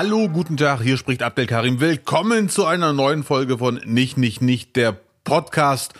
Hallo, 0.00 0.28
guten 0.28 0.56
Tag, 0.56 0.80
hier 0.80 0.96
spricht 0.96 1.24
Abdel 1.24 1.48
Karim. 1.48 1.80
Willkommen 1.80 2.48
zu 2.48 2.64
einer 2.64 2.92
neuen 2.92 3.24
Folge 3.24 3.58
von 3.58 3.80
Nicht, 3.84 4.16
Nicht, 4.16 4.40
Nicht, 4.40 4.76
der 4.76 4.96
Podcast. 5.24 5.92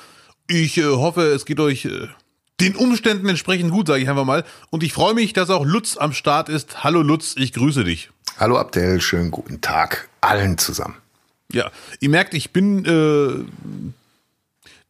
Ich 0.47 0.79
äh, 0.79 0.85
hoffe, 0.85 1.23
es 1.23 1.45
geht 1.45 1.59
euch 1.59 1.87
äh, 1.87 2.07
den 2.61 2.77
Umständen 2.77 3.29
entsprechend 3.29 3.73
gut, 3.73 3.89
sage 3.89 4.01
ich 4.01 4.09
einfach 4.09 4.25
mal. 4.25 4.45
Und 4.71 4.85
ich 4.85 4.93
freue 4.93 5.15
mich, 5.15 5.33
dass 5.33 5.51
auch 5.51 5.67
Lutz 5.67 5.97
am 5.97 6.13
Start 6.13 6.49
ist. 6.49 6.85
Hallo 6.85 7.03
Lutz, 7.03 7.35
ich 7.37 7.53
grüße 7.53 7.83
dich. 7.83 8.11
Hallo 8.39 8.57
Abdel, 8.57 9.01
schönen 9.01 9.33
guten 9.33 9.63
Tag 9.63 10.09
allen 10.21 10.59
zusammen. 10.59 10.95
Ja, 11.53 11.69
ihr 11.99 12.11
merkt, 12.11 12.35
ich 12.35 12.53
bin, 12.53 12.85
äh, 12.85 13.91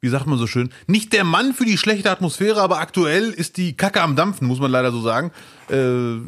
wie 0.02 0.08
sagt 0.10 0.26
man 0.26 0.36
so 0.38 0.46
schön, 0.46 0.68
nicht 0.86 1.14
der 1.14 1.24
Mann 1.24 1.54
für 1.54 1.64
die 1.64 1.78
schlechte 1.78 2.10
Atmosphäre, 2.10 2.60
aber 2.60 2.78
aktuell 2.78 3.30
ist 3.30 3.56
die 3.56 3.74
Kacke 3.74 4.02
am 4.02 4.16
Dampfen, 4.16 4.46
muss 4.46 4.60
man 4.60 4.70
leider 4.70 4.92
so 4.92 5.00
sagen. 5.00 5.32
Äh, 5.70 6.18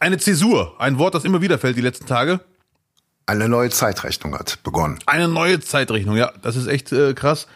eine 0.00 0.18
Zäsur, 0.18 0.74
ein 0.80 0.98
Wort, 0.98 1.14
das 1.14 1.24
immer 1.24 1.40
wieder 1.40 1.58
fällt 1.58 1.76
die 1.76 1.82
letzten 1.82 2.06
Tage. 2.06 2.40
Eine 3.26 3.48
neue 3.48 3.70
Zeitrechnung 3.70 4.36
hat 4.36 4.60
begonnen. 4.64 4.98
Eine 5.06 5.28
neue 5.28 5.60
Zeitrechnung, 5.60 6.16
ja, 6.16 6.32
das 6.42 6.56
ist 6.56 6.66
echt 6.66 6.90
äh, 6.90 7.14
krass. 7.14 7.46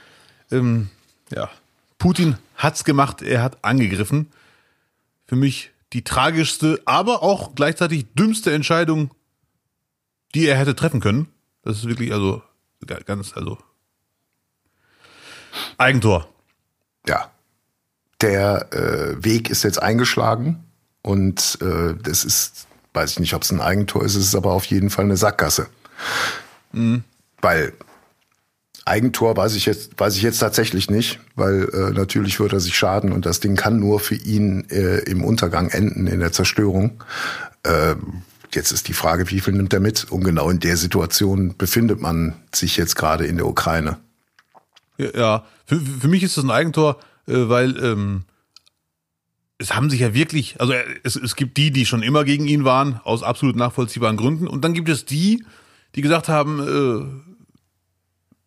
Ähm, 0.52 0.90
ja, 1.34 1.50
Putin 1.98 2.36
hat's 2.56 2.84
gemacht, 2.84 3.22
er 3.22 3.42
hat 3.42 3.64
angegriffen. 3.64 4.30
Für 5.26 5.36
mich 5.36 5.72
die 5.92 6.04
tragischste, 6.04 6.80
aber 6.84 7.22
auch 7.22 7.54
gleichzeitig 7.54 8.06
dümmste 8.14 8.52
Entscheidung, 8.52 9.10
die 10.34 10.46
er 10.46 10.56
hätte 10.56 10.76
treffen 10.76 11.00
können. 11.00 11.28
Das 11.62 11.78
ist 11.78 11.88
wirklich 11.88 12.12
also 12.12 12.42
ganz, 13.06 13.32
also 13.34 13.58
Eigentor. 15.78 16.28
Ja. 17.06 17.30
Der 18.20 18.72
äh, 18.72 19.24
Weg 19.24 19.50
ist 19.50 19.64
jetzt 19.64 19.82
eingeschlagen 19.82 20.63
und 21.04 21.58
äh, 21.60 21.94
das 22.02 22.24
ist, 22.24 22.66
weiß 22.94 23.12
ich 23.12 23.20
nicht, 23.20 23.34
ob 23.34 23.42
es 23.42 23.52
ein 23.52 23.60
Eigentor 23.60 24.04
ist, 24.04 24.14
es 24.14 24.24
ist 24.24 24.34
aber 24.34 24.52
auf 24.52 24.64
jeden 24.64 24.88
Fall 24.88 25.04
eine 25.04 25.18
Sackgasse. 25.18 25.66
Mhm. 26.72 27.04
Weil 27.42 27.74
Eigentor 28.86 29.36
weiß 29.36 29.54
ich 29.54 29.66
jetzt, 29.66 29.98
weiß 29.98 30.16
ich 30.16 30.22
jetzt 30.22 30.38
tatsächlich 30.38 30.90
nicht, 30.90 31.20
weil 31.36 31.68
äh, 31.74 31.90
natürlich 31.90 32.40
wird 32.40 32.54
er 32.54 32.60
sich 32.60 32.76
schaden 32.76 33.12
und 33.12 33.26
das 33.26 33.40
Ding 33.40 33.54
kann 33.54 33.78
nur 33.78 34.00
für 34.00 34.14
ihn 34.14 34.68
äh, 34.70 35.00
im 35.00 35.22
Untergang 35.22 35.68
enden, 35.68 36.06
in 36.06 36.20
der 36.20 36.32
Zerstörung. 36.32 37.02
Äh, 37.64 37.96
jetzt 38.52 38.72
ist 38.72 38.88
die 38.88 38.94
Frage, 38.94 39.30
wie 39.30 39.40
viel 39.40 39.52
nimmt 39.52 39.74
er 39.74 39.80
mit? 39.80 40.10
Und 40.10 40.24
genau 40.24 40.48
in 40.48 40.60
der 40.60 40.78
Situation 40.78 41.54
befindet 41.58 42.00
man 42.00 42.34
sich 42.54 42.78
jetzt 42.78 42.96
gerade 42.96 43.26
in 43.26 43.36
der 43.36 43.46
Ukraine. 43.46 43.98
Ja, 44.96 45.44
für, 45.66 45.78
für 45.80 46.08
mich 46.08 46.22
ist 46.22 46.38
das 46.38 46.44
ein 46.44 46.50
Eigentor, 46.50 46.98
äh, 47.26 47.48
weil 47.48 47.76
ähm, 47.84 48.24
es 49.58 49.74
haben 49.74 49.90
sich 49.90 50.00
ja 50.00 50.14
wirklich, 50.14 50.60
also 50.60 50.72
es, 51.02 51.16
es 51.16 51.36
gibt 51.36 51.56
die, 51.56 51.70
die 51.70 51.86
schon 51.86 52.02
immer 52.02 52.24
gegen 52.24 52.46
ihn 52.46 52.64
waren, 52.64 53.00
aus 53.04 53.22
absolut 53.22 53.56
nachvollziehbaren 53.56 54.16
Gründen. 54.16 54.48
Und 54.48 54.64
dann 54.64 54.74
gibt 54.74 54.88
es 54.88 55.04
die, 55.04 55.44
die 55.94 56.02
gesagt 56.02 56.28
haben, 56.28 56.60
äh, 56.60 57.32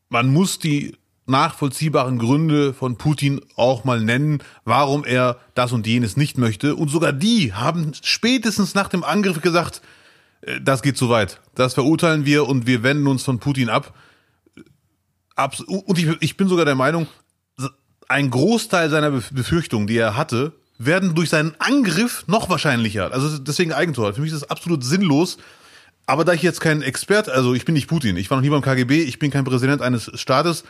man 0.09 0.27
muss 0.27 0.59
die 0.59 0.97
nachvollziehbaren 1.27 2.19
Gründe 2.19 2.73
von 2.73 2.97
Putin 2.97 3.41
auch 3.55 3.83
mal 3.83 4.01
nennen, 4.01 4.39
warum 4.63 5.03
er 5.03 5.37
das 5.55 5.71
und 5.73 5.85
jenes 5.87 6.17
nicht 6.17 6.37
möchte. 6.37 6.75
Und 6.75 6.89
sogar 6.89 7.13
die 7.13 7.53
haben 7.53 7.93
spätestens 8.01 8.75
nach 8.75 8.87
dem 8.87 9.03
Angriff 9.03 9.41
gesagt, 9.41 9.81
äh, 10.41 10.59
das 10.61 10.81
geht 10.81 10.97
zu 10.97 11.09
weit. 11.09 11.41
Das 11.55 11.73
verurteilen 11.73 12.25
wir 12.25 12.47
und 12.47 12.67
wir 12.67 12.83
wenden 12.83 13.07
uns 13.07 13.23
von 13.23 13.39
Putin 13.39 13.69
ab. 13.69 13.93
Und 15.67 15.99
ich, 15.99 16.35
bin 16.35 16.47
sogar 16.47 16.65
der 16.65 16.75
Meinung, 16.75 17.07
ein 18.07 18.29
Großteil 18.31 18.89
seiner 18.89 19.11
Befürchtungen, 19.11 19.85
die 19.85 19.97
er 19.97 20.17
hatte, 20.17 20.53
werden 20.77 21.15
durch 21.15 21.29
seinen 21.29 21.55
Angriff 21.59 22.23
noch 22.27 22.49
wahrscheinlicher. 22.49 23.11
Also 23.11 23.37
deswegen 23.37 23.73
Eigentor. 23.73 24.13
Für 24.13 24.21
mich 24.21 24.31
ist 24.31 24.41
das 24.41 24.49
absolut 24.49 24.83
sinnlos, 24.83 25.37
aber 26.05 26.23
da 26.23 26.33
ich 26.33 26.41
jetzt 26.41 26.61
kein 26.61 26.81
Expert, 26.81 27.29
also 27.29 27.53
ich 27.53 27.65
bin 27.65 27.73
nicht 27.73 27.87
Putin, 27.87 28.15
ich 28.15 28.29
war 28.29 28.37
noch 28.37 28.43
nie 28.43 28.49
beim 28.49 28.61
KGB, 28.61 29.03
ich 29.03 29.19
bin 29.19 29.31
kein 29.31 29.43
Präsident 29.43 29.81
eines 29.81 30.11
Staates, 30.15 30.63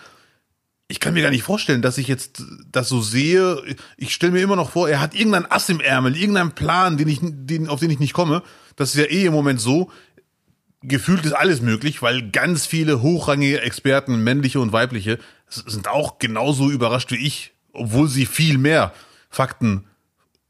ich 0.90 1.00
kann 1.00 1.14
mir 1.14 1.22
gar 1.22 1.32
nicht 1.32 1.44
vorstellen, 1.44 1.82
dass 1.82 1.98
ich 1.98 2.08
jetzt 2.08 2.44
das 2.72 2.88
so 2.88 3.02
sehe. 3.02 3.62
Ich 3.98 4.14
stelle 4.14 4.32
mir 4.32 4.42
immer 4.42 4.56
noch 4.56 4.72
vor, 4.72 4.88
er 4.88 5.02
hat 5.02 5.14
irgendeinen 5.14 5.46
Ass 5.46 5.68
im 5.68 5.82
Ärmel, 5.82 6.16
irgendeinen 6.16 6.54
Plan, 6.54 6.98
den 6.98 7.10
ich, 7.10 7.20
den, 7.22 7.68
auf 7.68 7.82
den 7.82 7.92
ich 7.92 8.00
nicht 8.00 8.14
komme. 8.14 8.42
Das 8.78 8.96
ist 8.96 9.02
ja 9.02 9.12
eh 9.12 9.26
im 9.26 9.34
Moment 9.34 9.60
so. 9.60 9.92
Gefühlt 10.82 11.26
ist 11.26 11.34
alles 11.34 11.62
möglich, 11.62 12.02
weil 12.02 12.32
ganz 12.32 12.66
viele 12.66 13.02
hochrangige 13.02 13.62
Experten, 13.62 14.24
männliche 14.24 14.62
und 14.62 14.72
weibliche, 14.72 15.20
sind 15.50 15.90
auch 15.90 16.20
genauso 16.20 16.70
überrascht 16.70 17.12
wie 17.12 17.28
ich, 17.28 17.54
obwohl 17.74 18.08
sie 18.08 18.26
viel 18.26 18.58
mehr 18.58 18.94
Fakten 19.30 19.84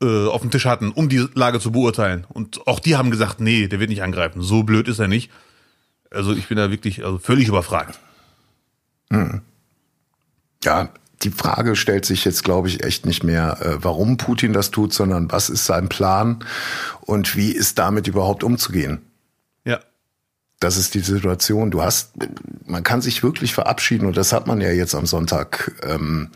äh, 0.01 0.27
auf 0.27 0.41
dem 0.41 0.51
Tisch 0.51 0.65
hatten, 0.65 0.91
um 0.91 1.09
die 1.09 1.27
Lage 1.33 1.59
zu 1.59 1.71
beurteilen. 1.71 2.25
Und 2.29 2.67
auch 2.67 2.79
die 2.79 2.95
haben 2.95 3.11
gesagt, 3.11 3.39
nee, 3.39 3.67
der 3.67 3.79
wird 3.79 3.89
nicht 3.89 4.03
angreifen. 4.03 4.41
So 4.41 4.63
blöd 4.63 4.87
ist 4.87 4.99
er 4.99 5.07
nicht. 5.07 5.31
Also 6.11 6.33
ich 6.33 6.47
bin 6.47 6.57
da 6.57 6.71
wirklich 6.71 7.03
also 7.03 7.17
völlig 7.17 7.47
überfragt. 7.47 7.99
Hm. 9.11 9.41
Ja, 10.63 10.89
die 11.23 11.31
Frage 11.31 11.75
stellt 11.75 12.05
sich 12.05 12.25
jetzt, 12.25 12.43
glaube 12.43 12.67
ich, 12.67 12.83
echt 12.83 13.05
nicht 13.05 13.23
mehr, 13.23 13.57
äh, 13.61 13.83
warum 13.83 14.17
Putin 14.17 14.53
das 14.53 14.71
tut, 14.71 14.93
sondern 14.93 15.31
was 15.31 15.49
ist 15.49 15.65
sein 15.65 15.89
Plan 15.89 16.43
und 17.01 17.35
wie 17.35 17.51
ist 17.51 17.79
damit 17.79 18.07
überhaupt 18.07 18.43
umzugehen. 18.43 19.01
Ja. 19.65 19.79
Das 20.59 20.77
ist 20.77 20.93
die 20.93 20.99
Situation. 20.99 21.71
Du 21.71 21.81
hast, 21.81 22.13
man 22.65 22.83
kann 22.83 23.01
sich 23.01 23.23
wirklich 23.23 23.53
verabschieden 23.53 24.05
und 24.05 24.17
das 24.17 24.31
hat 24.31 24.47
man 24.47 24.61
ja 24.61 24.71
jetzt 24.71 24.95
am 24.95 25.05
Sonntag. 25.05 25.75
Ähm, 25.83 26.29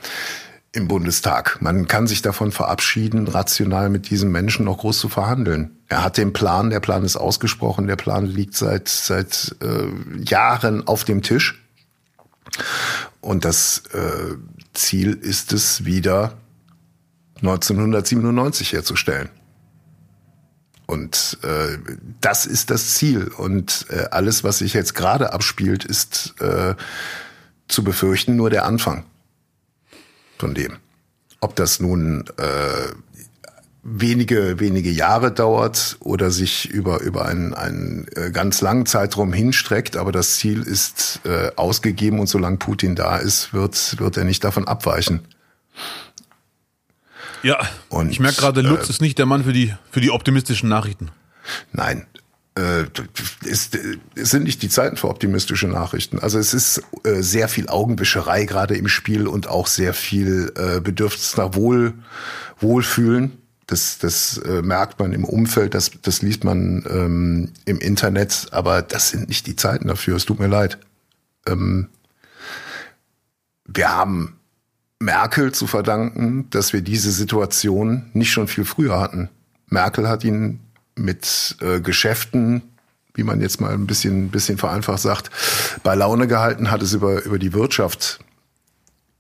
im 0.73 0.87
Bundestag. 0.87 1.61
Man 1.61 1.87
kann 1.87 2.07
sich 2.07 2.21
davon 2.21 2.51
verabschieden, 2.51 3.27
rational 3.27 3.89
mit 3.89 4.09
diesem 4.09 4.31
Menschen 4.31 4.65
noch 4.65 4.77
groß 4.77 4.99
zu 4.99 5.09
verhandeln. 5.09 5.77
Er 5.87 6.03
hat 6.03 6.17
den 6.17 6.31
Plan, 6.31 6.69
der 6.69 6.79
Plan 6.79 7.03
ist 7.03 7.17
ausgesprochen, 7.17 7.87
der 7.87 7.97
Plan 7.97 8.25
liegt 8.25 8.55
seit, 8.55 8.87
seit 8.87 9.55
äh, 9.61 10.23
Jahren 10.23 10.87
auf 10.87 11.03
dem 11.03 11.21
Tisch. 11.21 11.61
Und 13.19 13.43
das 13.43 13.83
äh, 13.93 14.35
Ziel 14.73 15.13
ist 15.13 15.51
es, 15.51 15.83
wieder 15.83 16.37
1997 17.37 18.71
herzustellen. 18.71 19.29
Und 20.85 21.37
äh, 21.43 21.77
das 22.21 22.45
ist 22.45 22.69
das 22.69 22.95
Ziel. 22.95 23.27
Und 23.27 23.87
äh, 23.89 24.05
alles, 24.11 24.45
was 24.45 24.59
sich 24.59 24.73
jetzt 24.73 24.95
gerade 24.95 25.33
abspielt, 25.33 25.83
ist 25.83 26.35
äh, 26.39 26.75
zu 27.67 27.83
befürchten 27.83 28.37
nur 28.37 28.49
der 28.49 28.65
Anfang 28.65 29.05
von 30.41 30.53
dem. 30.53 30.77
Ob 31.39 31.55
das 31.55 31.79
nun 31.79 32.25
äh, 32.37 32.93
wenige, 33.83 34.59
wenige 34.59 34.91
Jahre 34.91 35.31
dauert 35.31 35.97
oder 35.99 36.29
sich 36.29 36.69
über, 36.69 37.01
über 37.01 37.25
einen, 37.25 37.53
einen 37.53 38.07
äh, 38.15 38.31
ganz 38.31 38.61
langen 38.61 38.85
Zeitraum 38.85 39.33
hinstreckt, 39.33 39.97
aber 39.97 40.11
das 40.11 40.35
Ziel 40.35 40.61
ist 40.61 41.21
äh, 41.23 41.51
ausgegeben 41.55 42.19
und 42.19 42.27
solange 42.27 42.57
Putin 42.57 42.95
da 42.95 43.17
ist, 43.17 43.53
wird, 43.53 43.99
wird 43.99 44.17
er 44.17 44.23
nicht 44.23 44.43
davon 44.43 44.67
abweichen. 44.67 45.21
Ja, 47.43 47.59
und 47.89 48.11
ich 48.11 48.19
merke 48.19 48.37
gerade, 48.37 48.61
Lutz 48.61 48.87
äh, 48.87 48.89
ist 48.91 49.01
nicht 49.01 49.17
der 49.17 49.25
Mann 49.25 49.43
für 49.43 49.53
die, 49.53 49.73
für 49.89 50.01
die 50.01 50.11
optimistischen 50.11 50.69
Nachrichten. 50.69 51.09
Nein, 51.71 52.05
äh, 52.55 52.83
es, 53.49 53.69
es 54.15 54.29
sind 54.29 54.43
nicht 54.43 54.61
die 54.61 54.69
Zeiten 54.69 54.97
für 54.97 55.07
optimistische 55.07 55.67
Nachrichten. 55.67 56.19
Also 56.19 56.37
es 56.37 56.53
ist 56.53 56.81
äh, 57.03 57.21
sehr 57.21 57.47
viel 57.47 57.69
Augenwischerei 57.69 58.45
gerade 58.45 58.75
im 58.75 58.87
Spiel 58.87 59.27
und 59.27 59.47
auch 59.47 59.67
sehr 59.67 59.93
viel 59.93 60.51
äh, 60.55 60.81
Bedürfnis 60.81 61.37
nach 61.37 61.55
Wohl, 61.55 61.93
Wohlfühlen. 62.59 63.37
Das, 63.67 63.99
das 63.99 64.37
äh, 64.39 64.61
merkt 64.61 64.99
man 64.99 65.13
im 65.13 65.23
Umfeld, 65.23 65.73
das, 65.73 65.91
das 66.01 66.21
liest 66.21 66.43
man 66.43 66.83
ähm, 66.89 67.51
im 67.63 67.79
Internet, 67.79 68.47
aber 68.51 68.81
das 68.81 69.09
sind 69.11 69.29
nicht 69.29 69.47
die 69.47 69.55
Zeiten 69.55 69.87
dafür. 69.87 70.17
Es 70.17 70.25
tut 70.25 70.39
mir 70.39 70.47
leid. 70.47 70.77
Ähm, 71.47 71.87
wir 73.65 73.95
haben 73.95 74.35
Merkel 74.99 75.53
zu 75.53 75.67
verdanken, 75.67 76.49
dass 76.49 76.73
wir 76.73 76.81
diese 76.81 77.11
Situation 77.11 78.11
nicht 78.13 78.31
schon 78.31 78.49
viel 78.49 78.65
früher 78.65 78.99
hatten. 78.99 79.29
Merkel 79.67 80.09
hat 80.09 80.25
ihn 80.25 80.59
mit 80.95 81.55
äh, 81.61 81.79
Geschäften, 81.79 82.61
wie 83.13 83.23
man 83.23 83.41
jetzt 83.41 83.59
mal 83.59 83.73
ein 83.73 83.87
bisschen, 83.87 84.29
bisschen 84.29 84.57
vereinfacht 84.57 84.99
sagt, 84.99 85.29
bei 85.83 85.95
Laune 85.95 86.27
gehalten, 86.27 86.71
hat 86.71 86.81
es 86.81 86.93
über, 86.93 87.23
über 87.23 87.39
die 87.39 87.53
Wirtschaft 87.53 88.19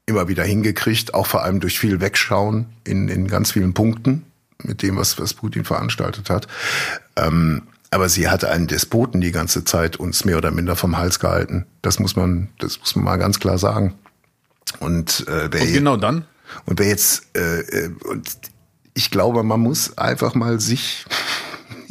immer 0.05 0.27
wieder 0.27 0.43
hingekriegt, 0.43 1.13
auch 1.13 1.27
vor 1.27 1.43
allem 1.43 1.59
durch 1.59 1.79
viel 1.79 2.01
Wegschauen 2.01 2.65
in, 2.83 3.07
in 3.07 3.27
ganz 3.27 3.51
vielen 3.51 3.73
Punkten 3.73 4.25
mit 4.63 4.81
dem, 4.81 4.97
was, 4.97 5.19
was 5.19 5.33
Putin 5.33 5.65
veranstaltet 5.65 6.29
hat. 6.29 6.47
Ähm, 7.15 7.63
aber 7.89 8.07
sie 8.07 8.29
hatte 8.29 8.49
einen 8.49 8.67
Despoten 8.67 9.19
die 9.19 9.31
ganze 9.31 9.65
Zeit 9.65 9.97
uns 9.97 10.23
mehr 10.23 10.37
oder 10.37 10.51
minder 10.51 10.75
vom 10.75 10.97
Hals 10.97 11.19
gehalten. 11.19 11.65
Das 11.81 11.99
muss 11.99 12.15
man, 12.15 12.49
das 12.59 12.79
muss 12.79 12.95
man 12.95 13.05
mal 13.05 13.17
ganz 13.17 13.39
klar 13.39 13.57
sagen. 13.57 13.95
Und, 14.79 15.27
äh, 15.27 15.51
wer 15.51 15.61
und 15.61 15.73
genau 15.73 15.97
dann? 15.97 16.25
Und 16.65 16.79
wer 16.79 16.87
jetzt, 16.87 17.35
äh, 17.35 17.59
äh 17.59 17.91
und 18.05 18.29
ich 18.93 19.11
glaube, 19.11 19.43
man 19.43 19.59
muss 19.59 19.97
einfach 19.97 20.35
mal 20.35 20.59
sich 20.59 21.05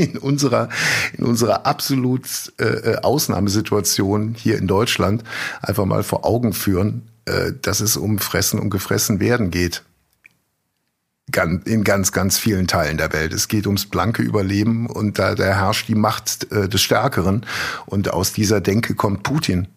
in 0.01 0.17
unserer, 0.17 0.69
in 1.17 1.25
unserer 1.25 1.67
absolut 1.67 2.27
äh, 2.59 2.65
äh, 2.65 2.97
Ausnahmesituation 3.03 4.35
hier 4.35 4.59
in 4.59 4.67
Deutschland 4.67 5.25
einfach 5.61 5.85
mal 5.85 6.03
vor 6.03 6.25
Augen 6.25 6.53
führen, 6.53 7.09
äh, 7.27 7.53
dass 7.61 7.81
es 7.81 7.97
um 7.97 8.19
Fressen 8.19 8.59
und 8.59 8.71
Gefressen 8.71 9.21
werden 9.21 9.51
geht. 9.51 9.83
in 11.65 11.85
ganz, 11.85 12.13
ganz 12.13 12.39
vielen 12.39 12.67
Teilen 12.67 12.97
der 12.97 13.13
Welt. 13.13 13.33
Es 13.33 13.49
geht 13.49 13.67
ums 13.67 13.87
blanke 13.87 14.23
Überleben 14.23 14.87
und 14.87 15.19
da, 15.19 15.35
da 15.35 15.45
herrscht 15.45 15.89
die 15.89 15.95
Macht 15.95 16.51
äh, 16.51 16.69
des 16.69 16.81
Stärkeren. 16.81 17.47
Und 17.87 18.13
aus 18.13 18.33
dieser 18.33 18.61
Denke 18.61 18.95
kommt 18.95 19.23
Putin. 19.23 19.69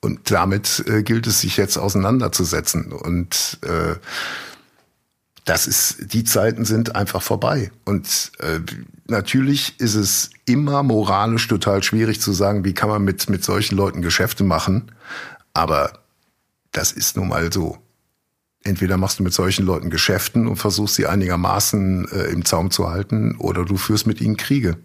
Und 0.00 0.30
damit 0.30 0.84
äh, 0.86 1.02
gilt 1.02 1.26
es, 1.26 1.40
sich 1.40 1.56
jetzt 1.56 1.78
auseinanderzusetzen. 1.78 2.92
Und 2.92 3.58
äh, 3.62 3.96
das 5.44 5.66
ist, 5.66 6.12
die 6.12 6.24
Zeiten 6.24 6.64
sind 6.64 6.94
einfach 6.94 7.22
vorbei. 7.22 7.70
Und 7.84 8.32
äh, 8.38 8.60
natürlich 9.06 9.78
ist 9.80 9.94
es 9.94 10.30
immer 10.46 10.82
moralisch 10.82 11.48
total 11.48 11.82
schwierig 11.82 12.20
zu 12.20 12.32
sagen, 12.32 12.64
wie 12.64 12.74
kann 12.74 12.88
man 12.88 13.02
mit, 13.02 13.28
mit 13.28 13.44
solchen 13.44 13.76
Leuten 13.76 14.02
Geschäfte 14.02 14.44
machen. 14.44 14.92
Aber 15.52 16.00
das 16.72 16.92
ist 16.92 17.16
nun 17.16 17.28
mal 17.28 17.52
so 17.52 17.84
entweder 18.64 18.96
machst 18.96 19.18
du 19.18 19.22
mit 19.22 19.32
solchen 19.32 19.64
Leuten 19.64 19.90
Geschäften 19.90 20.48
und 20.48 20.56
versuchst 20.56 20.96
sie 20.96 21.06
einigermaßen 21.06 22.08
äh, 22.08 22.24
im 22.32 22.44
Zaum 22.44 22.70
zu 22.70 22.90
halten, 22.90 23.36
oder 23.36 23.64
du 23.64 23.76
führst 23.76 24.06
mit 24.06 24.20
ihnen 24.20 24.36
Kriege. 24.36 24.78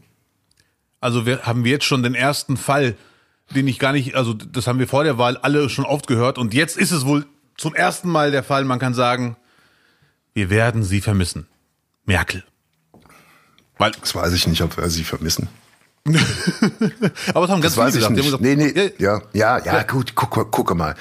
Also 1.00 1.26
wir, 1.26 1.44
haben 1.44 1.64
wir 1.64 1.72
jetzt 1.72 1.86
schon 1.86 2.04
den 2.04 2.14
ersten 2.14 2.58
Fall, 2.58 2.96
den 3.56 3.68
ich 3.68 3.80
gar 3.80 3.94
nicht, 3.94 4.16
also 4.16 4.34
das 4.34 4.68
haben 4.68 4.80
wir 4.80 4.88
vor 4.88 5.06
der 5.06 5.18
Wahl 5.18 5.38
alle 5.38 5.70
schon 5.70 5.86
oft 5.86 6.08
gehört 6.08 6.38
und 6.38 6.54
jetzt 6.54 6.78
ist 6.78 6.92
es 6.92 7.06
wohl 7.06 7.26
zum 7.58 7.74
ersten 7.74 8.10
Mal 8.10 8.32
der 8.32 8.44
Fall, 8.44 8.66
man 8.66 8.80
kann 8.80 8.94
sagen, 8.94 9.38
wir 10.34 10.50
werden 10.50 10.84
sie 10.84 11.02
vermissen. 11.02 11.48
Merkel. 12.06 12.44
Weil, 13.80 13.92
das 14.00 14.14
weiß 14.14 14.34
ich 14.34 14.46
nicht, 14.46 14.62
ob 14.62 14.78
wir 14.78 14.90
sie 14.90 15.04
vermissen. 15.04 15.48
Aber 17.34 17.46
es 17.46 17.52
haben 17.52 17.62
ganz 17.62 17.76
das 17.76 17.78
weiß 17.78 17.96
ich 17.96 18.10
nicht. 18.10 18.24
Gesagt, 18.24 18.44
nee, 18.44 18.56
nee, 18.56 18.92
ja, 18.98 19.22
ja, 19.34 19.58
ja, 19.60 19.66
ja, 19.66 19.84
gut, 19.84 20.16
guck, 20.16 20.52
guck 20.52 20.76
mal. 20.76 20.96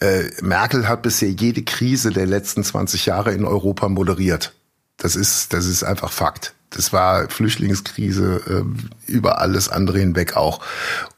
Äh, 0.00 0.24
Merkel 0.42 0.88
hat 0.88 1.02
bisher 1.02 1.30
jede 1.30 1.62
Krise 1.62 2.10
der 2.10 2.26
letzten 2.26 2.62
20 2.62 3.06
Jahre 3.06 3.32
in 3.32 3.44
Europa 3.44 3.88
moderiert. 3.88 4.54
Das 4.96 5.16
ist, 5.16 5.52
das 5.52 5.66
ist 5.66 5.84
einfach 5.84 6.12
Fakt. 6.12 6.54
Das 6.70 6.92
war 6.92 7.30
Flüchtlingskrise 7.30 8.64
äh, 9.06 9.10
über 9.10 9.40
alles 9.40 9.70
andere 9.70 9.98
hinweg 9.98 10.36
auch 10.36 10.60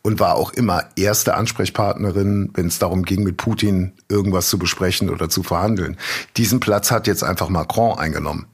und 0.02 0.20
war 0.20 0.36
auch 0.36 0.52
immer 0.52 0.84
erste 0.94 1.34
Ansprechpartnerin, 1.34 2.50
wenn 2.54 2.68
es 2.68 2.78
darum 2.78 3.02
ging, 3.02 3.24
mit 3.24 3.36
Putin 3.36 3.92
irgendwas 4.08 4.48
zu 4.48 4.58
besprechen 4.58 5.10
oder 5.10 5.28
zu 5.28 5.42
verhandeln. 5.42 5.96
Diesen 6.36 6.60
Platz 6.60 6.92
hat 6.92 7.08
jetzt 7.08 7.24
einfach 7.24 7.48
Macron 7.48 7.98
eingenommen 7.98 8.46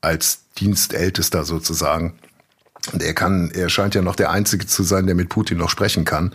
als 0.00 0.46
Dienstältester 0.58 1.44
sozusagen. 1.44 2.14
Und 2.92 3.02
er 3.02 3.14
kann, 3.14 3.50
er 3.50 3.68
scheint 3.68 3.94
ja 3.94 4.02
noch 4.02 4.16
der 4.16 4.30
Einzige 4.30 4.66
zu 4.66 4.82
sein, 4.82 5.06
der 5.06 5.14
mit 5.14 5.28
Putin 5.28 5.58
noch 5.58 5.70
sprechen 5.70 6.04
kann. 6.04 6.34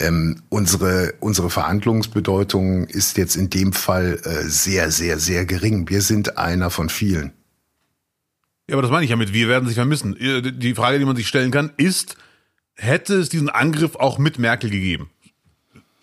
Ähm, 0.00 0.42
unsere, 0.48 1.14
unsere 1.20 1.50
Verhandlungsbedeutung 1.50 2.86
ist 2.86 3.16
jetzt 3.16 3.36
in 3.36 3.50
dem 3.50 3.72
Fall 3.72 4.20
äh, 4.22 4.44
sehr, 4.44 4.90
sehr, 4.90 5.18
sehr 5.18 5.44
gering. 5.44 5.88
Wir 5.88 6.02
sind 6.02 6.38
einer 6.38 6.70
von 6.70 6.88
vielen. 6.88 7.32
Ja, 8.68 8.74
aber 8.74 8.82
das 8.82 8.90
meine 8.90 9.04
ich 9.04 9.10
ja 9.10 9.16
mit, 9.16 9.32
wir 9.32 9.48
werden 9.48 9.66
sich 9.66 9.76
vermissen. 9.76 10.16
Äh, 10.16 10.52
die 10.52 10.74
Frage, 10.74 10.98
die 10.98 11.04
man 11.04 11.16
sich 11.16 11.26
stellen 11.26 11.50
kann, 11.50 11.72
ist, 11.78 12.16
hätte 12.74 13.14
es 13.14 13.28
diesen 13.28 13.48
Angriff 13.48 13.96
auch 13.96 14.18
mit 14.18 14.38
Merkel 14.38 14.70
gegeben? 14.70 15.10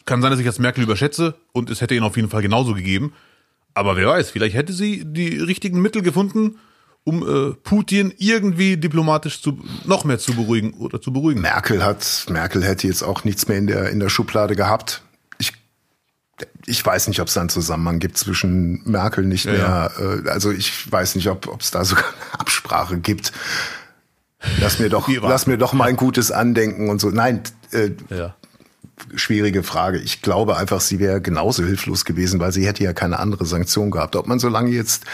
Kann 0.04 0.22
sein, 0.22 0.32
dass 0.32 0.40
ich 0.40 0.46
jetzt 0.46 0.60
Merkel 0.60 0.84
überschätze 0.84 1.36
und 1.54 1.70
es 1.70 1.80
hätte 1.80 1.96
ihn 1.96 2.04
auf 2.04 2.16
jeden 2.18 2.30
Fall 2.30 2.42
genauso 2.42 2.74
gegeben. 2.74 3.14
Aber 3.74 3.96
wer 3.96 4.08
weiß, 4.08 4.32
vielleicht 4.32 4.56
hätte 4.56 4.74
sie 4.74 5.04
die 5.06 5.38
richtigen 5.38 5.82
Mittel 5.82 6.02
gefunden, 6.02 6.58
um 7.06 7.22
äh, 7.22 7.54
Putin 7.54 8.14
irgendwie 8.18 8.78
diplomatisch 8.78 9.42
zu 9.42 9.60
noch 9.86 10.04
mehr 10.04 10.18
zu 10.20 10.34
beruhigen 10.34 10.74
oder 10.74 11.00
zu 11.00 11.14
beruhigen. 11.14 11.40
Merkel 11.40 11.86
hat 11.86 12.26
Merkel 12.30 12.64
hätte 12.64 12.88
jetzt 12.88 13.04
auch 13.04 13.24
nichts 13.24 13.48
mehr 13.48 13.58
in 13.58 13.68
der 13.68 13.90
in 13.92 14.00
der 14.00 14.10
Schublade 14.10 14.56
gehabt. 14.56 15.04
Ich 15.38 15.54
ich 16.66 16.84
weiß 16.84 17.08
nicht, 17.08 17.22
ob 17.22 17.28
es 17.28 17.36
da 17.36 17.42
einen 17.42 17.50
Zusammenhang 17.50 18.00
gibt 18.00 18.18
zwischen 18.18 18.82
Merkel 18.90 19.24
nicht 19.24 19.46
ja, 19.46 19.52
mehr. 19.52 19.92
Äh, 20.26 20.30
also 20.30 20.52
ich 20.52 20.92
weiß 20.92 21.16
nicht, 21.16 21.30
ob 21.30 21.62
es 21.62 21.70
da 21.70 21.86
sogar 21.86 22.06
eine 22.06 22.40
Absprache 22.40 22.98
gibt. 22.98 23.32
Lass 24.60 24.80
mir 24.80 24.90
doch 24.90 25.08
lass 25.08 25.46
mir 25.46 25.58
doch 25.58 25.74
mal 25.74 25.88
ein 25.88 25.98
gutes 25.98 26.32
Andenken 26.32 26.90
und 26.90 27.00
so. 27.00 27.10
Nein, 27.10 27.42
äh, 27.72 27.92
ja. 28.10 28.36
schwierige 29.16 29.62
Frage. 29.62 30.00
Ich 30.00 30.24
glaube 30.24 30.58
einfach, 30.58 30.82
sie 30.82 30.98
wäre 30.98 31.22
genauso 31.22 31.64
hilflos 31.64 32.04
gewesen, 32.04 32.40
weil 32.40 32.52
sie 32.52 32.66
hätte 32.66 32.84
ja 32.84 32.94
keine 32.94 33.20
andere 33.20 33.46
Sanktion 33.46 33.92
gehabt. 33.92 34.16
Ob 34.16 34.26
man 34.26 34.40
so 34.40 34.50
lange 34.50 34.72
jetzt 34.72 35.06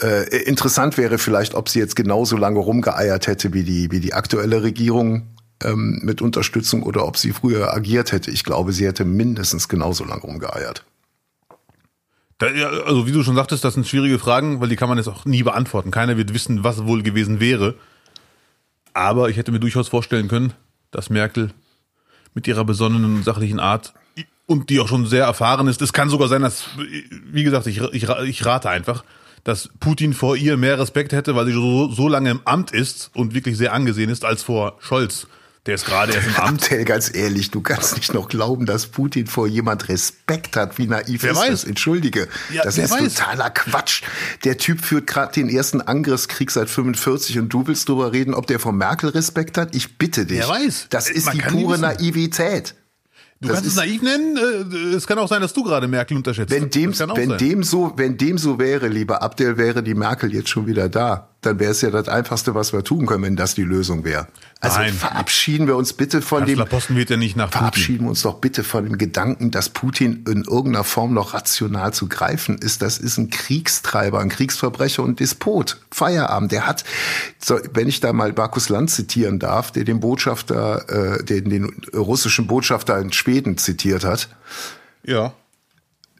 äh, 0.00 0.42
interessant 0.44 0.98
wäre 0.98 1.18
vielleicht, 1.18 1.54
ob 1.54 1.68
sie 1.68 1.78
jetzt 1.78 1.96
genauso 1.96 2.36
lange 2.36 2.58
rumgeeiert 2.58 3.26
hätte 3.26 3.52
wie 3.52 3.62
die, 3.62 3.90
wie 3.90 4.00
die 4.00 4.14
aktuelle 4.14 4.62
Regierung 4.62 5.28
ähm, 5.62 6.00
mit 6.02 6.20
Unterstützung 6.20 6.82
oder 6.82 7.06
ob 7.06 7.16
sie 7.16 7.32
früher 7.32 7.72
agiert 7.72 8.12
hätte. 8.12 8.30
Ich 8.30 8.44
glaube, 8.44 8.72
sie 8.72 8.86
hätte 8.86 9.04
mindestens 9.04 9.68
genauso 9.68 10.04
lange 10.04 10.22
rumgeeiert. 10.22 10.84
Da, 12.38 12.48
also 12.84 13.06
wie 13.06 13.12
du 13.12 13.22
schon 13.22 13.36
sagtest, 13.36 13.64
das 13.64 13.74
sind 13.74 13.86
schwierige 13.86 14.18
Fragen, 14.18 14.60
weil 14.60 14.68
die 14.68 14.76
kann 14.76 14.88
man 14.88 14.98
jetzt 14.98 15.08
auch 15.08 15.24
nie 15.24 15.42
beantworten. 15.42 15.90
Keiner 15.90 16.18
wird 16.18 16.34
wissen, 16.34 16.64
was 16.64 16.84
wohl 16.84 17.02
gewesen 17.02 17.40
wäre. 17.40 17.74
Aber 18.92 19.30
ich 19.30 19.36
hätte 19.36 19.52
mir 19.52 19.60
durchaus 19.60 19.88
vorstellen 19.88 20.28
können, 20.28 20.52
dass 20.90 21.08
Merkel 21.08 21.50
mit 22.34 22.46
ihrer 22.46 22.64
besonnenen 22.64 23.16
und 23.16 23.24
sachlichen 23.24 23.60
Art 23.60 23.94
und 24.46 24.70
die 24.70 24.80
auch 24.80 24.88
schon 24.88 25.06
sehr 25.06 25.24
erfahren 25.24 25.66
ist. 25.68 25.80
Es 25.82 25.92
kann 25.92 26.10
sogar 26.10 26.28
sein, 26.28 26.42
dass, 26.42 26.64
wie 27.30 27.42
gesagt, 27.42 27.66
ich, 27.66 27.80
ich, 27.80 28.08
ich 28.08 28.46
rate 28.46 28.68
einfach, 28.68 29.04
dass 29.46 29.70
Putin 29.78 30.12
vor 30.12 30.36
ihr 30.36 30.56
mehr 30.56 30.76
Respekt 30.76 31.12
hätte, 31.12 31.36
weil 31.36 31.46
sie 31.46 31.52
so, 31.52 31.88
so 31.88 32.08
lange 32.08 32.30
im 32.30 32.40
Amt 32.44 32.72
ist 32.72 33.10
und 33.14 33.32
wirklich 33.32 33.56
sehr 33.56 33.72
angesehen 33.72 34.10
ist, 34.10 34.24
als 34.24 34.42
vor 34.42 34.76
Scholz. 34.80 35.28
Der 35.66 35.76
ist 35.76 35.86
gerade 35.86 36.12
erst 36.12 36.26
im 36.26 36.36
Amt. 36.36 36.64
Abdel, 36.64 36.84
ganz 36.84 37.14
ehrlich, 37.14 37.52
du 37.52 37.60
kannst 37.60 37.94
nicht 37.96 38.12
noch 38.12 38.28
glauben, 38.28 38.66
dass 38.66 38.88
Putin 38.88 39.28
vor 39.28 39.46
jemand 39.46 39.88
Respekt 39.88 40.56
hat. 40.56 40.78
Wie 40.78 40.88
naiv 40.88 41.22
wer 41.22 41.30
ist 41.30 41.38
weiß. 41.38 41.50
das? 41.50 41.64
Entschuldige. 41.64 42.26
Ja, 42.52 42.64
das 42.64 42.76
ist 42.76 42.90
weiß. 42.90 43.14
totaler 43.14 43.50
Quatsch. 43.50 44.02
Der 44.42 44.58
Typ 44.58 44.80
führt 44.80 45.06
gerade 45.06 45.32
den 45.32 45.48
ersten 45.48 45.80
Angriffskrieg 45.80 46.50
seit 46.50 46.68
45 46.68 47.38
und 47.38 47.48
du 47.48 47.68
willst 47.68 47.88
drüber 47.88 48.12
reden, 48.12 48.34
ob 48.34 48.48
der 48.48 48.58
vor 48.58 48.72
Merkel 48.72 49.10
Respekt 49.10 49.58
hat? 49.58 49.76
Ich 49.76 49.96
bitte 49.96 50.26
dich. 50.26 50.38
Wer 50.38 50.48
weiß. 50.48 50.86
Das 50.90 51.08
ist 51.08 51.26
Man 51.26 51.36
die 51.36 51.42
pure 51.42 51.78
Naivität. 51.78 52.74
Du 53.40 53.48
das 53.48 53.56
kannst 53.56 53.70
es 53.70 53.76
naiv 53.76 54.02
nennen. 54.02 54.36
Äh, 54.36 54.94
es 54.94 55.06
kann 55.06 55.18
auch 55.18 55.28
sein, 55.28 55.42
dass 55.42 55.52
du 55.52 55.62
gerade 55.62 55.88
Merkel 55.88 56.16
unterschätzt. 56.16 56.50
Wenn 56.50 56.70
dem, 56.70 56.98
wenn 56.98 57.28
sein. 57.28 57.38
dem 57.38 57.62
so, 57.62 57.92
wenn 57.96 58.16
dem 58.16 58.38
so 58.38 58.58
wäre, 58.58 58.88
lieber 58.88 59.22
Abdel, 59.22 59.58
wäre 59.58 59.82
die 59.82 59.94
Merkel 59.94 60.32
jetzt 60.32 60.48
schon 60.48 60.66
wieder 60.66 60.88
da 60.88 61.35
dann 61.46 61.58
wäre 61.58 61.70
es 61.70 61.80
ja 61.80 61.90
das 61.90 62.08
Einfachste, 62.08 62.54
was 62.54 62.72
wir 62.72 62.84
tun 62.84 63.06
können, 63.06 63.22
wenn 63.22 63.36
das 63.36 63.54
die 63.54 63.62
Lösung 63.62 64.04
wäre. 64.04 64.26
Also 64.60 64.78
Nein. 64.78 64.92
verabschieden 64.92 65.66
wir 65.66 65.76
uns 65.76 65.92
bitte 65.92 66.22
von 66.22 66.40
Kanzler 66.40 66.64
dem. 66.64 66.68
Posten 66.68 66.96
wird 66.96 67.10
ja 67.10 67.16
nicht 67.16 67.36
nach 67.36 67.50
Verabschieden 67.50 68.04
wir 68.04 68.10
uns 68.10 68.22
doch 68.22 68.40
bitte 68.40 68.64
von 68.64 68.84
dem 68.84 68.98
Gedanken, 68.98 69.50
dass 69.50 69.68
Putin 69.68 70.24
in 70.28 70.44
irgendeiner 70.44 70.84
Form 70.84 71.14
noch 71.14 71.34
rational 71.34 71.94
zu 71.94 72.08
greifen 72.08 72.58
ist. 72.58 72.82
Das 72.82 72.98
ist 72.98 73.18
ein 73.18 73.30
Kriegstreiber, 73.30 74.18
ein 74.18 74.28
Kriegsverbrecher 74.28 75.02
und 75.02 75.20
Despot. 75.20 75.78
Feierabend. 75.90 76.52
Der 76.52 76.66
hat, 76.66 76.84
wenn 77.72 77.88
ich 77.88 78.00
da 78.00 78.12
mal 78.12 78.32
Markus 78.36 78.68
Land 78.68 78.90
zitieren 78.90 79.38
darf, 79.38 79.70
der 79.70 79.84
den 79.84 80.00
Botschafter, 80.00 81.18
äh, 81.18 81.24
den, 81.24 81.48
den 81.48 81.64
russischen 81.94 82.46
Botschafter 82.46 82.98
in 82.98 83.12
Schweden 83.12 83.56
zitiert 83.58 84.04
hat. 84.04 84.28
Ja. 85.04 85.32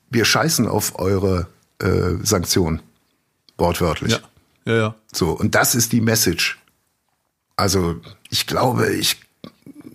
Wir 0.08 0.24
scheißen 0.24 0.68
auf 0.68 0.98
eure 0.98 1.48
äh, 1.80 2.14
Sanktionen. 2.22 2.80
Wortwörtlich. 3.58 4.12
Ja. 4.12 4.18
Ja, 4.66 4.76
ja. 4.76 4.94
So, 5.12 5.30
und 5.30 5.54
das 5.54 5.74
ist 5.74 5.92
die 5.92 6.00
Message. 6.00 6.58
Also, 7.54 8.00
ich 8.28 8.46
glaube, 8.46 8.92
ich, 8.92 9.16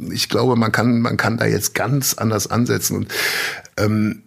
ich 0.10 0.30
glaube, 0.30 0.56
man 0.56 0.72
kann, 0.72 1.02
man 1.02 1.18
kann 1.18 1.38
da 1.38 1.46
jetzt 1.46 1.76
ganz 1.76 2.16
anders 2.16 2.48
ansetzen. 2.48 2.98
Und 2.98 3.14
ähm, 3.78 4.24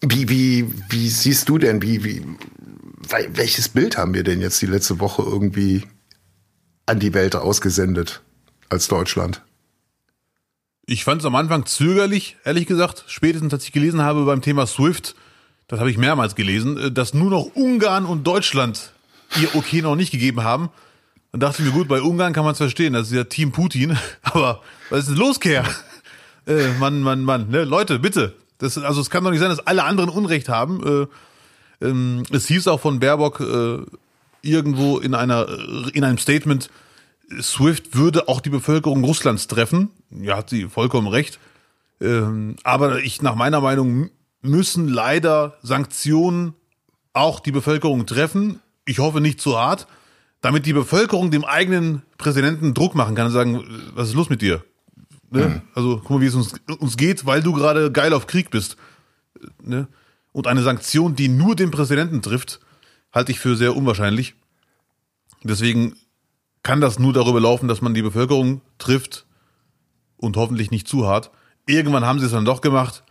wie, 0.00 0.28
wie, 0.28 0.72
wie 0.88 1.08
siehst 1.08 1.48
du 1.48 1.58
denn, 1.58 1.82
wie, 1.82 2.04
wie, 2.04 2.24
welches 3.32 3.68
Bild 3.68 3.98
haben 3.98 4.14
wir 4.14 4.22
denn 4.22 4.40
jetzt 4.40 4.62
die 4.62 4.66
letzte 4.66 5.00
Woche 5.00 5.22
irgendwie 5.22 5.82
an 6.86 7.00
die 7.00 7.14
Welt 7.14 7.36
ausgesendet 7.36 8.22
als 8.68 8.88
Deutschland? 8.88 9.42
Ich 10.86 11.04
fand 11.04 11.22
es 11.22 11.26
am 11.26 11.34
Anfang 11.34 11.66
zögerlich, 11.66 12.36
ehrlich 12.44 12.66
gesagt. 12.66 13.04
Spätestens, 13.08 13.52
als 13.52 13.64
ich 13.64 13.72
gelesen 13.72 14.02
habe 14.02 14.24
beim 14.24 14.42
Thema 14.42 14.66
Swift, 14.66 15.14
das 15.68 15.80
habe 15.80 15.90
ich 15.90 15.98
mehrmals 15.98 16.34
gelesen, 16.34 16.78
äh, 16.78 16.90
dass 16.90 17.14
nur 17.14 17.30
noch 17.30 17.54
Ungarn 17.54 18.04
und 18.04 18.26
Deutschland 18.26 18.92
ihr 19.40 19.54
Okay 19.54 19.82
noch 19.82 19.96
nicht 19.96 20.10
gegeben 20.10 20.42
haben. 20.44 20.70
Dann 21.32 21.40
dachte 21.40 21.62
ich 21.62 21.68
mir, 21.68 21.74
gut, 21.74 21.88
bei 21.88 22.00
Ungarn 22.00 22.32
kann 22.32 22.44
man 22.44 22.52
es 22.52 22.58
verstehen, 22.58 22.92
das 22.92 23.08
ist 23.08 23.16
ja 23.16 23.24
Team 23.24 23.52
Putin. 23.52 23.98
Aber 24.22 24.60
was 24.90 25.00
ist 25.00 25.08
denn 25.10 25.16
los, 25.16 25.40
Kerr? 25.40 25.64
Äh, 26.46 26.74
Mann, 26.78 27.00
Mann, 27.00 27.22
Mann, 27.22 27.48
ne? 27.48 27.64
Leute, 27.64 27.98
bitte. 27.98 28.34
Das, 28.58 28.76
also 28.76 29.00
es 29.00 29.08
kann 29.08 29.24
doch 29.24 29.30
nicht 29.30 29.40
sein, 29.40 29.48
dass 29.48 29.66
alle 29.66 29.84
anderen 29.84 30.10
Unrecht 30.10 30.50
haben. 30.50 31.08
Äh, 31.80 31.86
ähm, 31.86 32.24
es 32.32 32.46
hieß 32.48 32.68
auch 32.68 32.80
von 32.80 33.00
Baerbock 33.00 33.40
äh, 33.40 33.78
irgendwo 34.42 34.98
in 34.98 35.14
einer 35.14 35.48
in 35.94 36.04
einem 36.04 36.18
Statement, 36.18 36.68
SWIFT 37.40 37.96
würde 37.96 38.28
auch 38.28 38.40
die 38.40 38.50
Bevölkerung 38.50 39.02
Russlands 39.04 39.46
treffen. 39.46 39.90
Ja, 40.10 40.36
hat 40.36 40.50
sie 40.50 40.66
vollkommen 40.66 41.08
recht. 41.08 41.38
Ähm, 42.00 42.56
aber 42.62 42.98
ich 42.98 43.22
nach 43.22 43.34
meiner 43.34 43.60
Meinung 43.60 44.10
müssen 44.44 44.88
leider 44.88 45.56
Sanktionen 45.62 46.54
auch 47.12 47.40
die 47.40 47.52
Bevölkerung 47.52 48.06
treffen. 48.06 48.60
Ich 48.84 48.98
hoffe 48.98 49.20
nicht 49.20 49.40
zu 49.40 49.58
hart, 49.58 49.86
damit 50.40 50.66
die 50.66 50.72
Bevölkerung 50.72 51.30
dem 51.30 51.44
eigenen 51.44 52.02
Präsidenten 52.18 52.74
Druck 52.74 52.94
machen 52.94 53.14
kann 53.14 53.26
und 53.26 53.32
sagen, 53.32 53.64
was 53.94 54.08
ist 54.08 54.14
los 54.14 54.28
mit 54.28 54.42
dir? 54.42 54.62
Ne? 55.30 55.48
Mhm. 55.48 55.62
Also 55.74 55.98
guck 55.98 56.10
mal, 56.10 56.20
wie 56.20 56.26
es 56.26 56.34
uns, 56.34 56.54
uns 56.78 56.96
geht, 56.96 57.26
weil 57.26 57.42
du 57.42 57.52
gerade 57.52 57.90
geil 57.90 58.12
auf 58.12 58.26
Krieg 58.26 58.50
bist. 58.50 58.76
Ne? 59.62 59.88
Und 60.32 60.46
eine 60.46 60.62
Sanktion, 60.62 61.16
die 61.16 61.28
nur 61.28 61.56
den 61.56 61.70
Präsidenten 61.70 62.20
trifft, 62.20 62.60
halte 63.12 63.32
ich 63.32 63.40
für 63.40 63.56
sehr 63.56 63.76
unwahrscheinlich. 63.76 64.34
Deswegen 65.42 65.96
kann 66.62 66.80
das 66.80 66.98
nur 66.98 67.12
darüber 67.12 67.40
laufen, 67.40 67.68
dass 67.68 67.82
man 67.82 67.94
die 67.94 68.02
Bevölkerung 68.02 68.60
trifft 68.78 69.26
und 70.16 70.36
hoffentlich 70.36 70.70
nicht 70.70 70.88
zu 70.88 71.06
hart. 71.06 71.30
Irgendwann 71.66 72.04
haben 72.04 72.18
sie 72.18 72.26
es 72.26 72.32
dann 72.32 72.44
doch 72.44 72.60
gemacht. 72.60 73.04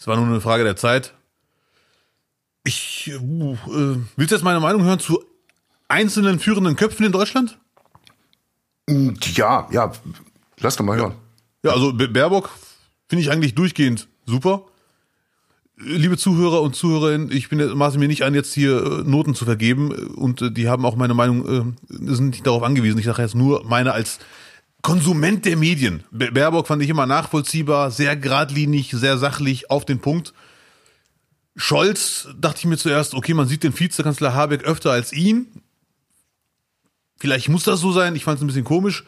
Es 0.00 0.06
war 0.06 0.16
nur 0.16 0.24
eine 0.24 0.40
Frage 0.40 0.64
der 0.64 0.76
Zeit. 0.76 1.12
Ich 2.64 3.12
uh, 3.20 3.52
äh, 3.52 3.98
willst 4.16 4.32
du 4.32 4.34
jetzt 4.34 4.42
meine 4.42 4.58
Meinung 4.58 4.82
hören 4.82 4.98
zu 4.98 5.22
einzelnen 5.88 6.38
führenden 6.38 6.74
Köpfen 6.74 7.04
in 7.04 7.12
Deutschland? 7.12 7.58
Ja, 8.88 9.68
ja, 9.70 9.92
lass 10.58 10.76
doch 10.76 10.86
mal 10.86 10.96
hören. 10.96 11.14
Ja, 11.62 11.72
also 11.72 11.92
Baerbock 11.92 12.48
finde 13.08 13.22
ich 13.22 13.30
eigentlich 13.30 13.54
durchgehend 13.54 14.08
super. 14.24 14.64
Liebe 15.76 16.16
Zuhörer 16.16 16.62
und 16.62 16.74
Zuhörerinnen, 16.74 17.30
ich 17.30 17.50
bin 17.50 17.58
maße 17.76 17.98
mir 17.98 18.08
nicht 18.08 18.22
an, 18.22 18.34
jetzt 18.34 18.54
hier 18.54 18.82
äh, 18.82 19.02
Noten 19.04 19.34
zu 19.34 19.44
vergeben 19.44 19.92
und 19.92 20.40
äh, 20.40 20.50
die 20.50 20.68
haben 20.68 20.86
auch 20.86 20.96
meine 20.96 21.14
Meinung, 21.14 21.76
sind 21.88 22.30
nicht 22.30 22.46
darauf 22.46 22.62
angewiesen. 22.62 22.98
Ich 22.98 23.06
sage 23.06 23.20
jetzt 23.20 23.34
nur 23.34 23.64
meine 23.66 23.92
als 23.92 24.18
Konsument 24.82 25.44
der 25.44 25.56
Medien. 25.56 26.04
Baerbock 26.10 26.66
fand 26.66 26.82
ich 26.82 26.88
immer 26.88 27.06
nachvollziehbar, 27.06 27.90
sehr 27.90 28.16
geradlinig, 28.16 28.90
sehr 28.92 29.18
sachlich, 29.18 29.70
auf 29.70 29.84
den 29.84 30.00
Punkt. 30.00 30.32
Scholz 31.56 32.28
dachte 32.38 32.60
ich 32.60 32.64
mir 32.64 32.78
zuerst, 32.78 33.14
okay, 33.14 33.34
man 33.34 33.48
sieht 33.48 33.62
den 33.62 33.78
Vizekanzler 33.78 34.34
Habeck 34.34 34.64
öfter 34.64 34.92
als 34.92 35.12
ihn. 35.12 35.46
Vielleicht 37.18 37.48
muss 37.48 37.64
das 37.64 37.80
so 37.80 37.92
sein, 37.92 38.16
ich 38.16 38.24
fand 38.24 38.38
es 38.38 38.44
ein 38.44 38.46
bisschen 38.46 38.64
komisch. 38.64 39.04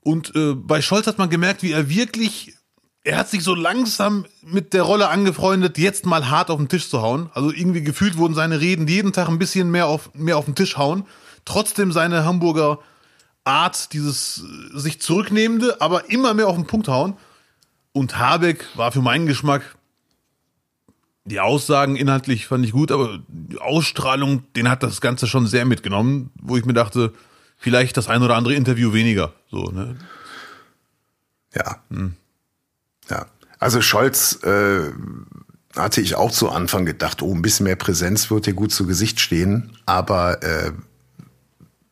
Und 0.00 0.34
äh, 0.34 0.54
bei 0.54 0.80
Scholz 0.80 1.06
hat 1.06 1.18
man 1.18 1.28
gemerkt, 1.28 1.62
wie 1.62 1.72
er 1.72 1.90
wirklich 1.90 2.54
er 3.02 3.16
hat 3.16 3.30
sich 3.30 3.42
so 3.42 3.54
langsam 3.54 4.26
mit 4.42 4.74
der 4.74 4.82
Rolle 4.82 5.08
angefreundet, 5.08 5.78
jetzt 5.78 6.04
mal 6.04 6.28
hart 6.28 6.50
auf 6.50 6.58
den 6.58 6.68
Tisch 6.68 6.88
zu 6.90 7.00
hauen. 7.00 7.30
Also 7.32 7.50
irgendwie 7.50 7.82
gefühlt 7.82 8.18
wurden 8.18 8.34
seine 8.34 8.60
Reden 8.60 8.86
jeden 8.88 9.12
Tag 9.12 9.28
ein 9.28 9.38
bisschen 9.38 9.70
mehr 9.70 9.86
auf, 9.86 10.12
mehr 10.14 10.36
auf 10.36 10.44
den 10.44 10.54
Tisch 10.54 10.76
hauen. 10.76 11.06
Trotzdem 11.46 11.92
seine 11.92 12.24
Hamburger 12.24 12.78
Art, 13.50 13.92
dieses 13.92 14.44
äh, 14.74 14.78
sich 14.78 15.00
zurücknehmende, 15.00 15.80
aber 15.80 16.10
immer 16.10 16.34
mehr 16.34 16.48
auf 16.48 16.56
den 16.56 16.66
Punkt 16.66 16.88
hauen. 16.88 17.16
Und 17.92 18.18
Habeck 18.18 18.66
war 18.76 18.92
für 18.92 19.02
meinen 19.02 19.26
Geschmack, 19.26 19.76
die 21.24 21.40
Aussagen 21.40 21.96
inhaltlich 21.96 22.46
fand 22.46 22.64
ich 22.64 22.72
gut, 22.72 22.90
aber 22.90 23.20
die 23.28 23.58
Ausstrahlung, 23.58 24.44
den 24.54 24.68
hat 24.68 24.82
das 24.82 25.00
Ganze 25.00 25.26
schon 25.26 25.46
sehr 25.46 25.64
mitgenommen, 25.64 26.30
wo 26.40 26.56
ich 26.56 26.64
mir 26.64 26.72
dachte, 26.72 27.12
vielleicht 27.56 27.96
das 27.96 28.08
ein 28.08 28.22
oder 28.22 28.36
andere 28.36 28.54
Interview 28.54 28.92
weniger. 28.92 29.32
So, 29.50 29.70
ne? 29.70 29.96
Ja. 31.54 31.82
Hm. 31.90 32.14
Ja, 33.08 33.26
also 33.58 33.82
Scholz 33.82 34.42
äh, 34.44 34.92
hatte 35.76 36.00
ich 36.00 36.14
auch 36.14 36.30
zu 36.30 36.50
Anfang 36.50 36.86
gedacht, 36.86 37.22
oh, 37.22 37.34
ein 37.34 37.42
bisschen 37.42 37.64
mehr 37.64 37.76
Präsenz 37.76 38.30
wird 38.30 38.46
dir 38.46 38.54
gut 38.54 38.72
zu 38.72 38.86
Gesicht 38.86 39.20
stehen, 39.20 39.76
aber 39.84 40.42
äh, 40.42 40.72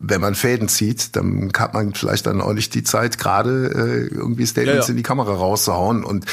wenn 0.01 0.21
man 0.21 0.37
Fäden 0.37 0.69
zieht, 0.69 1.17
dann 1.17 1.51
hat 1.57 1.75
man 1.75 1.93
vielleicht 1.93 2.27
dann 2.27 2.41
auch 2.41 2.53
nicht 2.53 2.73
die 2.75 2.85
Zeit, 2.85 3.19
gerade 3.19 3.67
äh, 3.67 4.15
irgendwie 4.15 4.47
Statements 4.47 4.87
ja, 4.87 4.89
ja. 4.89 4.91
in 4.91 4.97
die 4.97 5.03
Kamera 5.03 5.33
rauszuhauen. 5.35 6.05
Und 6.05 6.25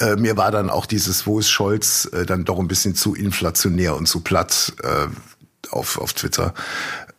äh, 0.00 0.16
mir 0.16 0.36
war 0.36 0.50
dann 0.50 0.70
auch 0.70 0.86
dieses, 0.86 1.26
wo 1.26 1.38
ist 1.38 1.50
Scholz, 1.50 2.08
äh, 2.12 2.26
dann 2.26 2.44
doch 2.44 2.58
ein 2.58 2.66
bisschen 2.66 2.96
zu 2.96 3.14
inflationär 3.14 3.96
und 3.96 4.06
zu 4.06 4.20
platt 4.20 4.72
äh, 4.82 5.06
auf, 5.70 5.98
auf 5.98 6.14
Twitter. 6.14 6.52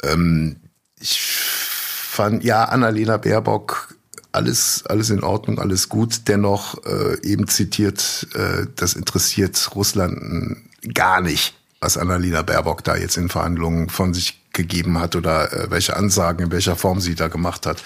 Ähm, 0.03 0.57
ich 0.99 1.21
fand, 1.21 2.43
ja, 2.43 2.65
Annalena 2.65 3.17
Baerbock 3.17 3.95
alles, 4.33 4.83
alles 4.87 5.09
in 5.09 5.23
Ordnung, 5.23 5.59
alles 5.59 5.87
gut. 5.87 6.27
Dennoch 6.27 6.83
äh, 6.85 7.21
eben 7.21 7.47
zitiert, 7.47 8.27
äh, 8.33 8.65
das 8.75 8.93
interessiert 8.93 9.73
Russland 9.75 10.57
gar 10.93 11.21
nicht, 11.21 11.55
was 11.83 11.97
Annalena 11.97 12.41
Baerbock 12.41 12.83
da 12.83 12.95
jetzt 12.95 13.17
in 13.17 13.29
Verhandlungen 13.29 13.89
von 13.89 14.13
sich 14.13 14.41
gegeben 14.53 14.99
hat 14.99 15.15
oder 15.15 15.51
äh, 15.51 15.71
welche 15.71 15.95
Ansagen 15.95 16.45
in 16.45 16.51
welcher 16.51 16.75
Form 16.75 16.99
sie 16.99 17.15
da 17.15 17.27
gemacht 17.27 17.65
hat. 17.65 17.83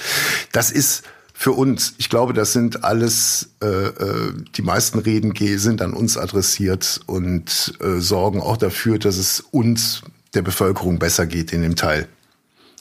Das 0.52 0.72
ist 0.72 1.04
für 1.34 1.52
uns, 1.52 1.94
ich 1.98 2.10
glaube, 2.10 2.34
das 2.34 2.54
sind 2.54 2.84
alles, 2.84 3.50
äh, 3.62 3.68
äh, 3.68 4.34
die 4.56 4.62
meisten 4.64 5.00
Reden 5.00 5.34
sind 5.60 5.82
an 5.82 5.94
uns 5.94 6.18
adressiert 6.18 7.00
und 7.06 7.74
äh, 7.80 8.00
sorgen 8.00 8.42
auch 8.42 8.58
dafür, 8.58 8.98
dass 8.98 9.18
es 9.18 9.42
uns, 9.52 10.02
der 10.34 10.42
Bevölkerung, 10.42 10.98
besser 11.00 11.26
geht 11.26 11.54
in 11.54 11.62
dem 11.62 11.76
Teil. 11.76 12.08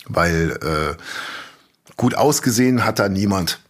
Weil 0.08 0.52
äh, 0.62 1.02
Gut 1.96 2.14
ausgesehen 2.14 2.84
hat 2.84 2.98
da 2.98 3.08
niemand. 3.08 3.60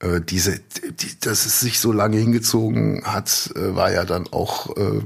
Äh, 0.00 0.20
diese, 0.20 0.60
die, 0.60 1.18
dass 1.20 1.46
es 1.46 1.60
sich 1.60 1.80
so 1.80 1.92
lange 1.92 2.18
hingezogen 2.18 3.02
hat, 3.04 3.50
äh, 3.56 3.74
war 3.74 3.90
ja 3.90 4.04
dann 4.04 4.26
auch 4.28 4.76
äh, 4.76 5.00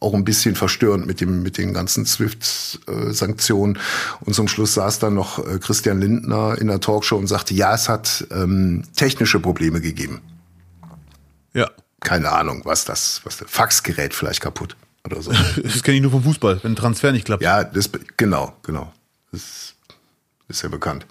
auch 0.00 0.14
ein 0.14 0.24
bisschen 0.24 0.54
verstörend 0.54 1.06
mit 1.06 1.20
dem 1.20 1.42
mit 1.42 1.58
den 1.58 1.74
ganzen 1.74 2.06
SWIFT-Sanktionen. 2.06 3.78
Und 4.20 4.34
zum 4.34 4.46
Schluss 4.48 4.74
saß 4.74 5.00
dann 5.00 5.14
noch 5.14 5.38
äh, 5.44 5.58
Christian 5.58 6.00
Lindner 6.00 6.56
in 6.58 6.68
der 6.68 6.80
Talkshow 6.80 7.16
und 7.16 7.26
sagte, 7.26 7.54
ja, 7.54 7.74
es 7.74 7.88
hat 7.88 8.26
ähm, 8.30 8.84
technische 8.94 9.40
Probleme 9.40 9.80
gegeben. 9.80 10.20
Ja. 11.52 11.68
Keine 12.00 12.30
Ahnung, 12.30 12.62
was 12.64 12.84
das, 12.84 13.22
was 13.24 13.38
das 13.38 13.50
Faxgerät 13.50 14.14
vielleicht 14.14 14.40
kaputt 14.40 14.76
oder 15.04 15.20
so. 15.20 15.32
das 15.62 15.82
kenne 15.82 15.96
ich 15.96 16.02
nur 16.02 16.12
vom 16.12 16.22
Fußball, 16.22 16.60
wenn 16.62 16.72
ein 16.72 16.76
Transfer 16.76 17.10
nicht 17.10 17.24
klappt. 17.24 17.42
Ja, 17.42 17.64
das 17.64 17.90
genau, 18.16 18.54
genau. 18.62 18.92
Das 19.32 19.74
ist 20.46 20.62
ja 20.62 20.68
bekannt. 20.68 21.06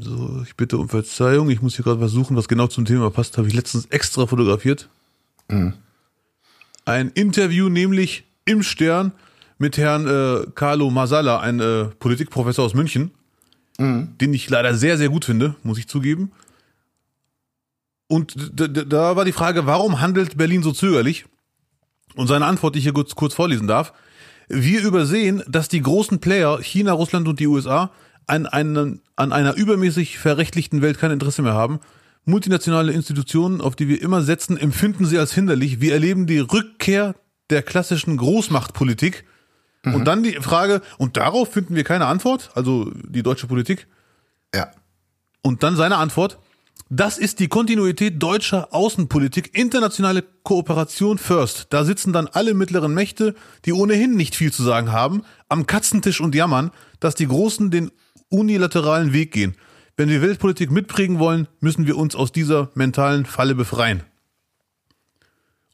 So, 0.00 0.42
ich 0.44 0.54
bitte 0.56 0.76
um 0.76 0.90
Verzeihung. 0.90 1.48
Ich 1.48 1.62
muss 1.62 1.76
hier 1.76 1.84
gerade 1.84 1.98
versuchen, 1.98 2.36
was 2.36 2.48
genau 2.48 2.66
zum 2.66 2.84
Thema 2.84 3.10
passt. 3.10 3.38
Habe 3.38 3.48
ich 3.48 3.54
letztens 3.54 3.86
extra 3.86 4.26
fotografiert. 4.26 4.88
Mhm. 5.48 5.74
Ein 6.90 7.10
Interview, 7.10 7.68
nämlich 7.68 8.24
im 8.44 8.64
Stern 8.64 9.12
mit 9.58 9.78
Herrn 9.78 10.08
äh, 10.08 10.50
Carlo 10.56 10.90
Masala, 10.90 11.38
ein 11.38 11.60
äh, 11.60 11.84
Politikprofessor 11.84 12.64
aus 12.64 12.74
München, 12.74 13.12
mhm. 13.78 14.18
den 14.20 14.34
ich 14.34 14.50
leider 14.50 14.74
sehr, 14.74 14.98
sehr 14.98 15.08
gut 15.08 15.24
finde, 15.24 15.54
muss 15.62 15.78
ich 15.78 15.86
zugeben. 15.86 16.32
Und 18.08 18.34
da 18.56 19.14
war 19.14 19.24
die 19.24 19.30
Frage, 19.30 19.66
warum 19.66 20.00
handelt 20.00 20.36
Berlin 20.36 20.64
so 20.64 20.72
zögerlich? 20.72 21.26
Und 22.16 22.26
seine 22.26 22.46
Antwort, 22.46 22.74
die 22.74 22.80
ich 22.80 22.86
hier 22.86 22.92
kurz, 22.92 23.14
kurz 23.14 23.34
vorlesen 23.34 23.68
darf. 23.68 23.92
Wir 24.48 24.82
übersehen, 24.82 25.44
dass 25.46 25.68
die 25.68 25.82
großen 25.82 26.18
Player, 26.18 26.60
China, 26.60 26.90
Russland 26.90 27.28
und 27.28 27.38
die 27.38 27.46
USA, 27.46 27.92
an, 28.26 28.46
einen, 28.46 29.00
an 29.14 29.32
einer 29.32 29.54
übermäßig 29.54 30.18
verrechtlichten 30.18 30.82
Welt 30.82 30.98
kein 30.98 31.12
Interesse 31.12 31.42
mehr 31.42 31.54
haben. 31.54 31.78
Multinationale 32.24 32.92
Institutionen, 32.92 33.60
auf 33.60 33.76
die 33.76 33.88
wir 33.88 34.00
immer 34.02 34.22
setzen, 34.22 34.56
empfinden 34.56 35.06
sie 35.06 35.18
als 35.18 35.32
hinderlich. 35.32 35.80
Wir 35.80 35.94
erleben 35.94 36.26
die 36.26 36.38
Rückkehr 36.38 37.14
der 37.48 37.62
klassischen 37.62 38.16
Großmachtpolitik. 38.16 39.24
Mhm. 39.84 39.94
Und 39.94 40.04
dann 40.04 40.22
die 40.22 40.34
Frage, 40.34 40.82
und 40.98 41.16
darauf 41.16 41.52
finden 41.52 41.74
wir 41.74 41.84
keine 41.84 42.06
Antwort, 42.06 42.50
also 42.54 42.90
die 42.94 43.22
deutsche 43.22 43.46
Politik. 43.46 43.86
Ja. 44.54 44.70
Und 45.42 45.62
dann 45.62 45.76
seine 45.76 45.96
Antwort, 45.96 46.38
das 46.92 47.18
ist 47.18 47.38
die 47.38 47.48
Kontinuität 47.48 48.20
deutscher 48.20 48.74
Außenpolitik, 48.74 49.56
internationale 49.56 50.24
Kooperation 50.42 51.18
first. 51.18 51.68
Da 51.70 51.84
sitzen 51.84 52.12
dann 52.12 52.26
alle 52.26 52.52
mittleren 52.52 52.92
Mächte, 52.92 53.36
die 53.64 53.72
ohnehin 53.72 54.16
nicht 54.16 54.34
viel 54.34 54.52
zu 54.52 54.64
sagen 54.64 54.90
haben, 54.90 55.22
am 55.48 55.66
Katzentisch 55.66 56.20
und 56.20 56.34
jammern, 56.34 56.72
dass 56.98 57.14
die 57.14 57.28
Großen 57.28 57.70
den 57.70 57.92
unilateralen 58.28 59.12
Weg 59.12 59.32
gehen. 59.32 59.56
Wenn 60.00 60.08
wir 60.08 60.22
Weltpolitik 60.22 60.70
mitprägen 60.70 61.18
wollen, 61.18 61.46
müssen 61.60 61.86
wir 61.86 61.98
uns 61.98 62.16
aus 62.16 62.32
dieser 62.32 62.70
mentalen 62.72 63.26
Falle 63.26 63.54
befreien. 63.54 64.02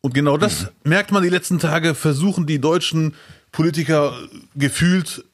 Und 0.01 0.15
genau 0.15 0.37
das 0.37 0.63
mhm. 0.63 0.91
merkt 0.91 1.13
man 1.13 1.23
die 1.23 1.29
letzten 1.29 1.61
Tage, 1.61 1.95
versuchen 1.95 2.45
die 2.45 2.61
deutschen 2.61 3.15
Politiker 3.53 4.19
gefühlt 4.57 5.25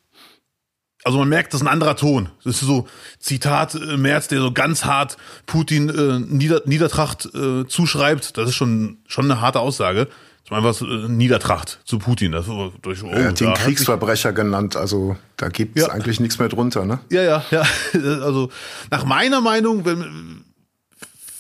also 1.05 1.19
man 1.19 1.31
merkt, 1.31 1.55
das 1.55 1.63
ist 1.63 1.67
ein 1.67 1.73
anderer 1.73 1.97
Ton. 1.97 2.29
Das 2.45 2.57
ist 2.57 2.67
so 2.69 2.87
Zitat 3.19 3.75
äh, 3.75 3.97
Merz, 3.97 4.29
der 4.29 4.41
so 4.41 4.53
ganz 4.53 4.85
hart 4.85 5.17
Putin 5.47 5.89
äh, 5.89 6.21
Nieder 6.21 6.61
Niedertracht 6.67 7.35
äh, 7.35 7.67
zuschreibt. 7.67 8.37
Das 8.37 8.51
ist 8.51 8.55
schon 8.55 8.99
schon 9.07 9.25
eine 9.25 9.41
harte 9.41 9.61
Aussage. 9.61 10.07
Das 10.45 10.51
war 10.51 10.59
einfach 10.59 10.81
äh, 10.83 11.09
Niedertracht 11.09 11.81
zu 11.85 11.99
Putin. 11.99 12.33
Das, 12.33 12.47
durch, 12.83 13.03
oh, 13.03 13.09
er 13.09 13.29
hat 13.29 13.41
ihn 13.41 13.55
Kriegsverbrecher 13.55 14.33
genannt. 14.33 14.77
Also 14.77 15.17
da 15.37 15.49
gibt 15.49 15.79
es 15.79 15.87
ja. 15.87 15.93
eigentlich 15.93 16.21
nichts 16.21 16.39
mehr 16.39 16.49
drunter, 16.49 16.85
ne? 16.85 17.01
Ja, 17.11 17.23
ja, 17.23 17.45
ja. 17.51 17.67
Also 18.23 18.51
nach 18.91 19.05
meiner 19.05 19.41
Meinung 19.41 19.85
wenn, 19.85 20.45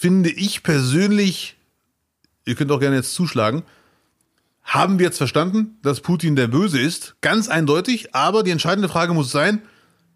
finde 0.03 0.31
ich 0.31 0.63
persönlich, 0.63 1.57
ihr 2.45 2.55
könnt 2.55 2.71
auch 2.71 2.81
gerne 2.81 2.97
jetzt 2.97 3.15
zuschlagen, 3.15 3.63
haben 4.65 4.99
wir 4.99 5.07
jetzt 5.07 5.19
verstanden, 5.19 5.79
dass 5.83 6.01
Putin 6.01 6.37
der 6.37 6.47
Böse 6.47 6.81
ist, 6.81 7.17
ganz 7.21 7.49
eindeutig, 7.49 8.15
aber 8.15 8.43
die 8.43 8.53
entscheidende 8.53 8.89
Frage 8.89 9.13
muss 9.13 9.31
sein, 9.31 9.63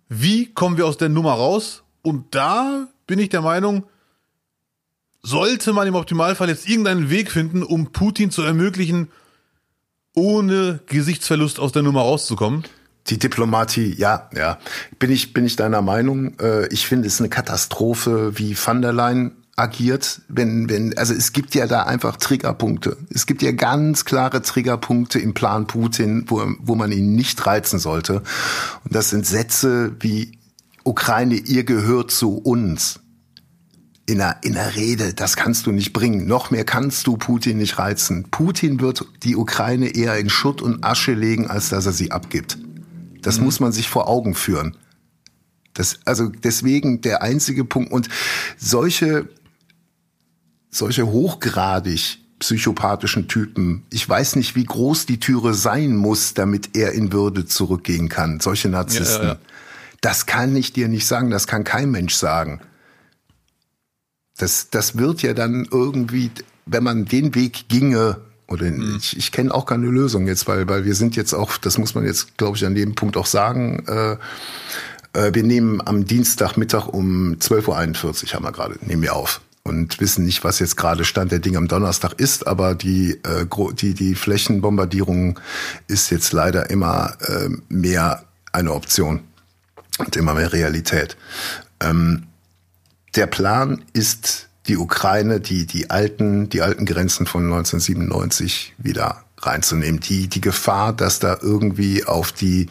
wie 0.09 0.53
kommen 0.53 0.77
wir 0.77 0.87
aus 0.87 0.97
der 0.97 1.09
Nummer 1.09 1.33
raus? 1.33 1.83
Und 2.03 2.35
da 2.35 2.89
bin 3.07 3.19
ich 3.19 3.29
der 3.29 3.43
Meinung, 3.43 3.85
sollte 5.27 5.73
man 5.73 5.89
im 5.89 5.97
Optimalfall 5.97 6.49
jetzt 6.49 6.69
irgendeinen 6.69 7.11
Weg 7.11 7.33
finden, 7.33 7.65
um 7.65 7.91
Putin 7.91 8.31
zu 8.31 8.43
ermöglichen, 8.43 9.09
ohne 10.15 10.81
Gesichtsverlust 10.87 11.59
aus 11.59 11.73
der 11.73 11.83
Nummer 11.83 12.03
rauszukommen. 12.03 12.65
Die 13.09 13.19
Diplomatie, 13.19 13.95
ja, 13.97 14.31
ja. 14.35 14.59
Bin 14.99 15.11
ich, 15.11 15.33
bin 15.33 15.45
ich 15.45 15.57
deiner 15.57 15.83
Meinung. 15.83 16.39
Äh, 16.39 16.69
ich 16.69 16.87
finde 16.87 17.09
es 17.09 17.21
eine 17.21 17.29
Katastrophe, 17.29 18.39
wie 18.39 18.57
van 18.57 18.83
der 18.83 18.93
Leyen 18.93 19.33
agiert, 19.57 20.21
wenn, 20.29 20.69
wenn, 20.69 20.97
also 20.97 21.15
es 21.15 21.33
gibt 21.33 21.55
ja 21.55 21.67
da 21.67 21.85
einfach 21.85 22.19
Triggerpunkte. 22.19 22.97
Es 23.11 23.27
gibt 23.27 23.43
ja 23.43 23.53
ganz 23.53 24.05
klare 24.05 24.43
Triggerpunkte 24.43 25.19
im 25.19 25.35
Plan 25.35 25.67
Putin, 25.67 26.25
wo, 26.29 26.45
wo 26.61 26.75
man 26.75 26.93
ihn 26.93 27.15
nicht 27.15 27.47
reizen 27.47 27.79
sollte. 27.79 28.23
Und 28.85 28.95
das 28.95 29.11
sind 29.11 29.27
Sätze 29.27 29.97
wie 30.01 30.39
Ukraine, 30.85 31.35
ihr 31.35 31.65
gehört 31.65 32.11
zu 32.11 32.37
uns. 32.39 33.01
In 34.09 34.21
einer, 34.21 34.37
in 34.43 34.57
einer 34.57 34.77
Rede, 34.77 35.15
das 35.15 35.37
kannst 35.37 35.67
du 35.67 35.73
nicht 35.73 35.93
bringen. 35.93 36.27
Noch 36.27 36.51
mehr 36.51 36.65
kannst 36.65 37.07
du 37.07 37.17
Putin 37.17 37.59
nicht 37.59 37.79
reizen. 37.79 38.25
Putin 38.31 38.81
wird 38.81 39.05
die 39.25 39.35
Ukraine 39.35 39.89
eher 39.89 40.17
in 40.17 40.31
Schutt 40.31 40.63
und 40.63 40.85
Asche 40.85 41.13
legen, 41.13 41.49
als 41.49 41.71
dass 41.71 41.87
er 41.87 41.93
sie 41.93 42.13
abgibt. 42.13 42.57
Das 43.23 43.39
mhm. 43.39 43.47
muss 43.47 43.59
man 43.59 43.73
sich 43.73 43.89
vor 43.89 44.09
Augen 44.09 44.37
führen. 44.37 44.77
Das, 45.75 45.99
also 46.05 46.29
deswegen 46.29 47.01
der 47.01 47.23
einzige 47.23 47.65
Punkt. 47.65 47.93
Und 47.93 48.09
solche 48.57 49.29
solche 50.77 51.07
hochgradig 51.07 52.19
psychopathischen 52.39 53.29
Typen. 53.29 53.85
Ich 53.91 54.07
weiß 54.07 54.37
nicht, 54.37 54.55
wie 54.57 54.65
groß 54.65 55.07
die 55.07 55.19
Türe 55.19 55.55
sein 55.55 55.97
muss, 55.97 56.35
damit 56.35 56.77
er 56.77 56.93
in 56.93 57.13
Würde 57.13 57.47
zurückgehen 57.47 58.09
kann. 58.09 58.41
Solche 58.41 58.69
Narzissten. 58.69 59.23
Ja, 59.23 59.29
ja, 59.29 59.35
ja. 59.35 59.41
Das 60.03 60.27
kann 60.27 60.55
ich 60.55 60.73
dir 60.73 60.89
nicht 60.89 61.07
sagen, 61.07 61.31
das 61.31 61.47
kann 61.47 61.65
kein 61.65 61.91
Mensch 61.91 62.15
sagen. 62.15 62.61
Das, 64.39 64.71
das 64.71 64.99
wird 64.99 65.23
ja 65.23 65.35
dann 65.35 65.67
irgendwie, 65.71 66.31
wenn 66.67 66.85
man 66.85 67.05
den 67.05 67.35
Weg 67.35 67.69
ginge, 67.69 68.19
oder 68.49 68.67
mhm. 68.71 68.97
ich, 68.99 69.17
ich 69.17 69.33
kenne 69.33 69.53
auch 69.53 69.67
keine 69.67 69.87
Lösung 69.87 70.27
jetzt, 70.27 70.47
weil, 70.47 70.69
weil 70.69 70.85
wir 70.85 70.95
sind 70.95 71.17
jetzt 71.17 71.33
auch, 71.33 71.57
das 71.57 71.79
muss 71.79 71.95
man 71.95 72.05
jetzt, 72.05 72.37
glaube 72.37 72.57
ich, 72.57 72.65
an 72.65 72.75
dem 72.75 72.95
Punkt 72.95 73.17
auch 73.17 73.27
sagen, 73.27 73.85
äh, 73.87 74.17
äh, 75.15 75.35
wir 75.35 75.43
nehmen 75.43 75.81
am 75.85 76.05
Dienstagmittag 76.05 76.89
um 76.89 77.37
12.41 77.41 78.25
Uhr 78.25 78.33
haben 78.35 78.45
wir 78.45 78.53
gerade, 78.53 78.79
nehmen 78.83 79.03
wir 79.03 79.15
auf 79.15 79.41
und 79.67 80.01
wissen 80.01 80.25
nicht, 80.25 80.45
was 80.45 80.61
jetzt 80.61 80.77
gerade 80.77 81.05
Stand 81.05 81.33
der 81.33 81.41
Dinge 81.41 81.59
am 81.59 81.67
Donnerstag 81.67 82.15
ist, 82.19 82.47
aber 82.47 82.75
die, 82.75 83.19
äh, 83.25 83.47
die, 83.75 83.95
die 83.95 84.15
Flächenbombardierung 84.15 85.41
ist 85.89 86.11
jetzt 86.11 86.33
leider 86.33 86.71
immer 86.71 87.17
äh, 87.21 87.49
mehr 87.69 88.25
eine 88.53 88.73
Option 88.73 89.21
und 89.99 90.15
immer 90.17 90.35
mehr 90.35 90.53
Realität. 90.53 91.17
Ähm, 91.81 92.25
der 93.17 93.27
Plan 93.27 93.83
ist, 93.93 94.49
die 94.69 94.77
Ukraine, 94.77 95.41
die, 95.41 95.67
die 95.67 95.91
alten, 95.91 96.49
die 96.49 96.63
alten 96.63 96.87
Grenzen 96.87 97.27
von 97.27 97.45
1997 97.45 98.75
wieder 98.79 99.25
reinzunehmen. 99.39 100.01
Die, 100.01 100.29
die 100.29 100.41
Gefahr, 100.41 100.93
dass 100.93 101.19
da 101.19 101.39
irgendwie 101.41 102.05
auf 102.05 102.33
die, 102.33 102.69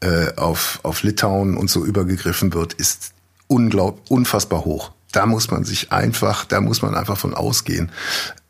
äh, 0.00 0.34
auf, 0.36 0.80
auf 0.82 1.02
Litauen 1.02 1.56
und 1.56 1.70
so 1.70 1.84
übergegriffen 1.84 2.52
wird, 2.52 2.74
ist 2.74 3.12
unglaub, 3.46 4.02
unfassbar 4.08 4.64
hoch. 4.64 4.92
Da 5.12 5.26
muss 5.26 5.50
man 5.50 5.64
sich 5.64 5.92
einfach, 5.92 6.44
da 6.44 6.60
muss 6.60 6.82
man 6.82 6.94
einfach 6.94 7.16
von 7.16 7.34
ausgehen. 7.34 7.90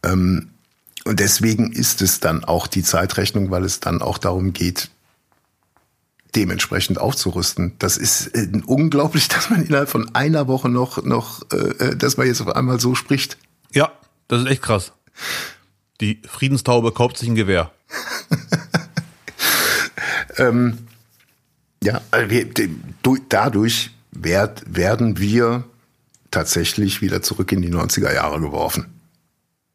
Ähm, 0.02 0.48
und 1.04 1.18
deswegen 1.18 1.72
ist 1.72 2.00
es 2.02 2.20
dann 2.20 2.44
auch 2.44 2.66
die 2.66 2.82
Zeitrechnung, 2.82 3.50
weil 3.50 3.64
es 3.64 3.80
dann 3.80 4.02
auch 4.02 4.18
darum 4.18 4.52
geht, 4.52 4.90
dementsprechend 6.34 6.98
aufzurüsten. 6.98 7.74
Das 7.78 7.96
ist 7.96 8.28
äh, 8.28 8.48
unglaublich, 8.66 9.28
dass 9.28 9.50
man 9.50 9.64
innerhalb 9.64 9.88
von 9.88 10.14
einer 10.14 10.48
Woche 10.48 10.68
noch, 10.68 11.02
noch, 11.04 11.42
äh, 11.52 11.56
äh, 11.56 11.96
dass 11.96 12.16
man 12.16 12.26
jetzt 12.26 12.40
auf 12.40 12.54
einmal 12.54 12.80
so 12.80 12.94
spricht. 12.94 13.38
Ja, 13.72 13.92
das 14.28 14.42
ist 14.42 14.48
echt 14.48 14.62
krass. 14.62 14.92
Die 16.00 16.20
Friedenstaube 16.26 16.92
kauft 16.92 17.18
sich 17.18 17.28
ein 17.28 17.34
Gewehr. 17.34 17.70
ähm, 20.36 20.78
ja, 21.82 22.00
wir, 22.28 22.48
dadurch 23.28 23.90
werd, 24.10 24.62
werden 24.66 25.18
wir 25.18 25.64
tatsächlich 26.30 27.02
wieder 27.02 27.22
zurück 27.22 27.52
in 27.52 27.62
die 27.62 27.72
90er 27.72 28.12
Jahre 28.12 28.40
geworfen. 28.40 29.01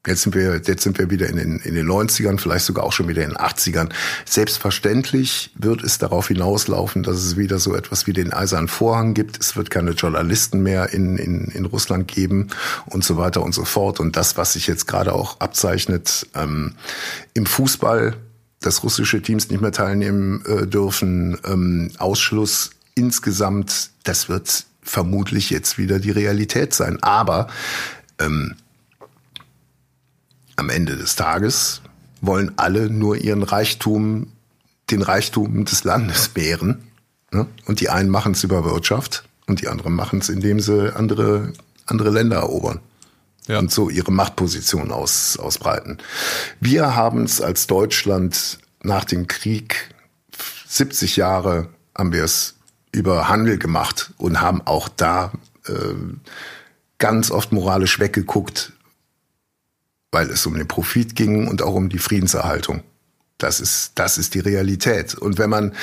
Jetzt 0.08 0.22
sind 0.22 0.36
wir, 0.36 0.62
jetzt 0.66 0.84
sind 0.84 0.98
wir 0.98 1.10
wieder 1.10 1.28
in 1.28 1.36
den, 1.36 1.60
in 1.60 1.76
den 1.76 1.86
90ern, 1.86 2.40
vielleicht 2.40 2.66
sogar 2.66 2.86
auch 2.86 2.94
schon 2.94 3.10
wieder 3.10 3.24
in 3.24 3.32
den 3.32 3.38
80ern. 3.38 3.90
Selbstverständlich 4.26 5.52
wird 5.56 5.84
es 5.84 5.98
darauf 5.98 6.30
hinauslaufen, 6.30 7.04
dass 7.04 7.18
es 7.18 7.36
wieder 7.36 7.60
so 7.60 7.76
etwas 7.76 8.08
wie 8.08 8.14
den 8.14 8.32
Eisernen 8.32 8.70
Vorhang 8.70 9.14
gibt. 9.14 9.38
Es 9.40 9.58
wird 9.58 9.70
keine 9.70 9.92
Journalisten 9.92 10.62
mehr 10.62 10.94
in, 10.94 11.18
in, 11.18 11.46
in 11.46 11.66
Russland 11.66 12.08
geben 12.08 12.48
und 12.86 13.04
so 13.04 13.18
weiter 13.18 13.44
und 13.44 13.54
so 13.54 13.66
fort. 13.66 14.00
Und 14.00 14.16
das, 14.16 14.38
was 14.38 14.54
sich 14.54 14.66
jetzt 14.66 14.88
gerade 14.88 15.14
auch 15.14 15.42
abzeichnet 15.42 16.28
ähm, 16.34 16.76
im 17.34 17.46
Fußball, 17.46 18.16
dass 18.62 18.84
russische 18.84 19.22
Teams 19.22 19.50
nicht 19.50 19.62
mehr 19.62 19.74
teilnehmen 19.74 20.44
äh, 20.46 20.66
dürfen, 20.66 21.38
ähm, 21.46 21.92
Ausschluss 21.98 22.72
insgesamt, 22.96 23.92
das 24.04 24.30
wird 24.30 24.66
vermutlich 24.82 25.50
jetzt 25.50 25.78
wieder 25.78 26.00
die 26.00 26.12
Realität 26.12 26.74
sein. 26.74 26.98
Aber 27.04 27.48
ähm, 28.20 28.56
am 30.58 30.70
Ende 30.70 30.98
des 30.98 31.16
Tages 31.16 31.82
wollen 32.20 32.52
alle 32.58 32.90
nur 32.90 33.16
ihren 33.16 33.44
Reichtum, 33.44 34.34
den 34.92 35.02
Reichtum 35.02 35.64
des 35.64 35.84
Landes 35.86 36.32
mehren. 36.36 36.90
Ne? 37.32 37.48
Und 37.66 37.80
die 37.80 37.90
einen 37.90 38.10
machen 38.10 38.34
es 38.34 38.44
über 38.44 38.66
Wirtschaft 38.66 39.24
und 39.46 39.62
die 39.62 39.70
anderen 39.70 39.94
machen 39.94 40.20
es, 40.20 40.30
indem 40.30 40.60
sie 40.60 40.94
andere, 40.94 41.54
andere 41.86 42.10
Länder 42.10 42.38
erobern. 42.38 42.82
Ja. 43.48 43.60
Und 43.60 43.72
so 43.72 43.90
ihre 43.90 44.12
Machtposition 44.12 44.92
aus, 44.92 45.38
ausbreiten. 45.38 46.00
Wir 46.60 46.96
haben 46.96 47.24
es 47.24 47.40
als 47.40 47.68
Deutschland 47.68 48.60
nach 48.84 49.06
dem 49.06 49.28
Krieg 49.28 49.96
70 50.68 51.16
Jahre 51.16 51.70
haben 51.98 52.12
wir 52.12 52.24
es 52.24 52.56
über 52.92 53.30
Handel 53.30 53.58
gemacht 53.58 54.12
und 54.18 54.42
haben 54.42 54.62
auch 54.66 54.90
da 54.90 55.32
äh, 55.68 55.74
ganz 56.98 57.32
oft 57.32 57.52
moralisch 57.52 58.00
weggeguckt, 58.00 58.74
weil 60.12 60.30
es 60.30 60.46
um 60.46 60.56
den 60.56 60.68
Profit 60.68 61.16
ging 61.16 61.48
und 61.48 61.62
auch 61.62 61.76
um 61.76 61.90
die 61.90 61.98
Friedenserhaltung. 61.98 62.84
Das 63.38 63.60
ist, 63.60 63.92
das 63.96 64.18
ist 64.18 64.34
die 64.34 64.40
Realität. 64.40 65.16
Und 65.16 65.38
wenn 65.38 65.50
man 65.50 65.74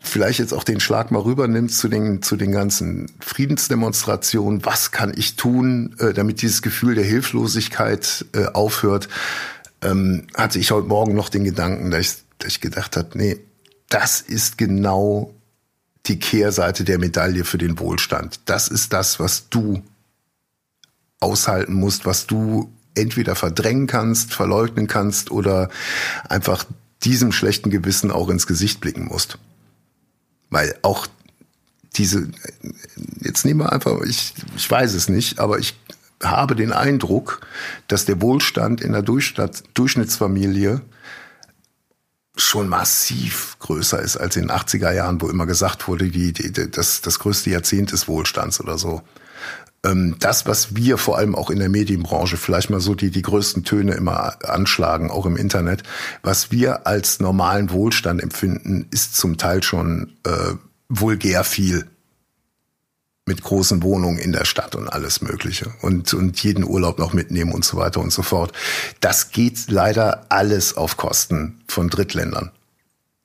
vielleicht 0.00 0.38
jetzt 0.38 0.52
auch 0.52 0.64
den 0.64 0.80
Schlag 0.80 1.10
mal 1.10 1.20
rübernimmt 1.20 1.72
zu 1.72 1.88
den, 1.88 2.22
zu 2.22 2.36
den 2.36 2.52
ganzen 2.52 3.10
Friedensdemonstrationen, 3.20 4.64
was 4.64 4.92
kann 4.92 5.12
ich 5.16 5.36
tun, 5.36 5.96
äh, 5.98 6.12
damit 6.12 6.42
dieses 6.42 6.62
Gefühl 6.62 6.94
der 6.94 7.04
Hilflosigkeit 7.04 8.26
äh, 8.34 8.46
aufhört, 8.46 9.08
ähm, 9.82 10.26
hatte 10.34 10.58
ich 10.58 10.70
heute 10.70 10.88
Morgen 10.88 11.14
noch 11.14 11.28
den 11.28 11.44
Gedanken, 11.44 11.90
dass 11.90 12.00
ich, 12.00 12.12
dass 12.38 12.52
ich 12.52 12.60
gedacht 12.60 12.96
habe, 12.96 13.10
nee, 13.14 13.38
das 13.88 14.20
ist 14.20 14.58
genau 14.58 15.34
die 16.06 16.18
Kehrseite 16.18 16.84
der 16.84 16.98
Medaille 16.98 17.44
für 17.44 17.58
den 17.58 17.78
Wohlstand. 17.78 18.40
Das 18.44 18.68
ist 18.68 18.92
das, 18.92 19.18
was 19.20 19.48
du 19.48 19.82
aushalten 21.20 21.74
musst, 21.74 22.04
was 22.04 22.26
du 22.26 22.70
entweder 22.94 23.34
verdrängen 23.34 23.86
kannst, 23.86 24.34
verleugnen 24.34 24.86
kannst 24.86 25.30
oder 25.30 25.68
einfach 26.28 26.64
diesem 27.02 27.32
schlechten 27.32 27.70
Gewissen 27.70 28.10
auch 28.10 28.28
ins 28.28 28.46
Gesicht 28.46 28.80
blicken 28.80 29.06
musst. 29.06 29.38
Weil 30.50 30.74
auch 30.82 31.06
diese, 31.96 32.28
jetzt 33.20 33.44
nehmen 33.44 33.60
wir 33.60 33.72
einfach, 33.72 34.00
ich, 34.02 34.34
ich 34.56 34.70
weiß 34.70 34.94
es 34.94 35.08
nicht, 35.08 35.38
aber 35.38 35.58
ich 35.58 35.74
habe 36.22 36.56
den 36.56 36.72
Eindruck, 36.72 37.46
dass 37.88 38.04
der 38.04 38.20
Wohlstand 38.20 38.80
in 38.80 38.92
der 38.92 39.02
Durchschnittsfamilie 39.02 40.80
schon 42.36 42.68
massiv 42.68 43.56
größer 43.60 44.00
ist 44.00 44.16
als 44.16 44.36
in 44.36 44.48
den 44.48 44.50
80er 44.50 44.92
Jahren, 44.92 45.20
wo 45.20 45.28
immer 45.28 45.46
gesagt 45.46 45.86
wurde, 45.86 46.08
die, 46.08 46.32
die, 46.32 46.52
das, 46.70 47.00
das 47.00 47.18
größte 47.20 47.50
Jahrzehnt 47.50 47.92
des 47.92 48.08
Wohlstands 48.08 48.60
oder 48.60 48.76
so. 48.76 49.02
Ähm, 49.84 50.16
das, 50.18 50.46
was 50.46 50.74
wir 50.74 50.98
vor 50.98 51.18
allem 51.18 51.34
auch 51.34 51.50
in 51.50 51.58
der 51.58 51.68
Medienbranche 51.68 52.36
vielleicht 52.36 52.70
mal 52.70 52.80
so 52.80 52.94
die, 52.94 53.10
die 53.10 53.22
größten 53.22 53.64
Töne 53.64 53.92
immer 53.94 54.36
anschlagen, 54.44 55.10
auch 55.10 55.26
im 55.26 55.36
Internet, 55.36 55.82
was 56.22 56.50
wir 56.50 56.86
als 56.86 57.20
normalen 57.20 57.70
Wohlstand 57.70 58.22
empfinden, 58.22 58.86
ist 58.90 59.16
zum 59.16 59.36
Teil 59.36 59.62
schon 59.62 60.14
äh, 60.24 60.54
vulgär 60.88 61.44
viel 61.44 61.86
mit 63.26 63.42
großen 63.42 63.82
Wohnungen 63.82 64.18
in 64.18 64.32
der 64.32 64.44
Stadt 64.44 64.74
und 64.74 64.88
alles 64.88 65.22
Mögliche 65.22 65.72
und, 65.80 66.12
und 66.12 66.42
jeden 66.42 66.64
Urlaub 66.64 66.98
noch 66.98 67.12
mitnehmen 67.12 67.52
und 67.52 67.64
so 67.64 67.76
weiter 67.76 68.00
und 68.00 68.12
so 68.12 68.22
fort. 68.22 68.52
Das 69.00 69.30
geht 69.30 69.70
leider 69.70 70.26
alles 70.28 70.76
auf 70.76 70.96
Kosten 70.96 71.62
von 71.66 71.88
Drittländern. 71.88 72.50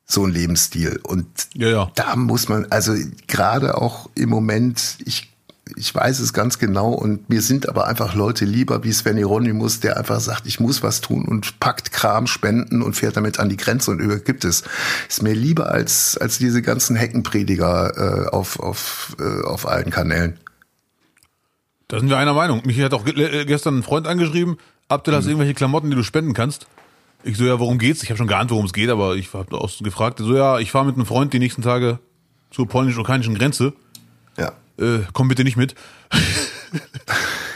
So 0.06 0.24
ein 0.24 0.32
Lebensstil. 0.32 0.98
Und 1.02 1.26
ja, 1.54 1.68
ja. 1.68 1.92
da 1.94 2.16
muss 2.16 2.48
man, 2.48 2.66
also 2.70 2.94
gerade 3.28 3.76
auch 3.76 4.08
im 4.14 4.30
Moment, 4.30 4.96
ich 5.04 5.29
ich 5.76 5.94
weiß 5.94 6.20
es 6.20 6.32
ganz 6.32 6.58
genau 6.58 6.92
und 6.92 7.28
mir 7.28 7.42
sind 7.42 7.68
aber 7.68 7.86
einfach 7.86 8.14
Leute 8.14 8.44
lieber 8.44 8.84
wie 8.84 8.92
Sven 8.92 9.16
Hieronymus, 9.16 9.80
der 9.80 9.96
einfach 9.96 10.20
sagt, 10.20 10.46
ich 10.46 10.60
muss 10.60 10.82
was 10.82 11.00
tun 11.00 11.24
und 11.26 11.60
packt 11.60 11.92
Kram, 11.92 12.26
Spenden 12.26 12.82
und 12.82 12.94
fährt 12.94 13.16
damit 13.16 13.38
an 13.38 13.48
die 13.48 13.56
Grenze 13.56 13.90
und 13.90 14.00
übergibt 14.00 14.44
es. 14.44 14.64
Ist 15.08 15.22
mir 15.22 15.34
lieber 15.34 15.70
als, 15.70 16.16
als 16.18 16.38
diese 16.38 16.62
ganzen 16.62 16.96
Heckenprediger 16.96 18.26
äh, 18.26 18.28
auf, 18.28 18.60
auf, 18.60 19.16
äh, 19.18 19.44
auf 19.44 19.66
allen 19.66 19.90
Kanälen. 19.90 20.38
Da 21.88 21.98
sind 21.98 22.08
wir 22.08 22.18
einer 22.18 22.34
Meinung. 22.34 22.62
Mich 22.64 22.80
hat 22.80 22.94
auch 22.94 23.06
äh, 23.06 23.44
gestern 23.44 23.78
ein 23.78 23.82
Freund 23.82 24.06
angeschrieben, 24.06 24.58
Abdel, 24.90 25.14
hast 25.14 25.24
du 25.24 25.30
irgendwelche 25.30 25.54
Klamotten, 25.54 25.88
die 25.90 25.96
du 25.96 26.02
spenden 26.02 26.34
kannst? 26.34 26.66
Ich 27.22 27.36
so, 27.36 27.44
ja, 27.44 27.60
worum 27.60 27.78
geht's? 27.78 28.02
Ich 28.02 28.10
habe 28.10 28.18
schon 28.18 28.26
geahnt, 28.26 28.50
worum 28.50 28.64
es 28.64 28.72
geht, 28.72 28.90
aber 28.90 29.14
ich 29.14 29.32
habe 29.32 29.56
auch 29.56 29.70
gefragt. 29.78 30.18
So, 30.18 30.34
ja, 30.34 30.58
ich 30.58 30.72
fahre 30.72 30.86
mit 30.86 30.96
einem 30.96 31.06
Freund 31.06 31.32
die 31.32 31.38
nächsten 31.38 31.62
Tage 31.62 32.00
zur 32.50 32.66
polnisch-ukrainischen 32.66 33.34
Grenze. 33.36 33.72
Äh, 34.80 35.00
komm 35.12 35.28
bitte 35.28 35.44
nicht 35.44 35.56
mit. 35.56 35.74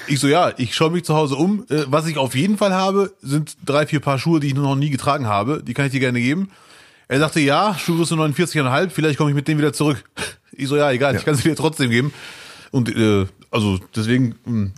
Ich 0.06 0.20
so, 0.20 0.28
ja, 0.28 0.52
ich 0.58 0.74
schaue 0.74 0.90
mich 0.90 1.04
zu 1.04 1.14
Hause 1.14 1.36
um. 1.36 1.64
Äh, 1.70 1.84
was 1.86 2.06
ich 2.06 2.18
auf 2.18 2.34
jeden 2.34 2.58
Fall 2.58 2.74
habe, 2.74 3.14
sind 3.22 3.56
drei, 3.64 3.86
vier 3.86 4.00
Paar 4.00 4.18
Schuhe, 4.18 4.38
die 4.38 4.48
ich 4.48 4.54
noch 4.54 4.76
nie 4.76 4.90
getragen 4.90 5.26
habe. 5.26 5.62
Die 5.62 5.72
kann 5.72 5.86
ich 5.86 5.92
dir 5.92 6.00
gerne 6.00 6.20
geben. 6.20 6.50
Er 7.08 7.20
sagte, 7.20 7.40
ja, 7.40 7.74
Schuhgröße 7.78 8.14
49,5, 8.14 8.90
vielleicht 8.90 9.16
komme 9.16 9.30
ich 9.30 9.36
mit 9.36 9.48
denen 9.48 9.58
wieder 9.58 9.72
zurück. 9.72 10.04
Ich 10.56 10.68
so, 10.68 10.76
ja, 10.76 10.88
egal, 10.92 11.14
Ja. 11.14 11.18
ich 11.18 11.24
kann 11.24 11.34
sie 11.34 11.42
dir 11.48 11.56
trotzdem 11.56 11.90
geben. 11.90 12.12
Und 12.70 12.88
äh, 12.94 13.26
also 13.50 13.80
deswegen 13.96 14.36
mh, 14.44 14.70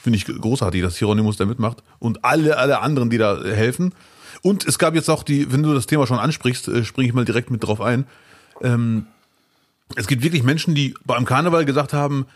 finde 0.00 0.16
ich 0.16 0.24
großartig, 0.24 0.80
dass 0.80 0.96
Hieronymus 0.96 1.36
da 1.36 1.44
mitmacht. 1.44 1.82
Und 1.98 2.24
alle, 2.24 2.56
alle 2.56 2.80
anderen, 2.80 3.10
die 3.10 3.18
da 3.18 3.42
helfen. 3.42 3.92
Und 4.40 4.64
es 4.66 4.78
gab 4.78 4.94
jetzt 4.94 5.10
auch 5.10 5.22
die, 5.22 5.52
wenn 5.52 5.62
du 5.62 5.74
das 5.74 5.86
Thema 5.86 6.06
schon 6.06 6.18
ansprichst, 6.18 6.68
äh, 6.68 6.84
springe 6.84 7.08
ich 7.08 7.14
mal 7.14 7.26
direkt 7.26 7.50
mit 7.50 7.62
drauf 7.62 7.82
ein. 7.82 8.06
Ähm, 8.62 9.04
es 9.96 10.06
gibt 10.06 10.22
wirklich 10.22 10.42
Menschen, 10.42 10.74
die 10.74 10.94
beim 11.04 11.24
Karneval 11.24 11.64
gesagt 11.64 11.92
haben, 11.92 12.26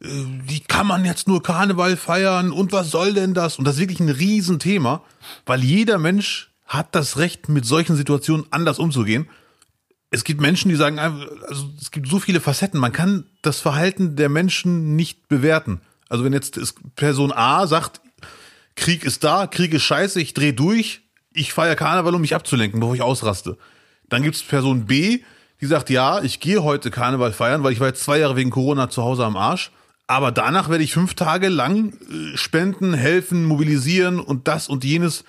äh, 0.00 0.06
wie 0.46 0.60
kann 0.60 0.86
man 0.86 1.04
jetzt 1.04 1.28
nur 1.28 1.42
Karneval 1.42 1.96
feiern 1.96 2.50
und 2.50 2.72
was 2.72 2.90
soll 2.90 3.14
denn 3.14 3.34
das? 3.34 3.58
Und 3.58 3.64
das 3.64 3.74
ist 3.74 3.80
wirklich 3.80 4.00
ein 4.00 4.08
Riesenthema, 4.08 5.02
weil 5.44 5.62
jeder 5.62 5.98
Mensch 5.98 6.50
hat 6.66 6.94
das 6.94 7.16
Recht, 7.16 7.48
mit 7.48 7.64
solchen 7.64 7.96
Situationen 7.96 8.46
anders 8.50 8.78
umzugehen. 8.78 9.28
Es 10.10 10.24
gibt 10.24 10.40
Menschen, 10.40 10.68
die 10.68 10.74
sagen, 10.74 10.98
einfach, 10.98 11.26
also 11.48 11.70
es 11.80 11.90
gibt 11.90 12.08
so 12.08 12.18
viele 12.18 12.40
Facetten, 12.40 12.80
man 12.80 12.92
kann 12.92 13.26
das 13.42 13.60
Verhalten 13.60 14.16
der 14.16 14.28
Menschen 14.28 14.96
nicht 14.96 15.28
bewerten. 15.28 15.80
Also 16.08 16.24
wenn 16.24 16.32
jetzt 16.32 16.58
Person 16.94 17.32
A 17.32 17.66
sagt, 17.66 18.00
Krieg 18.76 19.04
ist 19.04 19.24
da, 19.24 19.46
Krieg 19.46 19.72
ist 19.74 19.82
scheiße, 19.82 20.20
ich 20.20 20.34
drehe 20.34 20.52
durch, 20.52 21.02
ich 21.32 21.52
feiere 21.52 21.76
Karneval, 21.76 22.14
um 22.14 22.20
mich 22.20 22.34
abzulenken, 22.34 22.80
bevor 22.80 22.94
ich 22.94 23.02
ausraste. 23.02 23.56
Dann 24.08 24.22
gibt's 24.22 24.42
Person 24.42 24.86
B, 24.86 25.20
die 25.60 25.66
sagt, 25.66 25.90
ja, 25.90 26.22
ich 26.22 26.40
gehe 26.40 26.62
heute 26.62 26.90
Karneval 26.90 27.32
feiern, 27.32 27.62
weil 27.62 27.72
ich 27.72 27.80
war 27.80 27.88
jetzt 27.88 28.04
zwei 28.04 28.18
Jahre 28.18 28.36
wegen 28.36 28.50
Corona 28.50 28.90
zu 28.90 29.02
Hause 29.02 29.24
am 29.24 29.36
Arsch. 29.36 29.70
Aber 30.06 30.30
danach 30.30 30.68
werde 30.68 30.84
ich 30.84 30.92
fünf 30.92 31.14
Tage 31.14 31.48
lang 31.48 31.92
äh, 31.92 32.36
spenden, 32.36 32.94
helfen, 32.94 33.44
mobilisieren 33.44 34.20
und 34.20 34.46
das 34.46 34.68
und 34.68 34.84
jenes. 34.84 35.24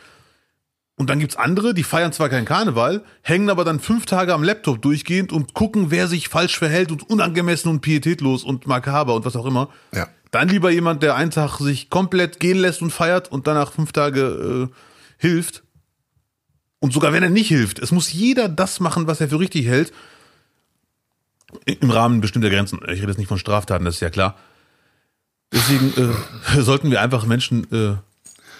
Und 0.97 1.09
dann 1.09 1.19
gibt's 1.19 1.35
andere, 1.35 1.73
die 1.73 1.83
feiern 1.83 2.11
zwar 2.11 2.29
keinen 2.29 2.45
Karneval, 2.45 3.03
hängen 3.21 3.49
aber 3.49 3.63
dann 3.63 3.79
fünf 3.79 4.05
Tage 4.05 4.33
am 4.33 4.43
Laptop 4.43 4.81
durchgehend 4.81 5.31
und 5.31 5.53
gucken, 5.53 5.91
wer 5.91 6.07
sich 6.07 6.27
falsch 6.27 6.57
verhält 6.57 6.91
und 6.91 7.07
unangemessen 7.09 7.69
und 7.69 7.81
pietätlos 7.81 8.43
und 8.43 8.65
makaber 8.65 9.15
und 9.15 9.25
was 9.25 9.35
auch 9.35 9.45
immer. 9.45 9.69
Ja. 9.93 10.07
Dann 10.31 10.49
lieber 10.49 10.71
jemand, 10.71 11.03
der 11.03 11.15
einen 11.15 11.31
Tag 11.31 11.59
sich 11.59 11.89
komplett 11.89 12.39
gehen 12.39 12.57
lässt 12.57 12.81
und 12.81 12.91
feiert 12.91 13.31
und 13.31 13.47
danach 13.47 13.71
fünf 13.71 13.91
Tage 13.91 14.69
äh, 14.69 14.75
hilft. 15.17 15.63
Und 16.79 16.93
sogar 16.93 17.13
wenn 17.13 17.23
er 17.23 17.29
nicht 17.29 17.47
hilft, 17.47 17.79
es 17.79 17.91
muss 17.91 18.11
jeder 18.11 18.49
das 18.49 18.79
machen, 18.79 19.07
was 19.07 19.21
er 19.21 19.29
für 19.29 19.39
richtig 19.39 19.65
hält. 19.67 19.93
Im 21.65 21.91
Rahmen 21.91 22.21
bestimmter 22.21 22.49
Grenzen. 22.49 22.79
Ich 22.83 22.99
rede 23.01 23.07
jetzt 23.07 23.17
nicht 23.17 23.27
von 23.27 23.39
Straftaten, 23.39 23.85
das 23.85 23.95
ist 23.95 24.01
ja 24.01 24.09
klar. 24.09 24.35
Deswegen 25.53 25.93
äh, 26.55 26.61
sollten 26.61 26.91
wir 26.91 27.01
einfach 27.01 27.25
Menschen 27.25 27.71
äh, 27.71 27.95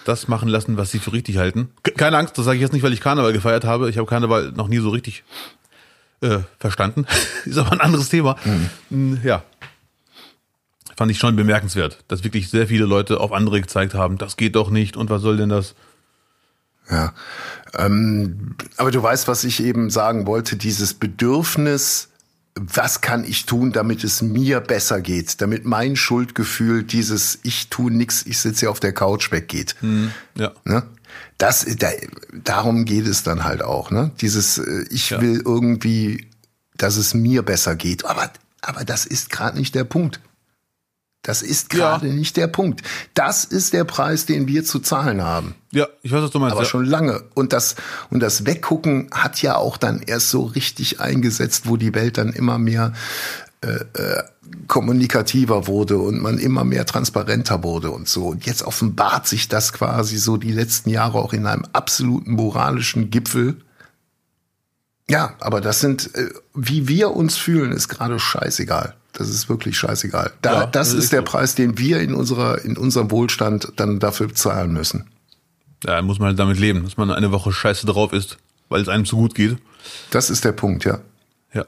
das 0.04 0.26
machen 0.28 0.48
lassen, 0.48 0.76
was 0.78 0.90
sie 0.90 0.98
für 0.98 1.12
richtig 1.12 1.36
halten. 1.36 1.70
Ke- 1.82 1.92
Keine 1.92 2.16
Angst, 2.16 2.38
das 2.38 2.44
sage 2.46 2.56
ich 2.56 2.62
jetzt 2.62 2.72
nicht, 2.72 2.82
weil 2.82 2.92
ich 2.94 3.00
Karneval 3.00 3.32
gefeiert 3.32 3.64
habe. 3.64 3.90
Ich 3.90 3.98
habe 3.98 4.06
Karneval 4.06 4.52
noch 4.52 4.68
nie 4.68 4.78
so 4.78 4.88
richtig 4.88 5.22
äh, 6.22 6.38
verstanden. 6.58 7.06
ist 7.44 7.58
aber 7.58 7.72
ein 7.72 7.80
anderes 7.80 8.08
Thema. 8.08 8.36
Mm, 8.90 9.16
Ja. 9.22 9.42
Fand 10.96 11.12
ich 11.12 11.18
schon 11.18 11.36
bemerkenswert, 11.36 12.02
dass 12.08 12.24
wirklich 12.24 12.50
sehr 12.50 12.66
viele 12.66 12.84
Leute 12.84 13.20
auf 13.20 13.30
andere 13.32 13.60
gezeigt 13.60 13.94
haben, 13.94 14.18
das 14.18 14.36
geht 14.36 14.56
doch 14.56 14.68
nicht 14.68 14.96
und 14.96 15.10
was 15.10 15.22
soll 15.22 15.36
denn 15.36 15.48
das? 15.48 15.76
Ja. 16.90 17.12
Ähm, 17.74 18.56
aber 18.78 18.90
du 18.90 19.00
weißt, 19.00 19.28
was 19.28 19.44
ich 19.44 19.62
eben 19.62 19.90
sagen 19.90 20.26
wollte, 20.26 20.56
dieses 20.56 20.94
Bedürfnis, 20.94 22.08
was 22.60 23.00
kann 23.00 23.24
ich 23.24 23.46
tun, 23.46 23.72
damit 23.72 24.04
es 24.04 24.22
mir 24.22 24.60
besser 24.60 25.00
geht, 25.00 25.40
damit 25.40 25.64
mein 25.64 25.96
Schuldgefühl, 25.96 26.82
dieses 26.82 27.38
Ich 27.42 27.68
tu 27.68 27.88
nix, 27.90 28.24
ich 28.26 28.38
sitze 28.38 28.60
hier 28.60 28.70
auf 28.70 28.80
der 28.80 28.92
Couch 28.92 29.30
weggeht. 29.32 29.76
Ja. 30.34 30.52
Ne? 30.64 30.82
Das, 31.38 31.64
da, 31.78 31.88
darum 32.32 32.84
geht 32.84 33.06
es 33.06 33.22
dann 33.22 33.44
halt 33.44 33.62
auch. 33.62 33.90
Ne? 33.90 34.10
Dieses, 34.20 34.58
äh, 34.58 34.84
ich 34.90 35.10
Ja. 35.10 35.20
will 35.20 35.42
irgendwie, 35.44 36.28
dass 36.76 36.96
es 36.96 37.14
mir 37.14 37.42
besser 37.42 37.76
geht. 37.76 38.04
Aber, 38.04 38.30
aber 38.60 38.84
das 38.84 39.06
ist 39.06 39.30
gerade 39.30 39.56
nicht 39.58 39.74
der 39.74 39.84
Punkt. 39.84 40.20
Das 41.22 41.42
ist 41.42 41.68
gerade 41.68 42.06
nicht 42.06 42.36
der 42.36 42.46
Punkt. 42.46 42.82
Das 43.14 43.44
ist 43.44 43.72
der 43.72 43.84
Preis, 43.84 44.24
den 44.24 44.46
wir 44.46 44.64
zu 44.64 44.78
zahlen 44.78 45.22
haben. 45.22 45.54
Ja, 45.72 45.86
ich 46.02 46.12
weiß, 46.12 46.22
was 46.22 46.30
du 46.30 46.38
meinst. 46.38 46.52
Aber 46.52 46.62
ja. 46.62 46.68
schon 46.68 46.84
lange. 46.84 47.24
Und 47.34 47.52
das, 47.52 47.74
und 48.10 48.20
das 48.20 48.46
Weggucken 48.46 49.10
hat 49.12 49.42
ja 49.42 49.56
auch 49.56 49.76
dann 49.76 50.00
erst 50.00 50.30
so 50.30 50.44
richtig 50.44 51.00
eingesetzt, 51.00 51.68
wo 51.68 51.76
die 51.76 51.94
Welt 51.94 52.18
dann 52.18 52.32
immer 52.32 52.58
mehr 52.58 52.92
äh, 53.60 53.80
äh, 53.94 54.22
kommunikativer 54.68 55.66
wurde 55.66 55.98
und 55.98 56.22
man 56.22 56.38
immer 56.38 56.64
mehr 56.64 56.86
transparenter 56.86 57.62
wurde 57.62 57.90
und 57.90 58.08
so. 58.08 58.28
Und 58.28 58.46
jetzt 58.46 58.62
offenbart 58.62 59.26
sich 59.26 59.48
das 59.48 59.72
quasi 59.72 60.16
so 60.16 60.36
die 60.36 60.52
letzten 60.52 60.90
Jahre 60.90 61.18
auch 61.18 61.32
in 61.32 61.46
einem 61.46 61.66
absoluten 61.72 62.32
moralischen 62.32 63.10
Gipfel. 63.10 63.56
Ja, 65.10 65.34
aber 65.40 65.60
das 65.60 65.80
sind, 65.80 66.14
äh, 66.14 66.30
wie 66.54 66.86
wir 66.86 67.10
uns 67.10 67.36
fühlen, 67.36 67.72
ist 67.72 67.88
gerade 67.88 68.18
scheißegal. 68.18 68.94
Das 69.18 69.28
ist 69.28 69.48
wirklich 69.48 69.76
scheißegal. 69.76 70.32
Da, 70.42 70.52
Ja, 70.52 70.60
das 70.66 70.70
das 70.70 70.92
ist 70.94 71.04
ist 71.04 71.12
der 71.12 71.20
so. 71.20 71.24
Preis, 71.26 71.54
den 71.54 71.76
wir 71.78 72.00
in 72.00 72.14
unserer, 72.14 72.64
in 72.64 72.76
unserem 72.76 73.10
Wohlstand 73.10 73.72
dann 73.76 73.98
dafür 73.98 74.32
zahlen 74.34 74.72
müssen. 74.72 75.10
Ja, 75.84 76.00
muss 76.02 76.18
man 76.18 76.28
halt 76.28 76.38
damit 76.38 76.58
leben, 76.58 76.84
dass 76.84 76.96
man 76.96 77.10
eine 77.10 77.30
Woche 77.32 77.52
scheiße 77.52 77.86
drauf 77.86 78.12
ist, 78.12 78.38
weil 78.68 78.80
es 78.80 78.88
einem 78.88 79.04
zu 79.04 79.16
gut 79.16 79.34
geht. 79.34 79.58
Das 80.10 80.30
ist 80.30 80.44
der 80.44 80.52
Punkt, 80.52 80.84
ja. 80.84 81.00
Ja. 81.52 81.66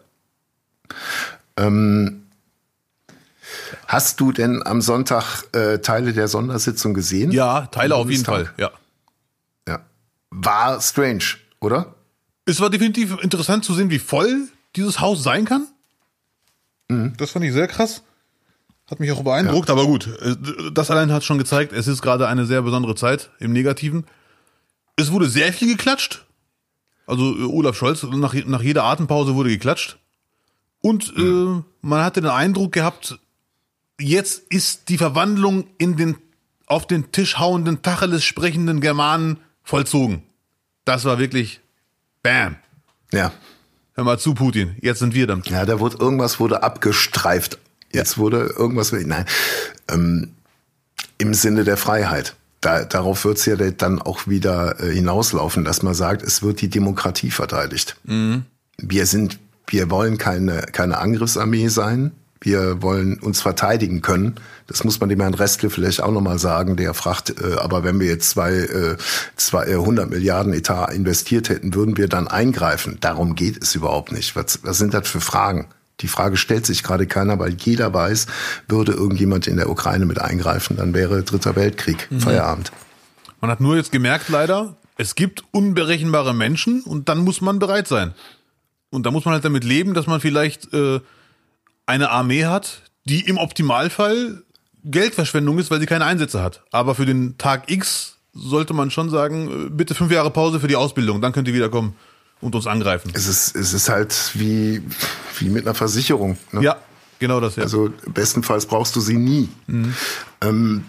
Hast 3.86 4.20
du 4.20 4.32
denn 4.32 4.62
am 4.64 4.80
Sonntag 4.80 5.44
äh, 5.52 5.78
Teile 5.78 6.12
der 6.12 6.28
Sondersitzung 6.28 6.94
gesehen? 6.94 7.32
Ja, 7.32 7.66
Teile 7.66 7.96
auf 7.96 8.08
jeden? 8.10 8.24
Fall, 8.24 8.52
ja. 8.56 8.70
ja. 9.68 9.80
War 10.30 10.80
strange, 10.80 11.24
oder? 11.60 11.94
Es 12.46 12.60
war 12.60 12.70
definitiv 12.70 13.16
interessant 13.22 13.64
zu 13.64 13.74
sehen, 13.74 13.90
wie 13.90 13.98
voll 13.98 14.48
dieses 14.76 15.00
Haus 15.00 15.22
sein 15.22 15.44
kann. 15.44 15.66
Das 17.16 17.30
fand 17.30 17.44
ich 17.44 17.52
sehr 17.52 17.68
krass. 17.68 18.02
Hat 18.90 18.98
mich 19.00 19.12
auch 19.12 19.22
beeindruckt, 19.22 19.70
aber 19.70 19.86
gut. 19.86 20.08
äh, 20.20 20.34
Das 20.72 20.90
allein 20.90 21.12
hat 21.12 21.24
schon 21.24 21.38
gezeigt, 21.38 21.72
es 21.72 21.86
ist 21.86 22.02
gerade 22.02 22.26
eine 22.26 22.44
sehr 22.46 22.62
besondere 22.62 22.94
Zeit 22.96 23.30
im 23.38 23.52
Negativen. 23.52 24.04
Es 24.96 25.12
wurde 25.12 25.28
sehr 25.28 25.52
viel 25.52 25.68
geklatscht. 25.76 26.26
Also 27.06 27.36
äh, 27.36 27.44
Olaf 27.44 27.76
Scholz, 27.76 28.02
nach, 28.02 28.34
nach 28.34 28.62
jeder 28.62 28.84
Atempause 28.84 29.34
wurde 29.34 29.50
geklatscht. 29.50 29.98
Und 30.82 31.12
äh, 31.16 31.62
man 31.82 32.04
hatte 32.04 32.20
den 32.20 32.30
Eindruck 32.30 32.72
gehabt, 32.72 33.18
jetzt 34.00 34.42
ist 34.50 34.88
die 34.88 34.98
Verwandlung 34.98 35.66
in 35.78 35.96
den 35.96 36.16
auf 36.66 36.86
den 36.86 37.10
Tisch 37.12 37.38
hauenden, 37.38 37.82
Tacheles 37.82 38.24
sprechenden 38.24 38.80
Germanen 38.80 39.38
vollzogen. 39.62 40.22
Das 40.84 41.04
war 41.04 41.18
wirklich 41.18 41.60
Bam. 42.22 42.56
Ja. 43.12 43.32
Hör 44.00 44.04
mal 44.06 44.18
zu, 44.18 44.32
Putin. 44.32 44.76
Jetzt 44.80 45.00
sind 45.00 45.12
wir 45.12 45.26
dann. 45.26 45.42
Ja, 45.44 45.66
da 45.66 45.78
wurde 45.78 45.98
irgendwas 45.98 46.40
wurde 46.40 46.62
abgestreift. 46.62 47.58
Jetzt 47.92 48.16
wurde 48.16 48.46
irgendwas, 48.56 48.92
nein, 48.92 49.26
ähm, 49.90 50.30
im 51.18 51.34
Sinne 51.34 51.64
der 51.64 51.76
Freiheit. 51.76 52.34
Da, 52.62 52.84
darauf 52.86 53.26
wird's 53.26 53.44
ja 53.44 53.56
dann 53.56 54.00
auch 54.00 54.26
wieder 54.26 54.80
äh, 54.80 54.90
hinauslaufen, 54.90 55.66
dass 55.66 55.82
man 55.82 55.92
sagt, 55.92 56.22
es 56.22 56.42
wird 56.42 56.62
die 56.62 56.70
Demokratie 56.70 57.30
verteidigt. 57.30 57.96
Wir 58.78 59.04
sind, 59.04 59.38
wir 59.66 59.90
wollen 59.90 60.16
keine, 60.16 60.62
keine 60.72 60.96
Angriffsarmee 60.96 61.68
sein. 61.68 62.12
Wir 62.40 62.80
wollen 62.80 63.18
uns 63.18 63.42
verteidigen 63.42 64.00
können. 64.00 64.36
Das 64.70 64.84
muss 64.84 65.00
man 65.00 65.08
dem 65.08 65.20
Herrn 65.20 65.34
Restle 65.34 65.68
vielleicht 65.68 66.00
auch 66.00 66.12
nochmal 66.12 66.38
sagen, 66.38 66.76
der 66.76 66.94
fragt, 66.94 67.40
äh, 67.40 67.56
aber 67.56 67.82
wenn 67.82 67.98
wir 67.98 68.06
jetzt 68.06 68.30
zwei, 68.30 68.52
äh, 68.52 68.96
zwei, 69.34 69.66
äh, 69.66 69.74
100 69.74 70.08
Milliarden 70.08 70.52
Etat 70.52 70.92
investiert 70.92 71.48
hätten, 71.48 71.74
würden 71.74 71.96
wir 71.96 72.06
dann 72.06 72.28
eingreifen? 72.28 72.98
Darum 73.00 73.34
geht 73.34 73.60
es 73.60 73.74
überhaupt 73.74 74.12
nicht. 74.12 74.36
Was, 74.36 74.60
was 74.62 74.78
sind 74.78 74.94
das 74.94 75.08
für 75.08 75.20
Fragen? 75.20 75.66
Die 76.02 76.06
Frage 76.06 76.36
stellt 76.36 76.66
sich 76.66 76.84
gerade 76.84 77.08
keiner, 77.08 77.40
weil 77.40 77.56
jeder 77.58 77.92
weiß, 77.92 78.28
würde 78.68 78.92
irgendjemand 78.92 79.48
in 79.48 79.56
der 79.56 79.68
Ukraine 79.68 80.06
mit 80.06 80.20
eingreifen, 80.20 80.76
dann 80.76 80.94
wäre 80.94 81.24
Dritter 81.24 81.56
Weltkrieg, 81.56 82.08
Feierabend. 82.16 82.70
Man 83.40 83.50
hat 83.50 83.60
nur 83.60 83.76
jetzt 83.76 83.90
gemerkt, 83.90 84.28
leider, 84.28 84.76
es 84.96 85.16
gibt 85.16 85.42
unberechenbare 85.50 86.32
Menschen 86.32 86.82
und 86.82 87.08
dann 87.08 87.18
muss 87.18 87.40
man 87.40 87.58
bereit 87.58 87.88
sein. 87.88 88.14
Und 88.90 89.04
da 89.04 89.10
muss 89.10 89.24
man 89.24 89.34
halt 89.34 89.44
damit 89.44 89.64
leben, 89.64 89.94
dass 89.94 90.06
man 90.06 90.20
vielleicht 90.20 90.72
äh, 90.72 91.00
eine 91.86 92.10
Armee 92.10 92.44
hat, 92.44 92.82
die 93.04 93.22
im 93.26 93.36
Optimalfall 93.36 94.44
Geldverschwendung 94.84 95.58
ist, 95.58 95.70
weil 95.70 95.80
sie 95.80 95.86
keine 95.86 96.04
Einsätze 96.04 96.42
hat. 96.42 96.62
Aber 96.70 96.94
für 96.94 97.06
den 97.06 97.36
Tag 97.38 97.70
X 97.70 98.16
sollte 98.32 98.74
man 98.74 98.90
schon 98.90 99.10
sagen, 99.10 99.66
äh, 99.66 99.70
bitte 99.70 99.94
fünf 99.94 100.12
Jahre 100.12 100.30
Pause 100.30 100.60
für 100.60 100.68
die 100.68 100.76
Ausbildung, 100.76 101.20
dann 101.20 101.32
könnt 101.32 101.48
ihr 101.48 101.54
wiederkommen 101.54 101.94
und 102.40 102.54
uns 102.54 102.66
angreifen. 102.66 103.10
Es 103.14 103.26
ist, 103.26 103.54
es 103.54 103.72
ist 103.72 103.88
halt 103.88 104.32
wie, 104.34 104.82
wie 105.38 105.48
mit 105.48 105.66
einer 105.66 105.74
Versicherung. 105.74 106.38
Ne? 106.52 106.62
Ja, 106.62 106.76
genau 107.18 107.40
das, 107.40 107.56
ja. 107.56 107.62
Also 107.62 107.90
bestenfalls 108.06 108.66
brauchst 108.66 108.96
du 108.96 109.00
sie 109.00 109.16
nie. 109.16 109.48
Ähm, 110.40 110.84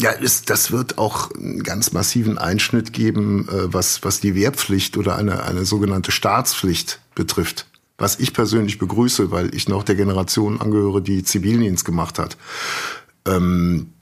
ja, 0.00 0.10
ist, 0.10 0.48
das 0.48 0.70
wird 0.70 0.96
auch 0.96 1.32
einen 1.32 1.64
ganz 1.64 1.92
massiven 1.92 2.38
Einschnitt 2.38 2.92
geben, 2.92 3.48
äh, 3.48 3.72
was, 3.72 4.04
was 4.04 4.20
die 4.20 4.34
Wehrpflicht 4.34 4.96
oder 4.96 5.16
eine, 5.16 5.42
eine 5.42 5.64
sogenannte 5.64 6.12
Staatspflicht 6.12 7.00
betrifft. 7.16 7.66
Was 7.98 8.18
ich 8.20 8.32
persönlich 8.32 8.78
begrüße, 8.78 9.30
weil 9.30 9.54
ich 9.54 9.68
noch 9.68 9.82
der 9.82 9.96
Generation 9.96 10.60
angehöre, 10.60 11.02
die 11.02 11.24
Zivildienst 11.24 11.84
gemacht 11.84 12.18
hat. 12.18 12.36
Ähm, 13.26 13.92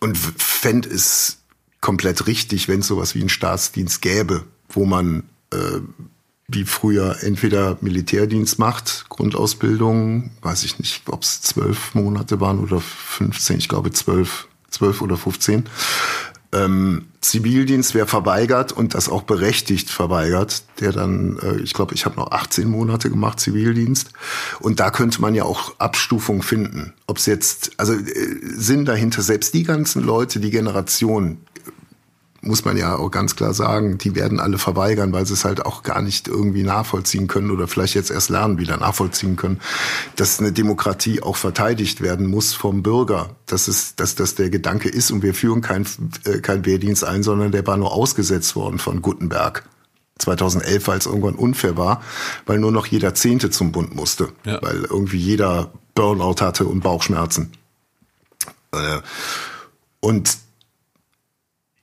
und 0.00 0.16
fände 0.16 0.90
es 0.90 1.38
komplett 1.80 2.26
richtig, 2.26 2.68
wenn 2.68 2.80
es 2.80 2.86
sowas 2.86 3.14
wie 3.14 3.20
einen 3.20 3.28
Staatsdienst 3.28 4.02
gäbe, 4.02 4.44
wo 4.68 4.84
man 4.84 5.24
äh, 5.50 5.80
wie 6.48 6.64
früher 6.64 7.22
entweder 7.22 7.78
Militärdienst 7.80 8.58
macht, 8.58 9.06
Grundausbildung, 9.08 10.30
weiß 10.42 10.64
ich 10.64 10.78
nicht, 10.78 11.02
ob 11.08 11.22
es 11.22 11.40
zwölf 11.40 11.94
Monate 11.94 12.40
waren 12.40 12.58
oder 12.58 12.80
15, 12.80 13.58
ich 13.58 13.68
glaube 13.68 13.90
zwölf, 13.92 14.48
zwölf 14.68 15.00
oder 15.00 15.16
15. 15.16 15.64
Ähm, 16.54 17.06
Zivildienst 17.20 17.94
wäre 17.94 18.06
verweigert 18.06 18.72
und 18.72 18.94
das 18.94 19.08
auch 19.08 19.22
berechtigt 19.22 19.88
verweigert, 19.90 20.62
der 20.80 20.92
dann, 20.92 21.38
äh, 21.42 21.56
ich 21.62 21.72
glaube, 21.72 21.94
ich 21.94 22.04
habe 22.04 22.16
noch 22.16 22.30
18 22.30 22.68
Monate 22.68 23.10
gemacht 23.10 23.40
Zivildienst 23.40 24.10
und 24.60 24.78
da 24.78 24.90
könnte 24.90 25.20
man 25.20 25.34
ja 25.34 25.44
auch 25.44 25.78
Abstufung 25.78 26.42
finden. 26.42 26.92
Ob 27.06 27.16
es 27.16 27.26
jetzt, 27.26 27.72
also 27.78 27.94
äh, 27.94 28.04
Sinn 28.42 28.84
dahinter, 28.84 29.22
selbst 29.22 29.54
die 29.54 29.62
ganzen 29.62 30.02
Leute, 30.02 30.38
die 30.38 30.50
Generation, 30.50 31.38
muss 32.46 32.64
man 32.64 32.76
ja 32.76 32.96
auch 32.96 33.10
ganz 33.10 33.36
klar 33.36 33.54
sagen, 33.54 33.98
die 33.98 34.14
werden 34.14 34.40
alle 34.40 34.58
verweigern, 34.58 35.12
weil 35.12 35.26
sie 35.26 35.34
es 35.34 35.44
halt 35.44 35.64
auch 35.64 35.82
gar 35.82 36.02
nicht 36.02 36.28
irgendwie 36.28 36.62
nachvollziehen 36.62 37.26
können 37.26 37.50
oder 37.50 37.66
vielleicht 37.66 37.94
jetzt 37.94 38.10
erst 38.10 38.30
lernen, 38.30 38.58
wieder 38.58 38.76
nachvollziehen 38.76 39.36
können, 39.36 39.60
dass 40.16 40.38
eine 40.38 40.52
Demokratie 40.52 41.22
auch 41.22 41.36
verteidigt 41.36 42.00
werden 42.00 42.26
muss 42.26 42.54
vom 42.54 42.82
Bürger. 42.82 43.30
Dass 43.46 43.68
es, 43.68 43.96
dass 43.96 44.14
das 44.14 44.34
der 44.34 44.50
Gedanke 44.50 44.88
ist 44.88 45.10
und 45.10 45.22
wir 45.22 45.34
führen 45.34 45.60
kein, 45.60 45.86
äh, 46.24 46.40
kein 46.40 46.64
Wehrdienst 46.64 47.04
ein, 47.04 47.22
sondern 47.22 47.52
der 47.52 47.66
war 47.66 47.76
nur 47.76 47.92
ausgesetzt 47.92 48.56
worden 48.56 48.78
von 48.78 49.02
Gutenberg. 49.02 49.64
2011, 50.18 50.86
weil 50.86 50.98
es 50.98 51.06
irgendwann 51.06 51.34
unfair 51.34 51.76
war, 51.76 52.00
weil 52.46 52.58
nur 52.58 52.70
noch 52.70 52.86
jeder 52.86 53.14
Zehnte 53.14 53.50
zum 53.50 53.72
Bund 53.72 53.96
musste, 53.96 54.28
ja. 54.44 54.62
weil 54.62 54.84
irgendwie 54.84 55.18
jeder 55.18 55.72
Burnout 55.94 56.36
hatte 56.40 56.66
und 56.66 56.80
Bauchschmerzen. 56.80 57.52
Äh, 58.72 59.00
und 60.00 60.38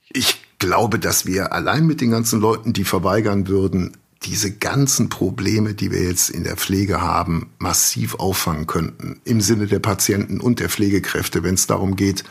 ich 0.08 0.41
glaube, 0.62 1.00
dass 1.00 1.26
wir 1.26 1.52
allein 1.52 1.86
mit 1.86 2.00
den 2.00 2.12
ganzen 2.12 2.40
Leuten, 2.40 2.72
die 2.72 2.84
verweigern 2.84 3.48
würden, 3.48 3.96
diese 4.22 4.52
ganzen 4.52 5.08
Probleme, 5.08 5.74
die 5.74 5.90
wir 5.90 6.04
jetzt 6.04 6.30
in 6.30 6.44
der 6.44 6.56
Pflege 6.56 7.00
haben, 7.00 7.50
massiv 7.58 8.14
auffangen 8.14 8.68
könnten. 8.68 9.20
Im 9.24 9.40
Sinne 9.40 9.66
der 9.66 9.80
Patienten 9.80 10.40
und 10.40 10.60
der 10.60 10.68
Pflegekräfte, 10.68 11.42
wenn 11.42 11.54
es 11.54 11.66
darum 11.66 11.96
geht, 11.96 12.22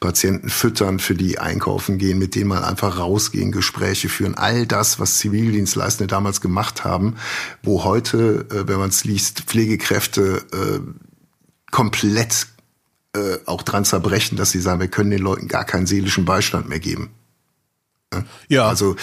Patienten 0.00 0.48
füttern, 0.48 0.98
für 0.98 1.14
die 1.14 1.38
einkaufen 1.38 1.98
gehen, 1.98 2.18
mit 2.18 2.34
denen 2.34 2.48
mal 2.48 2.64
einfach 2.64 2.98
rausgehen, 2.98 3.52
Gespräche 3.52 4.08
führen. 4.08 4.34
All 4.34 4.66
das, 4.66 4.98
was 4.98 5.18
Zivildienstleistende 5.18 6.10
damals 6.10 6.40
gemacht 6.40 6.84
haben, 6.84 7.16
wo 7.62 7.84
heute, 7.84 8.46
äh, 8.50 8.66
wenn 8.66 8.78
man 8.78 8.88
es 8.88 9.04
liest, 9.04 9.40
Pflegekräfte 9.40 10.42
äh, 10.52 10.80
komplett 11.70 12.46
äh, 13.14 13.36
auch 13.44 13.62
dran 13.62 13.84
zerbrechen, 13.84 14.38
dass 14.38 14.52
sie 14.52 14.60
sagen, 14.60 14.80
wir 14.80 14.88
können 14.88 15.10
den 15.10 15.22
Leuten 15.22 15.48
gar 15.48 15.64
keinen 15.66 15.86
seelischen 15.86 16.24
Beistand 16.24 16.70
mehr 16.70 16.80
geben. 16.80 17.10
Ja. 18.48 18.68
Also 18.68 18.96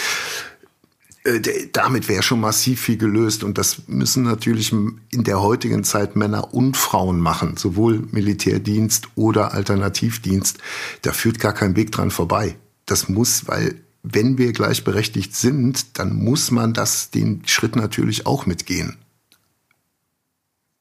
äh, 1.24 1.40
damit 1.72 2.08
wäre 2.10 2.24
schon 2.24 2.40
massiv 2.40 2.82
viel 2.82 2.98
gelöst 2.98 3.44
und 3.44 3.58
das 3.58 3.84
müssen 3.88 4.24
natürlich 4.24 4.72
in 4.72 5.24
der 5.24 5.42
heutigen 5.42 5.84
Zeit 5.84 6.16
Männer 6.16 6.54
und 6.54 6.78
Frauen 6.78 7.20
machen, 7.20 7.58
sowohl 7.58 8.08
Militärdienst 8.12 9.10
oder 9.16 9.54
Alternativdienst. 9.54 10.58
Da 11.04 11.12
führt 11.12 11.40
gar 11.40 11.54
kein 11.54 11.76
Weg 11.76 11.92
dran 11.92 12.12
vorbei. 12.12 12.56
Das 12.86 13.08
muss, 13.08 13.48
weil 13.48 13.76
wenn 14.04 14.38
wir 14.40 14.52
gleichberechtigt 14.52 15.36
sind, 15.36 16.00
dann 16.00 16.16
muss 16.16 16.50
man 16.50 16.74
das 16.74 17.12
den 17.12 17.44
Schritt 17.46 17.76
natürlich 17.76 18.26
auch 18.26 18.48
mitgehen. 18.48 18.98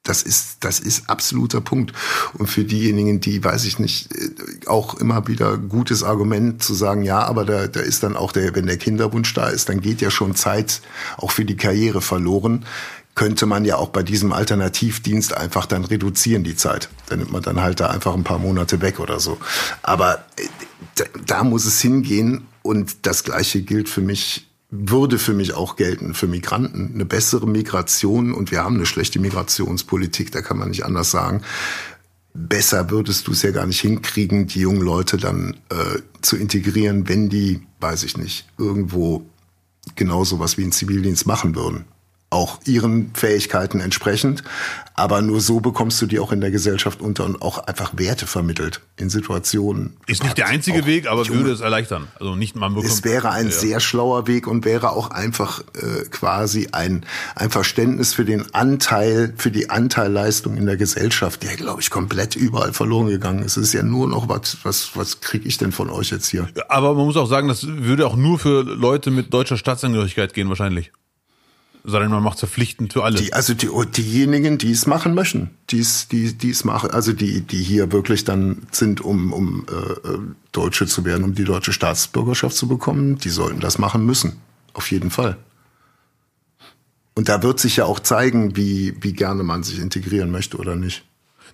Das 0.02 0.22
ist, 0.22 0.58
das 0.60 0.80
ist 0.80 1.10
absoluter 1.10 1.60
Punkt. 1.60 1.92
Und 2.32 2.46
für 2.46 2.64
diejenigen, 2.64 3.20
die, 3.20 3.44
weiß 3.44 3.64
ich 3.66 3.78
nicht, 3.78 4.10
äh, 4.16 4.66
auch 4.66 4.94
immer 4.94 5.28
wieder 5.28 5.58
gutes 5.58 6.02
Argument 6.02 6.62
zu 6.62 6.72
sagen, 6.72 7.02
ja, 7.02 7.20
aber 7.20 7.44
da, 7.44 7.66
da 7.66 7.80
ist 7.80 8.02
dann 8.02 8.16
auch 8.16 8.32
der, 8.32 8.54
wenn 8.54 8.66
der 8.66 8.78
Kinderwunsch 8.78 9.34
da 9.34 9.48
ist, 9.48 9.68
dann 9.68 9.80
geht 9.80 10.00
ja 10.00 10.10
schon 10.10 10.34
Zeit 10.34 10.80
auch 11.18 11.30
für 11.30 11.44
die 11.44 11.56
Karriere 11.56 12.00
verloren. 12.00 12.64
Könnte 13.14 13.44
man 13.44 13.66
ja 13.66 13.76
auch 13.76 13.90
bei 13.90 14.02
diesem 14.02 14.32
Alternativdienst 14.32 15.36
einfach 15.36 15.66
dann 15.66 15.84
reduzieren, 15.84 16.44
die 16.44 16.56
Zeit. 16.56 16.88
Dann 17.08 17.18
nimmt 17.18 17.32
man 17.32 17.42
dann 17.42 17.60
halt 17.60 17.80
da 17.80 17.90
einfach 17.90 18.14
ein 18.14 18.24
paar 18.24 18.38
Monate 18.38 18.80
weg 18.80 19.00
oder 19.00 19.20
so. 19.20 19.36
Aber 19.82 20.24
äh, 20.36 20.46
da, 20.94 21.04
da 21.26 21.44
muss 21.44 21.66
es 21.66 21.80
hingehen. 21.80 22.46
Und 22.62 23.06
das 23.06 23.22
Gleiche 23.24 23.60
gilt 23.62 23.90
für 23.90 24.00
mich 24.00 24.49
würde 24.70 25.18
für 25.18 25.34
mich 25.34 25.54
auch 25.54 25.76
gelten 25.76 26.14
für 26.14 26.26
Migranten. 26.26 26.92
Eine 26.94 27.04
bessere 27.04 27.46
Migration 27.46 28.32
und 28.32 28.50
wir 28.50 28.62
haben 28.62 28.76
eine 28.76 28.86
schlechte 28.86 29.18
Migrationspolitik, 29.18 30.30
da 30.30 30.42
kann 30.42 30.58
man 30.58 30.68
nicht 30.68 30.84
anders 30.84 31.10
sagen. 31.10 31.42
Besser 32.32 32.90
würdest 32.90 33.26
du 33.26 33.32
es 33.32 33.42
ja 33.42 33.50
gar 33.50 33.66
nicht 33.66 33.80
hinkriegen, 33.80 34.46
die 34.46 34.60
jungen 34.60 34.82
Leute 34.82 35.16
dann 35.16 35.56
äh, 35.70 35.98
zu 36.22 36.36
integrieren, 36.36 37.08
wenn 37.08 37.28
die, 37.28 37.62
weiß 37.80 38.04
ich 38.04 38.16
nicht, 38.16 38.48
irgendwo 38.56 39.26
genauso 39.96 40.38
was 40.38 40.56
wie 40.56 40.62
einen 40.62 40.72
Zivildienst 40.72 41.26
machen 41.26 41.56
würden 41.56 41.84
auch 42.30 42.60
ihren 42.64 43.10
Fähigkeiten 43.14 43.80
entsprechend. 43.80 44.44
Aber 44.94 45.22
nur 45.22 45.40
so 45.40 45.60
bekommst 45.60 46.00
du 46.00 46.06
die 46.06 46.20
auch 46.20 46.30
in 46.30 46.40
der 46.40 46.50
Gesellschaft 46.50 47.00
unter 47.00 47.24
und 47.24 47.42
auch 47.42 47.58
einfach 47.58 47.92
Werte 47.96 48.26
vermittelt 48.26 48.82
in 48.96 49.08
Situationen. 49.08 49.96
Ist 50.06 50.22
nicht 50.22 50.38
der 50.38 50.46
einzige 50.46 50.84
Weg, 50.84 51.08
aber 51.08 51.22
Junge, 51.22 51.40
würde 51.40 51.52
es 51.52 51.60
erleichtern. 51.60 52.06
Also 52.20 52.36
nicht 52.36 52.54
man 52.54 52.74
bekommt. 52.74 52.92
Es 52.92 53.02
wäre 53.02 53.30
ein 53.30 53.46
ja. 53.46 53.52
sehr 53.52 53.80
schlauer 53.80 54.26
Weg 54.26 54.46
und 54.46 54.64
wäre 54.64 54.90
auch 54.90 55.10
einfach 55.10 55.62
äh, 55.74 56.04
quasi 56.10 56.68
ein, 56.72 57.04
ein 57.34 57.50
Verständnis 57.50 58.12
für 58.12 58.24
den 58.24 58.54
Anteil, 58.54 59.32
für 59.36 59.50
die 59.50 59.70
Anteilleistung 59.70 60.56
in 60.56 60.66
der 60.66 60.76
Gesellschaft, 60.76 61.42
der 61.42 61.56
glaube 61.56 61.80
ich 61.80 61.90
komplett 61.90 62.36
überall 62.36 62.72
verloren 62.72 63.08
gegangen 63.08 63.42
ist. 63.42 63.56
Es 63.56 63.68
ist 63.68 63.72
ja 63.72 63.82
nur 63.82 64.06
noch 64.06 64.28
was, 64.28 64.58
was, 64.64 64.90
was 64.94 65.20
kriege 65.20 65.48
ich 65.48 65.56
denn 65.56 65.72
von 65.72 65.88
euch 65.88 66.10
jetzt 66.10 66.28
hier? 66.28 66.46
Aber 66.68 66.94
man 66.94 67.06
muss 67.06 67.16
auch 67.16 67.28
sagen, 67.28 67.48
das 67.48 67.66
würde 67.66 68.06
auch 68.06 68.16
nur 68.16 68.38
für 68.38 68.62
Leute 68.62 69.10
mit 69.10 69.32
deutscher 69.32 69.56
Staatsangehörigkeit 69.56 70.34
gehen 70.34 70.48
wahrscheinlich 70.48 70.92
sondern 71.84 72.10
man 72.10 72.22
macht 72.22 72.34
es 72.34 72.40
verpflichtend 72.40 72.92
für 72.92 73.04
alle. 73.04 73.16
Die, 73.16 73.32
also 73.32 73.54
die, 73.54 73.68
diejenigen, 73.96 74.58
die 74.58 74.70
es 74.70 74.86
machen 74.86 75.14
möchten, 75.14 75.50
die 75.70 75.80
es 75.80 76.08
die, 76.08 76.36
die 76.36 76.50
es 76.50 76.64
machen, 76.64 76.90
also 76.90 77.12
die, 77.12 77.40
die 77.40 77.62
hier 77.62 77.92
wirklich 77.92 78.24
dann 78.24 78.66
sind, 78.70 79.00
um, 79.00 79.32
um 79.32 79.66
äh, 79.68 80.08
äh, 80.08 80.18
Deutsche 80.52 80.86
zu 80.86 81.04
werden, 81.04 81.24
um 81.24 81.34
die 81.34 81.44
deutsche 81.44 81.72
Staatsbürgerschaft 81.72 82.56
zu 82.56 82.68
bekommen, 82.68 83.18
die 83.18 83.30
sollten 83.30 83.60
das 83.60 83.78
machen 83.78 84.04
müssen. 84.04 84.40
Auf 84.72 84.90
jeden 84.90 85.10
Fall. 85.10 85.36
Und 87.14 87.28
da 87.28 87.42
wird 87.42 87.60
sich 87.60 87.76
ja 87.76 87.84
auch 87.84 88.00
zeigen, 88.00 88.56
wie, 88.56 88.94
wie 89.00 89.12
gerne 89.12 89.42
man 89.42 89.62
sich 89.62 89.78
integrieren 89.78 90.30
möchte 90.30 90.56
oder 90.56 90.76
nicht. 90.76 91.04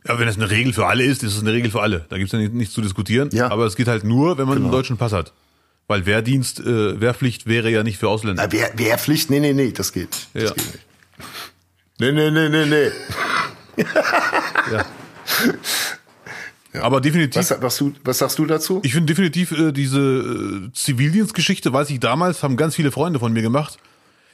Ja, 0.07 0.19
wenn 0.19 0.29
es 0.29 0.37
eine 0.37 0.51
Regel 0.51 0.73
für 0.73 0.87
alle 0.87 1.05
ist, 1.05 1.23
ist 1.25 1.35
es 1.35 1.41
eine 1.41 1.53
Regel 1.53 1.71
für 1.71 1.83
alle. 1.83 2.07
Da 2.09 2.19
gibt 2.19 2.33
es 2.33 2.41
ja 2.41 2.49
nichts 2.49 2.75
zu 2.75 2.81
diskutieren. 2.81 3.31
Ja. 3.33 3.51
Aber 3.51 3.67
es 3.67 3.75
geht 3.75 3.89
halt 3.89 4.05
nur, 4.05 4.39
wenn 4.39 4.47
man 4.47 4.57
genau. 4.57 4.67
einen 4.67 4.73
deutschen 4.73 4.97
Pass 4.97 5.13
hat. 5.13 5.33
Weil 5.89 6.05
Wehrdienst, 6.05 6.61
äh, 6.61 7.01
Wehrpflicht 7.01 7.47
wäre 7.47 7.71
ja 7.71 7.83
nicht 7.83 7.99
für 7.99 8.09
Ausländer. 8.09 8.45
Na, 8.45 8.53
Wehr, 8.53 8.71
Wehrpflicht, 8.75 9.31
nee, 9.31 9.41
nee, 9.41 9.53
nee, 9.53 9.73
das 9.73 9.93
geht. 9.93 10.29
Das 10.35 10.43
ja. 10.43 10.49
geht 10.51 10.57
nicht. 10.57 10.87
Nee, 11.99 12.13
nee, 12.13 12.31
nee, 12.31 12.49
nee, 12.49 12.67
nee. 12.67 12.91
ja. 14.73 14.85
ja. 16.75 16.83
Aber 16.83 17.01
definitiv. 17.01 17.39
Was, 17.39 17.63
was, 17.63 17.77
du, 17.79 17.95
was 18.05 18.19
sagst 18.19 18.39
du 18.39 18.47
dazu? 18.47 18.81
Ich 18.83 18.93
finde 18.93 19.07
definitiv 19.07 19.53
äh, 19.53 19.73
diese 19.73 20.01
äh, 20.01 20.73
Zivildienstgeschichte, 20.73 21.73
weiß 21.73 21.89
ich 21.91 22.01
damals, 22.01 22.43
haben 22.43 22.57
ganz 22.57 22.75
viele 22.75 22.91
Freunde 22.91 23.19
von 23.19 23.33
mir 23.33 23.43
gemacht. 23.43 23.79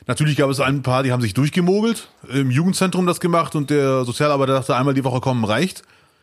Natürlich 0.07 0.37
gab 0.37 0.51
es 0.51 0.59
ein 0.59 0.83
paar, 0.83 1.03
die 1.03 1.13
haben 1.13 1.23
sich 1.23 1.35
durchgemogelt, 1.35 2.09
im 2.29 2.51
Jugendzentrum 2.51 3.07
das 3.07 3.21
gemacht 3.21 3.55
und 3.55 3.71
der 3.71 4.05
Sozialarbeiter 4.05 4.55
dachte, 4.55 4.75
einmal 4.75 4.95
die 4.95 5.05
Woche 5.05 5.21
kommen 5.21 5.45
reicht. 5.45 5.83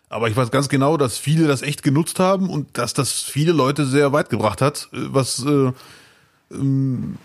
Aber 0.09 0.27
ich 0.27 0.35
weiß 0.35 0.49
ganz 0.49 0.69
genau, 0.69 0.97
dass 0.97 1.17
viele 1.17 1.47
das 1.47 1.61
echt 1.61 1.83
genutzt 1.83 2.19
haben 2.19 2.49
und 2.49 2.77
dass 2.77 2.93
das 2.93 3.21
viele 3.21 3.51
Leute 3.51 3.85
sehr 3.85 4.11
weit 4.11 4.29
gebracht 4.29 4.61
hat, 4.61 4.89
äh, 4.91 4.97
was 5.11 5.45
äh, 5.45 5.71
ähm, 6.51 7.17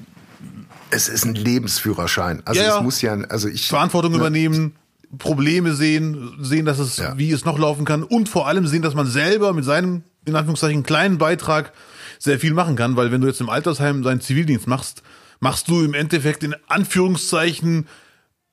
es 0.90 1.08
ist 1.08 1.24
ein 1.24 1.34
Lebensführerschein. 1.34 2.42
Also 2.44 2.60
ja, 2.60 2.76
es 2.76 2.82
muss 2.82 3.00
ja, 3.00 3.14
also 3.14 3.48
ich 3.48 3.68
Verantwortung 3.68 4.12
ne, 4.12 4.18
übernehmen, 4.18 4.76
Probleme 5.18 5.74
sehen, 5.74 6.36
sehen, 6.40 6.66
dass 6.66 6.78
es 6.78 6.98
ja. 6.98 7.16
wie 7.16 7.30
es 7.32 7.44
noch 7.44 7.58
laufen 7.58 7.84
kann 7.84 8.02
und 8.02 8.28
vor 8.28 8.46
allem 8.46 8.66
sehen, 8.66 8.82
dass 8.82 8.94
man 8.94 9.06
selber 9.06 9.52
mit 9.54 9.64
seinem 9.64 10.02
in 10.26 10.36
Anführungszeichen 10.36 10.82
kleinen 10.82 11.18
Beitrag 11.18 11.72
sehr 12.18 12.38
viel 12.38 12.54
machen 12.54 12.76
kann, 12.76 12.96
weil 12.96 13.12
wenn 13.12 13.20
du 13.20 13.26
jetzt 13.26 13.40
im 13.40 13.50
Altersheim 13.50 14.02
deinen 14.02 14.20
Zivildienst 14.20 14.66
machst, 14.66 15.02
machst 15.40 15.68
du 15.68 15.82
im 15.82 15.94
Endeffekt 15.94 16.42
in 16.42 16.54
Anführungszeichen 16.68 17.86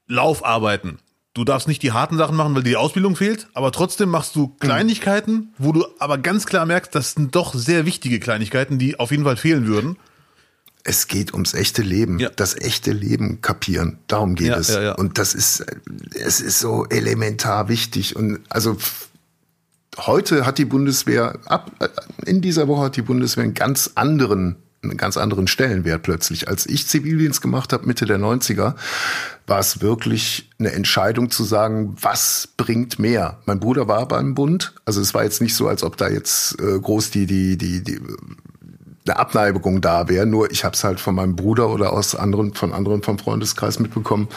Laufarbeiten. 0.08 1.00
Du 1.34 1.46
darfst 1.46 1.68
nicht 1.68 1.82
die 1.82 1.94
harten 1.94 2.18
Sachen 2.18 2.36
machen, 2.36 2.54
weil 2.56 2.64
dir 2.64 2.72
die 2.72 2.76
Ausbildung 2.76 3.16
fehlt, 3.16 3.48
aber 3.54 3.72
trotzdem 3.72 4.10
machst 4.10 4.36
du 4.36 4.50
Kleinigkeiten, 4.60 5.54
wo 5.58 5.72
du 5.72 5.86
aber 5.98 6.18
ganz 6.18 6.46
klar 6.46 6.66
merkst, 6.66 6.94
das 6.94 7.14
sind 7.14 7.36
doch 7.36 7.54
sehr 7.54 7.86
wichtige 7.86 8.20
Kleinigkeiten, 8.20 8.80
die 8.80 9.00
auf 9.00 9.12
jeden 9.12 9.24
Fall 9.24 9.38
fehlen 9.38 9.66
würden. 9.66 9.98
Es 10.84 11.08
geht 11.08 11.32
ums 11.32 11.54
echte 11.54 11.84
Leben, 11.84 12.20
ja. 12.20 12.30
das 12.36 12.56
echte 12.60 12.92
Leben 12.92 13.40
kapieren. 13.40 14.00
Darum 14.08 14.36
geht 14.36 14.48
ja, 14.48 14.58
es. 14.58 14.70
Ja, 14.70 14.94
und 14.94 15.18
das 15.18 15.34
ist, 15.34 15.64
es 16.14 16.42
ist 16.42 16.60
so 16.60 16.86
elementar 16.90 17.70
wichtig. 17.70 18.16
Und 18.16 18.40
also 18.50 18.76
heute 20.00 20.46
hat 20.46 20.58
die 20.58 20.66
Bundeswehr 20.66 21.40
ab 21.46 21.72
in 22.26 22.42
dieser 22.42 22.68
Woche 22.68 22.86
hat 22.86 22.98
die 22.98 23.04
Bundeswehr 23.04 23.44
einen 23.44 23.54
ganz 23.54 23.92
anderen 23.96 24.58
einen 24.84 24.98
ganz 24.98 25.18
anderen 25.18 25.48
Stellenwert 25.48 26.02
plötzlich. 26.02 26.48
Als 26.48 26.66
ich 26.66 26.88
Zivildienst 26.88 27.42
gemacht 27.42 27.72
habe, 27.72 27.86
Mitte 27.86 28.06
der 28.06 28.20
90er, 28.20 28.76
war 29.48 29.60
es 29.60 29.82
wirklich 29.82 30.50
eine 30.60 30.72
Entscheidung 30.72 31.30
zu 31.30 31.44
sagen, 31.44 31.96
was 32.02 32.50
bringt 32.58 32.98
mehr? 32.98 33.40
Mein 33.46 33.60
Bruder 33.60 33.88
war 33.88 34.08
beim 34.08 34.34
Bund, 34.34 34.74
also 34.86 35.02
es 35.02 35.14
war 35.14 35.24
jetzt 35.24 35.42
nicht 35.42 35.56
so, 35.56 35.68
als 35.68 35.84
ob 35.84 35.98
da 35.98 36.10
jetzt 36.10 36.60
äh, 36.60 36.80
groß 36.80 37.12
die, 37.12 37.26
die, 37.26 37.58
die, 37.58 37.84
die 37.84 38.00
eine 39.06 39.18
Abneigung 39.18 39.82
da 39.82 40.10
wäre. 40.10 40.26
Nur 40.26 40.52
ich 40.52 40.64
habe 40.64 40.76
es 40.76 40.84
halt 40.84 41.00
von 41.00 41.16
meinem 41.16 41.36
Bruder 41.36 41.70
oder 41.70 41.94
aus 41.94 42.16
anderen, 42.16 42.54
von 42.54 42.74
anderen 42.74 43.04
vom 43.04 43.20
Freundeskreis 43.20 43.80
mitbekommen. 43.80 44.30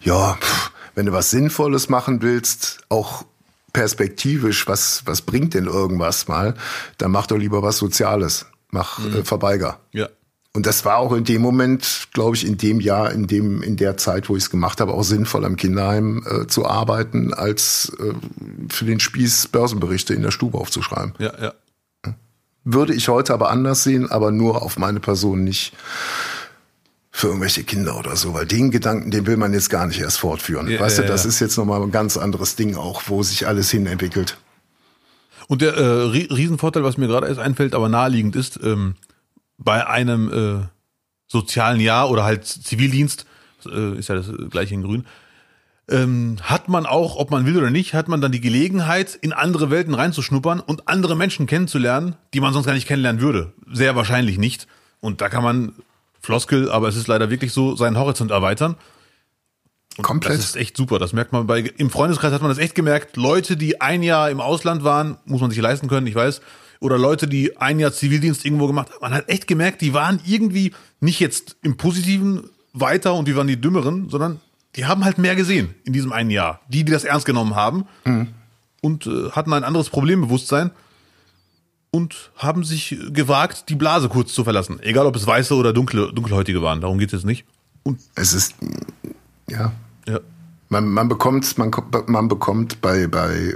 Ja, 0.00 0.36
pff, 0.40 0.72
wenn 0.94 1.06
du 1.06 1.12
was 1.12 1.30
Sinnvolles 1.30 1.88
machen 1.88 2.22
willst, 2.22 2.80
auch 2.88 3.24
perspektivisch, 3.72 4.66
was, 4.66 5.02
was 5.06 5.22
bringt 5.22 5.54
denn 5.54 5.66
irgendwas 5.66 6.28
mal, 6.28 6.54
dann 6.98 7.12
mach 7.12 7.26
doch 7.26 7.36
lieber 7.36 7.62
was 7.62 7.78
Soziales. 7.78 8.46
Mach 8.70 8.98
mhm. 8.98 9.16
äh, 9.16 9.24
Verbeiger. 9.24 9.80
Ja. 9.92 10.08
Und 10.52 10.66
das 10.66 10.84
war 10.84 10.96
auch 10.96 11.12
in 11.12 11.24
dem 11.24 11.42
Moment, 11.42 12.08
glaube 12.12 12.34
ich, 12.34 12.44
in 12.44 12.58
dem 12.58 12.80
Jahr, 12.80 13.12
in 13.12 13.28
dem, 13.28 13.62
in 13.62 13.76
der 13.76 13.96
Zeit, 13.96 14.28
wo 14.28 14.36
ich 14.36 14.44
es 14.44 14.50
gemacht 14.50 14.80
habe, 14.80 14.94
auch 14.94 15.04
sinnvoll 15.04 15.44
am 15.44 15.56
Kinderheim 15.56 16.24
äh, 16.28 16.46
zu 16.48 16.66
arbeiten, 16.66 17.32
als 17.32 17.92
äh, 18.00 18.14
für 18.68 18.84
den 18.84 18.98
Spieß 18.98 19.48
Börsenberichte 19.48 20.12
in 20.12 20.22
der 20.22 20.32
Stube 20.32 20.58
aufzuschreiben. 20.58 21.14
Ja, 21.18 21.32
ja. 21.40 21.54
Würde 22.64 22.94
ich 22.94 23.08
heute 23.08 23.32
aber 23.32 23.50
anders 23.50 23.84
sehen, 23.84 24.10
aber 24.10 24.32
nur 24.32 24.62
auf 24.62 24.76
meine 24.76 25.00
Person 25.00 25.44
nicht 25.44 25.72
für 27.12 27.28
irgendwelche 27.28 27.64
Kinder 27.64 27.98
oder 27.98 28.16
so, 28.16 28.34
weil 28.34 28.46
den 28.46 28.70
Gedanken, 28.70 29.10
den 29.10 29.26
will 29.26 29.36
man 29.36 29.52
jetzt 29.52 29.70
gar 29.70 29.86
nicht 29.86 30.00
erst 30.00 30.18
fortführen. 30.18 30.68
Ja, 30.68 30.80
weißt 30.80 30.98
du, 30.98 31.02
das 31.02 31.24
ja. 31.24 31.28
ist 31.28 31.40
jetzt 31.40 31.56
nochmal 31.56 31.82
ein 31.82 31.90
ganz 31.90 32.16
anderes 32.16 32.56
Ding 32.56 32.76
auch, 32.76 33.02
wo 33.06 33.22
sich 33.22 33.46
alles 33.46 33.70
hin 33.70 33.86
entwickelt. 33.86 34.36
Und 35.50 35.62
der 35.62 35.74
äh, 35.74 36.02
Riesenvorteil, 36.32 36.84
was 36.84 36.96
mir 36.96 37.08
gerade 37.08 37.26
erst 37.26 37.40
einfällt, 37.40 37.74
aber 37.74 37.88
naheliegend 37.88 38.36
ist, 38.36 38.60
ähm, 38.62 38.94
bei 39.58 39.84
einem 39.84 40.32
äh, 40.32 40.66
sozialen 41.26 41.80
Jahr 41.80 42.08
oder 42.08 42.22
halt 42.22 42.44
Zivildienst, 42.44 43.26
äh, 43.66 43.98
ist 43.98 44.08
ja 44.08 44.14
das 44.14 44.30
gleiche 44.48 44.74
in 44.74 44.84
Grün, 44.84 45.06
ähm, 45.88 46.36
hat 46.40 46.68
man 46.68 46.86
auch, 46.86 47.16
ob 47.16 47.32
man 47.32 47.46
will 47.46 47.56
oder 47.56 47.70
nicht, 47.70 47.94
hat 47.94 48.06
man 48.06 48.20
dann 48.20 48.30
die 48.30 48.40
Gelegenheit, 48.40 49.16
in 49.20 49.32
andere 49.32 49.70
Welten 49.70 49.92
reinzuschnuppern 49.92 50.60
und 50.60 50.86
andere 50.86 51.16
Menschen 51.16 51.48
kennenzulernen, 51.48 52.14
die 52.32 52.38
man 52.38 52.52
sonst 52.52 52.66
gar 52.66 52.74
nicht 52.74 52.86
kennenlernen 52.86 53.20
würde. 53.20 53.52
Sehr 53.72 53.96
wahrscheinlich 53.96 54.38
nicht. 54.38 54.68
Und 55.00 55.20
da 55.20 55.28
kann 55.28 55.42
man 55.42 55.72
Floskel, 56.20 56.70
aber 56.70 56.86
es 56.86 56.94
ist 56.94 57.08
leider 57.08 57.28
wirklich 57.28 57.52
so, 57.52 57.74
seinen 57.74 57.98
Horizont 57.98 58.30
erweitern. 58.30 58.76
Und 59.96 60.04
Komplett. 60.04 60.38
Das 60.38 60.44
ist 60.44 60.56
echt 60.56 60.76
super. 60.76 60.98
Das 60.98 61.12
merkt 61.12 61.32
man 61.32 61.46
bei, 61.46 61.60
im 61.60 61.90
Freundeskreis 61.90 62.32
hat 62.32 62.42
man 62.42 62.50
das 62.50 62.58
echt 62.58 62.74
gemerkt. 62.74 63.16
Leute, 63.16 63.56
die 63.56 63.80
ein 63.80 64.02
Jahr 64.02 64.30
im 64.30 64.40
Ausland 64.40 64.84
waren, 64.84 65.16
muss 65.24 65.40
man 65.40 65.50
sich 65.50 65.60
leisten 65.60 65.88
können, 65.88 66.06
ich 66.06 66.14
weiß. 66.14 66.40
Oder 66.80 66.96
Leute, 66.96 67.26
die 67.26 67.58
ein 67.58 67.78
Jahr 67.78 67.92
Zivildienst 67.92 68.44
irgendwo 68.44 68.66
gemacht 68.66 68.90
haben. 68.90 69.00
Man 69.02 69.12
hat 69.12 69.28
echt 69.28 69.46
gemerkt, 69.46 69.82
die 69.82 69.92
waren 69.92 70.20
irgendwie 70.24 70.72
nicht 71.00 71.20
jetzt 71.20 71.56
im 71.62 71.76
Positiven 71.76 72.48
weiter 72.72 73.14
und 73.14 73.28
die 73.28 73.36
waren 73.36 73.46
die 73.46 73.60
Dümmeren, 73.60 74.08
sondern 74.08 74.40
die 74.76 74.86
haben 74.86 75.04
halt 75.04 75.18
mehr 75.18 75.36
gesehen 75.36 75.74
in 75.84 75.92
diesem 75.92 76.12
einen 76.12 76.30
Jahr. 76.30 76.60
Die, 76.68 76.84
die 76.84 76.92
das 76.92 77.04
ernst 77.04 77.26
genommen 77.26 77.54
haben 77.54 77.86
mhm. 78.04 78.28
und 78.80 79.06
äh, 79.06 79.30
hatten 79.30 79.52
ein 79.52 79.64
anderes 79.64 79.90
Problembewusstsein 79.90 80.70
und 81.90 82.30
haben 82.36 82.64
sich 82.64 82.96
gewagt, 83.12 83.68
die 83.68 83.74
Blase 83.74 84.08
kurz 84.08 84.32
zu 84.32 84.44
verlassen. 84.44 84.78
Egal, 84.80 85.06
ob 85.06 85.16
es 85.16 85.26
weiße 85.26 85.54
oder 85.54 85.72
dunkle, 85.72 86.12
dunkelhäutige 86.12 86.62
waren. 86.62 86.80
Darum 86.80 86.98
geht 86.98 87.12
es 87.12 87.24
nicht. 87.24 87.44
Und 87.82 88.00
es 88.14 88.32
ist, 88.32 88.54
ja. 89.50 89.72
ja. 90.06 90.20
Man, 90.68 90.88
man 90.88 91.08
bekommt, 91.08 91.58
man, 91.58 91.70
man 92.06 92.28
bekommt 92.28 92.80
bei, 92.80 93.06
bei, 93.08 93.54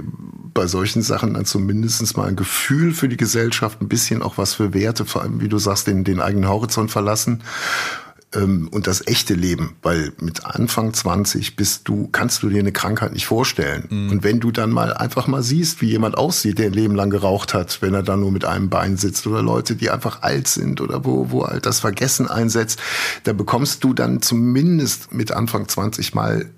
bei 0.53 0.67
solchen 0.67 1.01
Sachen 1.01 1.33
dann 1.33 1.45
zumindest 1.45 2.17
mal 2.17 2.27
ein 2.27 2.35
Gefühl 2.35 2.93
für 2.93 3.07
die 3.07 3.17
Gesellschaft, 3.17 3.81
ein 3.81 3.87
bisschen 3.87 4.21
auch 4.21 4.37
was 4.37 4.53
für 4.53 4.73
Werte, 4.73 5.05
vor 5.05 5.21
allem, 5.21 5.39
wie 5.39 5.47
du 5.47 5.57
sagst, 5.57 5.87
den, 5.87 6.03
den 6.03 6.19
eigenen 6.19 6.49
Horizont 6.49 6.91
verlassen 6.91 7.41
ähm, 8.35 8.69
und 8.71 8.87
das 8.87 9.07
echte 9.07 9.33
Leben, 9.33 9.75
weil 9.81 10.11
mit 10.19 10.45
Anfang 10.45 10.93
20 10.93 11.55
bist 11.55 11.87
du, 11.87 12.07
kannst 12.11 12.43
du 12.43 12.49
dir 12.49 12.59
eine 12.59 12.71
Krankheit 12.71 13.13
nicht 13.13 13.25
vorstellen. 13.25 13.85
Mhm. 13.89 14.11
Und 14.11 14.23
wenn 14.23 14.39
du 14.39 14.51
dann 14.51 14.71
mal 14.71 14.93
einfach 14.93 15.27
mal 15.27 15.43
siehst, 15.43 15.81
wie 15.81 15.89
jemand 15.89 16.17
aussieht, 16.17 16.59
der 16.59 16.67
ein 16.67 16.73
Leben 16.73 16.95
lang 16.95 17.09
geraucht 17.09 17.53
hat, 17.53 17.81
wenn 17.81 17.93
er 17.93 18.03
dann 18.03 18.19
nur 18.19 18.31
mit 18.31 18.45
einem 18.45 18.69
Bein 18.69 18.97
sitzt 18.97 19.25
oder 19.27 19.41
Leute, 19.41 19.75
die 19.75 19.89
einfach 19.89 20.21
alt 20.21 20.47
sind 20.47 20.81
oder 20.81 21.05
wo, 21.05 21.31
wo 21.31 21.47
halt 21.47 21.65
das 21.65 21.79
Vergessen 21.79 22.27
einsetzt, 22.27 22.79
da 23.23 23.33
bekommst 23.33 23.83
du 23.83 23.93
dann 23.93 24.21
zumindest 24.21 25.13
mit 25.13 25.31
Anfang 25.31 25.67
20 25.67 26.13
mal 26.13 26.49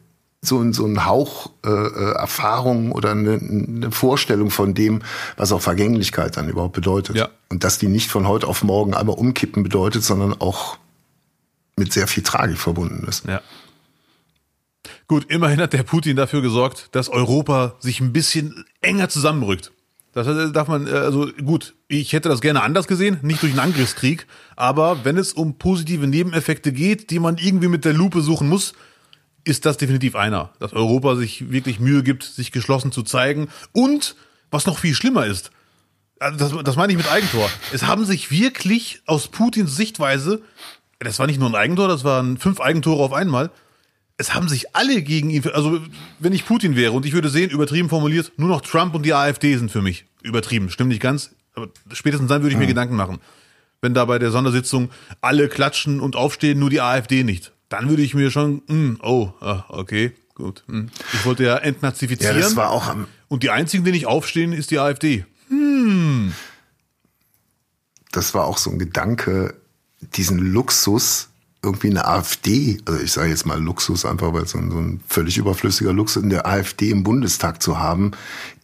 so 0.41 0.59
ein, 0.59 0.73
so 0.73 0.85
ein 0.85 1.05
Hauch 1.05 1.51
äh, 1.65 1.69
äh, 1.69 2.11
Erfahrung 2.13 2.91
oder 2.91 3.11
eine, 3.11 3.33
eine 3.33 3.91
Vorstellung 3.91 4.49
von 4.49 4.73
dem, 4.73 5.01
was 5.35 5.51
auch 5.51 5.61
Vergänglichkeit 5.61 6.37
dann 6.37 6.47
überhaupt 6.47 6.73
bedeutet. 6.73 7.15
Ja. 7.15 7.29
Und 7.49 7.63
dass 7.63 7.79
die 7.79 7.87
nicht 7.87 8.11
von 8.11 8.27
heute 8.27 8.47
auf 8.47 8.63
morgen 8.63 8.93
einmal 8.93 9.17
umkippen 9.17 9.63
bedeutet, 9.63 10.03
sondern 10.03 10.39
auch 10.39 10.77
mit 11.77 11.93
sehr 11.93 12.07
viel 12.07 12.23
Tragik 12.23 12.57
verbunden 12.57 13.07
ist. 13.07 13.25
Ja. 13.25 13.41
Gut, 15.07 15.25
immerhin 15.29 15.61
hat 15.61 15.73
der 15.73 15.83
Putin 15.83 16.17
dafür 16.17 16.41
gesorgt, 16.41 16.89
dass 16.91 17.07
Europa 17.07 17.75
sich 17.79 18.01
ein 18.01 18.11
bisschen 18.11 18.65
enger 18.81 19.09
zusammenrückt. 19.09 19.71
Das 20.13 20.51
darf 20.51 20.67
man, 20.67 20.87
äh, 20.87 20.91
also 20.91 21.27
gut, 21.45 21.75
ich 21.87 22.11
hätte 22.13 22.27
das 22.27 22.41
gerne 22.41 22.63
anders 22.63 22.87
gesehen, 22.87 23.19
nicht 23.21 23.41
durch 23.43 23.51
einen 23.51 23.59
Angriffskrieg, 23.59 24.25
aber 24.55 25.05
wenn 25.05 25.17
es 25.17 25.33
um 25.33 25.57
positive 25.59 26.07
Nebeneffekte 26.07 26.71
geht, 26.71 27.11
die 27.11 27.19
man 27.19 27.37
irgendwie 27.37 27.67
mit 27.67 27.85
der 27.85 27.93
Lupe 27.93 28.21
suchen 28.21 28.49
muss, 28.49 28.73
ist 29.43 29.65
das 29.65 29.77
definitiv 29.77 30.15
einer. 30.15 30.51
Dass 30.59 30.73
Europa 30.73 31.15
sich 31.15 31.51
wirklich 31.51 31.79
Mühe 31.79 32.01
gibt, 32.01 32.23
sich 32.23 32.51
geschlossen 32.51 32.91
zu 32.91 33.03
zeigen 33.03 33.49
und, 33.73 34.15
was 34.49 34.65
noch 34.65 34.79
viel 34.79 34.95
schlimmer 34.95 35.27
ist, 35.27 35.51
also 36.19 36.37
das, 36.37 36.63
das 36.63 36.75
meine 36.75 36.93
ich 36.93 36.97
mit 36.97 37.11
Eigentor, 37.11 37.49
es 37.71 37.83
haben 37.83 38.03
sich 38.03 38.31
wirklich 38.31 39.01
aus 39.05 39.27
Putins 39.27 39.75
Sichtweise 39.75 40.41
das 40.99 41.19
war 41.19 41.27
nicht 41.27 41.39
nur 41.39 41.49
ein 41.49 41.55
Eigentor, 41.55 41.87
das 41.87 42.03
waren 42.03 42.37
fünf 42.37 42.59
Eigentore 42.59 43.03
auf 43.03 43.13
einmal. 43.13 43.51
Es 44.17 44.33
haben 44.33 44.49
sich 44.49 44.75
alle 44.75 45.03
gegen 45.03 45.29
ihn, 45.29 45.47
also 45.53 45.79
wenn 46.19 46.33
ich 46.33 46.45
Putin 46.45 46.75
wäre 46.75 46.91
und 46.91 47.05
ich 47.05 47.13
würde 47.13 47.29
sehen, 47.29 47.51
übertrieben 47.51 47.89
formuliert, 47.89 48.31
nur 48.37 48.49
noch 48.49 48.61
Trump 48.61 48.95
und 48.95 49.03
die 49.03 49.13
AfD 49.13 49.55
sind 49.57 49.71
für 49.71 49.81
mich 49.81 50.05
übertrieben. 50.23 50.69
Stimmt 50.69 50.89
nicht 50.89 51.01
ganz, 51.01 51.35
aber 51.53 51.67
spätestens 51.91 52.29
dann 52.29 52.41
würde 52.41 52.53
ich 52.53 52.57
mir 52.57 52.65
mhm. 52.65 52.69
Gedanken 52.69 52.95
machen. 52.95 53.19
Wenn 53.79 53.93
da 53.93 54.05
bei 54.05 54.17
der 54.17 54.31
Sondersitzung 54.31 54.89
alle 55.21 55.49
klatschen 55.49 55.99
und 55.99 56.15
aufstehen, 56.15 56.57
nur 56.57 56.71
die 56.71 56.81
AfD 56.81 57.23
nicht. 57.23 57.51
Dann 57.69 57.89
würde 57.89 58.01
ich 58.01 58.15
mir 58.15 58.31
schon, 58.31 58.63
mh, 58.67 58.73
hm, 58.73 58.99
oh, 59.03 59.33
ah, 59.39 59.65
okay, 59.69 60.13
gut. 60.33 60.63
Mh. 60.67 60.79
Hm. 60.79 60.89
Ich 61.13 61.25
wollte 61.25 61.43
ja 61.43 61.57
entnazifizieren. 61.57 62.35
Ja, 62.35 62.41
das 62.41 62.55
war 62.55 62.71
auch 62.71 62.87
am 62.87 63.07
und 63.27 63.43
die 63.43 63.49
einzigen, 63.49 63.83
die 63.83 63.91
nicht 63.91 64.05
aufstehen, 64.05 64.53
ist 64.53 64.71
die 64.71 64.79
AfD. 64.79 65.25
Hm. 65.49 66.33
Das 68.11 68.33
war 68.33 68.45
auch 68.45 68.57
so 68.57 68.71
ein 68.71 68.79
Gedanke, 68.79 69.53
diesen 70.15 70.39
Luxus, 70.39 71.29
irgendwie 71.63 71.89
eine 71.89 72.05
AfD, 72.05 72.79
also 72.85 73.01
ich 73.01 73.11
sage 73.11 73.29
jetzt 73.29 73.45
mal 73.45 73.61
Luxus 73.61 74.05
einfach, 74.05 74.33
weil 74.33 74.47
so 74.47 74.57
ein, 74.57 74.71
so 74.71 74.77
ein 74.77 75.01
völlig 75.07 75.37
überflüssiger 75.37 75.91
Luxus 75.91 76.23
in 76.23 76.29
der 76.29 76.45
AfD 76.45 76.91
im 76.91 77.03
Bundestag 77.03 77.61
zu 77.61 77.79
haben, 77.79 78.11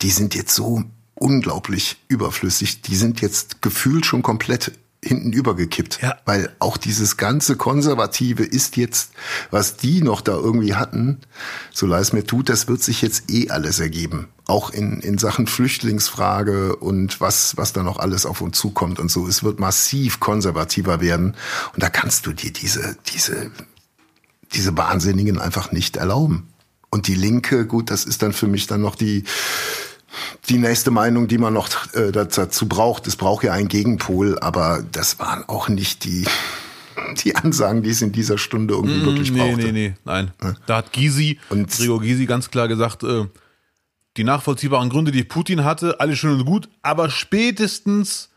die 0.01 0.11
sind 0.11 0.35
jetzt 0.35 0.55
so 0.55 0.83
unglaublich 1.15 1.97
überflüssig. 2.07 2.81
Die 2.81 2.95
sind 2.95 3.21
jetzt 3.21 3.61
gefühlt 3.61 4.05
schon 4.05 4.21
komplett 4.21 4.73
hinten 5.03 5.33
übergekippt. 5.33 5.99
Ja. 6.01 6.17
Weil 6.25 6.49
auch 6.59 6.77
dieses 6.77 7.17
ganze 7.17 7.55
Konservative 7.55 8.43
ist 8.43 8.77
jetzt, 8.77 9.11
was 9.51 9.77
die 9.77 10.01
noch 10.01 10.21
da 10.21 10.33
irgendwie 10.33 10.75
hatten, 10.75 11.19
so 11.71 11.85
leid 11.85 12.01
es 12.01 12.13
mir 12.13 12.25
tut, 12.25 12.49
das 12.49 12.67
wird 12.67 12.81
sich 12.81 13.01
jetzt 13.01 13.29
eh 13.29 13.49
alles 13.49 13.79
ergeben. 13.79 14.29
Auch 14.45 14.71
in, 14.71 14.99
in 14.99 15.17
Sachen 15.17 15.47
Flüchtlingsfrage 15.47 16.75
und 16.75 17.21
was, 17.21 17.55
was 17.57 17.73
da 17.73 17.83
noch 17.83 17.97
alles 17.97 18.25
auf 18.25 18.41
uns 18.41 18.57
zukommt 18.57 18.99
und 18.99 19.09
so. 19.09 19.27
Es 19.27 19.43
wird 19.43 19.59
massiv 19.59 20.19
konservativer 20.19 21.01
werden. 21.01 21.35
Und 21.73 21.83
da 21.83 21.89
kannst 21.89 22.25
du 22.25 22.33
dir 22.33 22.51
diese, 22.51 22.97
diese, 23.13 23.51
diese 24.53 24.75
Wahnsinnigen 24.77 25.39
einfach 25.39 25.71
nicht 25.71 25.97
erlauben. 25.97 26.47
Und 26.89 27.07
die 27.07 27.15
Linke, 27.15 27.65
gut, 27.65 27.89
das 27.89 28.05
ist 28.05 28.21
dann 28.21 28.33
für 28.33 28.47
mich 28.47 28.67
dann 28.67 28.81
noch 28.81 28.95
die, 28.95 29.23
die 30.49 30.57
nächste 30.57 30.91
Meinung, 30.91 31.27
die 31.27 31.37
man 31.37 31.53
noch 31.53 31.69
äh, 31.93 32.11
dazu 32.11 32.67
braucht. 32.67 33.07
Es 33.07 33.15
braucht 33.15 33.43
ja 33.43 33.53
einen 33.53 33.67
Gegenpol, 33.67 34.39
aber 34.39 34.83
das 34.91 35.19
waren 35.19 35.47
auch 35.47 35.69
nicht 35.69 36.03
die, 36.05 36.25
die 37.23 37.35
Ansagen, 37.35 37.83
die 37.83 37.89
es 37.89 38.01
in 38.01 38.11
dieser 38.11 38.37
Stunde 38.37 38.73
irgendwie 38.73 39.01
mm, 39.01 39.05
wirklich 39.05 39.31
nee, 39.31 39.39
brauchte. 39.39 39.65
Nee, 39.65 39.71
nee, 39.71 39.87
nee, 39.89 39.93
nein. 40.05 40.31
Ja. 40.41 40.53
Da 40.65 40.77
hat 40.77 40.93
Gysi, 40.93 41.39
und 41.49 41.71
Gregor 41.71 42.01
Gysi 42.01 42.25
ganz 42.25 42.51
klar 42.51 42.67
gesagt, 42.67 43.03
äh, 43.03 43.25
die 44.17 44.23
nachvollziehbaren 44.23 44.89
Gründe, 44.89 45.11
die 45.11 45.23
Putin 45.23 45.63
hatte, 45.63 45.99
alles 45.99 46.19
schön 46.19 46.39
und 46.39 46.45
gut, 46.45 46.69
aber 46.81 47.09
spätestens 47.09 48.29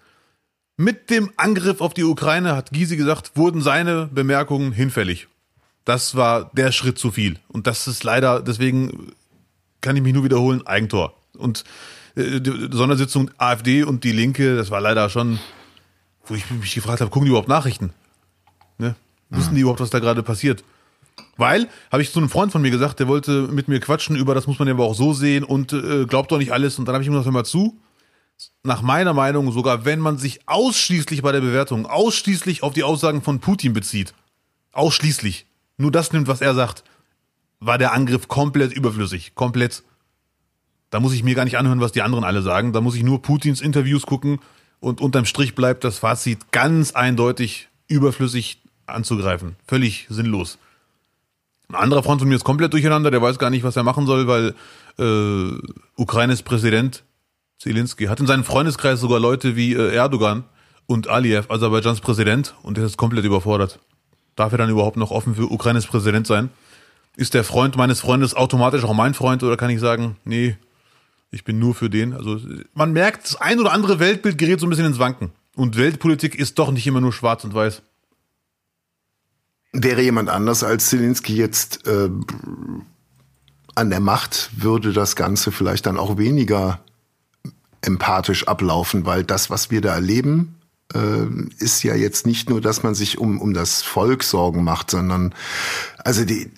mit 0.76 1.10
dem 1.10 1.30
Angriff 1.36 1.80
auf 1.80 1.94
die 1.94 2.04
Ukraine, 2.04 2.54
hat 2.54 2.70
Gysi 2.70 2.96
gesagt, 2.96 3.32
wurden 3.34 3.62
seine 3.62 4.06
Bemerkungen 4.06 4.72
hinfällig. 4.72 5.28
Das 5.84 6.16
war 6.16 6.50
der 6.54 6.72
Schritt 6.72 6.98
zu 6.98 7.10
viel. 7.10 7.38
Und 7.48 7.66
das 7.66 7.86
ist 7.86 8.04
leider, 8.04 8.42
deswegen 8.42 9.12
kann 9.80 9.96
ich 9.96 10.02
mich 10.02 10.12
nur 10.12 10.24
wiederholen, 10.24 10.66
Eigentor. 10.66 11.15
Und 11.36 11.64
äh, 12.16 12.40
die 12.40 12.68
Sondersitzung 12.72 13.30
AfD 13.38 13.84
und 13.84 14.04
die 14.04 14.12
Linke, 14.12 14.56
das 14.56 14.70
war 14.70 14.80
leider 14.80 15.08
schon, 15.10 15.38
wo 16.24 16.34
ich 16.34 16.50
mich 16.50 16.74
gefragt 16.74 17.00
habe, 17.00 17.10
gucken 17.10 17.26
die 17.26 17.30
überhaupt 17.30 17.48
Nachrichten? 17.48 17.92
Ne? 18.78 18.94
Wissen 19.30 19.54
die 19.54 19.62
überhaupt, 19.62 19.80
was 19.80 19.90
da 19.90 19.98
gerade 19.98 20.22
passiert? 20.22 20.64
Weil, 21.36 21.68
habe 21.92 22.02
ich 22.02 22.12
zu 22.12 22.18
einem 22.18 22.28
Freund 22.28 22.52
von 22.52 22.62
mir 22.62 22.70
gesagt, 22.70 23.00
der 23.00 23.08
wollte 23.08 23.48
mit 23.48 23.68
mir 23.68 23.80
quatschen 23.80 24.16
über, 24.16 24.34
das 24.34 24.46
muss 24.46 24.58
man 24.58 24.68
ja 24.68 24.74
aber 24.74 24.84
auch 24.84 24.94
so 24.94 25.12
sehen 25.12 25.44
und 25.44 25.72
äh, 25.72 26.06
glaubt 26.06 26.32
doch 26.32 26.38
nicht 26.38 26.52
alles. 26.52 26.78
Und 26.78 26.86
dann 26.86 26.94
habe 26.94 27.02
ich 27.02 27.08
ihm 27.08 27.12
gesagt, 27.12 27.26
hör 27.26 27.32
mal 27.32 27.44
zu, 27.44 27.78
nach 28.62 28.82
meiner 28.82 29.14
Meinung, 29.14 29.52
sogar 29.52 29.84
wenn 29.84 30.00
man 30.00 30.18
sich 30.18 30.40
ausschließlich 30.46 31.22
bei 31.22 31.32
der 31.32 31.40
Bewertung, 31.40 31.86
ausschließlich 31.86 32.62
auf 32.62 32.72
die 32.72 32.84
Aussagen 32.84 33.22
von 33.22 33.40
Putin 33.40 33.72
bezieht, 33.72 34.14
ausschließlich, 34.72 35.46
nur 35.76 35.90
das 35.90 36.12
nimmt, 36.12 36.28
was 36.28 36.40
er 36.40 36.54
sagt, 36.54 36.84
war 37.60 37.78
der 37.78 37.92
Angriff 37.92 38.28
komplett 38.28 38.72
überflüssig. 38.72 39.34
Komplett. 39.34 39.82
Da 40.90 41.00
muss 41.00 41.12
ich 41.12 41.22
mir 41.22 41.34
gar 41.34 41.44
nicht 41.44 41.58
anhören, 41.58 41.80
was 41.80 41.92
die 41.92 42.02
anderen 42.02 42.24
alle 42.24 42.42
sagen. 42.42 42.72
Da 42.72 42.80
muss 42.80 42.94
ich 42.94 43.02
nur 43.02 43.22
Putins 43.22 43.60
Interviews 43.60 44.06
gucken 44.06 44.38
und 44.80 45.00
unterm 45.00 45.24
Strich 45.24 45.54
bleibt 45.54 45.84
das 45.84 45.98
Fazit 45.98 46.52
ganz 46.52 46.92
eindeutig 46.92 47.68
überflüssig 47.88 48.62
anzugreifen. 48.86 49.56
Völlig 49.66 50.06
sinnlos. 50.08 50.58
Ein 51.68 51.74
anderer 51.74 52.02
Freund 52.02 52.20
von 52.20 52.28
mir 52.28 52.36
ist 52.36 52.44
komplett 52.44 52.72
durcheinander, 52.72 53.10
der 53.10 53.20
weiß 53.20 53.38
gar 53.38 53.50
nicht, 53.50 53.64
was 53.64 53.76
er 53.76 53.82
machen 53.82 54.06
soll, 54.06 54.28
weil 54.28 54.54
äh, 54.98 55.58
Ukraines 55.96 56.42
Präsident 56.42 57.02
Zelensky 57.58 58.06
hat 58.06 58.20
in 58.20 58.26
seinem 58.26 58.44
Freundeskreis 58.44 59.00
sogar 59.00 59.18
Leute 59.18 59.56
wie 59.56 59.72
äh, 59.72 59.94
Erdogan 59.94 60.44
und 60.86 61.08
Aliyev, 61.08 61.50
Aserbaidschans 61.50 62.00
Präsident, 62.00 62.54
und 62.62 62.76
der 62.76 62.84
ist 62.84 62.96
komplett 62.96 63.24
überfordert. 63.24 63.80
Darf 64.36 64.52
er 64.52 64.58
dann 64.58 64.70
überhaupt 64.70 64.96
noch 64.96 65.10
offen 65.10 65.34
für 65.34 65.50
Ukraines 65.50 65.86
Präsident 65.86 66.26
sein? 66.26 66.50
Ist 67.16 67.34
der 67.34 67.44
Freund 67.44 67.76
meines 67.76 68.00
Freundes 68.00 68.34
automatisch 68.34 68.84
auch 68.84 68.92
mein 68.92 69.14
Freund 69.14 69.42
oder 69.42 69.56
kann 69.56 69.70
ich 69.70 69.80
sagen, 69.80 70.16
nee, 70.24 70.56
ich 71.30 71.44
bin 71.44 71.58
nur 71.58 71.74
für 71.74 71.90
den? 71.90 72.12
Also 72.12 72.40
man 72.74 72.92
merkt, 72.92 73.24
das 73.24 73.36
ein 73.36 73.58
oder 73.58 73.72
andere 73.72 73.98
Weltbild 73.98 74.38
gerät 74.38 74.60
so 74.60 74.66
ein 74.66 74.70
bisschen 74.70 74.86
ins 74.86 74.98
Wanken. 74.98 75.32
Und 75.54 75.76
Weltpolitik 75.76 76.34
ist 76.34 76.58
doch 76.58 76.70
nicht 76.70 76.86
immer 76.86 77.00
nur 77.00 77.12
schwarz 77.12 77.44
und 77.44 77.54
weiß. 77.54 77.82
Wäre 79.72 80.02
jemand 80.02 80.28
anders 80.28 80.62
als 80.62 80.88
Zelensky 80.88 81.36
jetzt 81.36 81.86
äh, 81.86 82.10
an 83.74 83.90
der 83.90 84.00
Macht, 84.00 84.50
würde 84.56 84.92
das 84.92 85.16
Ganze 85.16 85.52
vielleicht 85.52 85.86
dann 85.86 85.98
auch 85.98 86.18
weniger 86.18 86.80
empathisch 87.82 88.48
ablaufen, 88.48 89.06
weil 89.06 89.24
das, 89.24 89.50
was 89.50 89.70
wir 89.70 89.80
da 89.80 89.94
erleben, 89.94 90.55
ist 91.58 91.82
ja 91.82 91.94
jetzt 91.94 92.26
nicht 92.26 92.48
nur, 92.48 92.60
dass 92.60 92.82
man 92.82 92.94
sich 92.94 93.18
um, 93.18 93.40
um 93.40 93.52
das 93.52 93.82
Volk 93.82 94.22
Sorgen 94.22 94.62
macht, 94.62 94.90
sondern 94.90 95.34
also 96.04 96.24
die, 96.24 96.48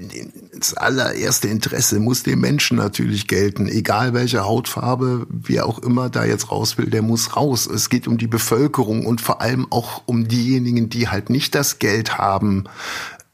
die, 0.00 0.30
das 0.56 0.74
allererste 0.74 1.48
Interesse 1.48 1.98
muss 1.98 2.22
dem 2.22 2.40
Menschen 2.40 2.76
natürlich 2.76 3.26
gelten, 3.26 3.66
egal 3.66 4.14
welche 4.14 4.44
Hautfarbe, 4.44 5.26
wer 5.28 5.66
auch 5.66 5.80
immer 5.80 6.08
da 6.08 6.24
jetzt 6.24 6.52
raus 6.52 6.78
will, 6.78 6.86
der 6.86 7.02
muss 7.02 7.34
raus. 7.36 7.66
Es 7.66 7.88
geht 7.90 8.06
um 8.06 8.16
die 8.16 8.28
Bevölkerung 8.28 9.04
und 9.04 9.20
vor 9.20 9.40
allem 9.40 9.66
auch 9.70 10.02
um 10.06 10.28
diejenigen, 10.28 10.88
die 10.88 11.08
halt 11.08 11.28
nicht 11.28 11.54
das 11.56 11.80
Geld 11.80 12.16
haben, 12.16 12.64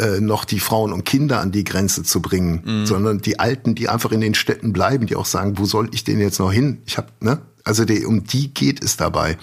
äh, 0.00 0.20
noch 0.20 0.46
die 0.46 0.60
Frauen 0.60 0.94
und 0.94 1.04
Kinder 1.04 1.40
an 1.40 1.52
die 1.52 1.64
Grenze 1.64 2.02
zu 2.02 2.22
bringen, 2.22 2.62
mhm. 2.64 2.86
sondern 2.86 3.20
die 3.20 3.38
Alten, 3.38 3.74
die 3.74 3.90
einfach 3.90 4.12
in 4.12 4.22
den 4.22 4.34
Städten 4.34 4.72
bleiben, 4.72 5.06
die 5.06 5.16
auch 5.16 5.26
sagen, 5.26 5.58
wo 5.58 5.66
soll 5.66 5.90
ich 5.92 6.04
denn 6.04 6.18
jetzt 6.18 6.40
noch 6.40 6.52
hin? 6.52 6.78
Ich 6.86 6.96
habe, 6.96 7.08
ne? 7.20 7.42
Also 7.62 7.84
die, 7.84 8.06
um 8.06 8.24
die 8.24 8.54
geht 8.54 8.82
es 8.82 8.96
dabei. 8.96 9.36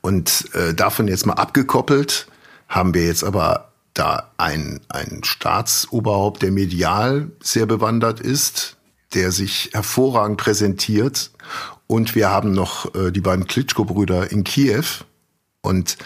Und 0.00 0.54
äh, 0.54 0.74
davon 0.74 1.08
jetzt 1.08 1.26
mal 1.26 1.34
abgekoppelt, 1.34 2.26
haben 2.68 2.94
wir 2.94 3.06
jetzt 3.06 3.24
aber 3.24 3.72
da 3.94 4.30
ein, 4.36 4.80
ein 4.88 5.22
Staatsoberhaupt, 5.24 6.42
der 6.42 6.52
medial 6.52 7.30
sehr 7.42 7.66
bewandert 7.66 8.20
ist, 8.20 8.76
der 9.14 9.32
sich 9.32 9.70
hervorragend 9.72 10.36
präsentiert. 10.36 11.30
Und 11.86 12.14
wir 12.14 12.30
haben 12.30 12.52
noch 12.52 12.94
äh, 12.94 13.10
die 13.10 13.20
beiden 13.20 13.46
Klitschko-Brüder 13.46 14.30
in 14.30 14.44
Kiew. 14.44 14.84
Und 15.62 15.96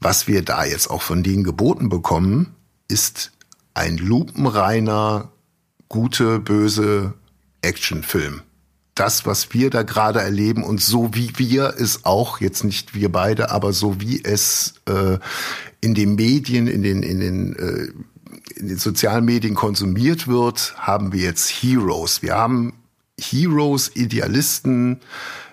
was 0.00 0.26
wir 0.26 0.42
da 0.42 0.64
jetzt 0.64 0.90
auch 0.90 1.02
von 1.02 1.22
denen 1.22 1.44
geboten 1.44 1.88
bekommen, 1.88 2.54
ist 2.88 3.32
ein 3.74 3.96
lupenreiner, 3.96 5.30
gute, 5.88 6.38
böse 6.38 7.14
Actionfilm. 7.62 8.42
Das, 8.94 9.24
was 9.24 9.54
wir 9.54 9.70
da 9.70 9.82
gerade 9.82 10.20
erleben 10.20 10.64
und 10.64 10.82
so 10.82 11.14
wie 11.14 11.32
wir 11.38 11.74
es 11.78 12.04
auch, 12.04 12.40
jetzt 12.40 12.62
nicht 12.62 12.94
wir 12.94 13.10
beide, 13.10 13.50
aber 13.50 13.72
so 13.72 14.00
wie 14.00 14.22
es 14.22 14.74
äh, 14.86 15.18
in 15.80 15.94
den 15.94 16.14
Medien, 16.14 16.66
in 16.66 16.82
den, 16.82 17.02
in 17.02 17.20
den, 17.20 17.56
äh, 17.56 18.58
in 18.58 18.68
den 18.68 18.78
sozialen 18.78 19.24
Medien 19.24 19.54
konsumiert 19.54 20.28
wird, 20.28 20.74
haben 20.76 21.12
wir 21.12 21.22
jetzt 21.22 21.48
Heroes. 21.48 22.22
Wir 22.22 22.34
haben 22.34 22.74
Heroes, 23.18 23.90
Idealisten, 23.94 25.00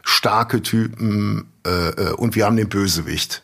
starke 0.04 0.62
Typen 0.62 1.46
äh, 1.66 1.90
äh 1.90 2.14
und 2.14 2.36
wir 2.36 2.46
haben 2.46 2.58
den 2.58 2.70
Bösewicht. 2.70 3.44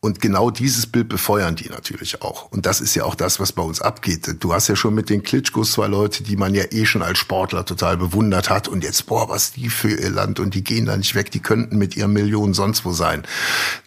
Und 0.00 0.20
genau 0.20 0.52
dieses 0.52 0.86
Bild 0.86 1.08
befeuern 1.08 1.56
die 1.56 1.68
natürlich 1.70 2.22
auch. 2.22 2.52
Und 2.52 2.66
das 2.66 2.80
ist 2.80 2.94
ja 2.94 3.02
auch 3.02 3.16
das, 3.16 3.40
was 3.40 3.50
bei 3.50 3.62
uns 3.62 3.80
abgeht. 3.80 4.36
Du 4.38 4.52
hast 4.52 4.68
ja 4.68 4.76
schon 4.76 4.94
mit 4.94 5.10
den 5.10 5.24
Klitschkos 5.24 5.72
zwei 5.72 5.88
Leute, 5.88 6.22
die 6.22 6.36
man 6.36 6.54
ja 6.54 6.62
eh 6.70 6.86
schon 6.86 7.02
als 7.02 7.18
Sportler 7.18 7.66
total 7.66 7.96
bewundert 7.96 8.48
hat. 8.48 8.68
Und 8.68 8.84
jetzt, 8.84 9.06
boah, 9.06 9.28
was 9.28 9.50
die 9.50 9.68
für 9.68 9.90
ihr 9.90 10.10
Land. 10.10 10.38
Und 10.38 10.54
die 10.54 10.62
gehen 10.62 10.86
da 10.86 10.96
nicht 10.96 11.16
weg. 11.16 11.32
Die 11.32 11.40
könnten 11.40 11.78
mit 11.78 11.96
ihren 11.96 12.12
Millionen 12.12 12.54
sonst 12.54 12.84
wo 12.84 12.92
sein. 12.92 13.24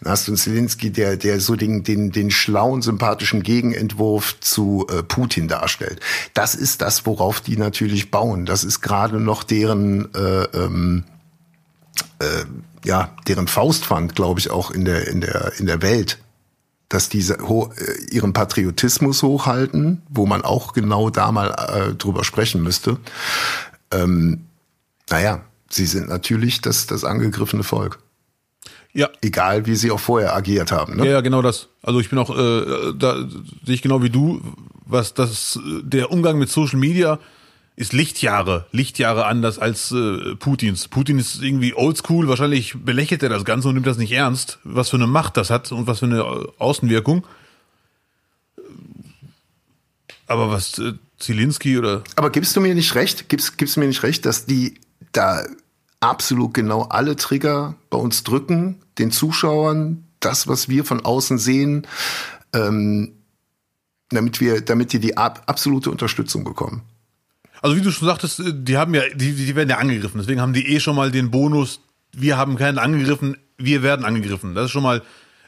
Dann 0.02 0.12
hast 0.12 0.28
du 0.28 0.32
einen 0.32 0.36
Zelensky, 0.36 0.90
der, 0.90 1.16
der 1.16 1.40
so 1.40 1.56
den, 1.56 1.82
den, 1.82 2.12
den 2.12 2.30
schlauen, 2.30 2.82
sympathischen 2.82 3.42
Gegenentwurf 3.42 4.38
zu 4.40 4.86
äh, 4.90 5.02
Putin 5.02 5.48
darstellt. 5.48 6.00
Das 6.34 6.54
ist 6.54 6.82
das, 6.82 7.06
worauf 7.06 7.40
die 7.40 7.56
natürlich 7.56 8.10
bauen. 8.10 8.44
Das 8.44 8.64
ist 8.64 8.82
gerade 8.82 9.18
noch 9.18 9.44
deren, 9.44 10.14
äh, 10.14 10.42
ähm, 10.52 11.04
äh, 12.18 12.44
ja, 12.84 13.14
deren 13.28 13.48
Faustpfand, 13.48 14.14
glaube 14.14 14.40
ich, 14.40 14.50
auch 14.50 14.70
in 14.70 14.84
der, 14.84 15.08
in 15.08 15.20
der, 15.20 15.52
in 15.58 15.66
der 15.66 15.82
Welt, 15.82 16.18
dass 16.88 17.08
diese 17.08 17.38
ho 17.48 17.72
äh, 17.76 18.14
ihren 18.14 18.32
Patriotismus 18.32 19.22
hochhalten, 19.22 20.02
wo 20.08 20.26
man 20.26 20.42
auch 20.42 20.72
genau 20.72 21.10
da 21.10 21.32
mal 21.32 21.48
äh, 21.50 21.94
drüber 21.94 22.24
sprechen 22.24 22.62
müsste. 22.62 22.98
Ähm, 23.90 24.46
naja, 25.08 25.42
sie 25.68 25.86
sind 25.86 26.08
natürlich 26.08 26.60
das, 26.60 26.86
das 26.86 27.04
angegriffene 27.04 27.62
Volk. 27.62 27.98
Ja. 28.92 29.08
Egal, 29.22 29.64
wie 29.64 29.74
sie 29.74 29.90
auch 29.90 30.00
vorher 30.00 30.36
agiert 30.36 30.70
haben. 30.70 30.96
Ne? 30.96 31.06
Ja, 31.06 31.12
ja, 31.12 31.20
genau 31.22 31.40
das. 31.40 31.68
Also 31.82 31.98
ich 32.00 32.10
bin 32.10 32.18
auch, 32.18 32.30
äh, 32.30 32.92
da 32.94 33.16
sehe 33.64 33.74
ich 33.74 33.82
genau 33.82 34.02
wie 34.02 34.10
du, 34.10 34.42
was 34.84 35.14
das, 35.14 35.58
der 35.82 36.10
Umgang 36.10 36.38
mit 36.38 36.50
Social 36.50 36.78
Media 36.78 37.18
ist 37.74 37.92
Lichtjahre, 37.92 38.66
Lichtjahre 38.70 39.26
anders 39.26 39.58
als 39.58 39.92
äh, 39.92 40.34
Putins. 40.36 40.88
Putin 40.88 41.18
ist 41.18 41.42
irgendwie 41.42 41.74
oldschool, 41.74 42.28
wahrscheinlich 42.28 42.74
belächelt 42.84 43.22
er 43.22 43.30
das 43.30 43.44
Ganze 43.44 43.68
und 43.68 43.74
nimmt 43.74 43.86
das 43.86 43.96
nicht 43.96 44.12
ernst, 44.12 44.58
was 44.62 44.90
für 44.90 44.96
eine 44.96 45.06
Macht 45.06 45.36
das 45.36 45.50
hat 45.50 45.72
und 45.72 45.86
was 45.86 46.00
für 46.00 46.06
eine 46.06 46.24
Außenwirkung. 46.58 47.26
Aber 50.26 50.50
was 50.50 50.78
äh, 50.78 50.92
Zielinski 51.18 51.78
oder. 51.78 52.04
Aber 52.16 52.30
gibst 52.30 52.54
du 52.56 52.60
mir 52.60 52.74
nicht 52.74 52.94
recht, 52.94 53.28
gibst, 53.28 53.56
gibst 53.56 53.76
du 53.76 53.80
mir 53.80 53.86
nicht 53.86 54.02
recht, 54.02 54.26
dass 54.26 54.44
die 54.44 54.80
da 55.12 55.44
absolut 56.00 56.52
genau 56.52 56.82
alle 56.82 57.16
Trigger 57.16 57.76
bei 57.88 57.98
uns 57.98 58.24
drücken, 58.24 58.80
den 58.98 59.10
Zuschauern, 59.10 60.04
das, 60.20 60.46
was 60.46 60.68
wir 60.68 60.84
von 60.84 61.04
außen 61.04 61.38
sehen, 61.38 61.86
ähm, 62.52 63.12
damit 64.10 64.40
wir, 64.40 64.60
damit 64.60 64.92
die 64.92 65.00
die 65.00 65.16
ab, 65.16 65.44
absolute 65.46 65.90
Unterstützung 65.90 66.44
bekommen. 66.44 66.82
Also 67.62 67.76
wie 67.76 67.80
du 67.80 67.90
schon 67.90 68.08
sagtest, 68.08 68.40
äh, 68.40 68.52
die 68.52 68.76
haben 68.76 68.94
ja, 68.94 69.02
die, 69.14 69.34
die 69.34 69.56
werden 69.56 69.70
ja 69.70 69.78
angegriffen. 69.78 70.18
Deswegen 70.18 70.40
haben 70.40 70.52
die 70.52 70.68
eh 70.74 70.80
schon 70.80 70.96
mal 70.96 71.10
den 71.10 71.30
Bonus, 71.30 71.80
wir 72.12 72.36
haben 72.36 72.56
keinen 72.56 72.78
angegriffen, 72.78 73.38
wir 73.56 73.82
werden 73.82 74.04
angegriffen. 74.04 74.54
Das 74.54 74.66
ist 74.66 74.72
schon 74.72 74.82
mal, 74.82 75.00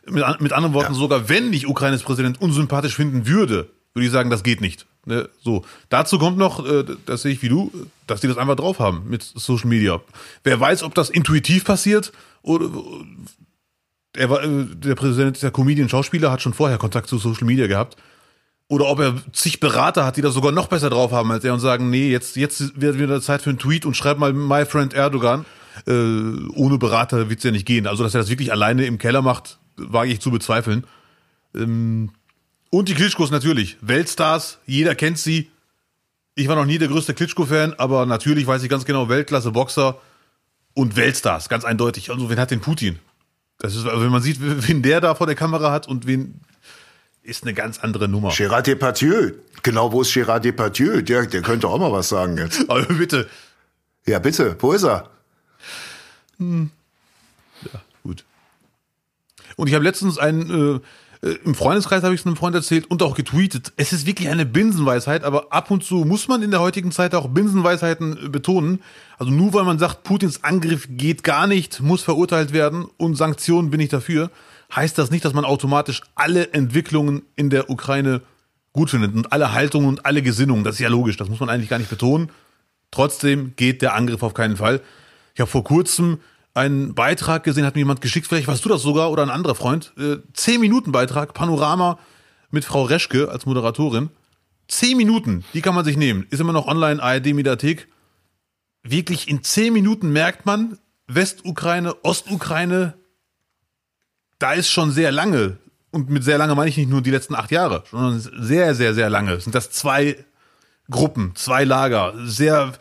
mit, 0.07 0.25
mit 0.41 0.53
anderen 0.53 0.75
Worten, 0.75 0.93
ja. 0.93 0.99
sogar 0.99 1.29
wenn 1.29 1.53
ich 1.53 1.67
Ukraines 1.67 2.03
Präsident 2.03 2.41
unsympathisch 2.41 2.95
finden 2.95 3.27
würde, 3.27 3.69
würde 3.93 4.07
ich 4.07 4.12
sagen, 4.12 4.31
das 4.31 4.43
geht 4.43 4.61
nicht. 4.61 4.87
Ne? 5.07 5.29
So. 5.43 5.65
Dazu 5.89 6.19
kommt 6.19 6.39
noch, 6.39 6.65
äh, 6.67 6.85
das 7.07 7.23
sehe 7.23 7.33
ich 7.33 7.43
wie 7.43 7.49
du, 7.49 7.71
dass 8.07 8.21
die 8.21 8.29
das 8.29 8.39
einfach 8.39 8.57
drauf 8.57 8.79
haben 8.79 9.05
mit 9.09 9.23
Social 9.23 9.69
Media. 9.69 10.01
Wer 10.43 10.59
weiß, 10.59 10.83
ob 10.83 10.95
das 10.95 11.11
intuitiv 11.11 11.65
passiert 11.65 12.12
oder 12.43 12.71
er 14.17 14.31
war, 14.31 14.43
äh, 14.43 14.67
der 14.67 14.95
Präsident 14.95 15.43
der 15.43 15.51
Comedian 15.51 15.89
Schauspieler 15.89 16.31
hat 16.31 16.43
schon 16.43 16.55
vorher 16.55 16.79
Kontakt 16.79 17.09
zu 17.09 17.19
Social 17.19 17.47
Media 17.47 17.67
gehabt 17.67 17.97
oder 18.69 18.87
ob 18.87 19.01
er 19.01 19.15
zig 19.33 19.61
Berater 19.61 20.05
hat, 20.07 20.17
die 20.17 20.23
das 20.23 20.35
sogar 20.35 20.53
noch 20.53 20.69
besser 20.69 20.91
drauf 20.91 21.12
haben 21.12 21.31
als 21.31 21.45
er 21.45 21.53
und 21.53 21.61
sagen, 21.61 21.91
nee, 21.91 22.11
jetzt, 22.11 22.37
jetzt 22.37 22.81
wird 22.81 22.99
wieder 22.99 23.21
Zeit 23.21 23.43
für 23.43 23.51
einen 23.51 23.59
Tweet 23.59 23.85
und 23.85 23.97
schreib 23.97 24.19
mal 24.19 24.33
My 24.33 24.65
Friend 24.65 24.93
Erdogan. 24.95 25.45
Äh, 25.87 25.93
ohne 26.55 26.79
Berater 26.79 27.29
wird's 27.29 27.45
ja 27.45 27.51
nicht 27.51 27.67
gehen. 27.67 27.87
Also, 27.87 28.05
dass 28.05 28.15
er 28.15 28.21
das 28.21 28.31
wirklich 28.31 28.53
alleine 28.53 28.87
im 28.87 28.99
Keller 28.99 29.23
macht, 29.23 29.59
wage 29.77 30.12
ich 30.12 30.21
zu 30.21 30.31
bezweifeln. 30.31 30.85
Ähm, 31.55 32.11
und 32.71 32.89
die 32.89 32.95
Klitschkos 32.95 33.31
natürlich. 33.31 33.77
Weltstars, 33.81 34.59
jeder 34.67 34.95
kennt 34.95 35.19
sie. 35.19 35.51
Ich 36.37 36.49
war 36.49 36.57
noch 36.57 36.65
nie 36.65 36.79
der 36.79 36.89
größte 36.89 37.15
Klitschko-Fan, 37.15 37.75
aber 37.75 38.07
natürlich 38.07 38.47
weiß 38.47 38.62
ich 38.62 38.69
ganz 38.69 38.85
genau, 38.85 39.09
Weltklasse-Boxer 39.09 39.99
und 40.75 40.97
Weltstars, 40.97 41.49
ganz 41.49 41.65
eindeutig. 41.65 42.11
Also, 42.11 42.31
wen 42.31 42.39
hat 42.39 42.51
den 42.51 42.61
Putin? 42.61 42.99
Das 43.59 43.77
ist, 43.77 43.87
also 43.87 44.03
wenn 44.03 44.11
man 44.11 44.23
sieht, 44.23 44.39
wen 44.41 44.83
der 44.83 45.01
da 45.01 45.15
vor 45.15 45.27
der 45.27 45.37
Kamera 45.37 45.71
hat 45.71 45.87
und 45.87 46.07
wen 46.07 46.41
ist 47.25 47.43
eine 47.43 47.55
ganz 47.55 47.79
andere 47.81 48.07
Nummer. 48.09 48.31
Gérard 48.31 48.66
Depardieu. 48.66 49.33
Genau, 49.62 49.93
wo 49.93 50.03
ist 50.03 50.12
Gérard 50.12 50.41
Depardieu? 50.41 51.03
Der, 51.03 51.27
der 51.27 51.43
könnte 51.43 51.68
auch 51.68 51.79
mal 51.79 51.91
was 51.91 52.09
sagen 52.09 52.37
jetzt. 52.39 52.61
Aber 52.70 52.83
bitte. 52.85 53.29
Ja, 54.07 54.18
bitte. 54.18 54.57
Wo 54.61 54.72
ist 54.72 54.85
er? 54.85 55.11
Hm. 56.39 56.70
Ja, 57.62 57.81
gut. 58.03 58.25
Und 59.57 59.68
ich 59.68 59.75
habe 59.75 59.85
letztens 59.85 60.18
einen, 60.18 60.77
äh, 60.77 60.81
Äh, 61.25 61.39
Im 61.45 61.55
Freundeskreis 61.55 62.03
habe 62.03 62.14
ich 62.14 62.20
es 62.20 62.27
einem 62.27 62.37
Freund 62.37 62.55
erzählt 62.55 62.91
und 62.91 63.03
auch 63.03 63.16
getweetet. 63.16 63.72
Es 63.77 63.93
ist 63.93 64.07
wirklich 64.07 64.29
eine 64.29 64.45
Binsenweisheit, 64.45 65.25
aber 65.25 65.53
ab 65.53 65.70
und 65.70 65.83
zu 65.83 66.05
muss 66.05 66.29
man 66.29 66.43
in 66.43 66.51
der 66.51 66.61
heutigen 66.61 66.93
Zeit 66.93 67.14
auch 67.14 67.29
Binsenweisheiten 67.29 68.27
äh, 68.27 68.29
betonen. 68.29 68.83
Also 69.18 69.33
nur 69.33 69.55
weil 69.55 69.64
man 69.64 69.79
sagt, 69.79 70.03
Putins 70.05 70.45
Angriff 70.45 70.87
geht 70.91 71.25
gar 71.25 71.47
nicht, 71.47 71.81
muss 71.81 72.03
verurteilt 72.03 72.53
werden 72.53 72.87
und 72.99 73.16
Sanktionen 73.16 73.70
bin 73.70 73.81
ich 73.81 73.89
dafür, 73.89 74.31
heißt 74.75 74.99
das 74.99 75.11
nicht, 75.11 75.25
dass 75.25 75.33
man 75.33 75.45
automatisch 75.45 76.03
alle 76.15 76.53
Entwicklungen 76.53 77.23
in 77.37 77.51
der 77.51 77.71
Ukraine 77.71 78.23
gut 78.73 78.91
findet 78.91 79.15
und 79.15 79.33
alle 79.33 79.53
Haltungen 79.53 79.89
und 79.89 80.07
alle 80.07 80.23
Gesinnungen. 80.23 80.65
Das 80.65 80.77
ist 80.77 80.81
ja 80.81 80.89
logisch, 80.89 81.17
das 81.17 81.29
muss 81.29 81.41
man 81.41 81.49
eigentlich 81.49 81.71
gar 81.71 81.79
nicht 81.79 81.91
betonen. 81.91 82.31
Trotzdem 82.91 83.55
geht 83.57 83.83
der 83.83 83.95
Angriff 83.95 84.23
auf 84.23 84.35
keinen 84.35 84.57
Fall. 84.57 84.81
Ich 85.35 85.41
habe 85.41 85.51
vor 85.51 85.65
kurzem 85.65 86.19
einen 86.55 86.95
Beitrag 86.95 87.43
gesehen, 87.43 87.67
hat 87.67 87.75
mir 87.75 87.81
jemand 87.81 88.01
geschickt, 88.01 88.27
vielleicht 88.27 88.47
warst 88.47 88.65
du 88.65 88.69
das 88.69 88.83
sogar 88.83 89.11
oder 89.11 89.23
ein 89.23 89.31
anderer 89.31 89.55
Freund. 89.55 89.93
Äh, 89.99 90.19
zehn 90.33 90.61
Minuten 90.61 90.93
Beitrag, 90.93 91.35
Panorama 91.35 91.99
mit 92.51 92.65
Frau 92.65 92.83
Reschke 92.85 93.31
als 93.31 93.47
Moderatorin. 93.47 94.11
Zehn 94.69 94.97
Minuten, 94.97 95.45
die 95.53 95.61
kann 95.61 95.75
man 95.75 95.85
sich 95.85 95.97
nehmen. 95.97 96.27
Ist 96.31 96.41
immer 96.41 96.53
noch 96.53 96.67
online, 96.67 97.03
ARD 97.03 97.35
Mediathek. 97.35 97.89
Wirklich 98.83 99.29
in 99.29 99.43
zehn 99.43 99.73
Minuten 99.73 100.11
merkt 100.11 100.47
man, 100.47 100.79
Westukraine, 101.07 101.97
Ostukraine, 102.03 102.95
da 104.39 104.53
ist 104.53 104.68
schon 104.68 104.91
sehr 104.91 105.12
lange, 105.12 105.59
und 105.91 106.11
mit 106.11 106.24
sehr 106.24 106.39
lange 106.39 106.55
meine 106.55 106.70
ich 106.70 106.76
nicht 106.76 106.91
nur 106.91 107.03
die 107.03 107.11
letzten 107.11 107.35
acht 107.35 107.51
Jahre, 107.51 107.85
sondern 107.91 108.20
sehr, 108.20 108.74
sehr, 108.74 108.95
sehr 108.95 109.11
lange, 109.11 109.41
sind 109.41 109.55
das 109.55 109.70
zwei 109.70 110.24
Gruppen, 110.91 111.32
zwei 111.35 111.64
Lager, 111.64 112.14
sehr, 112.24 112.72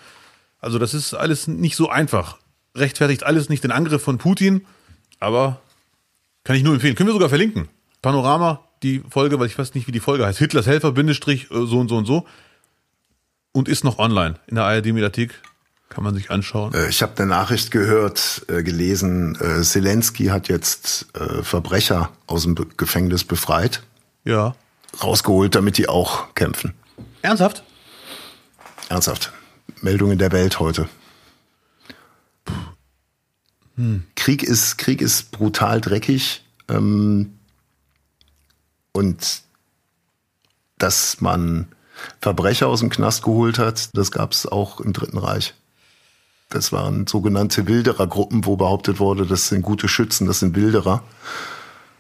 also 0.60 0.80
das 0.80 0.93
ist 0.93 1.14
alles 1.14 1.47
nicht 1.47 1.76
so 1.76 1.89
einfach 1.89 2.38
rechtfertigt 2.76 3.24
alles 3.24 3.49
nicht 3.49 3.64
den 3.64 3.72
Angriff 3.72 4.01
von 4.01 4.18
Putin, 4.18 4.66
aber 5.20 5.62
kann 6.43 6.56
ich 6.56 6.64
nur 6.64 6.74
empfehlen. 6.74 6.95
Können 6.95 7.10
wir 7.10 7.14
sogar 7.14 7.30
verlinken. 7.30 7.70
Panorama, 8.01 8.68
die 8.82 9.01
Folge, 9.10 9.39
weil 9.39 9.47
ich 9.47 9.58
weiß 9.58 9.74
nicht, 9.76 9.88
wie 9.88 9.91
die 9.91 9.99
Folge 9.99 10.26
heißt. 10.26 10.39
Hitlers 10.39 10.68
Helfer, 10.68 10.91
Bindestrich, 10.91 11.49
äh, 11.51 11.66
so 11.66 11.80
und 11.80 11.88
so 11.88 11.97
und 11.97 12.06
so. 12.06 12.26
Und 13.54 13.70
ist 13.70 13.84
noch 13.84 13.99
online 13.99 14.36
in 14.47 14.56
der 14.56 14.66
ARD-Mediathek. 14.66 15.41
Kann 15.94 16.04
man 16.04 16.16
sich 16.16 16.32
anschauen. 16.32 16.74
Äh, 16.74 16.89
ich 16.89 17.02
habe 17.02 17.14
eine 17.18 17.28
Nachricht 17.28 17.72
gehört, 17.72 18.46
äh, 18.48 18.64
gelesen, 18.64 19.38
Zelensky 19.64 20.26
hat 20.28 20.48
jetzt 20.48 21.08
Verbrecher 21.41 22.12
aus 22.28 22.44
dem 22.44 22.56
Gefängnis 22.78 23.24
befreit. 23.24 23.84
Ja. 24.26 24.56
Rausgeholt, 25.02 25.56
damit 25.56 25.78
die 25.78 25.89
auch 25.89 26.34
kämpfen. 26.36 26.74
Ernsthaft? 27.22 27.64
Ernsthaft. 28.89 29.32
Meldung 29.82 30.12
in 30.12 30.18
der 30.18 30.32
Welt 30.32 30.60
heute. 30.60 30.88
Hm. 33.76 34.04
Krieg 34.16 34.44
ist, 34.44 34.78
Krieg 34.78 35.02
ist 35.02 35.32
brutal 35.32 35.82
dreckig. 35.82 36.44
Ähm, 36.70 37.39
und 38.91 39.41
dass 40.78 41.22
man 41.22 41.68
Verbrecher 42.22 42.68
aus 42.68 42.80
dem 42.80 42.89
Knast 42.89 43.24
geholt 43.24 43.60
hat, 43.60 43.96
das 43.96 44.12
gab 44.12 44.32
es 44.32 44.46
auch 44.46 44.80
im 44.80 44.94
Dritten 44.94 45.18
Reich. 45.18 45.54
Das 46.54 46.72
waren 46.72 47.08
sogenannte 47.08 47.68
Wilderergruppen, 47.68 48.45
wo 48.45 48.56
behauptet 48.56 48.99
wurde, 48.99 49.26
das 49.26 49.47
sind 49.47 49.64
gute 49.64 49.88
Schützen, 49.88 50.28
das 50.28 50.39
sind 50.39 50.56
Wilderer. 50.56 51.04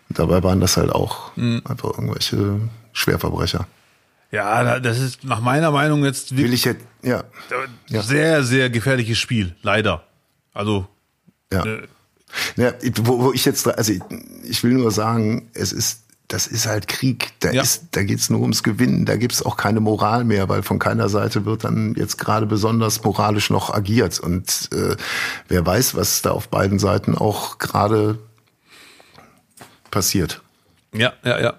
Und 0.09 0.19
dabei 0.19 0.43
waren 0.43 0.59
das 0.59 0.77
halt 0.77 0.91
auch 0.91 1.35
mhm. 1.35 1.63
einfach 1.65 1.89
irgendwelche 1.91 2.59
Schwerverbrecher. 2.91 3.67
Ja, 4.31 4.79
das 4.79 4.99
ist 4.99 5.23
nach 5.23 5.41
meiner 5.41 5.71
Meinung 5.71 6.03
jetzt 6.05 6.31
wirklich 6.31 6.45
Will 6.45 6.53
ich 6.53 6.65
jetzt, 6.65 6.85
ja. 7.01 7.23
sehr, 8.01 8.43
sehr 8.43 8.69
gefährliches 8.69 9.17
Spiel, 9.17 9.55
leider. 9.61 10.03
Also 10.53 10.87
ja. 11.51 11.65
Äh, 11.65 11.87
ja, 12.55 12.73
wo, 13.03 13.23
wo 13.25 13.33
ich 13.33 13.45
jetzt, 13.45 13.67
also 13.67 13.91
ich, 13.91 14.01
ich 14.43 14.63
will 14.63 14.73
nur 14.73 14.91
sagen, 14.91 15.49
es 15.53 15.71
ist 15.71 16.03
das 16.33 16.47
ist 16.47 16.65
halt 16.65 16.87
Krieg. 16.87 17.31
Da, 17.41 17.51
ja. 17.51 17.61
ist, 17.61 17.89
da 17.91 18.01
geht's 18.01 18.31
nur 18.31 18.41
ums 18.41 18.63
Gewinnen. 18.63 19.05
Da 19.05 19.17
gibt's 19.17 19.45
auch 19.45 19.55
keine 19.55 19.79
Moral 19.79 20.23
mehr, 20.23 20.49
weil 20.49 20.63
von 20.63 20.79
keiner 20.79 21.07
Seite 21.07 21.45
wird 21.45 21.63
dann 21.63 21.93
jetzt 21.93 22.17
gerade 22.17 22.47
besonders 22.47 23.03
moralisch 23.03 23.51
noch 23.51 23.71
agiert. 23.71 24.19
Und 24.19 24.69
äh, 24.73 24.95
wer 25.47 25.63
weiß, 25.63 25.93
was 25.93 26.23
da 26.23 26.31
auf 26.31 26.47
beiden 26.49 26.79
Seiten 26.79 27.15
auch 27.15 27.59
gerade 27.59 28.17
passiert. 29.91 30.41
Ja, 30.91 31.13
ja, 31.23 31.39
ja. 31.39 31.53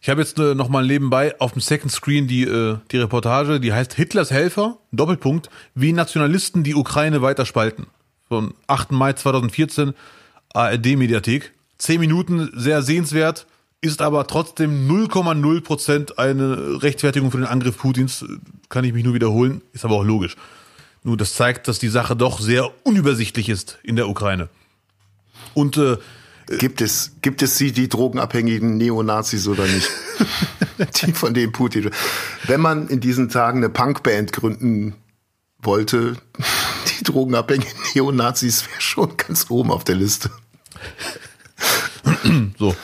Ich 0.00 0.08
habe 0.08 0.22
jetzt 0.22 0.40
äh, 0.40 0.56
noch 0.56 0.68
mal 0.68 0.84
nebenbei 0.84 1.38
auf 1.40 1.52
dem 1.52 1.60
Second 1.60 1.92
Screen 1.92 2.26
die, 2.26 2.42
äh, 2.42 2.78
die 2.90 2.98
Reportage, 2.98 3.60
die 3.60 3.72
heißt 3.72 3.94
Hitlers 3.94 4.32
Helfer, 4.32 4.78
Doppelpunkt, 4.90 5.50
wie 5.76 5.92
Nationalisten 5.92 6.64
die 6.64 6.74
Ukraine 6.74 7.22
weiter 7.22 7.46
spalten 7.46 7.86
vom 8.26 8.54
8. 8.66 8.90
Mai 8.90 9.12
2014, 9.12 9.94
ARD-Mediathek. 10.52 11.52
Zehn 11.78 12.00
Minuten, 12.00 12.50
sehr 12.54 12.82
sehenswert, 12.82 13.46
ist 13.80 14.02
aber 14.02 14.26
trotzdem 14.26 14.88
0,0 14.88 15.60
Prozent 15.60 16.18
eine 16.18 16.82
Rechtfertigung 16.82 17.30
für 17.30 17.38
den 17.38 17.46
Angriff 17.46 17.78
Putins. 17.78 18.24
Kann 18.68 18.84
ich 18.84 18.92
mich 18.92 19.04
nur 19.04 19.14
wiederholen, 19.14 19.62
ist 19.72 19.84
aber 19.84 19.96
auch 19.96 20.04
logisch. 20.04 20.36
Nur 21.04 21.16
das 21.16 21.34
zeigt, 21.34 21.68
dass 21.68 21.78
die 21.78 21.88
Sache 21.88 22.16
doch 22.16 22.40
sehr 22.40 22.70
unübersichtlich 22.84 23.48
ist 23.48 23.78
in 23.82 23.96
der 23.96 24.08
Ukraine. 24.08 24.48
Und 25.54 25.76
äh, 25.76 25.96
Gibt 26.56 26.80
es, 26.80 27.12
gibt 27.20 27.42
es 27.42 27.58
sie, 27.58 27.72
die 27.72 27.90
drogenabhängigen 27.90 28.78
Neonazis 28.78 29.46
oder 29.48 29.66
nicht? 29.66 29.90
die 31.02 31.12
von 31.12 31.34
denen 31.34 31.52
Putin. 31.52 31.90
Wenn 32.44 32.62
man 32.62 32.88
in 32.88 33.00
diesen 33.00 33.28
Tagen 33.28 33.58
eine 33.58 33.68
Punkband 33.68 34.32
gründen 34.32 34.94
wollte, 35.58 36.16
die 36.98 37.04
drogenabhängigen 37.04 37.74
Neonazis 37.94 38.66
wäre 38.66 38.80
schon 38.80 39.16
ganz 39.18 39.50
oben 39.50 39.70
auf 39.70 39.84
der 39.84 39.96
Liste. 39.96 40.30
so. 42.58 42.74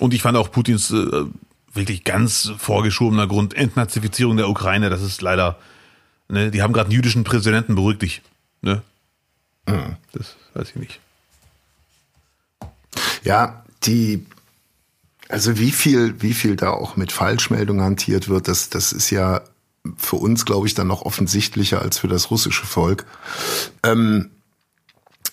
Und 0.00 0.14
ich 0.14 0.22
fand 0.22 0.36
auch 0.36 0.50
Putins 0.50 0.90
äh, 0.90 1.26
wirklich 1.72 2.04
ganz 2.04 2.52
vorgeschobener 2.56 3.26
Grund 3.26 3.54
Entnazifizierung 3.54 4.36
der 4.38 4.48
Ukraine, 4.48 4.90
das 4.90 5.02
ist 5.02 5.20
leider, 5.20 5.58
ne, 6.28 6.50
die 6.50 6.62
haben 6.62 6.72
gerade 6.72 6.86
einen 6.86 6.94
jüdischen 6.94 7.22
Präsidenten, 7.22 7.74
beruhig 7.74 7.98
dich. 7.98 8.22
Ne? 8.62 8.82
Mhm. 9.66 9.96
Das 10.12 10.36
weiß 10.54 10.70
ich 10.70 10.76
nicht. 10.76 11.00
Ja, 13.22 13.62
die, 13.84 14.26
also 15.28 15.58
wie 15.58 15.70
viel, 15.70 16.20
wie 16.22 16.32
viel 16.32 16.56
da 16.56 16.70
auch 16.70 16.96
mit 16.96 17.12
Falschmeldungen 17.12 17.84
hantiert 17.84 18.28
wird, 18.28 18.48
das, 18.48 18.70
das 18.70 18.92
ist 18.92 19.10
ja 19.10 19.42
für 19.98 20.16
uns, 20.16 20.46
glaube 20.46 20.66
ich, 20.66 20.74
dann 20.74 20.86
noch 20.86 21.02
offensichtlicher 21.02 21.82
als 21.82 21.98
für 21.98 22.08
das 22.08 22.30
russische 22.30 22.64
Volk. 22.66 23.04
Ähm, 23.82 24.30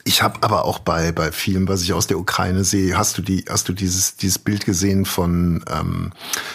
ich 0.07 0.21
habe 0.23 0.41
aber 0.41 0.65
auch 0.65 0.79
bei 0.79 1.11
bei 1.11 1.31
vielem, 1.31 1.67
was 1.67 1.83
ich 1.83 1.93
aus 1.93 2.07
der 2.07 2.17
Ukraine 2.17 2.63
sehe, 2.63 2.97
hast 2.97 3.17
du 3.17 3.21
die 3.21 3.45
hast 3.47 3.67
du 3.67 3.73
dieses 3.73 4.15
dieses 4.15 4.39
Bild 4.39 4.65
gesehen 4.65 5.05
von 5.05 5.63
ähm, 5.69 6.13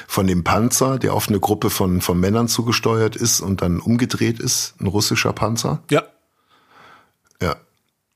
von 0.09 0.26
dem 0.26 0.42
Panzer, 0.42 0.98
der 0.98 1.12
auf 1.12 1.28
eine 1.28 1.38
Gruppe 1.38 1.68
von 1.70 2.00
von 2.00 2.18
Männern 2.18 2.48
zugesteuert 2.48 3.14
ist 3.14 3.40
und 3.40 3.61
dann 3.61 3.78
umgedreht 3.78 4.40
ist, 4.40 4.74
ein 4.80 4.86
russischer 4.86 5.32
Panzer? 5.32 5.82
Ja. 5.90 6.03
Ja. 7.40 7.57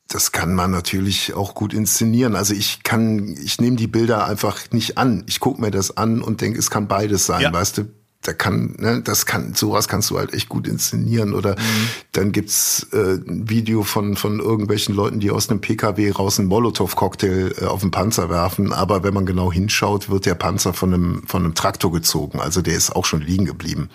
Das 0.08 0.32
kann 0.32 0.54
man 0.54 0.70
natürlich 0.70 1.34
auch 1.34 1.54
gut 1.54 1.74
inszenieren. 1.74 2.36
Also 2.36 2.54
ich 2.54 2.84
kann, 2.84 3.36
ich 3.42 3.60
nehme 3.60 3.76
die 3.76 3.88
Bilder 3.88 4.24
einfach 4.24 4.70
nicht 4.70 4.98
an. 4.98 5.24
Ich 5.26 5.40
gucke 5.40 5.60
mir 5.60 5.72
das 5.72 5.96
an 5.96 6.22
und 6.22 6.40
denke, 6.40 6.58
es 6.58 6.70
kann 6.70 6.86
beides 6.86 7.26
sein, 7.26 7.42
ja. 7.42 7.52
weißt 7.52 7.78
du? 7.78 7.88
Da 8.26 8.32
kann, 8.32 8.74
ne, 8.78 9.02
das 9.02 9.26
kann, 9.26 9.54
sowas 9.54 9.88
kannst 9.88 10.10
du 10.10 10.18
halt 10.18 10.34
echt 10.34 10.48
gut 10.48 10.66
inszenieren. 10.66 11.34
Oder 11.34 11.52
mhm. 11.52 11.88
dann 12.12 12.32
gibt's 12.32 12.86
äh, 12.92 13.14
ein 13.14 13.48
Video 13.48 13.82
von, 13.82 14.16
von 14.16 14.40
irgendwelchen 14.40 14.94
Leuten, 14.94 15.20
die 15.20 15.30
aus 15.30 15.48
einem 15.48 15.60
PKW 15.60 16.10
raus 16.10 16.38
einen 16.38 16.48
Molotow-Cocktail 16.48 17.54
äh, 17.60 17.64
auf 17.64 17.80
den 17.80 17.90
Panzer 17.90 18.28
werfen. 18.30 18.72
Aber 18.72 19.04
wenn 19.04 19.14
man 19.14 19.26
genau 19.26 19.52
hinschaut, 19.52 20.10
wird 20.10 20.26
der 20.26 20.34
Panzer 20.34 20.72
von 20.72 20.92
einem, 20.92 21.22
von 21.26 21.44
einem 21.44 21.54
Traktor 21.54 21.92
gezogen. 21.92 22.40
Also 22.40 22.62
der 22.62 22.74
ist 22.74 22.94
auch 22.94 23.04
schon 23.04 23.20
liegen 23.20 23.44
geblieben. 23.44 23.90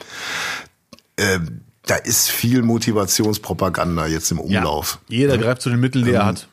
Äh, 1.17 1.39
da 1.85 1.95
ist 1.95 2.29
viel 2.29 2.61
Motivationspropaganda 2.61 4.07
jetzt 4.07 4.31
im 4.31 4.39
Umlauf. 4.39 4.99
Ja, 5.07 5.17
jeder 5.17 5.35
ja. 5.35 5.41
greift 5.41 5.61
zu 5.61 5.69
den 5.69 5.79
Mitteln, 5.79 6.05
die 6.05 6.11
er 6.11 6.21
ähm, 6.21 6.27
hat. 6.27 6.47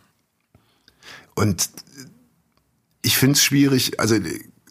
Und 1.35 1.69
ich 3.03 3.17
finde 3.17 3.35
es 3.35 3.45
schwierig, 3.45 4.01
also 4.01 4.17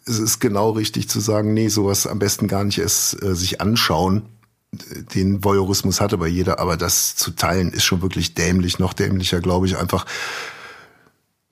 es 0.08 0.18
ist 0.18 0.40
genau 0.40 0.70
richtig 0.70 1.08
zu 1.08 1.20
sagen, 1.20 1.54
nee, 1.54 1.68
sowas 1.68 2.06
am 2.06 2.18
besten 2.18 2.48
gar 2.48 2.64
nicht 2.64 2.78
erst 2.78 3.22
äh, 3.22 3.34
sich 3.34 3.60
anschauen. 3.60 4.22
Den 5.14 5.44
Voyeurismus 5.44 6.00
hat 6.00 6.12
aber 6.12 6.26
jeder, 6.26 6.58
aber 6.58 6.76
das 6.76 7.16
zu 7.16 7.30
teilen 7.30 7.72
ist 7.72 7.84
schon 7.84 8.02
wirklich 8.02 8.34
dämlich, 8.34 8.78
noch 8.78 8.92
dämlicher, 8.92 9.40
glaube 9.40 9.66
ich, 9.66 9.78
einfach 9.78 10.04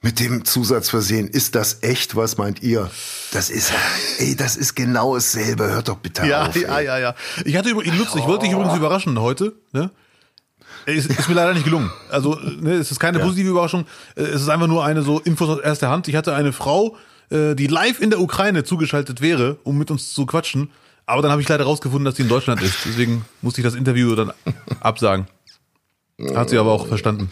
mit 0.03 0.21
dem 0.21 0.45
Zusatz 0.45 0.91
versehen, 0.91 1.27
ist 1.27 1.55
das 1.55 1.83
echt, 1.83 2.15
was 2.15 2.37
meint 2.37 2.63
ihr? 2.63 2.91
Das 3.33 3.51
ist, 3.51 3.73
ey, 4.19 4.37
das 4.37 4.57
ist 4.57 4.75
genau 4.77 5.15
dasselbe, 5.15 5.65
hört 5.65 5.89
doch 5.89 5.97
bitte 5.97 6.27
ja, 6.27 6.47
auf. 6.47 6.55
Ja, 6.55 6.79
ja, 6.81 6.99
ja. 6.99 7.15
Ich 7.45 7.57
hatte 7.57 7.71
übrigens, 7.71 7.97
Lutz, 7.99 8.15
ich 8.15 8.25
wollte 8.27 8.45
dich 8.45 8.53
übrigens 8.53 8.77
überraschen 8.77 9.19
heute, 9.19 9.55
ne? 9.73 9.91
Ist, 10.85 11.11
ist 11.11 11.29
mir 11.29 11.35
leider 11.35 11.55
nicht 11.55 11.65
gelungen. 11.65 11.91
Also, 12.11 12.37
ne, 12.37 12.75
es 12.75 12.93
ist 12.93 13.01
keine 13.01 13.19
ja. 13.19 13.25
positive 13.25 13.49
Überraschung. 13.49 13.87
Es 14.15 14.43
ist 14.43 14.49
einfach 14.49 14.69
nur 14.69 14.85
eine 14.85 15.03
so 15.03 15.19
Infos 15.19 15.49
aus 15.49 15.59
erster 15.59 15.91
Hand. 15.91 16.07
Ich 16.07 16.15
hatte 16.15 16.35
eine 16.35 16.53
Frau, 16.53 16.95
äh, 16.95 16.99
die 17.31 17.67
live 17.67 18.01
in 18.01 18.11
der 18.11 18.21
Ukraine 18.21 18.65
zugeschaltet 18.65 19.21
wäre, 19.21 19.59
um 19.65 19.79
mit 19.79 19.91
uns 19.91 20.13
zu 20.13 20.27
quatschen. 20.27 20.71
Aber 21.07 21.23
dann 21.23 21.31
habe 21.31 21.41
ich 21.41 21.49
leider 21.49 21.65
rausgefunden, 21.65 22.05
dass 22.05 22.17
sie 22.17 22.23
in 22.23 22.29
Deutschland 22.29 22.61
ist. 22.63 22.85
Deswegen 22.85 23.25
musste 23.41 23.61
ich 23.61 23.65
das 23.65 23.75
Interview 23.75 24.15
dann 24.15 24.33
absagen. 24.81 25.27
Hat 26.35 26.51
sie 26.51 26.59
aber 26.59 26.73
auch 26.73 26.87
verstanden. 26.87 27.31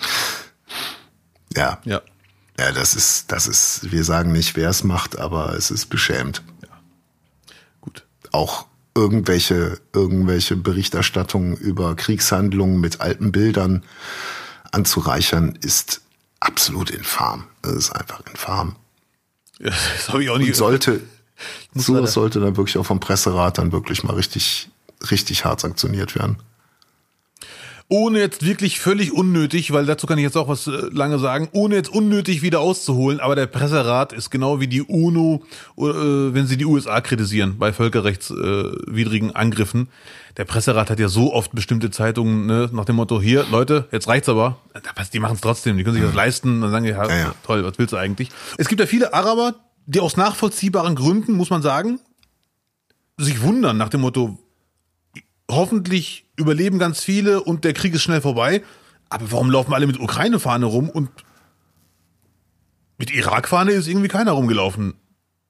Ja. 1.56 1.78
Ja. 1.84 2.02
Ja, 2.58 2.70
das 2.70 2.94
ist, 2.94 3.32
das 3.32 3.48
ist, 3.48 3.90
wir 3.90 4.04
sagen 4.04 4.30
nicht, 4.30 4.54
wer 4.54 4.70
es 4.70 4.84
macht, 4.84 5.18
aber 5.18 5.54
es 5.54 5.72
ist 5.72 5.86
beschämend. 5.86 6.42
Ja. 6.62 6.68
Gut. 7.80 8.06
Auch 8.30 8.66
irgendwelche, 8.94 9.80
irgendwelche 9.92 10.56
Berichterstattungen 10.56 11.56
über 11.56 11.96
Kriegshandlungen 11.96 12.80
mit 12.80 13.00
alten 13.00 13.32
Bildern 13.32 13.82
anzureichern, 14.70 15.58
ist 15.60 16.02
absolut 16.38 16.90
infam. 16.90 17.48
Das 17.62 17.72
ist 17.74 17.90
einfach 17.90 18.20
infam. 18.30 18.76
Das 19.58 20.08
habe 20.08 20.22
ich 20.22 20.30
auch 20.30 20.38
nicht. 20.38 20.48
Und 20.48 20.56
sollte, 20.56 21.00
sowas 21.74 22.12
sollte 22.12 22.40
dann 22.40 22.56
wirklich 22.56 22.78
auch 22.78 22.86
vom 22.86 23.00
Presserat 23.00 23.58
dann 23.58 23.72
wirklich 23.72 24.04
mal 24.04 24.14
richtig, 24.14 24.68
richtig 25.10 25.44
hart 25.44 25.60
sanktioniert 25.60 26.14
werden 26.14 26.38
ohne 27.88 28.18
jetzt 28.18 28.44
wirklich 28.44 28.80
völlig 28.80 29.12
unnötig, 29.12 29.72
weil 29.72 29.84
dazu 29.84 30.06
kann 30.06 30.18
ich 30.18 30.24
jetzt 30.24 30.36
auch 30.36 30.48
was 30.48 30.66
äh, 30.66 30.70
lange 30.92 31.18
sagen, 31.18 31.48
ohne 31.52 31.76
jetzt 31.76 31.90
unnötig 31.90 32.42
wieder 32.42 32.60
auszuholen, 32.60 33.20
aber 33.20 33.36
der 33.36 33.46
Presserat 33.46 34.12
ist 34.12 34.30
genau 34.30 34.60
wie 34.60 34.68
die 34.68 34.82
UNO, 34.82 35.44
äh, 35.76 35.82
wenn 35.82 36.46
sie 36.46 36.56
die 36.56 36.64
USA 36.64 37.00
kritisieren 37.00 37.58
bei 37.58 37.72
völkerrechtswidrigen 37.72 39.30
äh, 39.30 39.34
Angriffen. 39.34 39.88
Der 40.36 40.44
Presserat 40.44 40.90
hat 40.90 40.98
ja 40.98 41.08
so 41.08 41.32
oft 41.32 41.52
bestimmte 41.52 41.90
Zeitungen 41.90 42.46
ne, 42.46 42.70
nach 42.72 42.86
dem 42.86 42.96
Motto, 42.96 43.20
hier, 43.20 43.46
Leute, 43.50 43.86
jetzt 43.92 44.08
reicht's 44.08 44.28
aber. 44.28 44.58
Die 45.12 45.20
machen 45.20 45.34
es 45.34 45.40
trotzdem, 45.40 45.76
die 45.76 45.84
können 45.84 45.94
sich 45.94 46.04
das 46.04 46.14
leisten. 46.14 46.60
Dann 46.60 46.70
sagen 46.70 46.84
die, 46.84 46.90
ja, 46.90 47.08
ja, 47.08 47.34
toll, 47.44 47.64
was 47.64 47.78
willst 47.78 47.92
du 47.92 47.96
eigentlich? 47.96 48.30
Es 48.58 48.68
gibt 48.68 48.80
ja 48.80 48.86
viele 48.86 49.14
Araber, 49.14 49.54
die 49.86 50.00
aus 50.00 50.16
nachvollziehbaren 50.16 50.96
Gründen, 50.96 51.34
muss 51.34 51.50
man 51.50 51.62
sagen, 51.62 52.00
sich 53.16 53.42
wundern 53.42 53.76
nach 53.76 53.90
dem 53.90 54.00
Motto, 54.00 54.38
hoffentlich 55.48 56.23
überleben 56.36 56.78
ganz 56.78 57.02
viele 57.02 57.42
und 57.42 57.64
der 57.64 57.72
Krieg 57.72 57.94
ist 57.94 58.02
schnell 58.02 58.20
vorbei. 58.20 58.62
Aber 59.08 59.30
warum 59.30 59.50
laufen 59.50 59.74
alle 59.74 59.86
mit 59.86 60.00
Ukraine-Fahne 60.00 60.66
rum 60.66 60.88
und 60.88 61.10
mit 62.98 63.12
Irak-Fahne 63.12 63.72
ist 63.72 63.88
irgendwie 63.88 64.08
keiner 64.08 64.32
rumgelaufen 64.32 64.94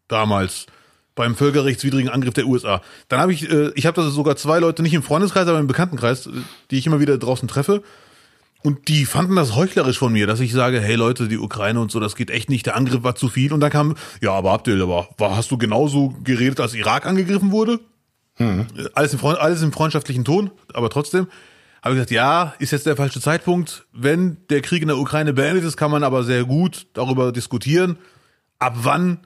damals 0.08 0.66
beim 1.14 1.36
völkerrechtswidrigen 1.36 2.10
Angriff 2.10 2.34
der 2.34 2.46
USA. 2.46 2.82
Dann 3.08 3.20
habe 3.20 3.32
ich, 3.32 3.48
äh, 3.48 3.70
ich 3.74 3.86
habe 3.86 4.02
da 4.02 4.08
sogar 4.10 4.36
zwei 4.36 4.58
Leute 4.58 4.82
nicht 4.82 4.94
im 4.94 5.02
Freundeskreis, 5.02 5.46
aber 5.46 5.60
im 5.60 5.66
Bekanntenkreis, 5.66 6.26
äh, 6.26 6.30
die 6.70 6.78
ich 6.78 6.86
immer 6.86 7.00
wieder 7.00 7.16
draußen 7.18 7.48
treffe. 7.48 7.82
Und 8.62 8.88
die 8.88 9.04
fanden 9.04 9.36
das 9.36 9.54
heuchlerisch 9.54 9.98
von 9.98 10.12
mir, 10.12 10.26
dass 10.26 10.40
ich 10.40 10.52
sage, 10.52 10.80
hey 10.80 10.94
Leute, 10.94 11.28
die 11.28 11.38
Ukraine 11.38 11.80
und 11.80 11.90
so, 11.90 12.00
das 12.00 12.16
geht 12.16 12.30
echt 12.30 12.48
nicht, 12.48 12.64
der 12.66 12.76
Angriff 12.76 13.02
war 13.02 13.14
zu 13.14 13.28
viel. 13.28 13.52
Und 13.52 13.60
dann 13.60 13.70
kam, 13.70 13.94
ja, 14.22 14.32
aber 14.32 14.52
Abdel, 14.52 14.82
aber 14.82 15.08
hast 15.20 15.50
du 15.50 15.58
genauso 15.58 16.14
geredet, 16.24 16.60
als 16.60 16.74
Irak 16.74 17.06
angegriffen 17.06 17.52
wurde? 17.52 17.78
Hm. 18.36 18.66
Alles, 18.94 19.12
im 19.12 19.18
Freund, 19.18 19.38
alles 19.38 19.62
im 19.62 19.72
freundschaftlichen 19.72 20.24
Ton, 20.24 20.50
aber 20.72 20.90
trotzdem 20.90 21.28
habe 21.82 21.94
ich 21.94 21.98
gesagt, 21.98 22.10
ja, 22.12 22.54
ist 22.58 22.72
jetzt 22.72 22.86
der 22.86 22.96
falsche 22.96 23.20
Zeitpunkt. 23.20 23.84
Wenn 23.92 24.38
der 24.48 24.62
Krieg 24.62 24.80
in 24.80 24.88
der 24.88 24.96
Ukraine 24.96 25.34
beendet 25.34 25.64
ist, 25.64 25.76
kann 25.76 25.90
man 25.90 26.02
aber 26.02 26.24
sehr 26.24 26.44
gut 26.44 26.86
darüber 26.94 27.30
diskutieren, 27.30 27.98
ab 28.58 28.74
wann 28.78 29.18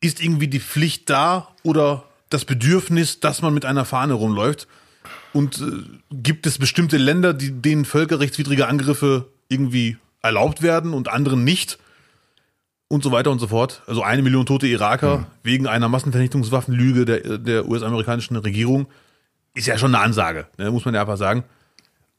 ist 0.00 0.22
irgendwie 0.22 0.48
die 0.48 0.60
Pflicht 0.60 1.10
da 1.10 1.48
oder 1.64 2.04
das 2.30 2.44
Bedürfnis, 2.44 3.20
dass 3.20 3.42
man 3.42 3.54
mit 3.54 3.64
einer 3.64 3.84
Fahne 3.84 4.14
rumläuft. 4.14 4.68
Und 5.32 5.60
äh, 5.60 5.82
gibt 6.12 6.46
es 6.46 6.58
bestimmte 6.58 6.96
Länder, 6.96 7.34
die, 7.34 7.50
denen 7.50 7.84
völkerrechtswidrige 7.84 8.68
Angriffe 8.68 9.26
irgendwie 9.48 9.96
erlaubt 10.22 10.62
werden 10.62 10.94
und 10.94 11.08
anderen 11.08 11.42
nicht? 11.42 11.78
Und 12.94 13.02
so 13.02 13.12
weiter 13.12 13.30
und 13.30 13.38
so 13.38 13.48
fort. 13.48 13.82
Also 13.86 14.02
eine 14.02 14.22
Million 14.22 14.46
tote 14.46 14.66
Iraker 14.66 15.18
mhm. 15.18 15.26
wegen 15.42 15.66
einer 15.66 15.88
Massenvernichtungswaffenlüge 15.88 17.04
der, 17.04 17.38
der 17.38 17.68
US-amerikanischen 17.68 18.36
Regierung 18.36 18.86
ist 19.54 19.66
ja 19.66 19.78
schon 19.78 19.94
eine 19.94 20.02
Ansage, 20.02 20.46
ne, 20.58 20.70
muss 20.70 20.84
man 20.84 20.94
ja 20.94 21.02
einfach 21.02 21.16
sagen. 21.16 21.44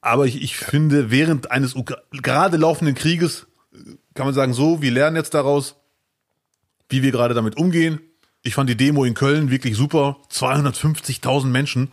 Aber 0.01 0.26
ich, 0.26 0.41
ich 0.41 0.57
finde, 0.57 1.09
während 1.09 1.51
eines 1.51 1.76
gerade 2.11 2.57
laufenden 2.57 2.95
Krieges 2.95 3.47
kann 4.13 4.26
man 4.26 4.36
sagen, 4.36 4.53
so, 4.53 4.82
wir 4.82 4.91
lernen 4.91 5.15
jetzt 5.15 5.34
daraus, 5.34 5.76
wie 6.89 7.01
wir 7.01 7.11
gerade 7.11 7.34
damit 7.34 7.57
umgehen. 7.57 7.99
Ich 8.43 8.53
fand 8.53 8.69
die 8.69 8.78
Demo 8.78 9.03
in 9.03 9.15
Köln 9.15 9.49
wirklich 9.49 9.76
super. 9.76 10.17
250.000 10.32 11.47
Menschen. 11.47 11.91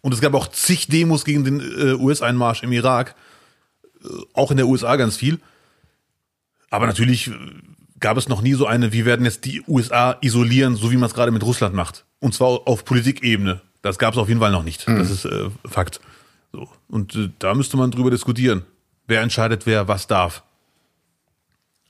Und 0.00 0.14
es 0.14 0.20
gab 0.20 0.32
auch 0.34 0.48
zig 0.48 0.88
Demos 0.88 1.24
gegen 1.24 1.44
den 1.44 1.60
äh, 1.60 1.92
US-Einmarsch 1.92 2.62
im 2.62 2.72
Irak. 2.72 3.14
Äh, 4.02 4.08
auch 4.32 4.50
in 4.50 4.56
der 4.56 4.66
USA 4.66 4.96
ganz 4.96 5.16
viel. 5.16 5.38
Aber 6.70 6.86
natürlich 6.86 7.30
gab 8.00 8.16
es 8.16 8.28
noch 8.28 8.42
nie 8.42 8.54
so 8.54 8.66
eine, 8.66 8.92
wir 8.92 9.04
werden 9.04 9.24
jetzt 9.24 9.44
die 9.44 9.62
USA 9.68 10.16
isolieren, 10.20 10.74
so 10.76 10.90
wie 10.90 10.96
man 10.96 11.08
es 11.08 11.14
gerade 11.14 11.30
mit 11.30 11.42
Russland 11.42 11.74
macht. 11.74 12.04
Und 12.18 12.34
zwar 12.34 12.66
auf 12.66 12.84
Politikebene. 12.84 13.60
Das 13.82 13.98
gab 13.98 14.14
es 14.14 14.18
auf 14.18 14.28
jeden 14.28 14.40
Fall 14.40 14.50
noch 14.50 14.62
nicht. 14.62 14.88
Mhm. 14.88 14.98
Das 14.98 15.10
ist 15.10 15.24
äh, 15.24 15.50
Fakt. 15.64 16.00
So. 16.52 16.68
Und 16.88 17.14
äh, 17.14 17.30
da 17.38 17.54
müsste 17.54 17.76
man 17.76 17.90
drüber 17.90 18.10
diskutieren. 18.10 18.64
Wer 19.06 19.22
entscheidet, 19.22 19.66
wer 19.66 19.88
was 19.88 20.06
darf. 20.06 20.42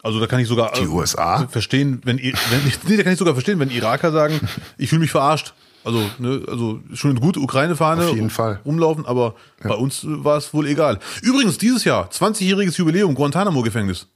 Also 0.03 0.19
da 0.19 0.27
kann 0.27 0.41
ich 0.41 0.49
sogar 0.49 0.73
die 0.73 0.87
USA 0.87 1.47
verstehen, 1.47 2.01
wenn, 2.05 2.19
wenn 2.19 2.33
nee, 2.87 2.97
da 2.97 3.03
kann 3.03 3.13
ich 3.13 3.19
sogar 3.19 3.35
verstehen, 3.35 3.59
wenn 3.59 3.71
Iraker 3.71 4.13
sagen, 4.13 4.41
ich 4.79 4.89
fühle 4.89 5.01
mich 5.01 5.11
verarscht. 5.11 5.55
Also, 5.83 6.11
ne, 6.19 6.43
also 6.47 6.81
schon 6.93 7.13
eine 7.13 7.21
gute 7.21 7.41
Ukraine-Fahne 7.41 8.07
Auf 8.07 8.15
jeden 8.15 8.31
Fall. 8.31 8.61
rumlaufen, 8.65 9.07
aber 9.07 9.35
ja. 9.63 9.69
bei 9.71 9.75
uns 9.75 10.03
war 10.05 10.37
es 10.37 10.53
wohl 10.53 10.67
egal. 10.67 10.99
Übrigens, 11.23 11.57
dieses 11.57 11.85
Jahr, 11.85 12.11
20-jähriges 12.11 12.77
Jubiläum, 12.77 13.15
Guantanamo-Gefängnis. 13.15 14.07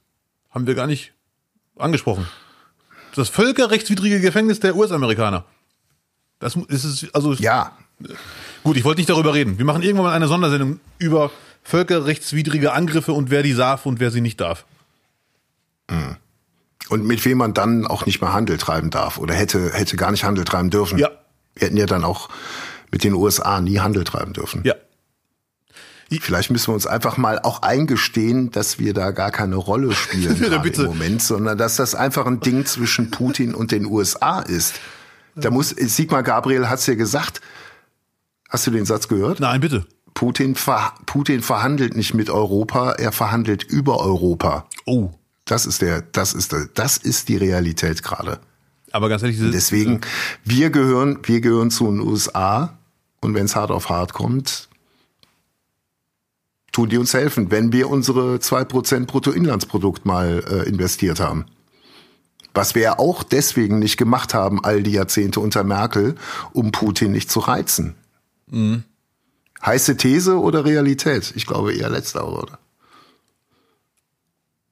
Haben 0.51 0.67
wir 0.67 0.75
gar 0.75 0.87
nicht 0.87 1.14
angesprochen. 1.77 2.27
Das 3.15 3.29
völkerrechtswidrige 3.29 4.19
Gefängnis 4.19 4.59
der 4.59 4.75
US-Amerikaner. 4.75 5.45
Das 6.39 6.55
ist 6.55 6.83
es, 6.83 7.13
also. 7.13 7.33
Ja. 7.33 7.77
Gut, 8.63 8.75
ich 8.75 8.83
wollte 8.83 8.99
nicht 8.99 9.09
darüber 9.09 9.33
reden. 9.33 9.57
Wir 9.57 9.65
machen 9.65 9.81
irgendwann 9.81 10.05
mal 10.05 10.13
eine 10.13 10.27
Sondersendung 10.27 10.79
über 10.97 11.31
völkerrechtswidrige 11.63 12.73
Angriffe 12.73 13.13
und 13.13 13.29
wer 13.29 13.41
die 13.41 13.53
darf 13.53 13.85
und 13.85 13.99
wer 13.99 14.11
sie 14.11 14.21
nicht 14.21 14.41
darf. 14.41 14.65
Mhm. 15.89 16.17
Und 16.89 17.05
mit 17.05 17.23
wem 17.25 17.37
man 17.39 17.53
dann 17.53 17.87
auch 17.87 18.05
nicht 18.05 18.21
mehr 18.21 18.33
Handel 18.33 18.57
treiben 18.57 18.91
darf 18.91 19.17
oder 19.17 19.33
hätte, 19.33 19.71
hätte 19.73 19.95
gar 19.95 20.11
nicht 20.11 20.23
Handel 20.23 20.45
treiben 20.45 20.69
dürfen. 20.69 20.99
Ja. 20.99 21.09
Wir 21.55 21.67
hätten 21.67 21.77
ja 21.77 21.85
dann 21.85 22.03
auch 22.03 22.29
mit 22.91 23.03
den 23.03 23.13
USA 23.13 23.61
nie 23.61 23.79
Handel 23.79 24.03
treiben 24.03 24.33
dürfen. 24.33 24.61
Ja. 24.65 24.75
Vielleicht 26.09 26.51
müssen 26.51 26.67
wir 26.67 26.73
uns 26.75 26.87
einfach 26.87 27.17
mal 27.17 27.39
auch 27.39 27.61
eingestehen, 27.61 28.51
dass 28.51 28.79
wir 28.79 28.93
da 28.93 29.11
gar 29.11 29.31
keine 29.31 29.55
Rolle 29.55 29.93
spielen 29.93 30.41
im 30.63 30.85
Moment, 30.85 31.21
sondern 31.21 31.57
dass 31.57 31.75
das 31.75 31.95
einfach 31.95 32.25
ein 32.25 32.39
Ding 32.39 32.65
zwischen 32.65 33.11
Putin 33.11 33.55
und 33.55 33.71
den 33.71 33.85
USA 33.85 34.39
ist. 34.39 34.75
Da 35.35 35.49
muss 35.49 35.69
Sigmar 35.69 36.23
Gabriel 36.23 36.69
hat's 36.69 36.85
ja 36.85 36.95
gesagt. 36.95 37.41
Hast 38.49 38.67
du 38.67 38.71
den 38.71 38.85
Satz 38.85 39.07
gehört? 39.07 39.39
Nein, 39.39 39.59
bitte. 39.59 39.85
Putin, 40.13 40.55
ver, 40.55 40.93
Putin 41.05 41.41
verhandelt 41.41 41.95
nicht 41.95 42.13
mit 42.13 42.29
Europa, 42.29 42.93
er 42.93 43.11
verhandelt 43.11 43.63
über 43.63 43.99
Europa. 43.99 44.65
Oh. 44.85 45.11
Das 45.43 45.65
ist 45.65 45.81
der, 45.81 46.01
das 46.01 46.33
ist 46.33 46.53
der, 46.53 46.69
das 46.73 46.97
ist 46.97 47.29
die 47.29 47.37
Realität 47.37 48.01
gerade. 48.01 48.39
Aber 48.91 49.09
ganz 49.09 49.21
ehrlich, 49.23 49.37
deswegen 49.51 50.01
wir 50.43 50.69
gehören, 50.69 51.19
wir 51.23 51.41
gehören 51.41 51.69
zu 51.69 51.85
den 51.85 51.99
USA 51.99 52.77
und 53.21 53.35
wenn 53.35 53.45
es 53.45 53.55
hart 53.55 53.69
auf 53.69 53.89
hart 53.89 54.13
kommt, 54.13 54.69
tun 56.75 56.89
die 56.89 56.97
uns 56.97 57.13
helfen, 57.13 57.51
wenn 57.51 57.71
wir 57.71 57.89
unsere 57.89 58.41
zwei 58.41 58.65
Prozent 58.65 59.07
Bruttoinlandsprodukt 59.07 60.05
mal 60.05 60.43
äh, 60.45 60.67
investiert 60.67 61.21
haben. 61.21 61.45
Was 62.53 62.75
wir 62.75 62.81
ja 62.81 62.99
auch 62.99 63.23
deswegen 63.23 63.79
nicht 63.79 63.95
gemacht 63.95 64.33
haben, 64.33 64.63
all 64.63 64.83
die 64.83 64.91
Jahrzehnte 64.91 65.39
unter 65.39 65.63
Merkel, 65.63 66.15
um 66.51 66.73
Putin 66.73 67.13
nicht 67.13 67.31
zu 67.31 67.39
reizen. 67.39 67.95
Mhm. 68.47 68.83
Heiße 69.65 69.95
These 69.95 70.37
oder 70.37 70.65
Realität? 70.65 71.31
Ich 71.35 71.45
glaube 71.45 71.73
eher 71.73 71.89
letzter, 71.89 72.27
oder? 72.27 72.59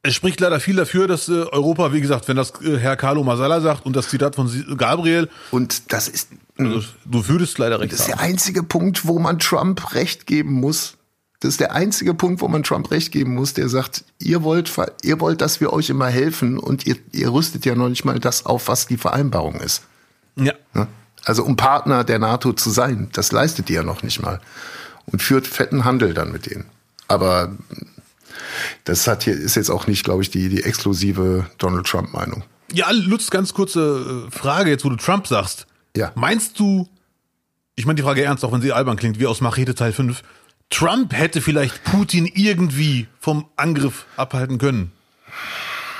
Es 0.01 0.13
spricht 0.13 0.41
leider 0.41 0.59
viel 0.59 0.75
dafür, 0.75 1.07
dass 1.07 1.29
äh, 1.29 1.31
Europa, 1.31 1.93
wie 1.93 2.01
gesagt, 2.01 2.27
wenn 2.27 2.35
das 2.35 2.51
äh, 2.61 2.77
Herr 2.79 2.97
Carlo 2.97 3.23
Masala 3.23 3.61
sagt 3.61 3.85
und 3.85 3.95
das 3.95 4.09
Zitat 4.09 4.35
von 4.35 4.51
Gabriel. 4.77 5.29
Und 5.51 5.93
das 5.93 6.09
ist. 6.09 6.31
Also, 6.57 6.83
du 7.05 7.23
fühlst 7.23 7.57
leider 7.57 7.79
recht. 7.79 7.93
Das 7.93 8.01
ist 8.01 8.09
der 8.09 8.19
einzige 8.19 8.61
Punkt, 8.61 9.07
wo 9.07 9.19
man 9.19 9.39
Trump 9.39 9.95
recht 9.95 10.27
geben 10.27 10.51
muss. 10.51 10.97
Das 11.43 11.49
ist 11.49 11.59
der 11.59 11.73
einzige 11.73 12.13
Punkt, 12.13 12.39
wo 12.39 12.47
man 12.47 12.63
Trump 12.63 12.89
recht 12.89 13.11
geben 13.11 13.35
muss, 13.35 13.53
der 13.53 13.67
sagt, 13.67 14.05
ihr 14.17 14.43
wollt, 14.43 14.71
ihr 15.01 15.19
wollt, 15.19 15.41
dass 15.41 15.59
wir 15.59 15.73
euch 15.73 15.89
immer 15.89 16.07
helfen 16.07 16.57
und 16.57 16.87
ihr, 16.87 16.95
ihr 17.11 17.33
rüstet 17.33 17.65
ja 17.65 17.75
noch 17.75 17.89
nicht 17.89 18.05
mal 18.05 18.17
das 18.17 18.45
auf, 18.45 18.69
was 18.69 18.87
die 18.87 18.95
Vereinbarung 18.95 19.55
ist. 19.55 19.83
Ja. 20.37 20.53
Also 21.25 21.43
um 21.43 21.57
Partner 21.57 22.05
der 22.05 22.17
NATO 22.17 22.53
zu 22.53 22.69
sein, 22.69 23.09
das 23.11 23.33
leistet 23.33 23.69
ihr 23.69 23.75
ja 23.75 23.83
noch 23.83 24.03
nicht 24.03 24.21
mal. 24.21 24.39
Und 25.05 25.21
führt 25.21 25.45
fetten 25.45 25.83
Handel 25.83 26.13
dann 26.13 26.31
mit 26.31 26.49
denen. 26.49 26.63
Aber 27.09 27.57
das 28.85 29.05
hat 29.07 29.23
hier, 29.23 29.33
ist 29.33 29.55
jetzt 29.55 29.69
auch 29.69 29.85
nicht, 29.85 30.05
glaube 30.05 30.23
ich, 30.23 30.29
die, 30.29 30.47
die 30.47 30.63
exklusive 30.63 31.47
Donald 31.57 31.85
Trump-Meinung. 31.85 32.45
Ja, 32.71 32.89
Lutz, 32.91 33.29
ganz 33.29 33.53
kurze 33.53 34.27
äh, 34.29 34.31
Frage 34.31 34.69
jetzt, 34.69 34.85
wo 34.85 34.89
du 34.89 34.95
Trump 34.95 35.27
sagst. 35.27 35.67
Ja. 35.93 36.13
Meinst 36.15 36.57
du, 36.57 36.87
ich 37.75 37.85
meine 37.85 37.97
die 37.97 38.03
Frage 38.03 38.23
ernst, 38.23 38.45
auch 38.45 38.53
wenn 38.53 38.61
sie 38.61 38.71
albern 38.71 38.95
klingt, 38.95 39.19
wie 39.19 39.27
aus 39.27 39.41
Machete 39.41 39.75
Teil 39.75 39.91
5, 39.91 40.23
Trump 40.69 41.13
hätte 41.13 41.41
vielleicht 41.41 41.83
Putin 41.83 42.25
irgendwie 42.25 43.07
vom 43.19 43.45
Angriff 43.55 44.05
abhalten 44.17 44.57
können. 44.57 44.91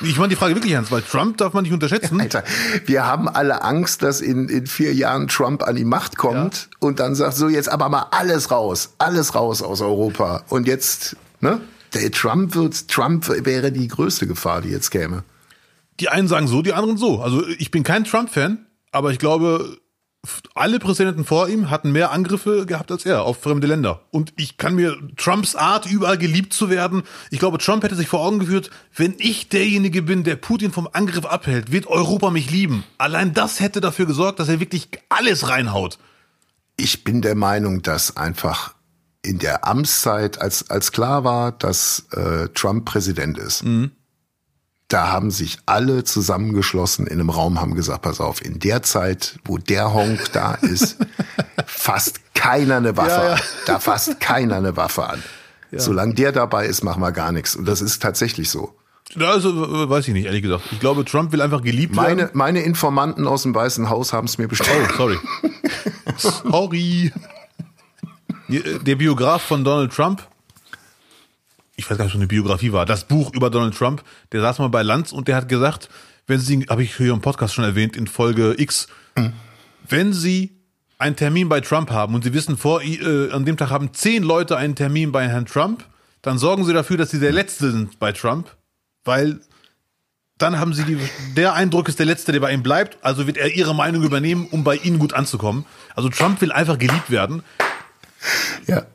Ich 0.01 0.17
meine 0.17 0.29
die 0.29 0.35
Frage 0.35 0.55
wirklich 0.55 0.73
ernst, 0.73 0.91
weil 0.91 1.01
Trump 1.01 1.37
darf 1.37 1.53
man 1.53 1.63
nicht 1.63 1.73
unterschätzen. 1.73 2.19
Alter, 2.19 2.43
wir 2.85 3.05
haben 3.05 3.29
alle 3.29 3.61
Angst, 3.61 4.01
dass 4.01 4.21
in, 4.21 4.49
in 4.49 4.67
vier 4.67 4.93
Jahren 4.93 5.27
Trump 5.27 5.63
an 5.63 5.75
die 5.75 5.85
Macht 5.85 6.17
kommt 6.17 6.55
ja. 6.71 6.77
und 6.79 6.99
dann 6.99 7.15
sagt 7.15 7.35
so 7.35 7.47
jetzt 7.47 7.69
aber 7.69 7.89
mal 7.89 8.07
alles 8.11 8.51
raus, 8.51 8.95
alles 8.97 9.35
raus 9.35 9.61
aus 9.61 9.81
Europa. 9.81 10.43
Und 10.49 10.67
jetzt, 10.67 11.15
ne? 11.39 11.61
Der 11.93 12.11
Trump 12.11 12.55
wird, 12.55 12.87
Trump 12.87 13.29
wäre 13.45 13.71
die 13.71 13.87
größte 13.87 14.25
Gefahr, 14.25 14.61
die 14.61 14.69
jetzt 14.69 14.89
käme. 14.89 15.23
Die 15.99 16.09
einen 16.09 16.27
sagen 16.27 16.47
so, 16.47 16.63
die 16.63 16.73
anderen 16.73 16.97
so. 16.97 17.21
Also 17.21 17.47
ich 17.47 17.69
bin 17.69 17.83
kein 17.83 18.03
Trump-Fan, 18.03 18.65
aber 18.91 19.11
ich 19.11 19.19
glaube, 19.19 19.77
alle 20.55 20.79
Präsidenten 20.79 21.25
vor 21.25 21.49
ihm 21.49 21.69
hatten 21.69 21.91
mehr 21.91 22.11
Angriffe 22.11 22.65
gehabt 22.65 22.91
als 22.91 23.05
er 23.05 23.23
auf 23.23 23.41
fremde 23.41 23.67
Länder. 23.67 24.01
Und 24.11 24.33
ich 24.37 24.57
kann 24.57 24.75
mir 24.75 24.95
Trumps 25.17 25.55
Art, 25.55 25.85
überall 25.85 26.17
geliebt 26.17 26.53
zu 26.53 26.69
werden. 26.69 27.03
Ich 27.29 27.39
glaube, 27.39 27.57
Trump 27.57 27.83
hätte 27.83 27.95
sich 27.95 28.07
vor 28.07 28.21
Augen 28.21 28.39
geführt, 28.39 28.69
wenn 28.95 29.15
ich 29.17 29.49
derjenige 29.49 30.01
bin, 30.01 30.23
der 30.23 30.35
Putin 30.35 30.71
vom 30.71 30.87
Angriff 30.91 31.25
abhält, 31.25 31.71
wird 31.71 31.87
Europa 31.87 32.29
mich 32.29 32.49
lieben. 32.49 32.83
Allein 32.97 33.33
das 33.33 33.59
hätte 33.59 33.81
dafür 33.81 34.05
gesorgt, 34.05 34.39
dass 34.39 34.49
er 34.49 34.59
wirklich 34.59 34.87
alles 35.09 35.49
reinhaut. 35.49 35.97
Ich 36.77 37.03
bin 37.03 37.21
der 37.21 37.35
Meinung, 37.35 37.81
dass 37.81 38.15
einfach 38.15 38.75
in 39.21 39.39
der 39.39 39.67
Amtszeit, 39.67 40.39
als, 40.41 40.69
als 40.69 40.91
klar 40.91 41.23
war, 41.23 41.51
dass 41.51 42.07
äh, 42.11 42.49
Trump 42.49 42.85
Präsident 42.85 43.37
ist, 43.37 43.63
mhm 43.63 43.91
da 44.93 45.11
haben 45.11 45.31
sich 45.31 45.57
alle 45.65 46.03
zusammengeschlossen 46.03 47.07
in 47.07 47.19
einem 47.19 47.31
Raum, 47.31 47.59
haben 47.59 47.73
gesagt, 47.73 48.03
pass 48.03 48.21
auf, 48.21 48.45
in 48.45 48.59
der 48.59 48.83
Zeit, 48.83 49.39
wo 49.43 49.57
der 49.57 49.91
Honk 49.91 50.31
da 50.33 50.53
ist, 50.53 50.97
fasst 51.65 52.21
keiner 52.35 52.77
eine 52.77 52.95
Waffe 52.95 53.09
ja, 53.09 53.23
ja. 53.23 53.33
an. 53.33 53.41
Da 53.65 53.79
fasst 53.79 54.19
keiner 54.19 54.57
eine 54.57 54.77
Waffe 54.77 55.09
an. 55.09 55.23
Ja. 55.71 55.79
Solange 55.79 56.13
der 56.13 56.31
dabei 56.31 56.67
ist, 56.67 56.83
machen 56.83 57.01
wir 57.01 57.11
gar 57.11 57.31
nichts. 57.31 57.55
Und 57.55 57.65
das 57.65 57.81
ist 57.81 58.03
tatsächlich 58.03 58.51
so. 58.51 58.75
Also 59.19 59.89
weiß 59.89 60.07
ich 60.07 60.13
nicht, 60.13 60.25
ehrlich 60.25 60.43
gesagt. 60.43 60.63
Ich 60.71 60.79
glaube, 60.79 61.05
Trump 61.05 61.31
will 61.31 61.41
einfach 61.41 61.63
geliebt 61.63 61.95
meine, 61.95 62.17
werden. 62.17 62.31
Meine 62.33 62.61
Informanten 62.61 63.27
aus 63.27 63.43
dem 63.43 63.55
Weißen 63.55 63.89
Haus 63.89 64.13
haben 64.13 64.25
es 64.25 64.37
mir 64.37 64.47
bestätigt. 64.47 64.91
Oh, 64.93 64.97
sorry. 64.97 65.19
sorry. 66.17 67.11
Der 68.85 68.95
Biograf 68.95 69.41
von 69.41 69.63
Donald 69.63 69.91
Trump 69.91 70.21
ich 71.75 71.89
weiß 71.89 71.97
gar 71.97 72.05
nicht, 72.05 72.13
was 72.13 72.19
eine 72.19 72.27
Biografie 72.27 72.71
war, 72.71 72.85
das 72.85 73.05
Buch 73.05 73.33
über 73.33 73.49
Donald 73.49 73.75
Trump, 73.75 74.03
der 74.31 74.41
saß 74.41 74.59
mal 74.59 74.69
bei 74.69 74.83
Lanz 74.83 75.11
und 75.11 75.27
der 75.27 75.35
hat 75.35 75.49
gesagt, 75.49 75.89
wenn 76.27 76.39
Sie, 76.39 76.65
habe 76.69 76.83
ich 76.83 76.95
hier 76.95 77.11
im 77.11 77.21
Podcast 77.21 77.53
schon 77.53 77.63
erwähnt, 77.63 77.97
in 77.97 78.07
Folge 78.07 78.55
X, 78.57 78.87
mhm. 79.15 79.33
wenn 79.87 80.13
Sie 80.13 80.57
einen 80.99 81.15
Termin 81.15 81.49
bei 81.49 81.59
Trump 81.61 81.89
haben 81.91 82.15
und 82.15 82.23
Sie 82.23 82.33
wissen 82.33 82.57
vor, 82.57 82.81
äh, 82.81 83.31
an 83.31 83.45
dem 83.45 83.57
Tag 83.57 83.71
haben 83.71 83.93
zehn 83.93 84.23
Leute 84.23 84.55
einen 84.55 84.75
Termin 84.75 85.11
bei 85.11 85.27
Herrn 85.27 85.45
Trump, 85.45 85.83
dann 86.21 86.37
sorgen 86.37 86.63
Sie 86.63 86.73
dafür, 86.73 86.97
dass 86.97 87.11
Sie 87.11 87.19
der 87.19 87.31
Letzte 87.31 87.71
sind 87.71 87.99
bei 87.99 88.11
Trump, 88.11 88.55
weil 89.03 89.41
dann 90.37 90.59
haben 90.59 90.73
Sie 90.73 90.83
die, 90.83 90.97
der 91.35 91.53
Eindruck 91.53 91.89
ist 91.89 91.99
der 91.99 92.05
Letzte, 92.05 92.31
der 92.31 92.39
bei 92.39 92.53
ihm 92.53 92.63
bleibt, 92.63 92.97
also 93.01 93.27
wird 93.27 93.37
er 93.37 93.53
Ihre 93.53 93.75
Meinung 93.75 94.03
übernehmen, 94.03 94.47
um 94.51 94.63
bei 94.63 94.75
Ihnen 94.75 94.99
gut 94.99 95.13
anzukommen. 95.13 95.65
Also 95.95 96.09
Trump 96.09 96.39
will 96.39 96.51
einfach 96.51 96.77
geliebt 96.77 97.09
werden. 97.11 97.43
Ja 98.67 98.85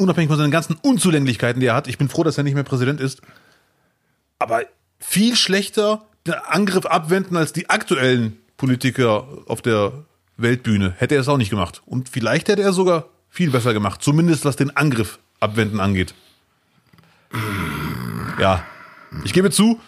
unabhängig 0.00 0.28
von 0.28 0.38
seinen 0.38 0.50
ganzen 0.50 0.76
Unzulänglichkeiten, 0.82 1.60
die 1.60 1.66
er 1.66 1.74
hat. 1.74 1.88
Ich 1.88 1.98
bin 1.98 2.08
froh, 2.08 2.22
dass 2.22 2.38
er 2.38 2.44
nicht 2.44 2.54
mehr 2.54 2.64
Präsident 2.64 3.00
ist. 3.00 3.22
Aber 4.38 4.62
viel 4.98 5.36
schlechter 5.36 6.06
den 6.26 6.34
Angriff 6.34 6.86
abwenden 6.86 7.36
als 7.36 7.52
die 7.52 7.70
aktuellen 7.70 8.36
Politiker 8.56 9.28
auf 9.46 9.62
der 9.62 9.92
Weltbühne. 10.36 10.94
Hätte 10.98 11.14
er 11.14 11.20
es 11.20 11.28
auch 11.28 11.38
nicht 11.38 11.50
gemacht. 11.50 11.82
Und 11.86 12.08
vielleicht 12.08 12.48
hätte 12.48 12.62
er 12.62 12.72
sogar 12.72 13.06
viel 13.28 13.50
besser 13.50 13.72
gemacht. 13.72 14.02
Zumindest 14.02 14.44
was 14.44 14.56
den 14.56 14.76
Angriff 14.76 15.18
abwenden 15.40 15.80
angeht. 15.80 16.14
Ja, 18.40 18.64
ich 19.24 19.32
gebe 19.32 19.50
zu, 19.50 19.80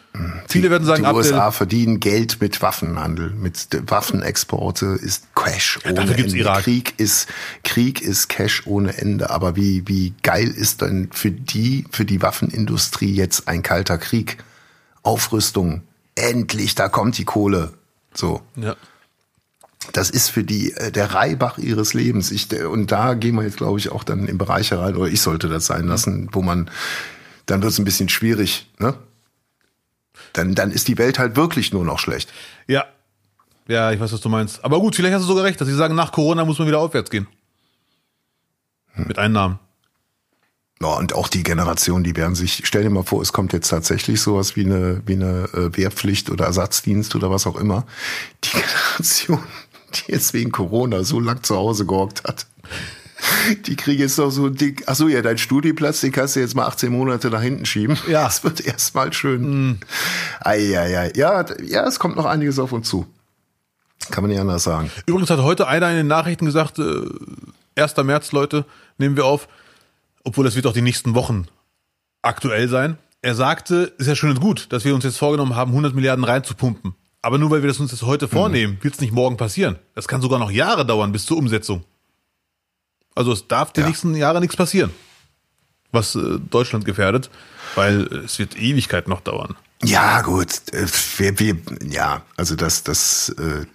viele 0.49 0.71
werden 0.71 0.85
sagen, 0.85 1.05
die 1.05 1.11
USA 1.11 1.51
verdienen 1.51 2.01
Geld 2.01 2.41
mit 2.41 2.61
Waffenhandel, 2.63 3.31
mit 3.31 3.69
Waffenexporte 3.87 4.87
ist 4.87 5.35
Cash 5.35 5.79
ohne 5.85 5.95
ja, 5.95 6.13
Ende. 6.13 6.37
Irak. 6.37 6.65
Krieg 6.65 6.95
ist 6.99 7.29
Krieg 7.65 8.01
ist 8.01 8.29
Cash 8.29 8.67
ohne 8.67 8.97
Ende. 8.99 9.31
Aber 9.31 9.57
wie 9.57 9.87
wie 9.87 10.15
geil 10.23 10.49
ist 10.49 10.83
denn 10.83 11.11
für 11.13 11.31
die 11.31 11.85
für 11.91 12.05
die 12.05 12.23
Waffenindustrie 12.23 13.13
jetzt 13.13 13.49
ein 13.49 13.63
kalter 13.63 13.99
Krieg? 13.99 14.39
Aufrüstung, 15.03 15.83
endlich, 16.15 16.75
da 16.75 16.89
kommt 16.89 17.17
die 17.19 17.25
Kohle. 17.25 17.73
So. 18.15 18.43
Ja. 18.57 18.77
Das 19.93 20.11
ist 20.11 20.29
für 20.29 20.45
die 20.45 20.73
äh, 20.73 20.91
der 20.91 21.15
Reibach 21.15 21.57
ihres 21.59 21.95
Lebens. 21.95 22.31
Ich, 22.31 22.49
und 22.63 22.91
da 22.91 23.15
gehen 23.15 23.37
wir 23.37 23.45
jetzt, 23.45 23.57
glaube 23.57 23.79
ich, 23.79 23.91
auch 23.91 24.05
dann 24.05 24.27
in 24.27 24.37
Bereiche 24.37 24.79
rein, 24.79 24.97
oder 24.97 25.09
ich 25.09 25.21
sollte 25.21 25.49
das 25.49 25.67
sein 25.67 25.87
lassen, 25.87 26.29
wo 26.33 26.43
man 26.43 26.71
dann 27.47 27.63
wird 27.63 27.73
es 27.73 27.79
ein 27.79 27.85
bisschen 27.85 28.09
schwierig, 28.09 28.71
ne? 28.79 28.95
Dann, 30.33 30.55
dann 30.55 30.71
ist 30.71 30.89
die 30.89 30.99
Welt 30.99 31.19
halt 31.19 31.37
wirklich 31.37 31.73
nur 31.73 31.85
noch 31.85 31.99
schlecht. 31.99 32.33
Ja. 32.67 32.85
Ja, 33.67 33.93
ich 33.93 34.01
weiß, 34.01 34.13
was 34.13 34.21
du 34.21 34.29
meinst. 34.29 34.65
Aber 34.65 34.81
gut, 34.81 34.97
vielleicht 34.97 35.15
hast 35.15 35.23
du 35.23 35.29
sogar 35.29 35.45
recht, 35.45 35.61
dass 35.61 35.69
sie 35.69 35.75
sagen, 35.75 35.95
nach 35.95 36.13
Corona 36.13 36.45
muss 36.45 36.59
man 36.59 36.69
wieder 36.69 36.79
aufwärts 36.79 37.11
gehen. 37.11 37.27
Hm. 38.93 39.09
Mit 39.09 39.19
Einnahmen. 39.19 39.59
Ja, 40.81 40.95
und 40.95 41.13
auch 41.13 41.29
die 41.29 41.43
Generation, 41.43 42.05
die 42.05 42.17
werden 42.17 42.37
sich, 42.37 42.63
stell 42.65 42.85
dir 42.85 42.91
mal 42.91 43.03
vor, 43.03 43.21
es 43.21 43.33
kommt 43.33 43.53
jetzt 43.53 43.69
tatsächlich 43.69 44.21
sowas 44.21 44.55
wie 44.55 44.65
eine, 44.65 45.03
wie 45.07 45.15
eine 45.15 45.49
äh, 45.53 45.77
Wehrpflicht 45.77 46.31
oder 46.31 46.47
Ersatzdienst 46.47 47.17
oder 47.17 47.31
was 47.31 47.47
auch 47.47 47.57
immer. 47.57 47.85
Die 48.45 48.51
Generation, 48.53 49.43
die 49.95 50.13
jetzt 50.13 50.35
wegen 50.35 50.53
Corona 50.53 51.03
so 51.03 51.19
lang 51.19 51.43
zu 51.43 51.57
Hause 51.57 51.85
gehockt 51.85 52.23
hat, 52.25 52.47
die 53.67 53.77
kriege 53.77 54.03
jetzt 54.03 54.19
noch 54.19 54.31
so 54.31 54.49
dick. 54.49 54.85
Ach 54.87 54.95
so, 54.95 55.09
ja, 55.09 55.23
dein 55.23 55.39
Studieplatz, 55.39 56.01
den 56.01 56.13
kannst 56.13 56.37
du 56.37 56.41
jetzt 56.41 56.55
mal 56.55 56.67
18 56.67 56.93
Monate 56.93 57.31
nach 57.31 57.43
hinten 57.43 57.67
schieben. 57.67 57.97
Ja. 58.09 58.25
Das 58.25 58.43
wird 58.43 58.61
erstmal 58.61 59.13
schön. 59.13 59.71
Mm. 59.71 59.79
Eieiei. 60.41 61.13
Ja, 61.15 61.45
ja, 61.63 61.87
es 61.87 61.99
kommt 61.99 62.17
noch 62.17 62.25
einiges 62.25 62.59
auf 62.59 62.73
uns 62.73 62.89
zu. 62.89 63.07
Kann 64.11 64.25
man 64.25 64.31
nicht 64.31 64.41
anders 64.41 64.63
sagen. 64.63 64.91
Übrigens 65.07 65.31
hat 65.31 65.41
heute 65.41 65.69
einer 65.69 65.91
in 65.91 65.97
den 65.97 66.07
Nachrichten 66.07 66.47
gesagt, 66.47 66.79
äh, 66.79 67.05
1. 67.77 67.97
März, 68.05 68.33
Leute, 68.33 68.65
nehmen 68.97 69.17
wir 69.17 69.27
auf, 69.27 69.49
obwohl 70.25 70.47
es 70.47 70.57
wird 70.57 70.67
auch 70.67 70.73
die 70.73 70.83
nächsten 70.83 71.15
Wochen 71.15 71.47
aktuell 72.23 72.69
sein. 72.69 72.99
Er 73.21 73.35
sagte, 73.35 73.93
ist 73.99 74.07
ja 74.07 74.15
schön 74.15 74.31
und 74.31 74.41
gut, 74.41 74.73
dass 74.73 74.85
wir 74.85 74.95
uns 74.95 75.05
jetzt 75.05 75.19
vorgenommen 75.19 75.57
haben, 75.57 75.73
100 75.73 75.95
Milliarden 75.95 76.25
reinzupumpen. 76.25 76.95
Aber 77.21 77.37
nur 77.39 77.51
weil 77.51 77.63
wir 77.63 77.69
das 77.69 77.81
uns 77.81 77.91
jetzt 77.91 78.05
heute 78.05 78.27
mhm. 78.27 78.31
vornehmen, 78.31 78.73
mhm. 78.75 78.85
wird 78.85 78.95
es 78.95 79.01
nicht 79.01 79.13
morgen 79.13 79.37
passieren. 79.37 79.77
Das 79.95 80.09
kann 80.09 80.23
sogar 80.23 80.39
noch 80.39 80.51
Jahre 80.51 80.87
dauern 80.87 81.13
bis 81.13 81.27
zur 81.27 81.37
Umsetzung. 81.37 81.85
Also 83.19 83.33
es 83.33 83.49
darf 83.49 83.73
die 83.73 83.81
ja. 83.81 83.89
nächsten 83.89 84.15
Jahre 84.15 84.41
nichts 84.41 84.55
passieren, 84.55 84.93
was 85.91 86.15
äh, 86.15 86.39
Deutschland 86.51 86.85
gefährdet, 86.85 87.31
weil 87.75 88.03
es 88.25 88.39
wird 88.39 88.57
Ewigkeit 88.57 89.09
noch 89.09 89.21
dauern. 89.23 89.57
Ja, 89.83 90.23
gut. 90.23 90.47
Äh, 90.73 90.87
wir, 91.17 91.39
wir, 91.41 91.57
ja, 91.85 92.23
also 92.37 92.55
das, 92.55 92.85
das, 92.85 93.31
äh, 93.31 93.67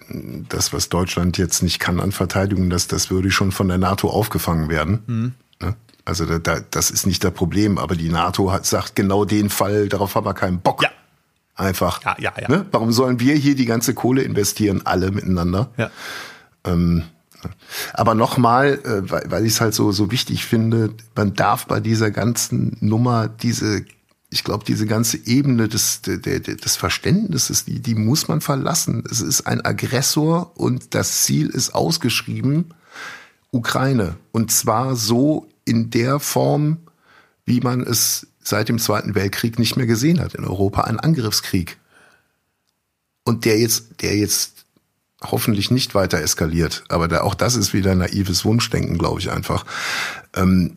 das, 0.48 0.72
was 0.72 0.88
Deutschland 0.88 1.36
jetzt 1.36 1.62
nicht 1.62 1.78
kann 1.78 2.00
an 2.00 2.10
Verteidigung, 2.10 2.70
das, 2.70 2.88
das 2.88 3.10
würde 3.10 3.30
schon 3.30 3.52
von 3.52 3.68
der 3.68 3.76
NATO 3.76 4.08
aufgefangen 4.08 4.70
werden. 4.70 5.02
Mhm. 5.06 5.34
Ne? 5.60 5.76
Also 6.06 6.24
da, 6.24 6.38
da, 6.38 6.60
das 6.70 6.90
ist 6.90 7.06
nicht 7.06 7.22
das 7.22 7.34
Problem, 7.34 7.76
aber 7.76 7.96
die 7.96 8.08
NATO 8.08 8.50
hat, 8.50 8.64
sagt 8.64 8.96
genau 8.96 9.26
den 9.26 9.50
Fall, 9.50 9.90
darauf 9.90 10.14
haben 10.14 10.24
wir 10.24 10.32
keinen 10.32 10.60
Bock. 10.60 10.82
Ja. 10.82 10.88
Einfach. 11.54 12.02
Ja, 12.02 12.16
ja, 12.18 12.32
ja. 12.40 12.48
Ne? 12.48 12.64
Warum 12.72 12.92
sollen 12.92 13.20
wir 13.20 13.34
hier 13.34 13.56
die 13.56 13.66
ganze 13.66 13.92
Kohle 13.92 14.22
investieren, 14.22 14.86
alle 14.86 15.10
miteinander? 15.10 15.68
Ja. 15.76 15.90
Ähm, 16.64 17.04
aber 17.92 18.14
nochmal, 18.14 18.80
äh, 18.84 19.10
weil, 19.10 19.24
weil 19.28 19.46
ich 19.46 19.54
es 19.54 19.60
halt 19.60 19.74
so, 19.74 19.92
so 19.92 20.10
wichtig 20.10 20.44
finde, 20.44 20.94
man 21.14 21.34
darf 21.34 21.66
bei 21.66 21.80
dieser 21.80 22.10
ganzen 22.10 22.76
Nummer 22.80 23.28
diese, 23.28 23.84
ich 24.30 24.44
glaube, 24.44 24.64
diese 24.64 24.86
ganze 24.86 25.18
Ebene 25.26 25.68
des, 25.68 26.02
der, 26.02 26.18
des 26.40 26.76
Verständnisses, 26.76 27.64
die, 27.64 27.80
die 27.80 27.94
muss 27.94 28.28
man 28.28 28.40
verlassen. 28.40 29.04
Es 29.10 29.20
ist 29.20 29.46
ein 29.46 29.64
Aggressor 29.64 30.52
und 30.58 30.94
das 30.94 31.22
Ziel 31.22 31.48
ist 31.48 31.74
ausgeschrieben, 31.74 32.74
Ukraine. 33.52 34.16
Und 34.32 34.50
zwar 34.50 34.96
so 34.96 35.48
in 35.64 35.90
der 35.90 36.20
Form, 36.20 36.78
wie 37.44 37.60
man 37.60 37.80
es 37.82 38.26
seit 38.42 38.68
dem 38.68 38.78
Zweiten 38.78 39.14
Weltkrieg 39.14 39.58
nicht 39.58 39.76
mehr 39.76 39.86
gesehen 39.86 40.20
hat 40.20 40.34
in 40.34 40.44
Europa, 40.44 40.82
ein 40.82 41.00
Angriffskrieg. 41.00 41.78
Und 43.24 43.44
der 43.44 43.58
jetzt, 43.58 44.02
der 44.02 44.16
jetzt 44.16 44.53
hoffentlich 45.30 45.70
nicht 45.70 45.94
weiter 45.94 46.20
eskaliert. 46.20 46.84
Aber 46.88 47.08
da, 47.08 47.22
auch 47.22 47.34
das 47.34 47.56
ist 47.56 47.72
wieder 47.72 47.94
naives 47.94 48.44
Wunschdenken, 48.44 48.98
glaube 48.98 49.20
ich 49.20 49.30
einfach. 49.30 49.64
Ähm, 50.34 50.76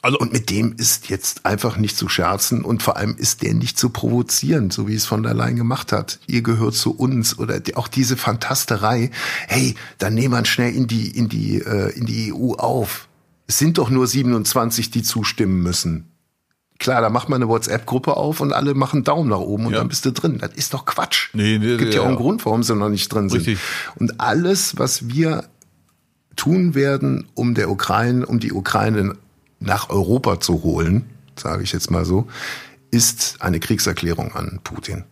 also, 0.00 0.18
und 0.18 0.32
mit 0.32 0.48
dem 0.50 0.74
ist 0.76 1.08
jetzt 1.08 1.44
einfach 1.44 1.76
nicht 1.76 1.96
zu 1.96 2.08
scherzen 2.08 2.62
und 2.62 2.82
vor 2.82 2.96
allem 2.96 3.16
ist 3.16 3.42
der 3.42 3.54
nicht 3.54 3.78
zu 3.78 3.90
provozieren, 3.90 4.70
so 4.70 4.86
wie 4.86 4.94
es 4.94 5.06
von 5.06 5.22
der 5.22 5.34
Leyen 5.34 5.56
gemacht 5.56 5.90
hat. 5.92 6.20
Ihr 6.26 6.42
gehört 6.42 6.74
zu 6.74 6.94
uns 6.94 7.38
oder 7.38 7.58
die, 7.58 7.76
auch 7.76 7.88
diese 7.88 8.16
Fantasterei. 8.16 9.10
Hey, 9.48 9.74
dann 9.98 10.14
nehmen 10.14 10.34
wir 10.34 10.44
schnell 10.44 10.74
in 10.74 10.86
die, 10.86 11.10
in 11.10 11.28
die, 11.28 11.58
äh, 11.58 11.90
in 11.96 12.06
die 12.06 12.32
EU 12.32 12.54
auf. 12.54 13.08
Es 13.48 13.58
sind 13.58 13.78
doch 13.78 13.90
nur 13.90 14.06
27, 14.06 14.90
die 14.90 15.02
zustimmen 15.02 15.62
müssen. 15.62 16.12
Klar, 16.78 17.00
da 17.00 17.10
macht 17.10 17.28
man 17.28 17.42
eine 17.42 17.50
WhatsApp-Gruppe 17.50 18.16
auf 18.16 18.40
und 18.40 18.52
alle 18.52 18.74
machen 18.74 19.02
Daumen 19.02 19.30
nach 19.30 19.40
oben 19.40 19.66
und 19.66 19.72
ja. 19.72 19.78
dann 19.78 19.88
bist 19.88 20.04
du 20.04 20.12
drin. 20.12 20.38
Das 20.38 20.52
ist 20.54 20.74
doch 20.74 20.84
Quatsch. 20.84 21.30
Nee, 21.32 21.58
nee, 21.58 21.76
Gibt 21.76 21.92
ja, 21.92 22.00
ja 22.00 22.02
auch 22.02 22.08
einen 22.08 22.16
Grund, 22.16 22.44
warum 22.46 22.62
sie 22.62 22.74
noch 22.76 22.88
nicht 22.88 23.12
drin 23.12 23.28
sind. 23.28 23.40
Richtig. 23.40 23.58
Und 23.96 24.20
alles, 24.20 24.78
was 24.78 25.08
wir 25.08 25.44
tun 26.36 26.76
werden, 26.76 27.26
um 27.34 27.54
der 27.54 27.68
Ukraine, 27.70 28.24
um 28.24 28.38
die 28.38 28.52
Ukraine 28.52 29.16
nach 29.58 29.90
Europa 29.90 30.38
zu 30.38 30.62
holen, 30.62 31.04
sage 31.36 31.64
ich 31.64 31.72
jetzt 31.72 31.90
mal 31.90 32.04
so, 32.04 32.28
ist 32.92 33.36
eine 33.40 33.58
Kriegserklärung 33.58 34.34
an 34.34 34.60
Putin. 34.62 35.04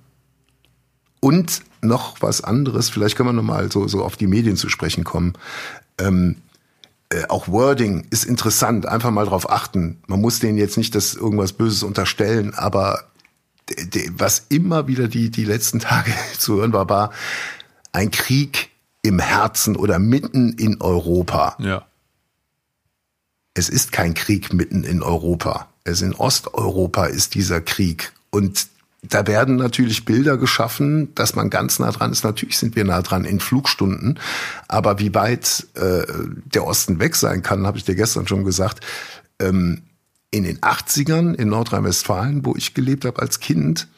Und 1.20 1.62
noch 1.82 2.22
was 2.22 2.42
anderes, 2.42 2.90
vielleicht 2.90 3.16
können 3.16 3.30
wir 3.30 3.32
nochmal 3.32 3.72
so, 3.72 3.88
so 3.88 4.04
auf 4.04 4.16
die 4.16 4.28
Medien 4.28 4.56
zu 4.56 4.68
sprechen 4.68 5.02
kommen. 5.02 5.32
Ähm, 5.98 6.36
äh, 7.10 7.24
auch 7.28 7.48
Wording 7.48 8.06
ist 8.10 8.24
interessant, 8.24 8.86
einfach 8.86 9.10
mal 9.10 9.26
drauf 9.26 9.50
achten. 9.50 10.02
Man 10.06 10.20
muss 10.20 10.40
denen 10.40 10.58
jetzt 10.58 10.76
nicht 10.76 10.94
das 10.94 11.14
irgendwas 11.14 11.52
Böses 11.52 11.82
unterstellen, 11.82 12.54
aber 12.54 13.04
was 14.16 14.46
immer 14.48 14.86
wieder 14.88 15.08
die, 15.08 15.30
die 15.30 15.44
letzten 15.44 15.78
Tage 15.80 16.12
zu 16.38 16.56
hören 16.56 16.72
war, 16.72 16.88
war 16.88 17.12
ein 17.92 18.10
Krieg 18.10 18.70
im 19.02 19.18
Herzen 19.18 19.76
oder 19.76 19.98
mitten 19.98 20.52
in 20.54 20.80
Europa. 20.80 21.56
Ja. 21.60 21.86
Es 23.54 23.68
ist 23.68 23.92
kein 23.92 24.14
Krieg 24.14 24.52
mitten 24.52 24.84
in 24.84 25.02
Europa. 25.02 25.68
Es 25.84 26.02
in 26.02 26.14
Osteuropa 26.14 27.06
ist 27.06 27.34
dieser 27.34 27.60
Krieg. 27.60 28.12
Und 28.30 28.66
da 29.08 29.26
werden 29.26 29.56
natürlich 29.56 30.04
Bilder 30.04 30.36
geschaffen, 30.36 31.14
dass 31.14 31.34
man 31.34 31.50
ganz 31.50 31.78
nah 31.78 31.90
dran 31.90 32.12
ist. 32.12 32.24
Natürlich 32.24 32.58
sind 32.58 32.76
wir 32.76 32.84
nah 32.84 33.02
dran 33.02 33.24
in 33.24 33.40
Flugstunden, 33.40 34.18
aber 34.68 34.98
wie 34.98 35.14
weit 35.14 35.66
äh, 35.74 36.04
der 36.44 36.66
Osten 36.66 36.98
weg 37.00 37.16
sein 37.16 37.42
kann, 37.42 37.66
habe 37.66 37.78
ich 37.78 37.84
dir 37.84 37.94
gestern 37.94 38.26
schon 38.26 38.44
gesagt. 38.44 38.84
Ähm, 39.38 39.82
in 40.30 40.44
den 40.44 40.58
80ern 40.58 41.34
in 41.34 41.48
Nordrhein-Westfalen, 41.48 42.44
wo 42.44 42.54
ich 42.56 42.74
gelebt 42.74 43.04
habe 43.04 43.20
als 43.22 43.40
Kind 43.40 43.88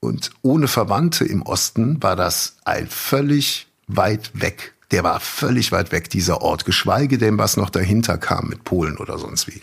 und 0.00 0.30
ohne 0.42 0.68
Verwandte 0.68 1.24
im 1.24 1.42
Osten, 1.42 2.02
war 2.02 2.16
das 2.16 2.56
ein 2.64 2.88
völlig 2.88 3.66
weit 3.86 4.30
weg. 4.34 4.74
Der 4.90 5.04
war 5.04 5.20
völlig 5.20 5.72
weit 5.72 5.92
weg, 5.92 6.10
dieser 6.10 6.42
Ort, 6.42 6.64
geschweige 6.64 7.18
denn, 7.18 7.38
was 7.38 7.56
noch 7.56 7.70
dahinter 7.70 8.18
kam 8.18 8.48
mit 8.48 8.64
Polen 8.64 8.98
oder 8.98 9.18
sonst 9.18 9.46
wie. 9.46 9.62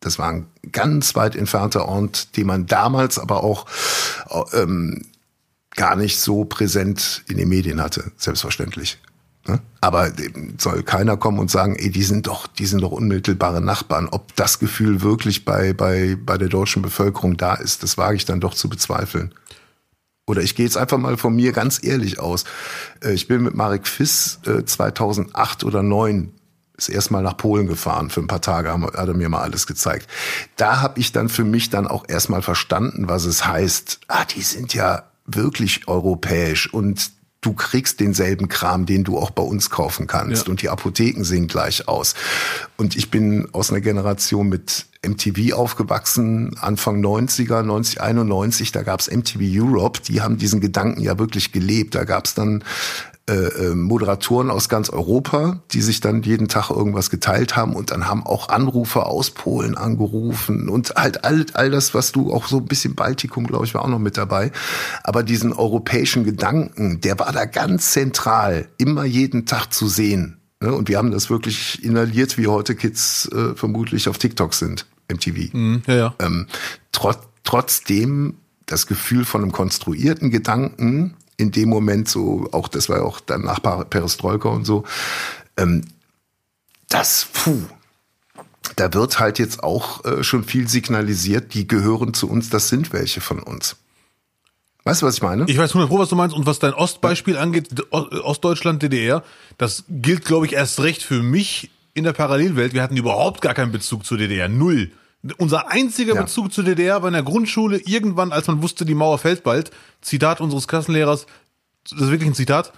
Das 0.00 0.18
war 0.18 0.30
ein 0.30 0.46
ganz 0.72 1.14
weit 1.14 1.36
entfernter 1.36 1.86
Ort, 1.86 2.36
den 2.36 2.46
man 2.46 2.66
damals 2.66 3.18
aber 3.18 3.44
auch 3.44 3.66
ähm, 4.52 5.02
gar 5.76 5.94
nicht 5.94 6.18
so 6.18 6.44
präsent 6.44 7.22
in 7.28 7.36
den 7.36 7.48
Medien 7.48 7.82
hatte, 7.82 8.10
selbstverständlich. 8.16 8.98
Ne? 9.46 9.60
Aber 9.80 10.12
soll 10.58 10.82
keiner 10.82 11.16
kommen 11.16 11.38
und 11.38 11.50
sagen, 11.50 11.76
ey, 11.76 11.90
die 11.90 12.02
sind 12.02 12.26
doch, 12.26 12.46
die 12.46 12.66
sind 12.66 12.82
doch 12.82 12.92
unmittelbare 12.92 13.60
Nachbarn. 13.60 14.08
Ob 14.10 14.34
das 14.36 14.58
Gefühl 14.58 15.02
wirklich 15.02 15.44
bei, 15.44 15.72
bei, 15.72 16.16
bei 16.18 16.36
der 16.36 16.48
deutschen 16.48 16.82
Bevölkerung 16.82 17.36
da 17.36 17.54
ist, 17.54 17.82
das 17.82 17.96
wage 17.96 18.16
ich 18.16 18.24
dann 18.24 18.40
doch 18.40 18.54
zu 18.54 18.68
bezweifeln. 18.68 19.34
Oder 20.26 20.42
ich 20.42 20.54
gehe 20.54 20.66
jetzt 20.66 20.76
einfach 20.76 20.98
mal 20.98 21.16
von 21.16 21.34
mir 21.34 21.52
ganz 21.52 21.82
ehrlich 21.82 22.20
aus. 22.20 22.44
Äh, 23.02 23.12
ich 23.12 23.28
bin 23.28 23.42
mit 23.42 23.54
Marek 23.54 23.86
Fiss 23.86 24.38
2008 24.42 25.62
äh, 25.62 25.66
oder 25.66 25.80
2009 25.80 26.32
ist 26.88 26.94
erstmal 26.94 27.22
nach 27.22 27.36
Polen 27.36 27.66
gefahren. 27.66 28.10
Für 28.10 28.20
ein 28.20 28.26
paar 28.26 28.40
Tage 28.40 28.72
hat 28.72 28.94
er 28.94 29.14
mir 29.14 29.28
mal 29.28 29.42
alles 29.42 29.66
gezeigt. 29.66 30.08
Da 30.56 30.80
habe 30.80 30.98
ich 31.00 31.12
dann 31.12 31.28
für 31.28 31.44
mich 31.44 31.70
dann 31.70 31.86
auch 31.86 32.04
erstmal 32.08 32.42
verstanden, 32.42 33.08
was 33.08 33.24
es 33.24 33.46
heißt. 33.46 34.00
Ah, 34.08 34.24
die 34.24 34.42
sind 34.42 34.74
ja 34.74 35.04
wirklich 35.26 35.88
europäisch 35.88 36.72
und 36.72 37.12
du 37.40 37.54
kriegst 37.54 38.00
denselben 38.00 38.48
Kram, 38.48 38.86
den 38.86 39.04
du 39.04 39.18
auch 39.18 39.30
bei 39.30 39.42
uns 39.42 39.70
kaufen 39.70 40.06
kannst. 40.06 40.46
Ja. 40.46 40.50
Und 40.50 40.62
die 40.62 40.68
Apotheken 40.68 41.24
sehen 41.24 41.46
gleich 41.46 41.88
aus. 41.88 42.14
Und 42.76 42.96
ich 42.96 43.10
bin 43.10 43.48
aus 43.52 43.70
einer 43.70 43.80
Generation 43.80 44.48
mit 44.48 44.86
MTV 45.06 45.54
aufgewachsen, 45.54 46.56
Anfang 46.60 47.02
90er, 47.02 47.62
90, 47.62 48.00
91, 48.00 48.72
da 48.72 48.82
gab's 48.82 49.10
MTV 49.10 49.40
Europe, 49.40 50.00
die 50.06 50.20
haben 50.20 50.36
diesen 50.36 50.60
Gedanken 50.60 51.00
ja 51.00 51.18
wirklich 51.18 51.52
gelebt. 51.52 51.94
Da 51.94 52.04
gab's 52.04 52.34
dann 52.34 52.62
äh, 53.30 53.32
äh, 53.32 53.74
Moderatoren 53.76 54.50
aus 54.50 54.68
ganz 54.68 54.90
Europa, 54.90 55.60
die 55.70 55.82
sich 55.82 56.00
dann 56.00 56.22
jeden 56.22 56.48
Tag 56.48 56.70
irgendwas 56.70 57.10
geteilt 57.10 57.54
haben 57.54 57.76
und 57.76 57.92
dann 57.92 58.08
haben 58.08 58.26
auch 58.26 58.48
Anrufer 58.48 59.06
aus 59.06 59.30
Polen 59.30 59.76
angerufen 59.76 60.68
und 60.68 60.90
halt 60.96 61.24
all, 61.24 61.46
all 61.52 61.70
das, 61.70 61.94
was 61.94 62.10
du 62.10 62.32
auch 62.32 62.48
so 62.48 62.56
ein 62.56 62.66
bisschen 62.66 62.96
Baltikum, 62.96 63.46
glaube 63.46 63.66
ich, 63.66 63.74
war 63.74 63.84
auch 63.84 63.88
noch 63.88 64.00
mit 64.00 64.16
dabei. 64.16 64.50
Aber 65.04 65.22
diesen 65.22 65.52
europäischen 65.52 66.24
Gedanken, 66.24 67.00
der 67.02 67.20
war 67.20 67.30
da 67.30 67.44
ganz 67.44 67.92
zentral, 67.92 68.66
immer 68.78 69.04
jeden 69.04 69.46
Tag 69.46 69.72
zu 69.72 69.86
sehen. 69.86 70.39
Ne? 70.62 70.72
Und 70.72 70.88
wir 70.88 70.98
haben 70.98 71.10
das 71.10 71.30
wirklich 71.30 71.82
inhaliert, 71.82 72.38
wie 72.38 72.46
heute 72.46 72.74
Kids 72.74 73.28
äh, 73.32 73.54
vermutlich 73.54 74.08
auf 74.08 74.18
TikTok 74.18 74.54
sind, 74.54 74.86
MTV. 75.10 75.52
Mhm, 75.52 75.82
ja, 75.86 75.94
ja. 75.94 76.14
Ähm, 76.18 76.46
trot, 76.92 77.18
trotzdem 77.44 78.36
das 78.66 78.86
Gefühl 78.86 79.24
von 79.24 79.42
einem 79.42 79.52
konstruierten 79.52 80.30
Gedanken, 80.30 81.16
in 81.36 81.50
dem 81.50 81.70
Moment 81.70 82.08
so, 82.08 82.48
auch 82.52 82.68
das 82.68 82.88
war 82.88 82.98
ja 82.98 83.02
auch 83.02 83.20
dann 83.20 83.42
nach 83.42 83.60
Perestroika 83.88 84.48
und 84.50 84.66
so, 84.66 84.84
ähm, 85.56 85.82
das, 86.88 87.28
puh, 87.32 87.62
da 88.76 88.92
wird 88.92 89.18
halt 89.18 89.38
jetzt 89.38 89.62
auch 89.62 90.04
äh, 90.04 90.22
schon 90.22 90.44
viel 90.44 90.68
signalisiert, 90.68 91.54
die 91.54 91.66
gehören 91.66 92.14
zu 92.14 92.28
uns, 92.28 92.50
das 92.50 92.68
sind 92.68 92.92
welche 92.92 93.20
von 93.20 93.40
uns. 93.40 93.76
Weißt 94.90 95.02
du, 95.02 95.06
was 95.06 95.14
ich 95.14 95.22
meine? 95.22 95.44
Ich 95.46 95.56
weiß 95.56 95.70
100 95.70 95.88
Pro, 95.88 96.00
was 96.00 96.08
du 96.08 96.16
meinst. 96.16 96.34
Und 96.34 96.46
was 96.46 96.58
dein 96.58 96.74
Ostbeispiel 96.74 97.36
angeht, 97.36 97.68
Ostdeutschland, 97.92 98.82
DDR, 98.82 99.22
das 99.56 99.84
gilt, 99.88 100.24
glaube 100.24 100.46
ich, 100.46 100.54
erst 100.54 100.80
recht 100.80 101.04
für 101.04 101.22
mich 101.22 101.70
in 101.94 102.02
der 102.02 102.12
Parallelwelt. 102.12 102.74
Wir 102.74 102.82
hatten 102.82 102.96
überhaupt 102.96 103.40
gar 103.40 103.54
keinen 103.54 103.70
Bezug 103.70 104.04
zur 104.04 104.18
DDR. 104.18 104.48
Null. 104.48 104.90
Unser 105.36 105.70
einziger 105.70 106.16
ja. 106.16 106.22
Bezug 106.22 106.52
zur 106.52 106.64
DDR 106.64 107.02
war 107.02 107.08
in 107.08 107.14
der 107.14 107.22
Grundschule 107.22 107.78
irgendwann, 107.78 108.32
als 108.32 108.48
man 108.48 108.62
wusste, 108.62 108.84
die 108.84 108.96
Mauer 108.96 109.18
fällt 109.18 109.44
bald. 109.44 109.70
Zitat 110.00 110.40
unseres 110.40 110.66
Klassenlehrers, 110.66 111.26
das 111.88 112.00
ist 112.00 112.10
wirklich 112.10 112.28
ein 112.28 112.34
Zitat. 112.34 112.72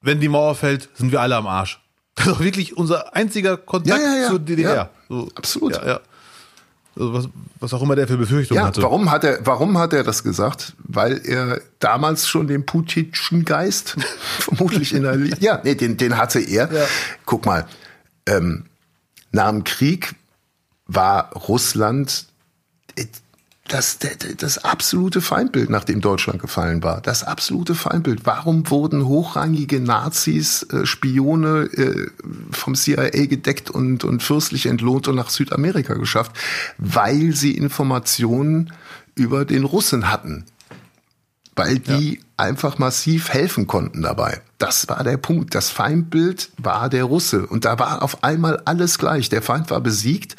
Wenn 0.00 0.20
die 0.20 0.28
Mauer 0.28 0.54
fällt, 0.54 0.88
sind 0.94 1.12
wir 1.12 1.20
alle 1.20 1.36
am 1.36 1.46
Arsch. 1.46 1.80
Das 2.14 2.28
ist 2.28 2.32
auch 2.32 2.40
wirklich 2.40 2.78
unser 2.78 3.14
einziger 3.14 3.58
Kontakt 3.58 4.00
ja, 4.00 4.22
ja, 4.22 4.28
zur 4.28 4.38
DDR. 4.38 4.88
So, 5.10 5.28
Absolut. 5.34 5.74
Ja, 5.74 5.86
ja. 5.86 6.00
Also 6.96 7.12
was, 7.12 7.28
was 7.60 7.74
auch 7.74 7.82
immer 7.82 7.96
der 7.96 8.06
für 8.06 8.16
Befürchtungen 8.16 8.60
ja, 8.60 8.68
hatte. 8.68 8.82
Warum 8.82 9.10
hat 9.10 9.24
er, 9.24 9.44
warum 9.44 9.78
hat 9.78 9.92
er 9.92 10.04
das 10.04 10.22
gesagt? 10.22 10.74
Weil 10.78 11.20
er 11.24 11.60
damals 11.80 12.28
schon 12.28 12.46
den 12.46 12.64
Putinschen 12.64 13.44
Geist 13.44 13.96
vermutlich 14.38 14.94
in 14.94 15.02
der, 15.02 15.16
ja, 15.40 15.60
nee, 15.64 15.74
den, 15.74 15.96
den 15.96 16.16
hatte 16.16 16.40
er. 16.40 16.72
Ja. 16.72 16.86
Guck 17.26 17.46
mal, 17.46 17.66
ähm, 18.26 18.66
nach 19.32 19.50
dem 19.50 19.64
Krieg 19.64 20.14
war 20.86 21.32
Russland 21.32 22.26
das, 23.68 23.98
das, 24.36 24.58
absolute 24.58 25.22
Feindbild, 25.22 25.70
nachdem 25.70 26.02
Deutschland 26.02 26.38
gefallen 26.38 26.82
war. 26.82 27.00
Das 27.00 27.24
absolute 27.24 27.74
Feindbild. 27.74 28.26
Warum 28.26 28.68
wurden 28.70 29.06
hochrangige 29.06 29.80
Nazis, 29.80 30.64
äh, 30.64 30.84
Spione 30.84 31.70
äh, 31.72 32.10
vom 32.50 32.74
CIA 32.74 33.26
gedeckt 33.26 33.70
und, 33.70 34.04
und 34.04 34.22
fürstlich 34.22 34.66
entlohnt 34.66 35.08
und 35.08 35.16
nach 35.16 35.30
Südamerika 35.30 35.94
geschafft? 35.94 36.32
Weil 36.76 37.32
sie 37.32 37.56
Informationen 37.56 38.70
über 39.14 39.46
den 39.46 39.64
Russen 39.64 40.10
hatten. 40.10 40.44
Weil 41.56 41.78
die 41.78 42.16
ja. 42.16 42.20
einfach 42.36 42.78
massiv 42.78 43.30
helfen 43.30 43.66
konnten 43.66 44.02
dabei. 44.02 44.42
Das 44.58 44.88
war 44.88 45.04
der 45.04 45.16
Punkt. 45.16 45.54
Das 45.54 45.70
Feindbild 45.70 46.50
war 46.58 46.90
der 46.90 47.04
Russe. 47.04 47.46
Und 47.46 47.64
da 47.64 47.78
war 47.78 48.02
auf 48.02 48.24
einmal 48.24 48.60
alles 48.66 48.98
gleich. 48.98 49.30
Der 49.30 49.40
Feind 49.40 49.70
war 49.70 49.80
besiegt. 49.80 50.36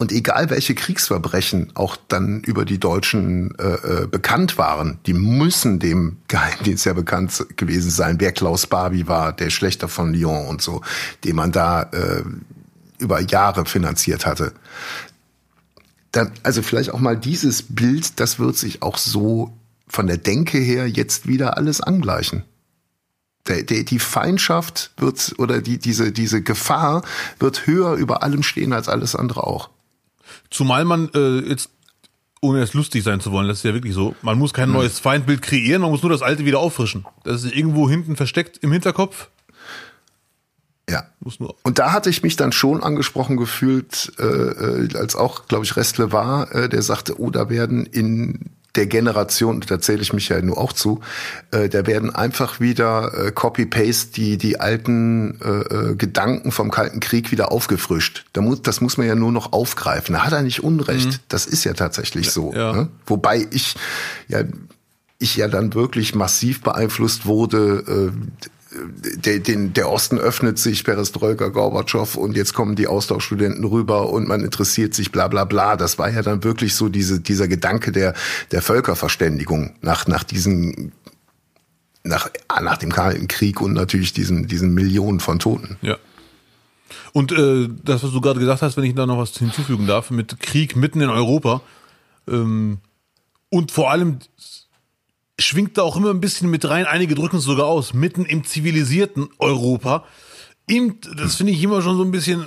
Und 0.00 0.12
egal 0.12 0.48
welche 0.48 0.74
Kriegsverbrechen 0.74 1.72
auch 1.74 1.94
dann 2.08 2.40
über 2.40 2.64
die 2.64 2.80
Deutschen 2.80 3.54
äh, 3.58 4.04
äh, 4.04 4.06
bekannt 4.06 4.56
waren, 4.56 4.98
die 5.04 5.12
müssen 5.12 5.78
dem 5.78 6.16
Geheimdienst 6.26 6.86
ja 6.86 6.94
bekannt 6.94 7.44
gewesen 7.56 7.90
sein, 7.90 8.18
wer 8.18 8.32
Klaus 8.32 8.66
Barbie 8.66 9.08
war, 9.08 9.34
der 9.34 9.50
Schlechter 9.50 9.88
von 9.88 10.14
Lyon 10.14 10.46
und 10.46 10.62
so, 10.62 10.80
den 11.22 11.36
man 11.36 11.52
da 11.52 11.82
äh, 11.82 12.22
über 12.96 13.20
Jahre 13.20 13.66
finanziert 13.66 14.24
hatte. 14.24 14.54
Dann, 16.12 16.32
also 16.44 16.62
vielleicht 16.62 16.94
auch 16.94 17.00
mal 17.00 17.18
dieses 17.18 17.62
Bild, 17.62 18.20
das 18.20 18.38
wird 18.38 18.56
sich 18.56 18.80
auch 18.80 18.96
so 18.96 19.52
von 19.86 20.06
der 20.06 20.16
Denke 20.16 20.56
her 20.56 20.88
jetzt 20.88 21.26
wieder 21.26 21.58
alles 21.58 21.82
angleichen. 21.82 22.44
Die 23.46 23.98
Feindschaft 23.98 24.92
wird 24.96 25.34
oder 25.36 25.60
die, 25.60 25.76
diese, 25.76 26.10
diese 26.10 26.40
Gefahr 26.40 27.02
wird 27.38 27.66
höher 27.66 27.96
über 27.96 28.22
allem 28.22 28.42
stehen 28.42 28.72
als 28.72 28.88
alles 28.88 29.14
andere 29.14 29.46
auch. 29.46 29.68
Zumal 30.50 30.84
man 30.84 31.10
äh, 31.14 31.40
jetzt, 31.40 31.70
ohne 32.40 32.60
jetzt 32.60 32.74
lustig 32.74 33.02
sein 33.02 33.20
zu 33.20 33.32
wollen, 33.32 33.48
das 33.48 33.58
ist 33.58 33.64
ja 33.64 33.74
wirklich 33.74 33.94
so, 33.94 34.14
man 34.22 34.38
muss 34.38 34.52
kein 34.52 34.72
neues 34.72 34.98
Feindbild 34.98 35.42
kreieren, 35.42 35.82
man 35.82 35.90
muss 35.90 36.02
nur 36.02 36.10
das 36.10 36.22
alte 36.22 36.44
wieder 36.44 36.58
auffrischen. 36.58 37.04
Das 37.24 37.44
ist 37.44 37.54
irgendwo 37.54 37.88
hinten 37.88 38.16
versteckt 38.16 38.58
im 38.58 38.72
Hinterkopf. 38.72 39.28
Ja. 40.88 41.04
Und 41.62 41.78
da 41.78 41.92
hatte 41.92 42.10
ich 42.10 42.22
mich 42.22 42.36
dann 42.36 42.50
schon 42.50 42.82
angesprochen 42.82 43.36
gefühlt, 43.36 44.12
äh, 44.18 44.24
äh 44.24 44.96
als 44.96 45.14
auch, 45.14 45.46
glaube 45.46 45.64
ich, 45.64 45.76
Restle 45.76 46.10
war, 46.10 46.52
äh, 46.52 46.68
der 46.68 46.82
sagte, 46.82 47.20
oh, 47.20 47.30
da 47.30 47.48
werden 47.48 47.86
in 47.86 48.50
der 48.76 48.86
Generation, 48.86 49.60
da 49.66 49.80
zähle 49.80 50.02
ich 50.02 50.12
mich 50.12 50.28
ja 50.28 50.40
nur 50.40 50.58
auch 50.58 50.72
zu, 50.72 51.00
äh, 51.50 51.68
da 51.68 51.86
werden 51.86 52.14
einfach 52.14 52.60
wieder 52.60 53.12
äh, 53.26 53.32
Copy-Paste 53.32 54.12
die, 54.12 54.38
die 54.38 54.60
alten 54.60 55.40
äh, 55.40 55.48
äh, 55.48 55.94
Gedanken 55.96 56.52
vom 56.52 56.70
Kalten 56.70 57.00
Krieg 57.00 57.32
wieder 57.32 57.52
aufgefrischt. 57.52 58.24
Da 58.32 58.40
muss, 58.40 58.62
das 58.62 58.80
muss 58.80 58.96
man 58.96 59.06
ja 59.06 59.14
nur 59.14 59.32
noch 59.32 59.52
aufgreifen. 59.52 60.14
Da 60.14 60.24
hat 60.24 60.32
er 60.32 60.42
nicht 60.42 60.62
Unrecht. 60.62 61.08
Mhm. 61.08 61.16
Das 61.28 61.46
ist 61.46 61.64
ja 61.64 61.72
tatsächlich 61.72 62.26
ja, 62.26 62.32
so. 62.32 62.52
Ja. 62.54 62.72
Ne? 62.72 62.88
Wobei 63.06 63.46
ich 63.50 63.74
ja 64.28 64.44
ich 65.20 65.36
ja 65.36 65.48
dann 65.48 65.74
wirklich 65.74 66.14
massiv 66.14 66.62
beeinflusst 66.62 67.26
wurde, 67.26 68.12
äh, 68.12 68.50
der, 68.72 69.40
den, 69.40 69.72
der 69.72 69.90
Osten 69.90 70.18
öffnet 70.18 70.58
sich, 70.58 70.84
Perestroika, 70.84 71.48
Gorbatschow 71.48 72.16
und 72.16 72.36
jetzt 72.36 72.54
kommen 72.54 72.76
die 72.76 72.86
Austauschstudenten 72.86 73.64
rüber 73.64 74.10
und 74.10 74.28
man 74.28 74.44
interessiert 74.44 74.94
sich, 74.94 75.10
bla 75.10 75.28
bla 75.28 75.44
bla. 75.44 75.76
Das 75.76 75.98
war 75.98 76.10
ja 76.10 76.22
dann 76.22 76.44
wirklich 76.44 76.74
so 76.74 76.88
diese, 76.88 77.20
dieser 77.20 77.48
Gedanke 77.48 77.92
der, 77.92 78.14
der 78.52 78.62
Völkerverständigung 78.62 79.74
nach, 79.80 80.06
nach 80.06 80.24
diesen 80.24 80.92
nach, 82.02 82.30
nach 82.62 82.78
dem 82.78 82.90
Kalten 82.90 83.28
Krieg 83.28 83.60
und 83.60 83.74
natürlich 83.74 84.12
diesen, 84.12 84.46
diesen 84.46 84.72
Millionen 84.72 85.20
von 85.20 85.38
Toten. 85.38 85.76
Ja. 85.82 85.98
Und 87.12 87.32
äh, 87.32 87.68
das, 87.84 88.02
was 88.02 88.12
du 88.12 88.20
gerade 88.20 88.40
gesagt 88.40 88.62
hast, 88.62 88.76
wenn 88.76 88.84
ich 88.84 88.94
da 88.94 89.04
noch 89.04 89.18
was 89.18 89.36
hinzufügen 89.36 89.86
darf, 89.86 90.10
mit 90.10 90.40
Krieg 90.40 90.76
mitten 90.76 91.00
in 91.00 91.10
Europa, 91.10 91.60
ähm, 92.28 92.78
Und 93.50 93.72
vor 93.72 93.90
allem 93.90 94.20
schwingt 95.40 95.78
da 95.78 95.82
auch 95.82 95.96
immer 95.96 96.10
ein 96.10 96.20
bisschen 96.20 96.50
mit 96.50 96.68
rein, 96.68 96.86
einige 96.86 97.14
drücken 97.14 97.36
es 97.36 97.44
sogar 97.44 97.66
aus, 97.66 97.94
mitten 97.94 98.24
im 98.24 98.44
zivilisierten 98.44 99.28
Europa. 99.38 100.04
Im, 100.66 100.96
das 101.16 101.36
finde 101.36 101.52
ich 101.52 101.62
immer 101.62 101.82
schon 101.82 101.96
so 101.96 102.04
ein 102.04 102.10
bisschen, 102.10 102.46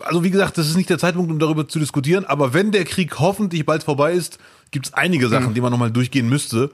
also 0.00 0.24
wie 0.24 0.30
gesagt, 0.30 0.58
das 0.58 0.68
ist 0.68 0.76
nicht 0.76 0.90
der 0.90 0.98
Zeitpunkt, 0.98 1.30
um 1.30 1.38
darüber 1.38 1.68
zu 1.68 1.78
diskutieren, 1.78 2.24
aber 2.24 2.52
wenn 2.52 2.72
der 2.72 2.84
Krieg 2.84 3.18
hoffentlich 3.18 3.64
bald 3.64 3.82
vorbei 3.82 4.12
ist, 4.12 4.38
gibt 4.70 4.86
es 4.86 4.94
einige 4.94 5.28
Sachen, 5.28 5.54
die 5.54 5.60
man 5.60 5.70
nochmal 5.70 5.90
durchgehen 5.90 6.28
müsste. 6.28 6.70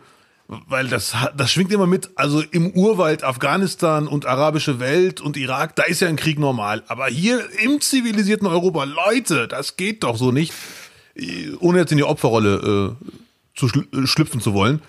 Weil 0.49 0.87
das, 0.87 1.13
das 1.37 1.51
schwingt 1.51 1.73
immer 1.73 1.89
mit, 1.89 2.11
also 2.15 2.41
im 2.41 2.71
Urwald 2.71 3.25
Afghanistan 3.25 4.07
und 4.07 4.27
arabische 4.27 4.79
Welt 4.79 5.21
und 5.21 5.37
Irak, 5.37 5.75
da 5.75 5.83
ist 5.83 6.01
ja 6.01 6.09
ein 6.09 6.15
Krieg 6.15 6.39
normal. 6.39 6.85
Aber 6.87 7.09
hier 7.09 7.43
im 7.65 7.81
zivilisierten 7.81 8.47
Europa, 8.47 8.85
Leute, 8.85 9.49
das 9.49 9.77
geht 9.77 10.05
doch 10.05 10.17
so 10.17 10.31
nicht. 10.31 10.53
Ohne 11.59 11.79
jetzt 11.79 11.91
in 11.91 11.97
die 11.97 12.05
Opferrolle 12.05 12.97
äh, 13.01 13.07
zu 13.57 13.69
schl 13.69 14.07
schlüpfen 14.07 14.41
zu 14.41 14.55
wollen. 14.55 14.83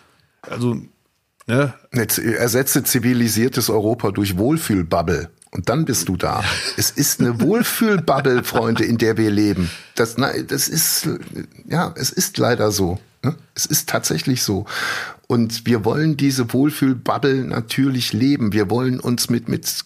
Also, 0.50 0.78
ne? 1.48 1.74
Jetzt 1.94 2.20
ersetze 2.20 2.84
zivilisiertes 2.84 3.70
Europa 3.70 4.12
durch 4.12 4.38
Wohlfühlbubble. 4.38 5.30
Und 5.52 5.70
dann 5.70 5.86
bist 5.86 6.10
du 6.10 6.18
da. 6.18 6.44
Es 6.76 6.92
ist 6.92 7.20
eine 7.20 7.40
Wohlfühlbubble, 7.42 8.44
Freunde, 8.44 8.84
in 8.84 8.98
der 8.98 9.18
wir 9.18 9.32
leben. 9.32 9.70
Das, 9.96 10.18
na, 10.18 10.32
das 10.44 10.68
ist, 10.68 11.10
ja, 11.68 11.94
es 11.96 12.10
ist 12.10 12.38
leider 12.38 12.72
so. 12.72 13.00
Ne? 13.24 13.36
Es 13.56 13.66
ist 13.66 13.90
tatsächlich 13.90 14.44
so. 14.44 14.66
Und 15.28 15.66
wir 15.66 15.84
wollen 15.84 16.16
diese 16.18 16.54
Wohlfühlbubble 16.54 17.44
natürlich 17.44 18.14
leben. 18.14 18.54
Wir 18.54 18.70
wollen 18.70 19.00
uns 19.00 19.30
mit, 19.30 19.50
mit 19.50 19.84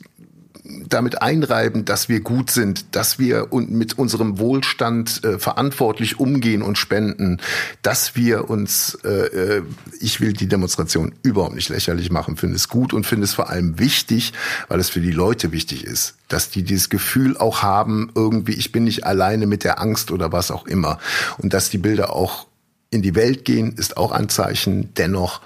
damit 0.87 1.21
einreiben, 1.21 1.85
dass 1.85 2.09
wir 2.09 2.21
gut 2.21 2.51
sind, 2.51 2.95
dass 2.95 3.19
wir 3.19 3.47
mit 3.51 3.97
unserem 3.97 4.39
Wohlstand 4.39 5.23
äh, 5.23 5.39
verantwortlich 5.39 6.19
umgehen 6.19 6.61
und 6.61 6.77
spenden, 6.77 7.39
dass 7.81 8.15
wir 8.15 8.49
uns, 8.49 8.97
äh, 9.03 9.57
äh, 9.57 9.63
ich 9.99 10.21
will 10.21 10.33
die 10.33 10.47
Demonstration 10.47 11.13
überhaupt 11.23 11.55
nicht 11.55 11.69
lächerlich 11.69 12.11
machen, 12.11 12.37
finde 12.37 12.55
es 12.55 12.67
gut 12.67 12.93
und 12.93 13.05
finde 13.05 13.25
es 13.25 13.33
vor 13.33 13.49
allem 13.49 13.79
wichtig, 13.79 14.33
weil 14.67 14.79
es 14.79 14.89
für 14.89 15.01
die 15.01 15.11
Leute 15.11 15.51
wichtig 15.51 15.83
ist, 15.85 16.15
dass 16.27 16.49
die 16.49 16.63
dieses 16.63 16.89
Gefühl 16.89 17.37
auch 17.37 17.61
haben, 17.61 18.11
irgendwie, 18.15 18.53
ich 18.53 18.71
bin 18.71 18.83
nicht 18.83 19.05
alleine 19.05 19.47
mit 19.47 19.63
der 19.63 19.79
Angst 19.79 20.11
oder 20.11 20.31
was 20.31 20.51
auch 20.51 20.65
immer. 20.65 20.99
Und 21.37 21.53
dass 21.53 21.69
die 21.69 21.77
Bilder 21.77 22.13
auch 22.13 22.47
in 22.89 23.01
die 23.01 23.15
Welt 23.15 23.45
gehen, 23.45 23.73
ist 23.73 23.97
auch 23.97 24.11
ein 24.11 24.29
Zeichen. 24.29 24.93
Dennoch, 24.95 25.41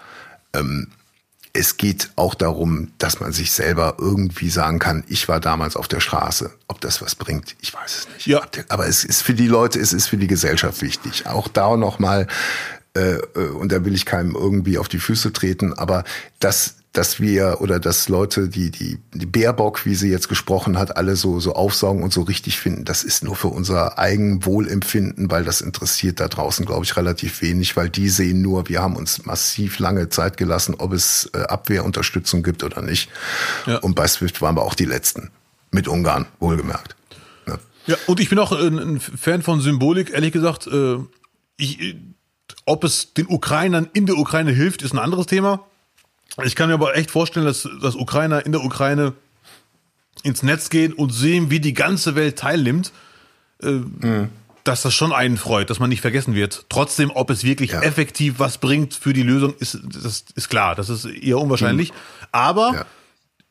ähm, 0.53 0.87
es 1.55 1.77
geht 1.77 2.09
auch 2.15 2.35
darum, 2.35 2.89
dass 2.97 3.19
man 3.19 3.31
sich 3.31 3.51
selber 3.51 3.95
irgendwie 3.97 4.49
sagen 4.49 4.79
kann, 4.79 5.03
ich 5.07 5.27
war 5.27 5.39
damals 5.39 5.75
auf 5.75 5.87
der 5.87 6.01
Straße. 6.01 6.51
Ob 6.67 6.81
das 6.81 7.01
was 7.01 7.15
bringt, 7.15 7.55
ich 7.61 7.73
weiß 7.73 7.99
es 7.99 8.09
nicht. 8.13 8.27
Ja. 8.27 8.41
Aber 8.69 8.87
es 8.87 9.03
ist 9.03 9.21
für 9.21 9.33
die 9.33 9.47
Leute, 9.47 9.79
es 9.79 9.93
ist 9.93 10.07
für 10.07 10.17
die 10.17 10.27
Gesellschaft 10.27 10.81
wichtig. 10.81 11.25
Auch 11.27 11.47
da 11.47 11.77
nochmal, 11.77 12.27
äh, 12.95 13.15
äh, 13.15 13.47
und 13.49 13.71
da 13.71 13.85
will 13.85 13.95
ich 13.95 14.05
keinem 14.05 14.35
irgendwie 14.35 14.77
auf 14.77 14.89
die 14.89 14.99
Füße 14.99 15.31
treten, 15.31 15.73
aber 15.73 16.03
das 16.39 16.75
dass 16.97 17.19
wir 17.19 17.57
oder 17.59 17.79
dass 17.79 18.07
Leute, 18.07 18.47
die, 18.47 18.71
die, 18.71 18.99
die 19.13 19.25
Baerbock, 19.25 19.85
wie 19.85 19.95
sie 19.95 20.09
jetzt 20.09 20.29
gesprochen 20.29 20.77
hat, 20.77 20.95
alle 20.95 21.15
so, 21.15 21.39
so 21.39 21.53
aufsaugen 21.53 22.03
und 22.03 22.13
so 22.13 22.21
richtig 22.21 22.57
finden, 22.57 22.85
das 22.85 23.03
ist 23.03 23.23
nur 23.23 23.35
für 23.35 23.49
unser 23.49 23.99
eigen 23.99 24.45
Wohlempfinden, 24.45 25.29
weil 25.29 25.43
das 25.43 25.61
interessiert 25.61 26.19
da 26.19 26.27
draußen, 26.27 26.65
glaube 26.65 26.85
ich, 26.85 26.95
relativ 26.95 27.41
wenig, 27.41 27.75
weil 27.75 27.89
die 27.89 28.07
sehen 28.09 28.41
nur, 28.41 28.69
wir 28.69 28.81
haben 28.81 28.95
uns 28.95 29.25
massiv 29.25 29.79
lange 29.79 30.09
Zeit 30.09 30.37
gelassen, 30.37 30.75
ob 30.77 30.93
es 30.93 31.29
äh, 31.33 31.39
Abwehrunterstützung 31.39 32.43
gibt 32.43 32.63
oder 32.63 32.81
nicht. 32.81 33.09
Ja. 33.65 33.77
Und 33.79 33.95
bei 33.95 34.07
SWIFT 34.07 34.41
waren 34.41 34.55
wir 34.55 34.63
auch 34.63 34.75
die 34.75 34.85
Letzten. 34.85 35.31
Mit 35.71 35.89
Ungarn, 35.89 36.25
wohlgemerkt. 36.39 36.95
Ja, 37.45 37.57
ja 37.87 37.97
und 38.07 38.21
ich 38.21 38.29
bin 38.29 38.39
auch 38.39 38.53
ein, 38.53 38.79
ein 38.79 38.99
Fan 39.01 39.41
von 39.41 39.59
Symbolik, 39.59 40.11
ehrlich 40.11 40.31
gesagt. 40.31 40.67
Äh, 40.67 40.97
ich, 41.57 41.97
ob 42.65 42.85
es 42.85 43.13
den 43.13 43.27
Ukrainern 43.27 43.89
in 43.91 44.05
der 44.05 44.17
Ukraine 44.17 44.51
hilft, 44.51 44.81
ist 44.81 44.93
ein 44.93 44.99
anderes 44.99 45.25
Thema. 45.25 45.65
Ich 46.43 46.55
kann 46.55 46.67
mir 46.67 46.73
aber 46.75 46.95
echt 46.97 47.11
vorstellen, 47.11 47.45
dass, 47.45 47.67
dass 47.81 47.95
Ukrainer 47.95 48.45
in 48.45 48.51
der 48.51 48.63
Ukraine 48.63 49.13
ins 50.23 50.43
Netz 50.43 50.69
gehen 50.69 50.93
und 50.93 51.11
sehen, 51.11 51.49
wie 51.49 51.59
die 51.59 51.73
ganze 51.73 52.15
Welt 52.15 52.37
teilnimmt, 52.37 52.91
äh, 53.61 53.71
mhm. 53.71 54.29
dass 54.63 54.81
das 54.81 54.93
schon 54.93 55.13
einen 55.13 55.37
freut, 55.37 55.69
dass 55.69 55.79
man 55.79 55.89
nicht 55.89 56.01
vergessen 56.01 56.35
wird. 56.35 56.65
Trotzdem, 56.69 57.11
ob 57.13 57.29
es 57.29 57.43
wirklich 57.43 57.71
ja. 57.71 57.81
effektiv 57.81 58.35
was 58.37 58.57
bringt 58.57 58.93
für 58.93 59.13
die 59.13 59.23
Lösung, 59.23 59.53
ist, 59.59 59.79
das 59.83 60.25
ist 60.35 60.49
klar. 60.49 60.75
Das 60.75 60.89
ist 60.89 61.05
eher 61.05 61.37
unwahrscheinlich. 61.37 61.91
Mhm. 61.91 61.97
Aber 62.31 62.73
ja. 62.73 62.85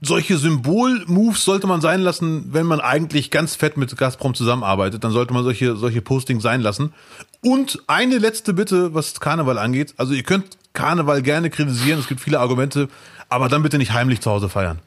solche 0.02 0.36
Symbol-Moves 0.36 1.44
sollte 1.44 1.66
man 1.66 1.80
sein 1.80 2.00
lassen, 2.00 2.52
wenn 2.52 2.66
man 2.66 2.80
eigentlich 2.80 3.30
ganz 3.30 3.54
fett 3.54 3.76
mit 3.76 3.96
Gazprom 3.96 4.34
zusammenarbeitet. 4.34 5.04
Dann 5.04 5.12
sollte 5.12 5.32
man 5.32 5.44
solche, 5.44 5.76
solche 5.76 6.02
Postings 6.02 6.42
sein 6.42 6.60
lassen. 6.60 6.92
Und 7.40 7.82
eine 7.86 8.18
letzte 8.18 8.52
Bitte, 8.52 8.94
was 8.94 9.20
Karneval 9.20 9.58
angeht. 9.58 9.94
Also 9.96 10.12
ihr 10.12 10.24
könnt 10.24 10.58
Karneval 10.74 11.22
gerne 11.22 11.50
kritisieren, 11.50 11.98
es 12.00 12.06
gibt 12.06 12.20
viele 12.20 12.40
Argumente, 12.40 12.88
aber 13.28 13.48
dann 13.48 13.62
bitte 13.62 13.78
nicht 13.78 13.92
heimlich 13.92 14.20
zu 14.20 14.30
Hause 14.30 14.48
feiern. 14.48 14.80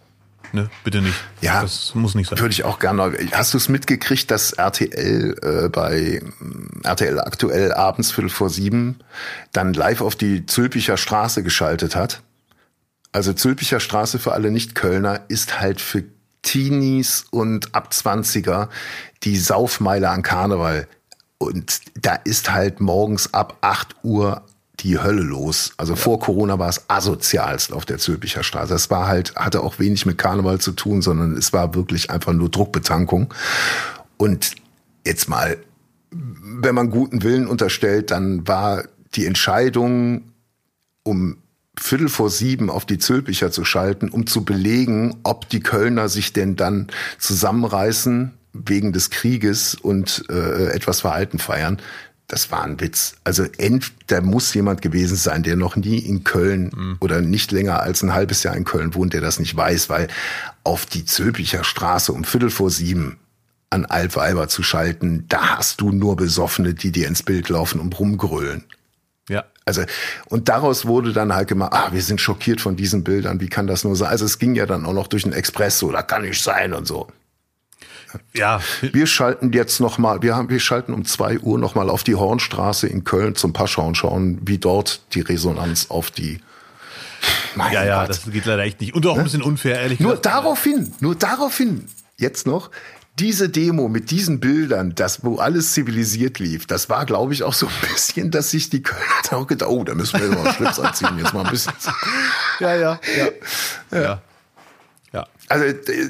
Ne, 0.54 0.70
bitte 0.84 1.02
nicht. 1.02 1.16
Ja, 1.42 1.62
das 1.62 1.94
muss 1.94 2.16
nicht 2.16 2.30
sein. 2.30 2.40
Würde 2.40 2.54
ich 2.54 2.64
auch 2.64 2.80
gerne. 2.80 3.18
Hast 3.34 3.54
du 3.54 3.58
es 3.58 3.68
mitgekriegt, 3.68 4.32
dass 4.32 4.54
RTL 4.54 5.36
äh, 5.42 5.70
bei 5.70 6.22
mm, 6.40 6.82
RTL 6.84 7.20
aktuell 7.20 7.74
abends 7.74 8.12
Viertel 8.12 8.30
vor 8.30 8.50
sieben 8.50 9.00
dann 9.52 9.74
live 9.74 10.02
auf 10.02 10.16
die 10.16 10.46
Zülpicher 10.46 10.96
Straße 10.96 11.44
geschaltet 11.44 11.96
hat? 11.96 12.22
Also 13.12 13.34
Zülpicher 13.34 13.80
Straße 13.80 14.20
für 14.20 14.34
alle 14.34 14.52
Nicht-Kölner 14.52 15.22
ist 15.28 15.60
halt 15.60 15.82
für 15.82 16.04
Teenies 16.44 17.26
und 17.30 17.76
Abzwanziger 17.76 18.70
die 19.24 19.38
Saufmeile 19.38 20.10
an 20.10 20.22
Karneval. 20.22 20.88
Und 21.40 21.82
da 22.02 22.14
ist 22.14 22.52
halt 22.52 22.80
morgens 22.80 23.34
ab 23.34 23.58
8 23.62 23.96
Uhr 24.04 24.44
die 24.82 25.00
Hölle 25.00 25.24
los. 25.24 25.74
Also 25.78 25.94
ja. 25.94 25.98
vor 25.98 26.20
Corona 26.20 26.60
war 26.60 26.70
es 26.70 26.90
asozialst 26.90 27.74
auf 27.74 27.86
der 27.86 27.98
Zülpicher 27.98 28.44
Straße. 28.44 28.74
Es 28.74 28.90
war 28.90 29.08
halt, 29.08 29.36
hatte 29.36 29.62
auch 29.62 29.80
wenig 29.80 30.06
mit 30.06 30.18
Karneval 30.18 30.60
zu 30.60 30.72
tun, 30.72 31.02
sondern 31.02 31.36
es 31.36 31.54
war 31.54 31.74
wirklich 31.74 32.12
einfach 32.12 32.34
nur 32.34 32.50
Druckbetankung. 32.50 33.34
Und 34.18 34.56
jetzt 35.06 35.30
mal, 35.30 35.58
wenn 36.12 36.76
man 36.76 36.90
guten 36.90 37.24
Willen 37.24 37.48
unterstellt, 37.48 38.12
dann 38.12 38.48
war 38.48 38.84
die 39.16 39.26
Entscheidung, 39.26 40.32
um 41.04 41.38
Viertel 41.80 42.10
vor 42.10 42.30
sieben 42.30 42.70
auf 42.70 42.86
die 42.86 42.98
Zülpicher 42.98 43.52
zu 43.52 43.64
schalten, 43.64 44.10
um 44.10 44.26
zu 44.26 44.44
belegen, 44.44 45.18
ob 45.24 45.48
die 45.50 45.60
Kölner 45.60 46.10
sich 46.10 46.34
denn 46.34 46.56
dann 46.56 46.88
zusammenreißen 47.20 48.34
wegen 48.54 48.94
des 48.94 49.12
Krieges 49.12 49.76
und 49.76 50.26
äh, 50.30 50.72
etwas 50.72 51.02
Verhalten 51.02 51.38
feiern 51.38 51.80
das 52.28 52.52
war 52.52 52.64
ein 52.64 52.80
Witz. 52.82 53.16
Also 53.24 53.46
ent, 53.58 53.94
da 54.08 54.20
muss 54.22 54.54
jemand 54.54 54.82
gewesen 54.82 55.16
sein, 55.16 55.44
der 55.44 55.56
noch 55.56 55.78
nie 55.78 55.98
in 55.98 56.24
Köln 56.26 56.72
mhm. 56.76 56.98
oder 57.00 57.22
nicht 57.22 57.52
länger 57.52 57.82
als 57.82 58.04
ein 58.04 58.14
halbes 58.14 58.44
Jahr 58.44 58.56
in 58.56 58.66
Köln 58.66 58.94
wohnt, 58.96 59.14
der 59.14 59.22
das 59.22 59.40
nicht 59.40 59.56
weiß, 59.56 59.90
weil 59.90 60.10
auf 60.64 60.86
die 60.86 61.06
Zülpicher 61.06 61.64
Straße 61.64 62.12
um 62.12 62.26
Viertel 62.26 62.50
vor 62.50 62.70
sieben 62.70 63.18
an 63.70 63.86
Altweiber 63.86 64.48
zu 64.48 64.64
schalten, 64.64 65.26
da 65.30 65.58
hast 65.58 65.82
du 65.82 65.92
nur 65.92 66.16
Besoffene, 66.16 66.74
die 66.74 66.92
dir 66.92 67.08
ins 67.08 67.24
Bild 67.24 67.50
laufen 67.50 67.80
und 67.80 67.98
rumgrölen. 68.00 68.64
Ja. 69.30 69.46
Also, 69.66 69.84
und 70.28 70.48
daraus 70.48 70.86
wurde 70.86 71.12
dann 71.12 71.34
halt 71.34 71.50
gemacht, 71.50 71.74
ah, 71.74 71.90
wir 71.92 72.02
sind 72.02 72.22
schockiert 72.22 72.62
von 72.62 72.78
diesen 72.78 73.04
Bildern, 73.04 73.42
wie 73.42 73.50
kann 73.50 73.68
das 73.68 73.84
nur 73.84 73.96
sein? 73.98 74.10
Also 74.10 74.24
es 74.24 74.40
ging 74.40 74.56
ja 74.56 74.66
dann 74.66 74.86
auch 74.86 74.94
noch 74.94 75.08
durch 75.08 75.24
den 75.24 75.34
Express 75.34 75.80
so, 75.80 75.92
da 75.92 76.02
kann 76.02 76.22
nicht 76.22 76.42
sein 76.42 76.74
und 76.74 76.88
so. 76.88 77.08
Ja. 78.34 78.62
Wir 78.82 79.08
schalten 79.08 79.52
jetzt 79.54 79.80
noch 79.80 79.98
mal, 79.98 80.22
wir 80.22 80.36
haben, 80.36 80.50
wir 80.50 80.60
schalten 80.60 80.94
um 80.94 81.06
zwei 81.06 81.40
Uhr 81.40 81.58
noch 81.58 81.76
mal 81.76 81.90
auf 81.90 82.04
die 82.04 82.16
Hornstraße 82.16 82.88
in 82.88 83.04
Köln 83.04 83.36
zum 83.36 83.54
Paschau 83.54 83.86
und 83.86 83.96
schauen, 83.96 84.40
wie 84.44 84.58
dort 84.58 85.02
die 85.14 85.22
Resonanz 85.22 85.88
auf 85.90 86.12
die 86.12 86.40
mein 87.56 87.74
ja, 87.74 87.84
ja, 87.84 88.02
Gott. 88.02 88.10
das 88.10 88.32
geht 88.32 88.46
leider 88.46 88.64
echt 88.64 88.80
nicht. 88.80 88.94
Und 88.94 89.06
auch 89.08 89.14
ein 89.14 89.18
ne? 89.18 89.24
bisschen 89.24 89.42
unfair, 89.42 89.82
ehrlich 89.82 90.00
nur 90.00 90.12
gesagt. 90.12 90.26
Nur 90.26 90.34
daraufhin, 90.34 90.94
nur 91.00 91.16
daraufhin, 91.16 91.88
jetzt 92.18 92.46
noch, 92.46 92.70
diese 93.20 93.50
Demo 93.50 93.88
mit 93.88 94.12
diesen 94.12 94.40
Bildern, 94.40 94.94
das, 94.94 95.24
wo 95.24 95.38
alles 95.38 95.74
zivilisiert 95.74 96.38
lief, 96.38 96.68
das 96.68 96.90
war, 96.90 97.06
glaube 97.06 97.34
ich, 97.34 97.44
auch 97.44 97.54
so 97.54 97.66
ein 97.66 97.90
bisschen, 97.90 98.30
dass 98.30 98.52
sich 98.52 98.70
die 98.70 98.84
Kölner 98.84 99.04
da 99.30 99.38
auch 99.38 99.48
gedacht, 99.48 99.70
oh, 99.72 99.84
da 99.84 99.96
müssen 99.96 100.20
wir 100.22 100.30
mal 100.30 100.46
einen 100.46 100.54
Schlips 100.54 100.80
anziehen, 100.80 101.18
jetzt 101.18 101.34
mal 101.34 101.46
ein 101.46 101.52
bisschen. 101.52 101.74
ja, 102.60 102.76
ja, 102.76 103.00
ja. 103.18 103.28
ja. 103.92 104.02
ja. 104.02 104.22
Also 105.50 105.66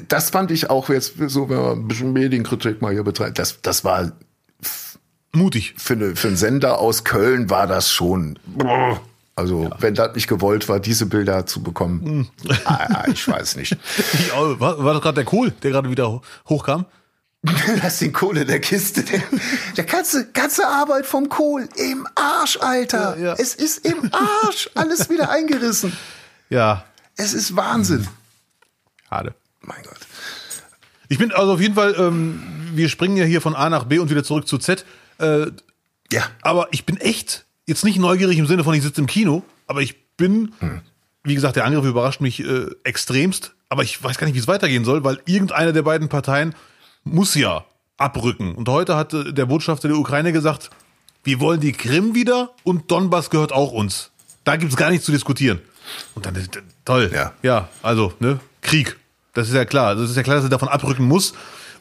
das 0.08 0.30
fand 0.30 0.50
ich 0.50 0.68
auch 0.68 0.88
jetzt 0.88 1.14
so, 1.28 1.48
wenn 1.48 1.58
man 1.58 1.78
ein 1.78 1.88
bisschen 1.88 2.12
Medienkritik 2.12 2.82
mal 2.82 2.92
hier 2.92 3.04
betreibt, 3.04 3.38
das, 3.38 3.60
das 3.62 3.84
war 3.84 4.12
mutig. 5.32 5.74
Für, 5.76 5.94
eine, 5.94 6.16
für 6.16 6.28
einen 6.28 6.36
Sender 6.36 6.78
aus 6.78 7.04
Köln 7.04 7.48
war 7.50 7.66
das 7.66 7.90
schon. 7.90 8.38
Also, 9.36 9.64
ja. 9.64 9.76
wenn 9.78 9.94
das 9.94 10.14
nicht 10.16 10.26
gewollt 10.26 10.68
war, 10.68 10.80
diese 10.80 11.06
Bilder 11.06 11.46
zu 11.46 11.62
bekommen, 11.62 12.28
hm. 12.44 12.56
ah, 12.64 13.04
ich 13.06 13.28
weiß 13.28 13.54
nicht. 13.56 13.76
war, 14.34 14.82
war 14.82 14.94
das 14.94 15.02
gerade 15.02 15.14
der 15.14 15.24
Kohl, 15.24 15.52
der 15.62 15.70
gerade 15.70 15.90
wieder 15.90 16.20
hochkam? 16.48 16.86
Lass 17.82 18.00
den 18.00 18.12
Kohl 18.12 18.36
in 18.38 18.48
der 18.48 18.60
Kiste. 18.60 19.04
Der, 19.04 19.22
der 19.76 19.84
ganze, 19.84 20.28
ganze 20.32 20.66
Arbeit 20.66 21.06
vom 21.06 21.28
Kohl 21.28 21.68
im 21.76 22.06
Arsch, 22.16 22.58
Alter. 22.60 23.16
Ja, 23.16 23.26
ja. 23.26 23.34
Es 23.38 23.54
ist 23.54 23.86
im 23.86 24.10
Arsch. 24.12 24.70
Alles 24.74 25.08
wieder 25.08 25.30
eingerissen. 25.30 25.92
Ja. 26.50 26.84
Es 27.16 27.34
ist 27.34 27.54
Wahnsinn. 27.54 28.08
Schade. 29.08 29.34
Mein 29.62 29.82
Gott. 29.82 29.98
Ich 31.08 31.18
bin 31.18 31.32
also 31.32 31.54
auf 31.54 31.60
jeden 31.60 31.74
Fall, 31.74 31.94
ähm, 31.98 32.40
wir 32.74 32.88
springen 32.88 33.16
ja 33.16 33.24
hier 33.24 33.40
von 33.40 33.54
A 33.54 33.70
nach 33.70 33.84
B 33.84 33.98
und 33.98 34.10
wieder 34.10 34.24
zurück 34.24 34.46
zu 34.46 34.58
Z. 34.58 34.84
Äh, 35.18 35.46
ja. 36.12 36.22
Aber 36.42 36.68
ich 36.70 36.84
bin 36.84 36.98
echt 36.98 37.46
jetzt 37.66 37.84
nicht 37.84 37.98
neugierig 37.98 38.38
im 38.38 38.46
Sinne 38.46 38.64
von, 38.64 38.74
ich 38.74 38.82
sitze 38.82 39.00
im 39.00 39.06
Kino, 39.06 39.42
aber 39.66 39.80
ich 39.80 40.16
bin, 40.16 40.52
hm. 40.58 40.80
wie 41.22 41.34
gesagt, 41.34 41.56
der 41.56 41.64
Angriff 41.64 41.84
überrascht 41.84 42.20
mich 42.20 42.40
äh, 42.40 42.66
extremst, 42.84 43.54
aber 43.68 43.82
ich 43.82 44.02
weiß 44.02 44.18
gar 44.18 44.26
nicht, 44.26 44.34
wie 44.34 44.40
es 44.40 44.48
weitergehen 44.48 44.84
soll, 44.84 45.04
weil 45.04 45.20
irgendeine 45.26 45.72
der 45.72 45.82
beiden 45.82 46.08
Parteien 46.08 46.54
muss 47.04 47.34
ja 47.34 47.64
abrücken. 47.96 48.54
Und 48.54 48.68
heute 48.68 48.96
hat 48.96 49.14
äh, 49.14 49.32
der 49.32 49.46
Botschafter 49.46 49.88
der 49.88 49.96
Ukraine 49.96 50.32
gesagt, 50.32 50.70
wir 51.24 51.40
wollen 51.40 51.60
die 51.60 51.72
Krim 51.72 52.14
wieder 52.14 52.50
und 52.64 52.90
Donbass 52.90 53.30
gehört 53.30 53.52
auch 53.52 53.72
uns. 53.72 54.10
Da 54.44 54.56
gibt 54.56 54.72
es 54.72 54.76
gar 54.76 54.90
nichts 54.90 55.04
zu 55.04 55.12
diskutieren. 55.12 55.60
Und 56.14 56.26
dann, 56.26 56.36
toll. 56.84 57.10
Ja. 57.14 57.32
ja, 57.42 57.68
also, 57.82 58.14
ne, 58.20 58.40
Krieg. 58.68 58.96
Das 59.32 59.48
ist 59.48 59.54
ja 59.54 59.64
klar. 59.64 59.94
Das 59.94 60.10
ist 60.10 60.16
ja 60.16 60.22
klar, 60.22 60.36
dass 60.36 60.44
er 60.44 60.50
davon 60.50 60.68
abrücken 60.68 61.04
muss. 61.04 61.34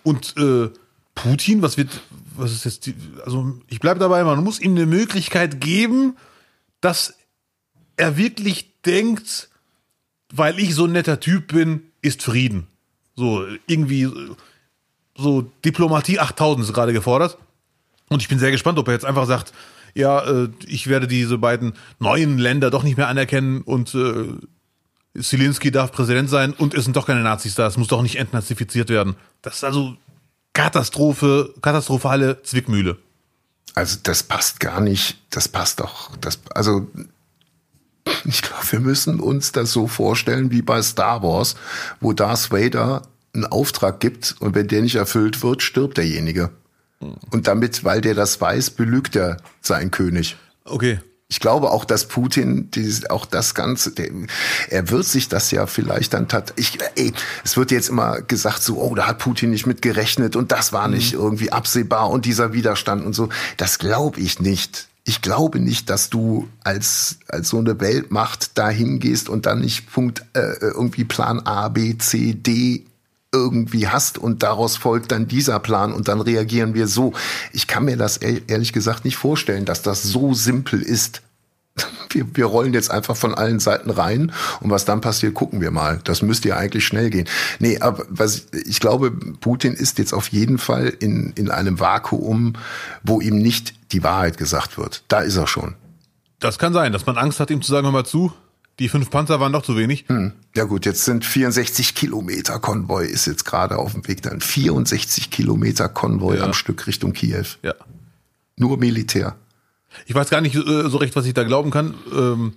Und 0.03 0.35
äh, 0.37 0.69
Putin, 1.15 1.61
was 1.61 1.77
wird, 1.77 1.89
was 2.35 2.51
ist 2.51 2.65
jetzt 2.65 2.85
die, 2.85 2.95
also 3.25 3.59
ich 3.67 3.79
bleibe 3.79 3.99
dabei, 3.99 4.23
man 4.23 4.43
muss 4.43 4.59
ihm 4.59 4.71
eine 4.71 4.85
Möglichkeit 4.85 5.59
geben, 5.59 6.15
dass 6.79 7.15
er 7.97 8.17
wirklich 8.17 8.81
denkt, 8.85 9.49
weil 10.31 10.59
ich 10.59 10.75
so 10.75 10.85
ein 10.85 10.91
netter 10.91 11.19
Typ 11.19 11.47
bin, 11.47 11.81
ist 12.01 12.23
Frieden. 12.23 12.67
So, 13.15 13.45
irgendwie, 13.65 14.07
so 15.17 15.51
Diplomatie 15.65 16.19
8000 16.19 16.67
ist 16.67 16.73
gerade 16.73 16.93
gefordert. 16.93 17.37
Und 18.09 18.21
ich 18.21 18.29
bin 18.29 18.39
sehr 18.39 18.51
gespannt, 18.51 18.77
ob 18.77 18.87
er 18.87 18.93
jetzt 18.93 19.05
einfach 19.05 19.25
sagt, 19.25 19.53
ja, 19.95 20.19
äh, 20.19 20.49
ich 20.67 20.87
werde 20.87 21.07
diese 21.07 21.39
beiden 21.39 21.73
neuen 21.99 22.37
Länder 22.37 22.69
doch 22.69 22.83
nicht 22.83 22.97
mehr 22.97 23.07
anerkennen 23.07 23.61
und 23.61 23.95
äh, 23.95 24.27
Zelensky 25.21 25.71
darf 25.71 25.91
Präsident 25.91 26.29
sein 26.29 26.53
und 26.53 26.73
es 26.73 26.83
sind 26.83 26.95
doch 26.95 27.07
keine 27.07 27.21
Nazis 27.21 27.55
da, 27.55 27.67
es 27.67 27.77
muss 27.77 27.87
doch 27.87 28.01
nicht 28.01 28.17
entnazifiziert 28.17 28.89
werden. 28.89 29.15
Das 29.41 29.55
ist 29.55 29.63
also 29.63 29.95
Katastrophe, 30.53 31.53
katastrophale 31.61 32.41
Zwickmühle. 32.43 32.97
Also 33.75 33.97
das 34.03 34.23
passt 34.23 34.59
gar 34.59 34.81
nicht, 34.81 35.17
das 35.29 35.47
passt 35.47 35.79
doch, 35.79 36.15
das, 36.17 36.39
also 36.53 36.87
ich 38.25 38.41
glaube, 38.41 38.63
wir 38.71 38.79
müssen 38.79 39.19
uns 39.19 39.51
das 39.51 39.71
so 39.71 39.87
vorstellen 39.87 40.51
wie 40.51 40.61
bei 40.61 40.81
Star 40.81 41.23
Wars, 41.23 41.55
wo 41.99 42.13
Darth 42.13 42.51
Vader 42.51 43.03
einen 43.33 43.45
Auftrag 43.45 43.99
gibt 43.99 44.35
und 44.39 44.55
wenn 44.55 44.67
der 44.67 44.81
nicht 44.81 44.95
erfüllt 44.95 45.43
wird, 45.43 45.61
stirbt 45.61 45.97
derjenige. 45.97 46.49
Und 46.99 47.47
damit, 47.47 47.83
weil 47.83 48.01
der 48.01 48.15
das 48.15 48.41
weiß, 48.41 48.71
belügt 48.71 49.15
er 49.15 49.37
seinen 49.61 49.91
König. 49.91 50.35
Okay. 50.65 50.99
Ich 51.29 51.41
glaube 51.41 51.71
auch, 51.71 51.83
dass 51.83 52.07
Putin 52.07 52.71
dieses, 52.71 53.09
auch 53.09 53.25
das 53.25 53.53
Ganze, 53.53 53.91
der, 53.91 54.09
er 54.69 54.89
wird 54.89 55.03
sich 55.03 55.27
das 55.27 55.51
ja 55.51 55.67
vielleicht 55.67 56.13
dann 56.13 56.29
tat. 56.29 56.53
Ich, 56.55 56.79
ey, 56.95 57.11
es 57.43 57.57
wird 57.57 57.71
jetzt 57.71 57.89
immer 57.89 58.21
gesagt 58.21 58.63
so, 58.63 58.81
oh, 58.81 58.95
da 58.95 59.07
hat 59.07 59.19
Putin 59.19 59.49
nicht 59.49 59.65
mit 59.65 59.81
gerechnet 59.81 60.37
und 60.37 60.53
das 60.53 60.71
war 60.71 60.87
nicht 60.87 61.13
mhm. 61.13 61.19
irgendwie 61.19 61.51
absehbar 61.51 62.09
und 62.09 62.25
dieser 62.25 62.53
Widerstand 62.53 63.05
und 63.05 63.11
so. 63.11 63.27
Das 63.57 63.77
glaube 63.77 64.21
ich 64.21 64.39
nicht. 64.39 64.87
Ich 65.03 65.21
glaube 65.21 65.59
nicht, 65.59 65.89
dass 65.89 66.09
du 66.09 66.47
als 66.63 67.19
als 67.27 67.49
so 67.49 67.59
eine 67.59 67.79
Weltmacht 67.81 68.57
dahin 68.57 68.99
gehst 68.99 69.27
und 69.27 69.45
dann 69.45 69.59
nicht 69.59 69.91
Punkt 69.91 70.23
äh, 70.33 70.55
irgendwie 70.61 71.03
Plan 71.03 71.41
A, 71.41 71.67
B, 71.67 71.97
C, 71.97 72.35
D 72.35 72.85
irgendwie 73.33 73.87
hast 73.87 74.17
und 74.17 74.43
daraus 74.43 74.77
folgt 74.77 75.11
dann 75.11 75.27
dieser 75.27 75.59
Plan 75.59 75.93
und 75.93 76.07
dann 76.07 76.21
reagieren 76.21 76.73
wir 76.73 76.87
so. 76.87 77.13
Ich 77.51 77.67
kann 77.67 77.85
mir 77.85 77.97
das 77.97 78.17
ehrlich 78.17 78.73
gesagt 78.73 79.05
nicht 79.05 79.17
vorstellen, 79.17 79.65
dass 79.65 79.81
das 79.81 80.03
so 80.03 80.33
simpel 80.33 80.81
ist. 80.81 81.21
Wir, 82.09 82.25
wir 82.35 82.45
rollen 82.45 82.73
jetzt 82.73 82.89
einfach 82.89 83.17
von 83.17 83.35
allen 83.35 83.59
Seiten 83.59 83.89
rein 83.89 84.31
und 84.61 84.71
was 84.71 84.85
dann 84.85 85.01
passiert, 85.01 85.33
gucken 85.33 85.59
wir 85.59 85.71
mal. 85.71 85.99
Das 86.05 86.21
müsste 86.21 86.47
ja 86.47 86.55
eigentlich 86.55 86.87
schnell 86.87 87.09
gehen. 87.09 87.27
Nee, 87.59 87.79
aber 87.79 88.05
was, 88.07 88.47
ich 88.65 88.79
glaube, 88.79 89.11
Putin 89.11 89.73
ist 89.73 89.99
jetzt 89.99 90.13
auf 90.13 90.29
jeden 90.29 90.57
Fall 90.57 90.87
in, 90.87 91.33
in 91.35 91.51
einem 91.51 91.81
Vakuum, 91.81 92.53
wo 93.03 93.19
ihm 93.19 93.39
nicht 93.39 93.75
die 93.91 94.03
Wahrheit 94.03 94.37
gesagt 94.37 94.77
wird. 94.77 95.03
Da 95.09 95.19
ist 95.19 95.35
er 95.35 95.47
schon. 95.47 95.75
Das 96.39 96.57
kann 96.57 96.71
sein, 96.71 96.93
dass 96.93 97.05
man 97.05 97.17
Angst 97.17 97.41
hat, 97.41 97.51
ihm 97.51 97.61
zu 97.61 97.71
sagen, 97.71 97.85
hör 97.85 97.91
mal 97.91 98.05
zu, 98.05 98.31
die 98.79 98.89
fünf 98.89 99.09
Panzer 99.09 99.39
waren 99.39 99.53
doch 99.53 99.63
zu 99.63 99.75
wenig. 99.75 100.05
Hm. 100.07 100.33
Ja 100.55 100.65
gut, 100.65 100.85
jetzt 100.85 101.05
sind 101.05 101.25
64 101.25 101.95
Kilometer 101.95 102.59
Konvoi 102.59 103.05
ist 103.05 103.25
jetzt 103.25 103.45
gerade 103.45 103.77
auf 103.77 103.93
dem 103.93 104.07
Weg 104.07 104.21
dann. 104.21 104.39
64 104.39 105.31
Kilometer 105.31 105.89
Konvoi 105.89 106.37
ja. 106.37 106.43
am 106.43 106.53
Stück 106.53 106.85
Richtung 106.87 107.13
Kiew. 107.13 107.45
Ja. 107.63 107.73
Nur 108.55 108.77
Militär. 108.77 109.35
Ich 110.05 110.13
weiß 110.13 110.29
gar 110.29 110.41
nicht 110.41 110.55
äh, 110.55 110.89
so 110.89 110.97
recht, 110.97 111.15
was 111.15 111.25
ich 111.25 111.33
da 111.33 111.43
glauben 111.43 111.71
kann, 111.71 111.95
ähm, 112.13 112.53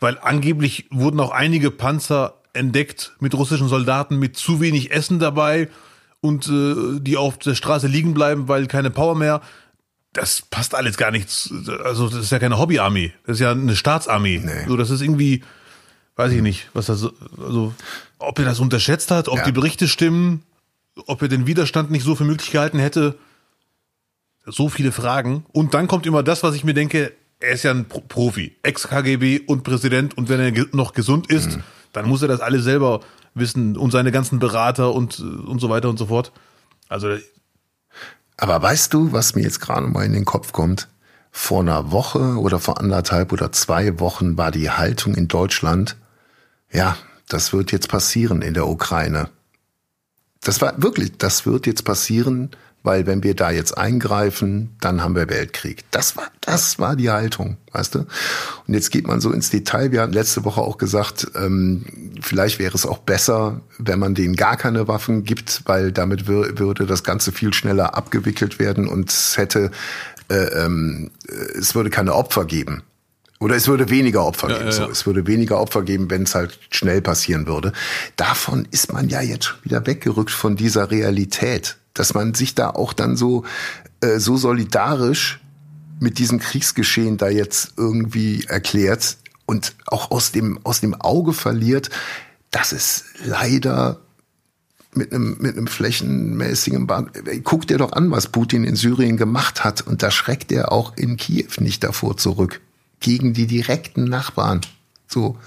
weil 0.00 0.18
angeblich 0.22 0.86
wurden 0.90 1.20
auch 1.20 1.32
einige 1.32 1.70
Panzer 1.70 2.34
entdeckt 2.54 3.12
mit 3.20 3.34
russischen 3.34 3.68
Soldaten 3.68 4.18
mit 4.18 4.36
zu 4.36 4.60
wenig 4.60 4.90
Essen 4.90 5.18
dabei 5.18 5.68
und 6.20 6.48
äh, 6.48 7.00
die 7.00 7.16
auf 7.16 7.38
der 7.38 7.54
Straße 7.54 7.86
liegen 7.86 8.14
bleiben, 8.14 8.48
weil 8.48 8.66
keine 8.66 8.90
Power 8.90 9.14
mehr 9.14 9.42
das 10.18 10.42
passt 10.42 10.74
alles 10.74 10.96
gar 10.96 11.10
nichts. 11.10 11.52
Also, 11.84 12.08
das 12.08 12.18
ist 12.18 12.32
ja 12.32 12.38
keine 12.38 12.58
Hobbyarmee. 12.58 13.12
Das 13.24 13.36
ist 13.36 13.40
ja 13.40 13.52
eine 13.52 13.76
Staatsarmee. 13.76 14.40
Nee. 14.44 14.66
So, 14.66 14.76
das 14.76 14.90
ist 14.90 15.00
irgendwie, 15.00 15.44
weiß 16.16 16.32
ich 16.32 16.42
nicht, 16.42 16.68
was 16.74 16.86
das, 16.86 17.06
also, 17.40 17.72
ob 18.18 18.38
er 18.38 18.44
das 18.44 18.58
unterschätzt 18.58 19.10
hat, 19.10 19.28
ob 19.28 19.38
ja. 19.38 19.44
die 19.44 19.52
Berichte 19.52 19.86
stimmen, 19.86 20.42
ob 21.06 21.22
er 21.22 21.28
den 21.28 21.46
Widerstand 21.46 21.90
nicht 21.90 22.02
so 22.02 22.16
für 22.16 22.24
möglich 22.24 22.50
gehalten 22.50 22.80
hätte. 22.80 23.16
So 24.44 24.68
viele 24.68 24.92
Fragen. 24.92 25.46
Und 25.52 25.74
dann 25.74 25.86
kommt 25.86 26.06
immer 26.06 26.22
das, 26.22 26.42
was 26.42 26.54
ich 26.54 26.64
mir 26.64 26.74
denke, 26.74 27.12
er 27.38 27.52
ist 27.52 27.62
ja 27.62 27.70
ein 27.70 27.86
Profi, 27.86 28.56
Ex-KGB 28.64 29.42
und 29.46 29.62
Präsident 29.62 30.18
und 30.18 30.28
wenn 30.28 30.40
er 30.40 30.66
noch 30.72 30.92
gesund 30.94 31.30
ist, 31.30 31.56
mhm. 31.56 31.62
dann 31.92 32.08
muss 32.08 32.22
er 32.22 32.28
das 32.28 32.40
alles 32.40 32.64
selber 32.64 33.00
wissen 33.34 33.76
und 33.76 33.92
seine 33.92 34.10
ganzen 34.10 34.40
Berater 34.40 34.92
und, 34.92 35.20
und 35.20 35.60
so 35.60 35.70
weiter 35.70 35.88
und 35.88 35.98
so 35.98 36.06
fort. 36.06 36.32
Also. 36.88 37.18
Aber 38.38 38.62
weißt 38.62 38.94
du, 38.94 39.12
was 39.12 39.34
mir 39.34 39.42
jetzt 39.42 39.60
gerade 39.60 39.86
mal 39.88 40.06
in 40.06 40.12
den 40.12 40.24
Kopf 40.24 40.52
kommt? 40.52 40.88
Vor 41.30 41.60
einer 41.60 41.90
Woche 41.90 42.38
oder 42.38 42.58
vor 42.58 42.80
anderthalb 42.80 43.32
oder 43.32 43.52
zwei 43.52 44.00
Wochen 44.00 44.38
war 44.38 44.50
die 44.50 44.70
Haltung 44.70 45.14
in 45.14 45.28
Deutschland, 45.28 45.96
ja, 46.72 46.96
das 47.28 47.52
wird 47.52 47.72
jetzt 47.72 47.88
passieren 47.88 48.40
in 48.40 48.54
der 48.54 48.68
Ukraine. 48.68 49.28
Das 50.40 50.60
war 50.60 50.80
wirklich, 50.80 51.18
das 51.18 51.46
wird 51.46 51.66
jetzt 51.66 51.84
passieren, 51.84 52.50
weil 52.82 53.06
wenn 53.06 53.22
wir 53.22 53.34
da 53.34 53.50
jetzt 53.50 53.76
eingreifen, 53.76 54.76
dann 54.80 55.02
haben 55.02 55.14
wir 55.14 55.28
Weltkrieg. 55.28 55.84
Das 55.90 56.16
war, 56.16 56.28
das 56.40 56.78
war 56.78 56.96
die 56.96 57.10
Haltung, 57.10 57.56
weißt 57.72 57.96
du? 57.96 57.98
Und 58.66 58.74
jetzt 58.74 58.90
geht 58.90 59.06
man 59.06 59.20
so 59.20 59.32
ins 59.32 59.50
Detail. 59.50 59.92
Wir 59.92 60.02
hatten 60.02 60.12
letzte 60.12 60.44
Woche 60.44 60.60
auch 60.60 60.78
gesagt, 60.78 61.30
ähm, 61.34 61.84
vielleicht 62.20 62.58
wäre 62.58 62.74
es 62.74 62.86
auch 62.86 62.98
besser, 62.98 63.60
wenn 63.78 63.98
man 63.98 64.14
denen 64.14 64.36
gar 64.36 64.56
keine 64.56 64.88
Waffen 64.88 65.24
gibt, 65.24 65.62
weil 65.66 65.92
damit 65.92 66.26
würde 66.26 66.86
das 66.86 67.04
Ganze 67.04 67.32
viel 67.32 67.52
schneller 67.52 67.96
abgewickelt 67.96 68.58
werden 68.58 68.88
und 68.88 69.10
es 69.10 69.36
hätte, 69.36 69.70
äh, 70.30 70.64
ähm, 70.64 71.10
es 71.58 71.74
würde 71.74 71.90
keine 71.90 72.14
Opfer 72.14 72.44
geben. 72.44 72.82
Oder 73.40 73.54
es 73.54 73.68
würde 73.68 73.88
weniger 73.88 74.24
Opfer 74.24 74.48
geben. 74.48 74.60
Ja, 74.60 74.70
ja, 74.70 74.70
ja. 74.70 74.86
So, 74.86 74.90
es 74.90 75.06
würde 75.06 75.26
weniger 75.26 75.60
Opfer 75.60 75.82
geben, 75.82 76.10
wenn 76.10 76.24
es 76.24 76.34
halt 76.34 76.58
schnell 76.70 77.00
passieren 77.00 77.46
würde. 77.46 77.72
Davon 78.16 78.66
ist 78.70 78.92
man 78.92 79.08
ja 79.08 79.20
jetzt 79.20 79.54
wieder 79.62 79.86
weggerückt 79.86 80.30
von 80.30 80.56
dieser 80.56 80.90
Realität, 80.90 81.76
dass 81.98 82.14
man 82.14 82.34
sich 82.34 82.54
da 82.54 82.70
auch 82.70 82.92
dann 82.92 83.16
so 83.16 83.44
äh, 84.00 84.18
so 84.18 84.36
solidarisch 84.36 85.40
mit 86.00 86.18
diesem 86.18 86.38
Kriegsgeschehen 86.38 87.16
da 87.16 87.28
jetzt 87.28 87.72
irgendwie 87.76 88.44
erklärt 88.44 89.16
und 89.46 89.74
auch 89.86 90.10
aus 90.10 90.32
dem 90.32 90.58
aus 90.64 90.80
dem 90.80 90.94
Auge 90.94 91.32
verliert, 91.32 91.90
dass 92.50 92.72
es 92.72 93.04
leider 93.24 94.00
mit 94.94 95.12
einem, 95.12 95.36
mit 95.38 95.56
einem 95.56 95.66
flächenmäßigen 95.66 96.86
Bahn. 96.86 97.10
Guck 97.44 97.66
dir 97.66 97.78
doch 97.78 97.92
an, 97.92 98.10
was 98.10 98.28
Putin 98.28 98.64
in 98.64 98.76
Syrien 98.76 99.16
gemacht 99.16 99.64
hat. 99.64 99.82
Und 99.82 100.02
da 100.02 100.10
schreckt 100.10 100.50
er 100.52 100.72
auch 100.72 100.96
in 100.96 101.16
Kiew 101.16 101.48
nicht 101.60 101.84
davor 101.84 102.16
zurück 102.16 102.60
gegen 103.00 103.32
die 103.32 103.46
direkten 103.46 104.04
Nachbarn. 104.04 104.60
So, 105.10 105.38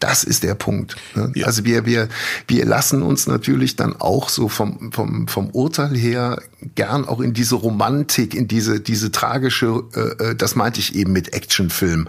das 0.00 0.24
ist 0.24 0.42
der 0.42 0.56
Punkt. 0.56 0.96
Ne? 1.14 1.30
Ja. 1.36 1.46
Also 1.46 1.64
wir, 1.64 1.86
wir, 1.86 2.08
wir 2.48 2.64
lassen 2.64 3.02
uns 3.02 3.28
natürlich 3.28 3.76
dann 3.76 3.94
auch 3.94 4.28
so 4.28 4.48
vom, 4.48 4.90
vom, 4.90 5.28
vom 5.28 5.50
Urteil 5.50 5.96
her 5.96 6.42
gern 6.74 7.04
auch 7.04 7.20
in 7.20 7.32
diese 7.32 7.54
Romantik, 7.54 8.34
in 8.34 8.48
diese, 8.48 8.80
diese 8.80 9.12
tragische, 9.12 9.84
äh, 9.94 10.30
äh 10.30 10.34
das 10.34 10.56
meinte 10.56 10.80
ich 10.80 10.96
eben 10.96 11.12
mit 11.12 11.32
Actionfilm. 11.32 12.08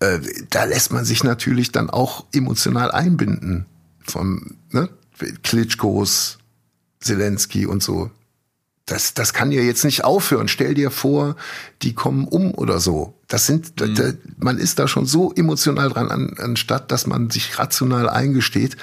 Äh, 0.00 0.20
da 0.50 0.64
lässt 0.64 0.92
man 0.92 1.06
sich 1.06 1.24
natürlich 1.24 1.72
dann 1.72 1.88
auch 1.88 2.26
emotional 2.32 2.90
einbinden. 2.90 3.64
Vom, 4.06 4.56
ne? 4.70 4.90
Klitschkos, 5.42 6.38
Zelensky 7.00 7.66
und 7.66 7.82
so 7.82 8.10
das, 8.90 9.14
das 9.14 9.32
kann 9.32 9.52
ja 9.52 9.60
jetzt 9.62 9.84
nicht 9.84 10.04
aufhören. 10.04 10.48
Stell 10.48 10.74
dir 10.74 10.90
vor, 10.90 11.36
die 11.82 11.94
kommen 11.94 12.26
um 12.26 12.54
oder 12.54 12.80
so. 12.80 13.14
Das 13.28 13.44
sind, 13.46 13.78
mhm. 13.78 13.94
da, 13.94 14.12
man 14.38 14.58
ist 14.58 14.78
da 14.78 14.88
schon 14.88 15.04
so 15.04 15.32
emotional 15.34 15.90
dran, 15.90 16.10
an, 16.10 16.34
anstatt 16.38 16.90
dass 16.90 17.06
man 17.06 17.28
sich 17.28 17.58
rational 17.58 18.08
eingesteht, 18.08 18.76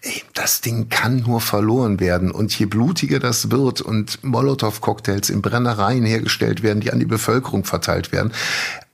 ey, 0.00 0.22
das 0.32 0.62
Ding 0.62 0.88
kann 0.88 1.20
nur 1.20 1.42
verloren 1.42 2.00
werden. 2.00 2.30
Und 2.30 2.58
je 2.58 2.64
blutiger 2.64 3.20
das 3.20 3.50
wird 3.50 3.82
und 3.82 4.24
Molotow-Cocktails 4.24 5.28
in 5.28 5.42
Brennereien 5.42 6.04
hergestellt 6.04 6.62
werden, 6.62 6.80
die 6.80 6.92
an 6.92 6.98
die 6.98 7.06
Bevölkerung 7.06 7.64
verteilt 7.64 8.10
werden, 8.10 8.32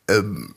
ähm, 0.08 0.54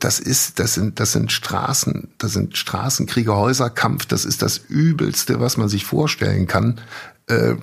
das 0.00 0.20
ist, 0.20 0.58
das 0.58 0.74
sind, 0.74 0.98
das 1.00 1.12
sind 1.12 1.30
Straßen, 1.30 2.08
das 2.18 2.32
sind 2.32 2.56
Straßenkriege, 2.56 3.34
Häuserkampf, 3.34 4.06
das 4.06 4.24
ist 4.24 4.42
das 4.42 4.58
Übelste, 4.68 5.40
was 5.40 5.56
man 5.56 5.68
sich 5.68 5.84
vorstellen 5.84 6.46
kann. 6.46 6.80
Äh, 7.26 7.54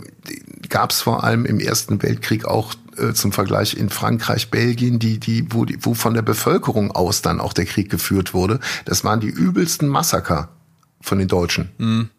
Gab 0.70 0.92
es 0.92 1.02
vor 1.02 1.24
allem 1.24 1.46
im 1.46 1.60
Ersten 1.60 2.02
Weltkrieg 2.02 2.46
auch 2.46 2.74
äh, 2.98 3.14
zum 3.14 3.32
Vergleich 3.32 3.76
in 3.76 3.90
Frankreich, 3.90 4.50
Belgien, 4.50 5.00
die, 5.00 5.20
die, 5.20 5.46
wo, 5.52 5.66
die, 5.66 5.78
wo 5.82 5.94
von 5.94 6.14
der 6.14 6.22
Bevölkerung 6.22 6.92
aus 6.92 7.22
dann 7.22 7.40
auch 7.40 7.54
der 7.54 7.66
Krieg 7.66 7.90
geführt 7.90 8.34
wurde. 8.34 8.60
Das 8.86 9.04
waren 9.04 9.20
die 9.20 9.28
übelsten 9.28 9.88
Massaker 9.88 10.50
von 11.02 11.20
den 11.20 11.28
Deutschen. 11.28 11.72
Mhm. 11.78 12.10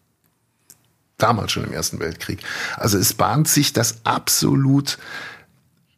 Damals 1.17 1.51
schon 1.51 1.63
im 1.63 1.71
Ersten 1.71 1.99
Weltkrieg. 1.99 2.39
Also 2.77 2.97
es 2.97 3.13
bahnt 3.13 3.47
sich 3.47 3.73
das 3.73 4.05
absolut 4.05 4.97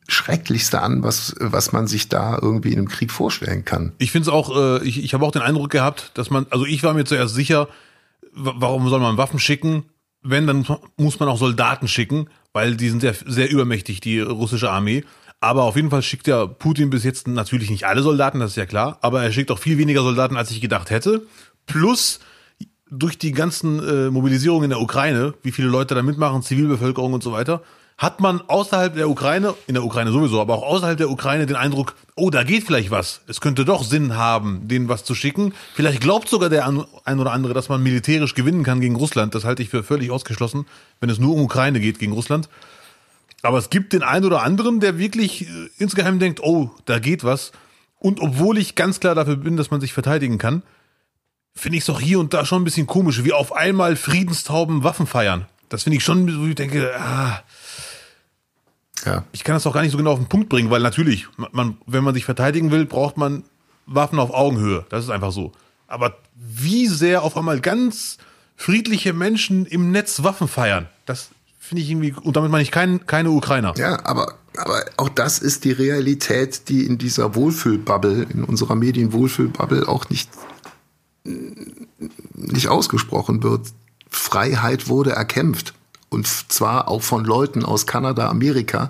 Schrecklichste 0.07 0.81
an, 0.81 1.03
was, 1.03 1.35
was 1.39 1.72
man 1.72 1.88
sich 1.88 2.09
da 2.09 2.38
irgendwie 2.39 2.72
in 2.72 2.77
einem 2.77 2.89
Krieg 2.89 3.11
vorstellen 3.11 3.65
kann. 3.65 3.93
Ich 3.97 4.11
finde 4.11 4.30
es 4.30 4.34
auch, 4.34 4.55
äh, 4.55 4.84
ich, 4.84 5.03
ich 5.03 5.13
habe 5.13 5.26
auch 5.26 5.31
den 5.31 5.41
Eindruck 5.41 5.72
gehabt, 5.72 6.11
dass 6.13 6.30
man, 6.30 6.45
also 6.51 6.65
ich 6.65 6.84
war 6.84 6.93
mir 6.93 7.05
zuerst 7.05 7.34
sicher, 7.34 7.67
warum 8.34 8.88
soll 8.89 8.99
man 8.99 9.17
Waffen 9.17 9.39
schicken? 9.39 9.84
Wenn, 10.27 10.47
dann 10.47 10.65
muss 10.97 11.19
man 11.19 11.30
auch 11.30 11.38
Soldaten 11.38 11.88
schicken, 11.88 12.27
weil 12.52 12.76
die 12.76 12.89
sind 12.89 13.02
sehr, 13.02 13.14
sehr 13.26 13.49
übermächtig, 13.49 13.99
die 14.02 14.19
russische 14.19 14.72
Armee. 14.72 15.03
Aber 15.39 15.64
auf 15.64 15.76
jeden 15.76 15.91
Fall 15.91 16.02
schickt 16.02 16.27
ja 16.27 16.47
Putin 16.47 16.89
bis 16.89 17.03
jetzt 17.03 17.27
natürlich 17.27 17.69
nicht 17.69 17.85
alle 17.85 18.02
Soldaten, 18.02 18.39
das 18.39 18.52
ist 18.52 18.57
ja 18.57 18.65
klar, 18.65 18.97
aber 19.02 19.22
er 19.22 19.31
schickt 19.31 19.52
auch 19.52 19.60
viel 19.60 19.77
weniger 19.77 20.02
Soldaten, 20.02 20.38
als 20.38 20.49
ich 20.49 20.61
gedacht 20.61 20.89
hätte. 20.89 21.27
Plus 21.68 22.19
durch 22.89 23.18
die 23.18 23.31
ganzen 23.31 23.80
äh, 23.80 24.10
Mobilisierungen 24.10 24.65
in 24.65 24.69
der 24.72 24.81
Ukraine, 24.81 25.34
wie 25.43 25.52
viele 25.52 25.68
Leute 25.68 25.93
da 25.95 26.02
mitmachen, 26.02 26.41
Zivilbevölkerung 26.41 27.14
und 27.14 27.23
so 27.23 27.31
weiter, 27.31 27.61
hat 27.97 28.19
man 28.19 28.41
außerhalb 28.41 28.93
der 28.93 29.09
Ukraine, 29.09 29.53
in 29.67 29.73
der 29.73 29.84
Ukraine 29.84 30.11
sowieso, 30.11 30.41
aber 30.41 30.55
auch 30.55 30.63
außerhalb 30.63 30.97
der 30.97 31.09
Ukraine 31.09 31.45
den 31.45 31.55
Eindruck, 31.55 31.95
oh, 32.15 32.30
da 32.30 32.43
geht 32.43 32.65
vielleicht 32.65 32.91
was. 32.91 33.22
Es 33.27 33.39
könnte 33.39 33.63
doch 33.63 33.84
Sinn 33.84 34.17
haben, 34.17 34.67
denen 34.67 34.89
was 34.89 35.05
zu 35.05 35.15
schicken. 35.15 35.53
Vielleicht 35.76 36.01
glaubt 36.01 36.27
sogar 36.27 36.49
der 36.49 36.67
ein 36.67 37.19
oder 37.19 37.31
andere, 37.31 37.53
dass 37.53 37.69
man 37.69 37.81
militärisch 37.81 38.34
gewinnen 38.34 38.63
kann 38.63 38.81
gegen 38.81 38.97
Russland. 38.97 39.34
Das 39.34 39.45
halte 39.45 39.63
ich 39.63 39.69
für 39.69 39.84
völlig 39.84 40.11
ausgeschlossen, 40.11 40.65
wenn 40.99 41.09
es 41.09 41.19
nur 41.19 41.34
um 41.35 41.41
Ukraine 41.41 41.80
geht 41.80 41.99
gegen 41.99 42.11
Russland. 42.11 42.49
Aber 43.41 43.59
es 43.59 43.69
gibt 43.69 43.93
den 43.93 44.03
einen 44.03 44.26
oder 44.26 44.43
anderen, 44.43 44.80
der 44.81 44.97
wirklich 44.97 45.47
äh, 45.47 45.69
insgeheim 45.77 46.19
denkt, 46.19 46.41
oh, 46.41 46.72
da 46.85 46.99
geht 46.99 47.23
was. 47.23 47.53
Und 47.99 48.19
obwohl 48.19 48.57
ich 48.57 48.76
ganz 48.76 48.99
klar 48.99 49.15
dafür 49.15 49.38
bin, 49.38 49.55
dass 49.55 49.72
man 49.72 49.80
sich 49.80 49.93
verteidigen 49.93 50.38
kann, 50.38 50.63
finde 51.53 51.77
ich 51.77 51.84
es 51.84 51.88
doch 51.88 52.01
hier 52.01 52.19
und 52.19 52.34
da 52.34 52.45
schon 52.45 52.61
ein 52.61 52.65
bisschen 52.65 52.88
komisch, 52.88 53.23
wie 53.23 53.31
auf 53.31 53.55
einmal 53.55 53.95
Friedenstauben 53.95 54.84
Waffen 54.84 55.07
feiern. 55.07 55.45
Das 55.69 55.84
finde 55.84 55.97
ich 55.97 56.03
schon, 56.03 56.41
wo 56.41 56.47
ich 56.47 56.55
denke, 56.55 56.93
ah, 56.99 57.41
ja. 59.03 59.23
Ich 59.31 59.43
kann 59.43 59.55
das 59.55 59.67
auch 59.67 59.73
gar 59.73 59.81
nicht 59.81 59.91
so 59.91 59.97
genau 59.97 60.11
auf 60.11 60.19
den 60.19 60.30
Punkt 60.30 60.49
bringen, 60.49 60.69
weil 60.69 60.81
natürlich, 60.81 61.27
man, 61.51 61.77
wenn 61.85 62.03
man 62.03 62.13
sich 62.13 62.26
verteidigen 62.26 62.72
will, 62.72 62.85
braucht 62.85 63.17
man 63.17 63.43
Waffen 63.85 64.19
auf 64.19 64.34
Augenhöhe. 64.34 64.85
Das 64.89 65.03
ist 65.03 65.09
einfach 65.09 65.31
so. 65.31 65.51
Aber 65.88 66.17
wie 66.35 66.88
sehr 66.88 67.23
auf 67.23 67.38
einmal 67.38 67.59
ganz 67.59 68.17
friedliche 68.55 69.13
Menschen 69.13 69.65
im 69.65 69.91
Netz 69.91 70.23
Waffen 70.23 70.47
feiern, 70.47 70.88
das 71.05 71.30
finde 71.59 71.84
ich 71.84 71.89
irgendwie, 71.89 72.13
und 72.13 72.35
damit 72.35 72.51
meine 72.51 72.63
ich 72.63 72.72
kein, 72.72 73.05
keine 73.05 73.31
Ukrainer. 73.31 73.73
Ja, 73.77 74.05
aber, 74.05 74.35
aber 74.55 74.85
auch 74.97 75.09
das 75.09 75.39
ist 75.39 75.63
die 75.63 75.72
Realität, 75.72 76.69
die 76.69 76.85
in 76.85 76.97
dieser 76.97 77.35
Wohlfühlbubble, 77.35 78.27
in 78.30 78.43
unserer 78.43 78.76
Medienwohlfühlbubble 78.76 79.88
auch 79.88 80.09
nicht, 80.09 80.30
nicht 82.34 82.67
ausgesprochen 82.67 83.43
wird. 83.43 83.67
Freiheit 84.09 84.88
wurde 84.88 85.11
erkämpft. 85.11 85.73
Und 86.16 86.28
zwar 86.28 86.88
auch 86.88 87.02
von 87.02 87.26
Leuten 87.26 87.66
aus 87.66 87.86
Kanada, 87.86 88.30
Amerika, 88.30 88.90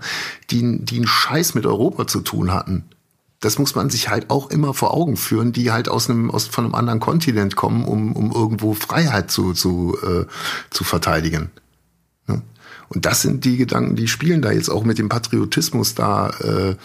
die, 0.51 0.77
die 0.85 0.97
einen 0.97 1.07
Scheiß 1.07 1.55
mit 1.55 1.65
Europa 1.65 2.05
zu 2.05 2.21
tun 2.21 2.53
hatten. 2.53 2.85
Das 3.39 3.57
muss 3.57 3.73
man 3.73 3.89
sich 3.89 4.09
halt 4.09 4.29
auch 4.29 4.51
immer 4.51 4.75
vor 4.75 4.93
Augen 4.93 5.17
führen, 5.17 5.51
die 5.51 5.71
halt 5.71 5.89
aus 5.89 6.07
einem, 6.07 6.29
aus, 6.29 6.45
von 6.45 6.65
einem 6.65 6.75
anderen 6.75 6.99
Kontinent 6.99 7.55
kommen, 7.55 7.83
um, 7.83 8.15
um 8.15 8.31
irgendwo 8.31 8.75
Freiheit 8.75 9.31
zu, 9.31 9.53
zu, 9.53 9.97
äh, 10.03 10.25
zu 10.69 10.83
verteidigen. 10.83 11.49
Ne? 12.27 12.43
Und 12.89 13.07
das 13.07 13.23
sind 13.23 13.43
die 13.43 13.57
Gedanken, 13.57 13.95
die 13.95 14.07
spielen 14.07 14.43
da 14.43 14.51
jetzt 14.51 14.69
auch 14.69 14.83
mit 14.83 14.99
dem 14.99 15.09
Patriotismus 15.09 15.95
da 15.95 16.29
äh, 16.29 16.75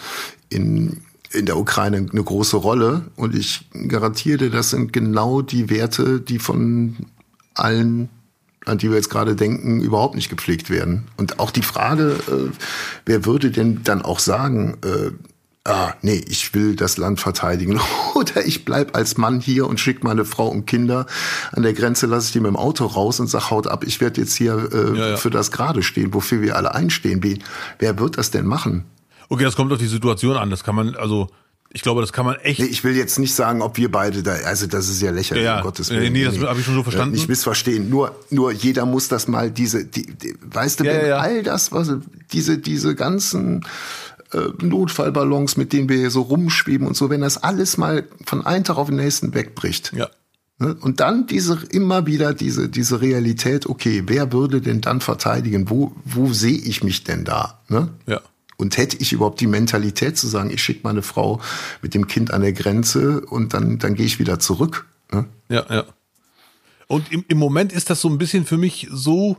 in, 0.49 1.03
in 1.31 1.45
der 1.45 1.57
Ukraine 1.57 1.97
eine 1.97 2.23
große 2.23 2.57
Rolle. 2.57 3.11
Und 3.15 3.35
ich 3.35 3.69
garantiere 3.87 4.39
dir, 4.39 4.49
das 4.49 4.71
sind 4.71 4.91
genau 4.91 5.43
die 5.43 5.69
Werte, 5.69 6.19
die 6.19 6.39
von 6.39 6.97
allen 7.53 8.09
an 8.65 8.77
die 8.77 8.89
wir 8.89 8.97
jetzt 8.97 9.09
gerade 9.09 9.35
denken, 9.35 9.81
überhaupt 9.81 10.15
nicht 10.15 10.29
gepflegt 10.29 10.69
werden. 10.69 11.07
Und 11.17 11.39
auch 11.39 11.51
die 11.51 11.63
Frage, 11.63 12.17
äh, 12.27 12.51
wer 13.05 13.25
würde 13.25 13.51
denn 13.51 13.83
dann 13.83 14.01
auch 14.01 14.19
sagen, 14.19 14.77
äh, 14.83 15.11
ah, 15.63 15.93
nee, 16.01 16.23
ich 16.27 16.53
will 16.53 16.75
das 16.75 16.97
Land 16.97 17.19
verteidigen. 17.19 17.79
Oder 18.15 18.45
ich 18.45 18.65
bleib 18.65 18.95
als 18.95 19.17
Mann 19.17 19.39
hier 19.39 19.67
und 19.67 19.79
schick 19.79 20.03
meine 20.03 20.25
Frau 20.25 20.47
und 20.47 20.65
Kinder. 20.67 21.05
An 21.51 21.63
der 21.63 21.73
Grenze 21.73 22.05
lasse 22.05 22.27
ich 22.27 22.33
die 22.33 22.39
mit 22.39 22.49
dem 22.49 22.55
Auto 22.55 22.85
raus 22.85 23.19
und 23.19 23.27
sag, 23.27 23.49
haut 23.49 23.67
ab, 23.67 23.83
ich 23.85 23.99
werde 23.99 24.21
jetzt 24.21 24.35
hier 24.35 24.69
äh, 24.71 24.97
ja, 24.97 25.09
ja. 25.09 25.17
für 25.17 25.29
das 25.29 25.51
gerade 25.51 25.81
stehen, 25.83 26.13
wofür 26.13 26.41
wir 26.41 26.55
alle 26.55 26.75
einstehen. 26.75 27.23
Wie, 27.23 27.39
wer 27.79 27.99
wird 27.99 28.17
das 28.17 28.31
denn 28.31 28.45
machen? 28.45 28.85
Okay, 29.29 29.43
das 29.43 29.55
kommt 29.55 29.71
auf 29.71 29.79
die 29.79 29.87
Situation 29.87 30.37
an. 30.37 30.49
Das 30.49 30.63
kann 30.63 30.75
man, 30.75 30.95
also 30.95 31.29
ich 31.73 31.83
glaube, 31.83 32.01
das 32.01 32.11
kann 32.11 32.25
man 32.25 32.35
echt. 32.35 32.59
Nee, 32.59 32.65
ich 32.65 32.83
will 32.83 32.95
jetzt 32.95 33.17
nicht 33.17 33.33
sagen, 33.33 33.61
ob 33.61 33.77
wir 33.77 33.89
beide 33.89 34.23
da, 34.23 34.33
also 34.45 34.67
das 34.67 34.89
ist 34.89 35.01
ja 35.01 35.11
lächerlich, 35.11 35.45
ja, 35.45 35.57
um 35.57 35.63
Gottes 35.63 35.89
Willen. 35.89 36.11
Nee, 36.11 36.25
das 36.25 36.35
nee, 36.35 36.45
habe 36.45 36.59
ich 36.59 36.65
schon 36.65 36.75
so 36.75 36.83
verstanden. 36.83 37.15
Nicht 37.15 37.29
missverstehen. 37.29 37.89
Nur, 37.89 38.15
nur 38.29 38.51
jeder 38.51 38.85
muss 38.85 39.07
das 39.07 39.27
mal 39.27 39.51
diese, 39.51 39.85
die, 39.85 40.05
die, 40.05 40.35
weißt 40.41 40.81
du, 40.81 40.83
ja, 40.83 40.93
wenn 40.93 41.07
ja. 41.07 41.17
all 41.17 41.43
das, 41.43 41.71
was 41.71 41.93
diese, 42.33 42.57
diese 42.57 42.93
ganzen 42.95 43.65
äh, 44.33 44.49
Notfallballons, 44.61 45.55
mit 45.55 45.71
denen 45.71 45.87
wir 45.87 45.97
hier 45.97 46.11
so 46.11 46.23
rumschweben 46.23 46.85
und 46.85 46.97
so, 46.97 47.09
wenn 47.09 47.21
das 47.21 47.41
alles 47.41 47.77
mal 47.77 48.05
von 48.25 48.45
einem 48.45 48.65
Tag 48.65 48.77
auf 48.77 48.87
den 48.87 48.97
nächsten 48.97 49.33
wegbricht. 49.33 49.93
Ja. 49.95 50.09
Ne, 50.59 50.75
und 50.81 50.99
dann 50.99 51.25
diese 51.25 51.57
immer 51.71 52.05
wieder 52.05 52.33
diese 52.33 52.69
diese 52.69 53.01
Realität. 53.01 53.65
Okay, 53.65 54.03
wer 54.07 54.31
würde 54.33 54.61
denn 54.61 54.81
dann 54.81 55.01
verteidigen? 55.01 55.69
Wo 55.69 55.95
wo 56.03 56.33
sehe 56.33 56.57
ich 56.57 56.83
mich 56.83 57.03
denn 57.03 57.23
da? 57.23 57.61
Ne? 57.69 57.89
Ja. 58.05 58.21
Und 58.61 58.77
hätte 58.77 58.95
ich 58.97 59.11
überhaupt 59.11 59.41
die 59.41 59.47
Mentalität 59.47 60.19
zu 60.19 60.27
sagen, 60.27 60.51
ich 60.51 60.61
schicke 60.61 60.81
meine 60.83 61.01
Frau 61.01 61.41
mit 61.81 61.95
dem 61.95 62.05
Kind 62.05 62.31
an 62.31 62.41
der 62.41 62.53
Grenze 62.53 63.21
und 63.21 63.55
dann, 63.55 63.79
dann 63.79 63.95
gehe 63.95 64.05
ich 64.05 64.19
wieder 64.19 64.39
zurück. 64.39 64.85
Ne? 65.11 65.25
Ja, 65.49 65.65
ja. 65.67 65.85
Und 66.85 67.11
im, 67.11 67.25
im 67.27 67.39
Moment 67.39 67.73
ist 67.73 67.89
das 67.89 68.01
so 68.01 68.07
ein 68.07 68.19
bisschen 68.19 68.45
für 68.45 68.57
mich 68.57 68.87
so, 68.91 69.35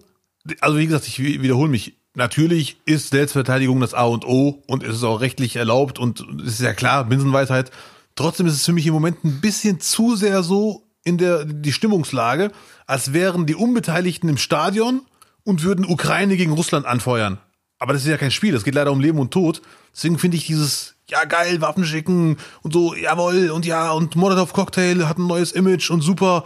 also 0.61 0.77
wie 0.77 0.87
gesagt, 0.87 1.07
ich 1.07 1.21
wiederhole 1.21 1.71
mich, 1.71 1.95
natürlich 2.15 2.79
ist 2.85 3.11
Selbstverteidigung 3.11 3.79
das 3.79 3.95
A 3.95 4.07
und 4.07 4.25
O 4.25 4.61
und 4.67 4.83
es 4.83 4.97
ist 4.97 5.05
auch 5.05 5.21
rechtlich 5.21 5.55
erlaubt 5.55 6.01
und 6.01 6.27
es 6.45 6.55
ist 6.55 6.61
ja 6.61 6.75
klar, 6.75 7.05
Binsenweisheit. 7.05 7.71
Trotzdem 8.17 8.47
ist 8.47 8.55
es 8.55 8.65
für 8.65 8.73
mich 8.73 8.89
im 8.89 8.93
Moment 8.93 9.23
ein 9.25 9.41
bisschen 9.41 9.79
zu 9.79 10.17
sehr 10.17 10.43
so 10.43 10.83
in 11.05 11.17
der 11.17 11.45
die 11.45 11.73
Stimmungslage, 11.73 12.51
als 12.89 13.13
wären 13.13 13.47
die 13.47 13.55
Unbeteiligten 13.55 14.29
im 14.29 14.37
Stadion 14.37 15.03
und 15.45 15.63
würden 15.63 15.85
Ukraine 15.85 16.37
gegen 16.37 16.53
Russland 16.53 16.87
anfeuern. 16.87 17.39
Aber 17.83 17.95
das 17.95 18.03
ist 18.03 18.09
ja 18.09 18.17
kein 18.17 18.31
Spiel, 18.31 18.55
es 18.55 18.63
geht 18.63 18.77
leider 18.77 18.93
um 18.93 19.01
Leben 19.01 19.19
und 19.19 19.33
Tod. 19.33 19.61
Deswegen 19.93 20.17
finde 20.17 20.37
ich 20.37 20.47
dieses, 20.47 20.95
ja 21.09 21.25
geil, 21.25 21.61
Waffen 21.61 21.85
schicken 21.85 22.37
und 22.63 22.73
so, 22.73 22.95
jawohl, 22.95 23.51
und 23.51 23.67
ja, 23.67 23.91
und 23.91 24.15
Molotov 24.15 24.53
Cocktail 24.53 25.09
hat 25.09 25.19
ein 25.19 25.27
neues 25.27 25.51
Image 25.51 25.91
und 25.91 26.01
super. 26.01 26.45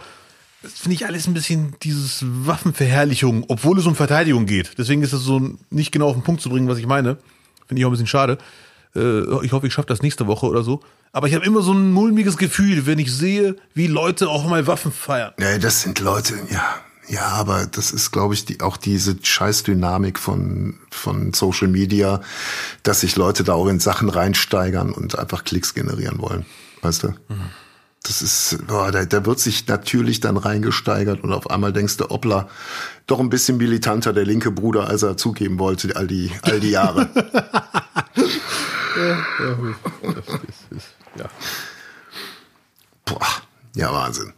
Das 0.63 0.73
finde 0.73 0.95
ich 0.95 1.05
alles 1.05 1.27
ein 1.27 1.35
bisschen 1.35 1.75
dieses 1.83 2.25
Waffenverherrlichung, 2.25 3.45
obwohl 3.49 3.77
es 3.77 3.85
um 3.85 3.93
Verteidigung 3.93 4.47
geht. 4.47 4.79
Deswegen 4.79 5.03
ist 5.03 5.13
es 5.13 5.21
so 5.21 5.39
nicht 5.69 5.91
genau 5.91 6.07
auf 6.07 6.15
den 6.15 6.23
Punkt 6.23 6.41
zu 6.41 6.49
bringen, 6.49 6.67
was 6.67 6.79
ich 6.79 6.87
meine. 6.87 7.19
Finde 7.67 7.81
ich 7.81 7.85
auch 7.85 7.89
ein 7.89 7.91
bisschen 7.91 8.07
schade. 8.07 8.39
Äh, 8.95 9.45
ich 9.45 9.51
hoffe, 9.51 9.67
ich 9.67 9.73
schaffe 9.73 9.89
das 9.89 10.01
nächste 10.01 10.25
Woche 10.25 10.47
oder 10.47 10.63
so. 10.63 10.79
Aber 11.11 11.27
ich 11.27 11.35
habe 11.35 11.45
immer 11.45 11.61
so 11.61 11.71
ein 11.71 11.91
mulmiges 11.91 12.37
Gefühl, 12.37 12.87
wenn 12.87 12.97
ich 12.97 13.13
sehe, 13.13 13.57
wie 13.75 13.85
Leute 13.85 14.27
auch 14.27 14.49
mal 14.49 14.65
Waffen 14.65 14.91
feiern. 14.91 15.33
Ja, 15.39 15.59
das 15.59 15.83
sind 15.83 15.99
Leute, 15.99 16.33
ja, 16.49 16.79
ja, 17.07 17.27
aber 17.27 17.65
das 17.65 17.91
ist, 17.91 18.11
glaube 18.11 18.33
ich, 18.33 18.45
die, 18.45 18.61
auch 18.61 18.77
diese 18.77 19.15
Scheißdynamik 19.21 20.19
von, 20.19 20.79
von 20.91 21.33
Social 21.33 21.67
Media, 21.67 22.21
dass 22.83 23.01
sich 23.01 23.15
Leute 23.15 23.43
da 23.43 23.53
auch 23.53 23.67
in 23.67 23.79
Sachen 23.79 24.09
reinsteigern 24.09 24.91
und 24.91 25.17
einfach 25.17 25.43
Klicks 25.43 25.73
generieren 25.73 26.19
wollen. 26.19 26.45
Weißt 26.81 27.03
du? 27.03 27.07
Mhm. 27.09 27.49
Das 28.03 28.21
ist, 28.21 28.65
boah, 28.67 28.91
da, 28.91 29.05
da 29.05 29.25
wird 29.25 29.39
sich 29.39 29.67
natürlich 29.67 30.19
dann 30.21 30.37
reingesteigert 30.37 31.23
und 31.23 31.33
auf 31.33 31.49
einmal 31.49 31.73
denkst 31.73 31.97
du, 31.97 32.09
Oppla, 32.09 32.47
doch 33.05 33.19
ein 33.19 33.29
bisschen 33.29 33.57
militanter 33.57 34.13
der 34.13 34.25
linke 34.25 34.51
Bruder, 34.51 34.87
als 34.87 35.03
er 35.03 35.17
zugeben 35.17 35.59
wollte, 35.59 35.95
all 35.95 36.07
die, 36.07 36.31
all 36.43 36.59
die 36.59 36.69
Jahre. 36.69 37.09
ja, 38.95 39.07
ja, 39.07 39.57
das 40.13 40.25
ist, 40.71 40.87
ja. 41.17 41.25
Boah, 43.03 43.27
ja, 43.75 43.91
Wahnsinn. 43.91 44.33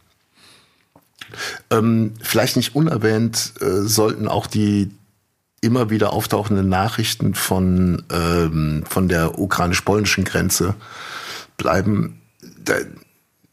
Ähm, 1.69 2.13
vielleicht 2.21 2.55
nicht 2.55 2.75
unerwähnt 2.75 3.53
äh, 3.61 3.81
sollten 3.81 4.27
auch 4.27 4.47
die 4.47 4.91
immer 5.61 5.89
wieder 5.89 6.13
auftauchenden 6.13 6.69
Nachrichten 6.69 7.35
von, 7.35 8.03
ähm, 8.11 8.83
von 8.87 9.07
der 9.07 9.39
ukrainisch-polnischen 9.39 10.23
Grenze 10.23 10.75
bleiben. 11.57 12.21
Da 12.63 12.75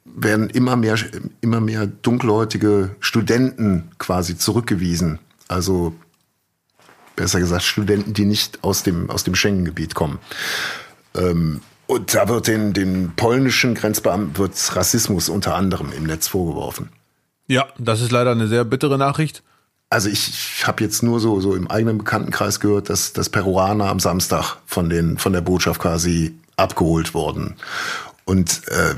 werden 0.05 0.49
immer 0.51 0.77
mehr, 0.77 0.97
immer 1.41 1.61
mehr 1.61 1.87
dunkelhäutige 1.87 2.95
Studenten 3.01 3.91
quasi 3.99 4.39
zurückgewiesen. 4.39 5.19
Also 5.49 5.95
besser 7.17 7.41
gesagt 7.41 7.65
Studenten, 7.65 8.15
die 8.15 8.25
nicht 8.25 8.63
aus 8.63 8.83
dem, 8.83 9.11
aus 9.11 9.25
dem 9.25 9.35
Schengen-Gebiet 9.35 9.95
kommen. 9.95 10.19
Ähm, 11.15 11.61
Und 11.89 12.15
da 12.15 12.29
wird 12.29 12.49
den, 12.49 12.73
den 12.73 13.13
polnischen 13.15 13.75
Grenzbeamten 13.75 14.37
wird 14.39 14.55
Rassismus 14.75 15.29
unter 15.29 15.55
anderem 15.55 15.93
im 15.93 16.05
Netz 16.05 16.27
vorgeworfen. 16.29 16.89
Ja, 17.47 17.67
das 17.79 18.01
ist 18.01 18.11
leider 18.11 18.33
eine 18.33 18.49
sehr 18.49 18.65
bittere 18.65 18.99
Nachricht. 18.99 19.43
Also 19.89 20.09
ich, 20.09 20.29
ich 20.29 20.67
habe 20.67 20.83
jetzt 20.83 21.03
nur 21.03 21.21
so, 21.21 21.41
so 21.41 21.55
im 21.55 21.71
eigenen 21.71 21.99
Bekanntenkreis 21.99 22.59
gehört, 22.59 22.91
dass, 22.91 23.13
dass 23.13 23.31
Peruaner 23.31 23.87
am 23.87 24.01
Samstag 24.01 24.57
von, 24.67 24.89
den, 24.89 25.17
von 25.17 25.33
der 25.33 25.43
Botschaft 25.43 25.81
quasi 25.81 26.35
abgeholt 26.57 27.15
wurden. 27.15 27.55
Und 28.25 28.67
äh, 28.69 28.97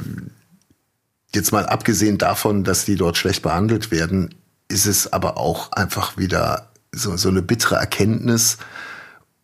jetzt 1.35 1.53
mal 1.53 1.67
abgesehen 1.67 2.17
davon, 2.17 2.65
dass 2.65 2.87
die 2.87 2.97
dort 2.97 3.19
schlecht 3.19 3.43
behandelt 3.43 3.91
werden, 3.91 4.35
ist 4.69 4.87
es 4.87 5.13
aber 5.13 5.37
auch 5.37 5.73
einfach 5.73 6.17
wieder 6.17 6.71
so, 6.93 7.17
so 7.17 7.29
eine 7.29 7.43
bittere 7.43 7.77
Erkenntnis, 7.77 8.57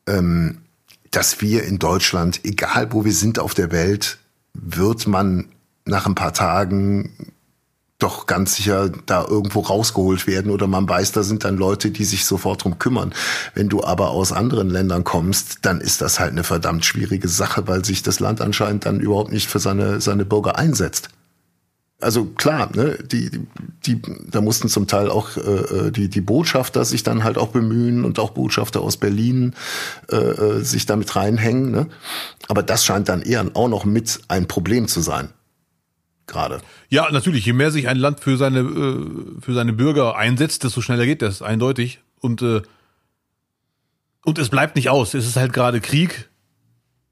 ähm, 0.06 0.62
dass 1.10 1.40
wir 1.42 1.64
in 1.64 1.78
Deutschland, 1.78 2.40
egal 2.44 2.92
wo 2.92 3.04
wir 3.04 3.12
sind 3.12 3.38
auf 3.38 3.52
der 3.54 3.70
Welt, 3.70 4.18
wird 4.54 5.06
man 5.06 5.48
nach 5.84 6.06
ein 6.06 6.14
paar 6.14 6.32
Tagen 6.32 7.33
doch 7.98 8.26
ganz 8.26 8.56
sicher 8.56 8.90
da 9.06 9.24
irgendwo 9.24 9.60
rausgeholt 9.60 10.26
werden 10.26 10.50
oder 10.50 10.66
man 10.66 10.88
weiß, 10.88 11.12
da 11.12 11.22
sind 11.22 11.44
dann 11.44 11.56
Leute, 11.56 11.90
die 11.90 12.04
sich 12.04 12.24
sofort 12.24 12.64
drum 12.64 12.78
kümmern. 12.78 13.14
Wenn 13.54 13.68
du 13.68 13.84
aber 13.84 14.10
aus 14.10 14.32
anderen 14.32 14.68
Ländern 14.68 15.04
kommst, 15.04 15.58
dann 15.62 15.80
ist 15.80 16.00
das 16.00 16.18
halt 16.18 16.32
eine 16.32 16.44
verdammt 16.44 16.84
schwierige 16.84 17.28
Sache, 17.28 17.68
weil 17.68 17.84
sich 17.84 18.02
das 18.02 18.20
Land 18.20 18.40
anscheinend 18.40 18.84
dann 18.84 19.00
überhaupt 19.00 19.32
nicht 19.32 19.48
für 19.48 19.60
seine, 19.60 20.00
seine 20.00 20.24
Bürger 20.24 20.58
einsetzt. 20.58 21.08
Also 22.00 22.26
klar, 22.26 22.68
ne, 22.74 22.98
die, 23.00 23.30
die, 23.86 24.02
da 24.28 24.40
mussten 24.40 24.68
zum 24.68 24.88
Teil 24.88 25.08
auch 25.08 25.36
äh, 25.36 25.90
die, 25.90 26.08
die 26.08 26.20
Botschafter 26.20 26.84
sich 26.84 27.04
dann 27.04 27.22
halt 27.22 27.38
auch 27.38 27.48
bemühen 27.48 28.04
und 28.04 28.18
auch 28.18 28.30
Botschafter 28.30 28.80
aus 28.80 28.96
Berlin 28.96 29.54
äh, 30.10 30.16
äh 30.16 30.60
sich 30.62 30.84
damit 30.84 31.14
reinhängen. 31.14 31.70
Ne? 31.70 31.86
Aber 32.48 32.62
das 32.62 32.84
scheint 32.84 33.08
dann 33.08 33.22
eher 33.22 33.46
auch 33.54 33.68
noch 33.68 33.84
mit 33.84 34.20
ein 34.28 34.48
Problem 34.48 34.88
zu 34.88 35.00
sein 35.00 35.30
gerade. 36.26 36.60
Ja, 36.88 37.10
natürlich. 37.10 37.44
Je 37.44 37.52
mehr 37.52 37.70
sich 37.70 37.88
ein 37.88 37.96
Land 37.96 38.20
für 38.20 38.36
seine, 38.36 38.60
äh, 38.60 39.40
für 39.40 39.54
seine 39.54 39.72
Bürger 39.72 40.16
einsetzt, 40.16 40.64
desto 40.64 40.80
schneller 40.80 41.06
geht 41.06 41.22
das, 41.22 41.42
eindeutig. 41.42 42.00
Und, 42.20 42.42
äh, 42.42 42.62
und 44.24 44.38
es 44.38 44.48
bleibt 44.48 44.76
nicht 44.76 44.90
aus. 44.90 45.14
Es 45.14 45.26
ist 45.26 45.36
halt 45.36 45.52
gerade 45.52 45.80
Krieg. 45.80 46.30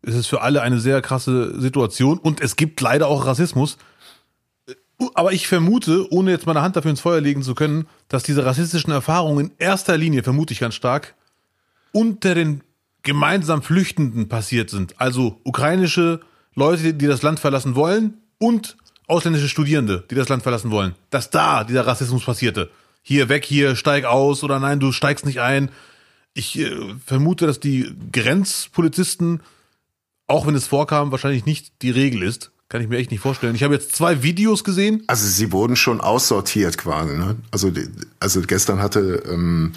Es 0.02 0.14
ist 0.14 0.26
für 0.26 0.40
alle 0.40 0.62
eine 0.62 0.80
sehr 0.80 1.00
krasse 1.02 1.60
Situation. 1.60 2.18
Und 2.18 2.40
es 2.40 2.56
gibt 2.56 2.80
leider 2.80 3.06
auch 3.08 3.26
Rassismus. 3.26 3.78
Aber 5.14 5.32
ich 5.32 5.48
vermute, 5.48 6.10
ohne 6.12 6.30
jetzt 6.30 6.46
meine 6.46 6.62
Hand 6.62 6.76
dafür 6.76 6.90
ins 6.90 7.00
Feuer 7.00 7.20
legen 7.20 7.42
zu 7.42 7.54
können, 7.54 7.86
dass 8.08 8.22
diese 8.22 8.44
rassistischen 8.44 8.92
Erfahrungen 8.92 9.46
in 9.46 9.52
erster 9.58 9.96
Linie, 9.96 10.22
vermute 10.22 10.52
ich 10.52 10.60
ganz 10.60 10.74
stark, 10.74 11.14
unter 11.92 12.34
den 12.34 12.62
gemeinsam 13.02 13.62
Flüchtenden 13.62 14.28
passiert 14.28 14.70
sind. 14.70 15.00
Also 15.00 15.40
ukrainische 15.44 16.20
Leute, 16.54 16.94
die 16.94 17.06
das 17.06 17.22
Land 17.22 17.40
verlassen 17.40 17.74
wollen 17.74 18.18
und 18.38 18.76
ausländische 19.12 19.48
Studierende, 19.48 20.04
die 20.10 20.14
das 20.14 20.30
Land 20.30 20.42
verlassen 20.42 20.70
wollen, 20.70 20.94
dass 21.10 21.28
da 21.28 21.64
dieser 21.64 21.86
Rassismus 21.86 22.24
passierte. 22.24 22.70
Hier 23.02 23.28
weg, 23.28 23.44
hier, 23.44 23.76
steig 23.76 24.04
aus 24.04 24.42
oder 24.42 24.58
nein, 24.58 24.80
du 24.80 24.90
steigst 24.90 25.26
nicht 25.26 25.40
ein. 25.40 25.70
Ich 26.32 26.58
äh, 26.58 26.74
vermute, 27.04 27.46
dass 27.46 27.60
die 27.60 27.94
Grenzpolizisten, 28.10 29.42
auch 30.26 30.46
wenn 30.46 30.54
es 30.54 30.66
vorkam, 30.66 31.10
wahrscheinlich 31.10 31.44
nicht 31.44 31.82
die 31.82 31.90
Regel 31.90 32.22
ist. 32.22 32.52
Kann 32.72 32.80
ich 32.80 32.88
mir 32.88 32.96
echt 32.96 33.10
nicht 33.10 33.20
vorstellen. 33.20 33.54
Ich 33.54 33.62
habe 33.64 33.74
jetzt 33.74 33.94
zwei 33.94 34.22
Videos 34.22 34.64
gesehen. 34.64 35.02
Also 35.06 35.26
sie 35.26 35.52
wurden 35.52 35.76
schon 35.76 36.00
aussortiert 36.00 36.78
quasi. 36.78 37.18
Ne? 37.18 37.36
Also 37.50 37.70
also 38.18 38.40
gestern 38.40 38.80
hatte 38.80 39.22
ähm, 39.30 39.72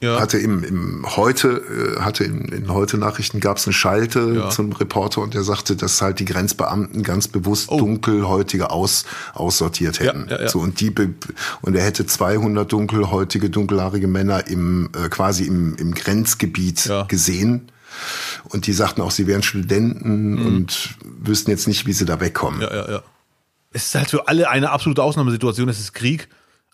ja. 0.00 0.18
hatte 0.18 0.38
im, 0.38 0.64
im 0.64 1.06
heute 1.14 1.62
äh, 1.98 2.00
hatte 2.00 2.24
in, 2.24 2.46
in 2.46 2.72
heute 2.72 2.98
Nachrichten 2.98 3.38
gab 3.38 3.58
es 3.58 3.68
eine 3.68 3.74
Schalte 3.74 4.32
ja. 4.34 4.50
zum 4.50 4.72
Reporter 4.72 5.20
und 5.20 5.34
der 5.34 5.44
sagte, 5.44 5.76
dass 5.76 6.02
halt 6.02 6.18
die 6.18 6.24
Grenzbeamten 6.24 7.04
ganz 7.04 7.28
bewusst 7.28 7.70
oh. 7.70 7.78
dunkelhäutige 7.78 8.72
aus 8.72 9.04
aussortiert 9.34 10.00
hätten. 10.00 10.26
Ja, 10.28 10.48
so 10.48 10.58
und 10.58 10.80
die 10.80 10.92
und 11.60 11.76
er 11.76 11.84
hätte 11.84 12.06
200 12.06 12.72
dunkelhäutige 12.72 13.50
dunkelhaarige 13.50 14.08
Männer 14.08 14.48
im 14.48 14.90
äh, 14.96 15.08
quasi 15.10 15.44
im, 15.44 15.76
im 15.76 15.94
Grenzgebiet 15.94 16.90
gesehen 17.06 17.70
und 18.48 18.66
die 18.66 18.72
sagten 18.72 19.00
auch, 19.02 19.10
sie 19.10 19.26
wären 19.26 19.42
Studenten 19.42 20.34
mhm. 20.34 20.46
und 20.46 20.94
wüssten 21.02 21.50
jetzt 21.50 21.68
nicht, 21.68 21.86
wie 21.86 21.92
sie 21.92 22.04
da 22.04 22.20
wegkommen. 22.20 22.60
Ja, 22.60 22.74
ja, 22.74 22.90
ja. 22.90 23.02
Es 23.72 23.86
ist 23.86 23.94
halt 23.94 24.10
für 24.10 24.28
alle 24.28 24.50
eine 24.50 24.70
absolute 24.70 25.02
Ausnahmesituation, 25.02 25.68
es 25.68 25.80
ist 25.80 25.92
Krieg. 25.94 26.28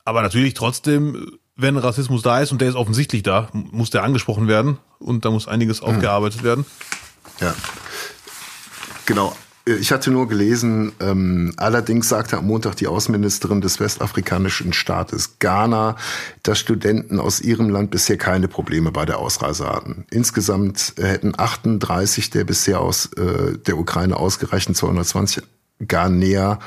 Aber 0.04 0.22
natürlich 0.22 0.54
trotzdem, 0.54 1.38
wenn 1.54 1.76
Rassismus 1.76 2.22
da 2.22 2.40
ist 2.40 2.50
und 2.50 2.60
der 2.60 2.68
ist 2.70 2.74
offensichtlich 2.74 3.22
da, 3.22 3.48
muss 3.52 3.90
der 3.90 4.04
angesprochen 4.04 4.48
werden 4.48 4.78
und 4.98 5.24
da 5.24 5.30
muss 5.30 5.46
einiges 5.46 5.82
mhm. 5.82 5.88
aufgearbeitet 5.88 6.42
werden. 6.42 6.64
Ja. 7.40 7.54
Genau. 9.06 9.36
Ich 9.68 9.92
hatte 9.92 10.10
nur 10.10 10.28
gelesen, 10.28 10.92
ähm, 10.98 11.52
allerdings 11.58 12.08
sagte 12.08 12.38
am 12.38 12.46
Montag 12.46 12.76
die 12.76 12.86
Außenministerin 12.86 13.60
des 13.60 13.80
westafrikanischen 13.80 14.72
Staates 14.72 15.38
Ghana, 15.40 15.96
dass 16.42 16.58
Studenten 16.58 17.20
aus 17.20 17.40
ihrem 17.40 17.68
Land 17.68 17.90
bisher 17.90 18.16
keine 18.16 18.48
Probleme 18.48 18.92
bei 18.92 19.04
der 19.04 19.18
Ausreise 19.18 19.68
hatten. 19.68 20.06
Insgesamt 20.10 20.94
hätten 20.96 21.34
38 21.36 22.30
der 22.30 22.44
bisher 22.44 22.80
aus 22.80 23.12
äh, 23.12 23.58
der 23.58 23.76
Ukraine 23.76 24.16
ausgereichten 24.16 24.74
220 24.74 25.42
Ghanäer 25.86 26.60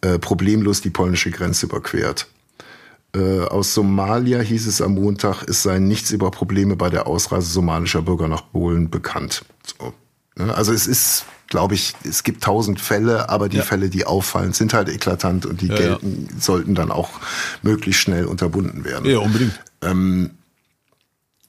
äh, 0.00 0.18
problemlos 0.18 0.80
die 0.80 0.90
polnische 0.90 1.30
Grenze 1.30 1.66
überquert. 1.66 2.28
Äh, 3.14 3.40
aus 3.42 3.74
Somalia 3.74 4.40
hieß 4.40 4.66
es 4.66 4.80
am 4.80 4.94
Montag, 4.94 5.42
es 5.44 5.62
seien 5.62 5.86
nichts 5.86 6.12
über 6.12 6.30
Probleme 6.30 6.76
bei 6.76 6.88
der 6.88 7.06
Ausreise 7.06 7.50
somalischer 7.50 8.02
Bürger 8.02 8.28
nach 8.28 8.50
Polen 8.52 8.88
bekannt. 8.88 9.44
So. 9.78 9.92
Ne? 10.36 10.54
Also 10.54 10.72
es 10.72 10.86
ist 10.86 11.26
glaube 11.48 11.74
ich, 11.74 11.94
es 12.04 12.22
gibt 12.22 12.44
tausend 12.44 12.80
Fälle, 12.80 13.28
aber 13.28 13.48
die 13.48 13.56
ja. 13.56 13.62
Fälle, 13.62 13.88
die 13.88 14.04
auffallen, 14.04 14.52
sind 14.52 14.74
halt 14.74 14.88
eklatant 14.88 15.46
und 15.46 15.60
die 15.60 15.68
ja, 15.68 15.76
gelten, 15.76 16.28
ja. 16.30 16.40
sollten 16.40 16.74
dann 16.74 16.90
auch 16.90 17.10
möglichst 17.62 18.02
schnell 18.02 18.26
unterbunden 18.26 18.84
werden. 18.84 19.10
Ja, 19.10 19.18
unbedingt. 19.18 19.58
Ähm, 19.82 20.30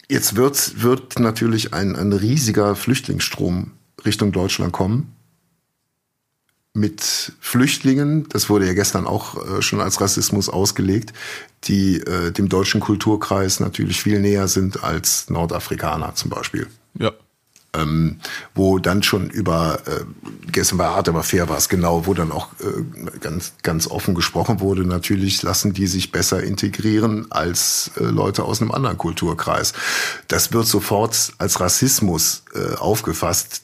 jetzt 0.07 0.35
wird, 0.35 0.81
wird 0.81 1.19
natürlich 1.19 1.73
ein, 1.73 1.95
ein 1.95 2.13
riesiger 2.13 2.75
Flüchtlingsstrom 2.75 3.71
Richtung 4.05 4.31
Deutschland 4.31 4.71
kommen. 4.71 5.13
Mit 6.73 7.33
Flüchtlingen, 7.39 8.29
das 8.29 8.49
wurde 8.49 8.67
ja 8.67 8.73
gestern 8.73 9.05
auch 9.05 9.57
äh, 9.57 9.61
schon 9.61 9.81
als 9.81 9.99
Rassismus 9.99 10.47
ausgelegt, 10.47 11.13
die 11.65 11.97
äh, 11.97 12.31
dem 12.31 12.47
deutschen 12.47 12.79
Kulturkreis 12.79 13.59
natürlich 13.59 14.01
viel 14.01 14.21
näher 14.21 14.47
sind 14.47 14.83
als 14.83 15.29
Nordafrikaner 15.29 16.15
zum 16.15 16.29
Beispiel. 16.29 16.67
Ja 16.97 17.11
ähm, 17.73 18.19
wo 18.55 18.79
dann 18.79 19.03
schon 19.03 19.29
über, 19.29 19.79
äh, 19.85 20.03
gestern 20.51 20.79
war 20.79 20.95
hart, 20.95 21.09
aber 21.09 21.23
fair 21.23 21.49
war 21.49 21.57
es 21.57 21.69
genau, 21.69 22.05
wo 22.05 22.13
dann 22.13 22.31
auch 22.31 22.47
äh, 22.59 23.17
ganz, 23.19 23.53
ganz 23.63 23.87
offen 23.87 24.15
gesprochen 24.15 24.59
wurde, 24.59 24.85
natürlich 24.85 25.43
lassen 25.43 25.73
die 25.73 25.87
sich 25.87 26.11
besser 26.11 26.41
integrieren 26.43 27.31
als 27.31 27.91
äh, 27.97 28.03
Leute 28.03 28.43
aus 28.43 28.61
einem 28.61 28.71
anderen 28.71 28.97
Kulturkreis. 28.97 29.73
Das 30.27 30.51
wird 30.51 30.65
sofort 30.65 31.33
als 31.37 31.59
Rassismus 31.59 32.43
äh, 32.53 32.75
aufgefasst 32.75 33.63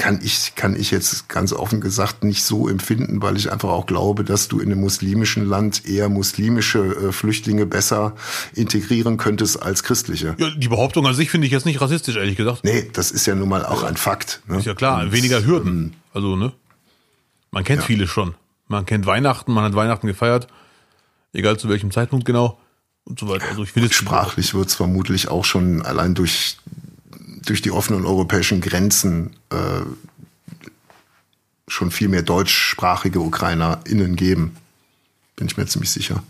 kann 0.00 0.18
ich, 0.22 0.54
kann 0.54 0.74
ich 0.74 0.90
jetzt 0.90 1.28
ganz 1.28 1.52
offen 1.52 1.82
gesagt 1.82 2.24
nicht 2.24 2.42
so 2.42 2.68
empfinden, 2.68 3.20
weil 3.20 3.36
ich 3.36 3.52
einfach 3.52 3.68
auch 3.68 3.84
glaube, 3.84 4.24
dass 4.24 4.48
du 4.48 4.58
in 4.58 4.72
einem 4.72 4.80
muslimischen 4.80 5.46
Land 5.46 5.86
eher 5.86 6.08
muslimische 6.08 6.78
äh, 6.78 7.12
Flüchtlinge 7.12 7.66
besser 7.66 8.14
integrieren 8.54 9.18
könntest 9.18 9.62
als 9.62 9.82
christliche. 9.82 10.36
Ja, 10.38 10.48
die 10.56 10.68
Behauptung 10.68 11.06
an 11.06 11.12
sich 11.12 11.30
finde 11.30 11.46
ich 11.46 11.52
jetzt 11.52 11.66
nicht 11.66 11.82
rassistisch, 11.82 12.16
ehrlich 12.16 12.36
gesagt. 12.36 12.64
Nee, 12.64 12.88
das 12.94 13.10
ist 13.10 13.26
ja 13.26 13.34
nun 13.34 13.50
mal 13.50 13.62
auch 13.66 13.82
ein 13.82 13.98
Fakt. 13.98 14.40
Ne? 14.46 14.56
Ist 14.56 14.64
ja 14.64 14.74
klar, 14.74 15.02
Und, 15.02 15.12
weniger 15.12 15.44
Hürden. 15.44 15.70
Ähm, 15.70 15.92
also, 16.14 16.34
ne? 16.34 16.52
Man 17.50 17.64
kennt 17.64 17.82
ja. 17.82 17.86
viele 17.86 18.08
schon. 18.08 18.34
Man 18.68 18.86
kennt 18.86 19.04
Weihnachten, 19.04 19.52
man 19.52 19.64
hat 19.64 19.74
Weihnachten 19.74 20.06
gefeiert, 20.06 20.48
egal 21.34 21.58
zu 21.58 21.68
welchem 21.68 21.90
Zeitpunkt 21.90 22.24
genau 22.24 22.58
und 23.04 23.18
so 23.18 23.28
weiter. 23.28 23.44
Also 23.50 23.64
ich 23.64 23.94
sprachlich 23.94 24.54
wird 24.54 24.68
es 24.68 24.74
vermutlich 24.74 25.28
auch 25.28 25.44
schon 25.44 25.82
allein 25.82 26.14
durch 26.14 26.56
durch 27.44 27.62
die 27.62 27.70
offenen 27.70 28.04
europäischen 28.04 28.60
Grenzen 28.60 29.36
äh, 29.50 29.82
schon 31.68 31.90
viel 31.90 32.08
mehr 32.08 32.22
deutschsprachige 32.22 33.20
UkrainerInnen 33.20 34.16
geben. 34.16 34.56
Bin 35.36 35.46
ich 35.46 35.56
mir 35.56 35.66
ziemlich 35.66 35.90
sicher. 35.90 36.22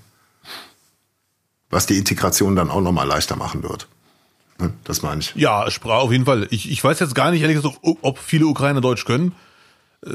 Was 1.70 1.86
die 1.86 1.98
Integration 1.98 2.56
dann 2.56 2.70
auch 2.70 2.80
nochmal 2.80 3.06
leichter 3.06 3.36
machen 3.36 3.62
wird. 3.62 3.88
Ne, 4.58 4.72
das 4.84 5.02
meine 5.02 5.20
ich. 5.20 5.34
Ja, 5.36 5.70
Sprache 5.70 6.02
auf 6.02 6.12
jeden 6.12 6.26
Fall. 6.26 6.46
Ich, 6.50 6.70
ich 6.70 6.82
weiß 6.82 6.98
jetzt 7.00 7.14
gar 7.14 7.30
nicht, 7.30 7.40
ehrlich 7.40 7.56
gesagt, 7.56 7.78
ob 7.82 8.18
viele 8.18 8.46
Ukrainer 8.46 8.80
Deutsch 8.80 9.04
können. 9.04 9.32
Äh, 10.04 10.10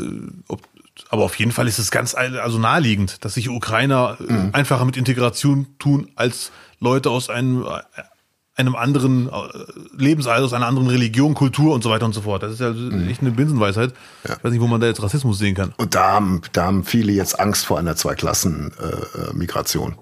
ob, 0.47 0.61
aber 1.09 1.23
auf 1.23 1.35
jeden 1.35 1.51
Fall 1.51 1.67
ist 1.67 1.79
es 1.79 1.91
ganz 1.91 2.13
also 2.15 2.59
naheliegend, 2.59 3.25
dass 3.25 3.33
sich 3.33 3.49
Ukrainer 3.49 4.17
äh, 4.19 4.31
mhm. 4.31 4.49
einfacher 4.53 4.85
mit 4.85 4.97
Integration 4.97 5.67
tun 5.79 6.09
als 6.15 6.51
Leute 6.79 7.09
aus 7.09 7.29
einem 7.29 7.65
einem 8.55 8.75
anderen 8.75 9.27
äh, 9.27 9.31
Lebensalter, 9.97 10.45
aus 10.45 10.53
einer 10.53 10.67
anderen 10.67 10.87
Religion, 10.87 11.33
Kultur 11.33 11.73
und 11.73 11.83
so 11.83 11.89
weiter 11.89 12.05
und 12.05 12.13
so 12.13 12.21
fort. 12.21 12.43
Das 12.43 12.53
ist 12.53 12.59
ja 12.59 12.71
mhm. 12.71 13.09
echt 13.09 13.21
eine 13.21 13.31
Binsenweisheit. 13.31 13.93
Ja. 14.27 14.35
Ich 14.37 14.43
weiß 14.43 14.51
nicht, 14.51 14.61
wo 14.61 14.67
man 14.67 14.79
da 14.79 14.87
jetzt 14.87 15.03
Rassismus 15.03 15.37
sehen 15.37 15.55
kann. 15.55 15.73
Und 15.77 15.95
da 15.95 16.13
haben, 16.13 16.41
da 16.53 16.65
haben 16.65 16.83
viele 16.83 17.11
jetzt 17.11 17.39
Angst 17.39 17.65
vor 17.65 17.79
einer 17.79 17.95
Zweiklassen-Migration. 17.95 19.91
Äh, 19.91 19.95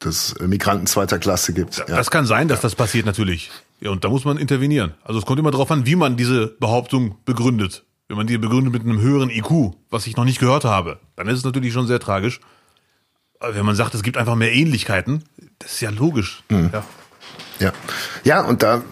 dass 0.00 0.36
es 0.38 0.46
Migranten 0.46 0.86
zweiter 0.86 1.18
Klasse 1.18 1.52
gibt. 1.52 1.78
Ja. 1.78 1.84
Das 1.86 2.10
kann 2.10 2.24
sein, 2.24 2.46
dass 2.46 2.58
ja. 2.58 2.62
das 2.62 2.76
passiert 2.76 3.04
natürlich. 3.04 3.50
Ja, 3.80 3.90
und 3.90 4.04
da 4.04 4.08
muss 4.08 4.24
man 4.24 4.38
intervenieren. 4.38 4.94
Also 5.02 5.18
es 5.18 5.26
kommt 5.26 5.38
immer 5.38 5.50
darauf 5.50 5.70
an, 5.70 5.86
wie 5.86 5.96
man 5.96 6.16
diese 6.16 6.46
Behauptung 6.46 7.16
begründet. 7.24 7.84
wenn 8.08 8.16
man 8.16 8.26
die 8.26 8.38
begründet 8.38 8.72
mit 8.72 8.82
einem 8.82 9.00
höheren 9.00 9.28
IQ, 9.28 9.74
was 9.90 10.06
ich 10.06 10.16
noch 10.16 10.24
nicht 10.24 10.38
gehört 10.38 10.64
habe, 10.64 10.98
dann 11.16 11.28
ist 11.28 11.38
es 11.38 11.44
natürlich 11.44 11.72
schon 11.72 11.86
sehr 11.86 12.00
tragisch. 12.00 12.40
Aber 13.40 13.54
wenn 13.54 13.66
man 13.66 13.76
sagt, 13.76 13.94
es 13.94 14.02
gibt 14.02 14.16
einfach 14.16 14.34
mehr 14.34 14.52
Ähnlichkeiten, 14.52 15.24
das 15.58 15.72
ist 15.72 15.80
ja 15.80 15.90
logisch. 15.90 16.42
Mhm. 16.48 16.70
Ja. 16.72 16.84
Ja. 17.58 17.72
Ja, 18.24 18.40
und 18.42 18.62
da, 18.62 18.82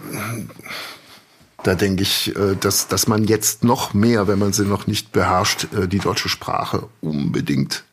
da 1.63 1.75
denke 1.75 2.03
ich, 2.03 2.35
äh, 2.35 2.55
dass, 2.59 2.87
dass 2.87 3.07
man 3.07 3.25
jetzt 3.25 3.63
noch 3.63 3.93
mehr, 3.93 4.27
wenn 4.27 4.39
man 4.39 4.53
sie 4.53 4.65
noch 4.65 4.87
nicht 4.87 5.11
beherrscht, 5.11 5.67
äh, 5.73 5.87
die 5.87 5.99
deutsche 5.99 6.29
Sprache 6.29 6.87
unbedingt 7.01 7.83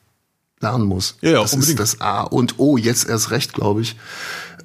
lernen 0.60 0.84
muss. 0.84 1.16
Ja, 1.20 1.30
ja 1.30 1.42
das 1.42 1.54
unbedingt. 1.54 1.80
ist 1.80 1.94
das 1.94 2.00
A 2.00 2.22
und 2.22 2.58
O, 2.58 2.76
jetzt 2.76 3.08
erst 3.08 3.30
recht, 3.30 3.52
glaube 3.52 3.82
ich, 3.82 3.96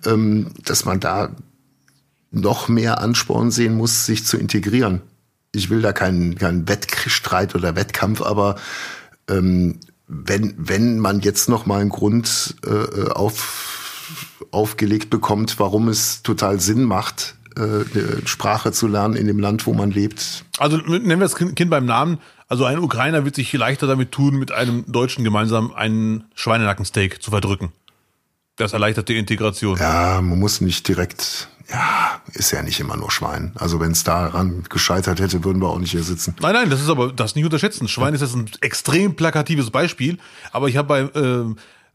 ähm, 0.05 0.51
dass 0.63 0.85
man 0.85 0.99
da 0.99 1.29
noch 2.31 2.67
mehr 2.67 2.99
Ansporn 3.01 3.51
sehen 3.51 3.75
muss, 3.75 4.05
sich 4.05 4.25
zu 4.25 4.37
integrieren. 4.37 5.01
Ich 5.51 5.69
will 5.69 5.81
da 5.81 5.93
keinen, 5.93 6.35
keinen 6.35 6.67
Wettstreit 6.67 7.55
oder 7.55 7.75
Wettkampf, 7.75 8.21
aber 8.21 8.55
ähm, 9.27 9.79
wenn, 10.07 10.55
wenn 10.57 10.99
man 10.99 11.21
jetzt 11.21 11.49
noch 11.49 11.65
mal 11.65 11.81
einen 11.81 11.89
Grund 11.89 12.55
äh, 12.65 13.09
auf, 13.09 13.78
aufgelegt 14.51 15.09
bekommt, 15.09 15.59
warum 15.59 15.87
es 15.87 16.23
total 16.23 16.59
Sinn 16.59 16.83
macht, 16.83 17.35
äh, 17.55 17.61
eine 17.61 18.25
Sprache 18.25 18.71
zu 18.71 18.87
lernen 18.87 19.15
in 19.15 19.27
dem 19.27 19.39
Land, 19.39 19.65
wo 19.65 19.73
man 19.73 19.91
lebt. 19.91 20.45
Also 20.57 20.77
nennen 20.77 21.07
wir 21.07 21.17
das 21.17 21.35
Kind 21.35 21.69
beim 21.69 21.85
Namen. 21.85 22.19
Also 22.47 22.65
ein 22.65 22.79
Ukrainer 22.79 23.25
wird 23.25 23.35
sich 23.35 23.53
leichter 23.53 23.85
damit 23.85 24.11
tun, 24.11 24.37
mit 24.39 24.51
einem 24.51 24.83
Deutschen 24.87 25.23
gemeinsam 25.23 25.73
einen 25.73 26.23
Schweinenackensteak 26.33 27.21
zu 27.21 27.31
verdrücken. 27.31 27.71
Das 28.55 28.73
erleichtert 28.73 29.07
die 29.07 29.17
Integration. 29.17 29.77
Ja, 29.77 30.19
man 30.21 30.39
muss 30.39 30.59
nicht 30.59 30.87
direkt 30.87 31.47
ja, 31.71 32.21
ist 32.33 32.51
ja 32.51 32.63
nicht 32.63 32.79
immer 32.79 32.97
nur 32.97 33.11
Schwein. 33.11 33.51
Also 33.55 33.79
wenn 33.79 33.91
es 33.91 34.03
daran 34.03 34.63
gescheitert 34.69 35.19
hätte, 35.19 35.43
würden 35.43 35.61
wir 35.61 35.69
auch 35.69 35.77
nicht 35.77 35.91
hier 35.91 36.03
sitzen. 36.03 36.35
Nein, 36.41 36.53
nein, 36.53 36.69
das 36.69 36.81
ist 36.81 36.89
aber 36.89 37.11
das 37.11 37.35
nicht 37.35 37.45
unterschätzen. 37.45 37.87
Schwein 37.87 38.13
ist 38.13 38.21
jetzt 38.21 38.35
ein 38.35 38.49
extrem 38.61 39.15
plakatives 39.15 39.69
Beispiel, 39.69 40.17
aber 40.51 40.67
ich 40.67 40.77
habe 40.77 40.87
bei 40.87 41.19
äh, 41.19 41.45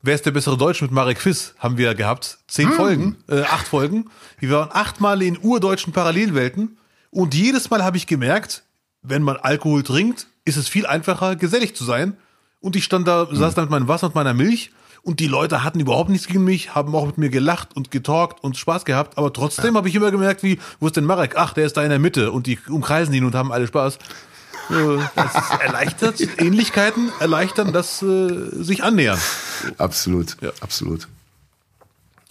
Wer 0.07 0.17
ist 0.17 0.27
der 0.27 0.33
bessere 0.33 0.59
Deutsch 0.59 0.83
mit 0.83 0.91
Marek 0.91 1.19
Fiss 1.19 1.55
haben 1.59 1.79
wir 1.79 1.95
gehabt. 1.95 2.37
Zehn 2.47 2.69
hm. 2.69 2.75
Folgen, 2.75 3.17
äh, 3.27 3.41
acht 3.41 3.67
Folgen. 3.67 4.11
Wir 4.39 4.51
waren 4.51 4.69
achtmal 4.71 5.23
in 5.23 5.39
urdeutschen 5.39 5.95
Parallelwelten 5.95 6.77
und 7.09 7.35
jedes 7.35 7.71
Mal 7.71 7.83
habe 7.83 7.97
ich 7.97 8.07
gemerkt, 8.07 8.65
wenn 9.01 9.23
man 9.23 9.39
Alkohol 9.39 9.83
trinkt, 9.83 10.27
ist 10.45 10.59
es 10.59 10.69
viel 10.69 10.85
einfacher, 10.85 11.37
gesellig 11.37 11.75
zu 11.75 11.85
sein. 11.85 12.19
Und 12.61 12.77
ich 12.77 12.85
stand 12.85 13.09
da, 13.09 13.27
hm. 13.27 13.35
saß 13.35 13.55
da 13.55 13.63
mit 13.63 13.71
meinem 13.71 13.89
Wasser 13.89 14.09
und 14.09 14.15
meiner 14.15 14.35
Milch 14.35 14.73
und 15.01 15.21
die 15.21 15.27
Leute 15.27 15.65
hatten 15.65 15.81
überhaupt 15.81 16.11
nichts 16.11 16.27
gegen 16.27 16.45
mich, 16.45 16.75
haben 16.75 16.95
auch 16.95 17.07
mit 17.07 17.17
mir 17.17 17.31
gelacht 17.31 17.75
und 17.75 17.91
getalkt 17.91 18.45
und 18.45 18.59
Spaß 18.59 18.85
gehabt, 18.85 19.17
aber 19.17 19.33
trotzdem 19.33 19.73
ja. 19.73 19.79
habe 19.79 19.89
ich 19.89 19.95
immer 19.95 20.11
gemerkt, 20.11 20.43
wie, 20.43 20.59
wo 20.81 20.87
ist 20.89 20.99
denn 20.99 21.05
Marek? 21.07 21.37
Ach, 21.39 21.55
der 21.55 21.65
ist 21.65 21.79
da 21.79 21.83
in 21.83 21.89
der 21.89 21.99
Mitte 21.99 22.31
und 22.31 22.47
die 22.47 22.59
umkreisen 22.69 23.15
ihn 23.15 23.25
und 23.25 23.35
haben 23.35 23.53
alle 23.53 23.67
Spaß. 23.67 23.99
Das 24.69 25.51
erleichtert, 25.61 26.21
Ähnlichkeiten 26.41 27.13
erleichtern 27.21 27.73
das 27.73 28.03
äh, 28.03 28.51
sich 28.53 28.83
annähern. 28.83 29.19
Absolut, 29.79 30.37
ja. 30.41 30.51
absolut. 30.61 31.09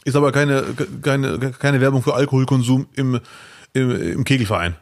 Ist 0.04 0.16
aber 0.16 0.32
keine, 0.32 0.64
keine, 1.02 1.52
keine 1.52 1.80
Werbung 1.80 2.04
für 2.04 2.14
Alkoholkonsum 2.16 2.88
im, 2.94 3.20
im, 3.74 3.92
im 3.92 4.24
Kegelverein. 4.24 4.76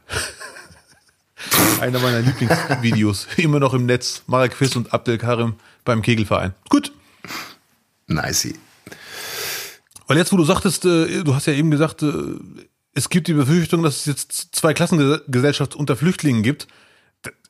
Einer 1.79 1.99
meiner 1.99 2.21
Lieblingsvideos. 2.21 3.27
Immer 3.37 3.59
noch 3.59 3.73
im 3.73 3.85
Netz. 3.85 4.23
Marek 4.27 4.55
Fiss 4.55 4.75
und 4.75 4.93
Abdel 4.93 5.17
Karim 5.17 5.55
beim 5.83 6.01
Kegelverein. 6.01 6.53
Gut. 6.69 6.91
Nicey. 8.07 8.55
Weil 10.07 10.17
jetzt, 10.17 10.31
wo 10.31 10.37
du 10.37 10.43
sagtest, 10.43 10.85
äh, 10.85 11.23
du 11.23 11.35
hast 11.35 11.47
ja 11.47 11.53
eben 11.53 11.71
gesagt, 11.71 12.03
äh, 12.03 12.11
es 12.93 13.09
gibt 13.09 13.27
die 13.27 13.33
Befürchtung, 13.33 13.83
dass 13.83 13.97
es 13.97 14.05
jetzt 14.05 14.55
zwei 14.55 14.73
Klassengesellschaft 14.73 15.75
unter 15.75 15.95
Flüchtlingen 15.95 16.43
gibt. 16.43 16.67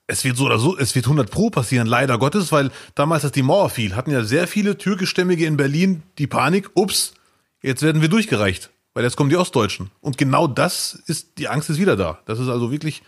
Es 0.08 0.24
wird 0.24 0.36
so 0.36 0.46
oder 0.46 0.60
so, 0.60 0.78
es 0.78 0.94
wird 0.96 1.06
100 1.06 1.32
pro 1.32 1.50
passieren, 1.50 1.88
leider 1.88 2.18
Gottes, 2.18 2.52
weil 2.52 2.72
damals, 2.96 3.24
als 3.24 3.32
die 3.34 3.44
Mauer 3.44 3.70
fiel, 3.70 3.96
hatten 3.96 4.12
ja 4.12 4.24
sehr 4.24 4.48
viele 4.48 4.78
türkischstämmige 4.78 5.46
in 5.46 5.58
Berlin 5.58 6.04
die 6.18 6.28
Panik, 6.28 6.70
ups, 6.74 7.14
jetzt 7.62 7.82
werden 7.82 8.02
wir 8.02 8.10
durchgereicht, 8.10 8.72
weil 8.94 9.04
jetzt 9.04 9.16
kommen 9.16 9.30
die 9.30 9.38
Ostdeutschen. 9.38 9.92
Und 10.02 10.18
genau 10.18 10.48
das 10.48 11.02
ist, 11.06 11.38
die 11.38 11.48
Angst 11.48 11.70
ist 11.70 11.80
wieder 11.80 11.96
da. 11.96 12.20
Das 12.26 12.40
ist 12.40 12.50
also 12.50 12.72
wirklich, 12.72 13.04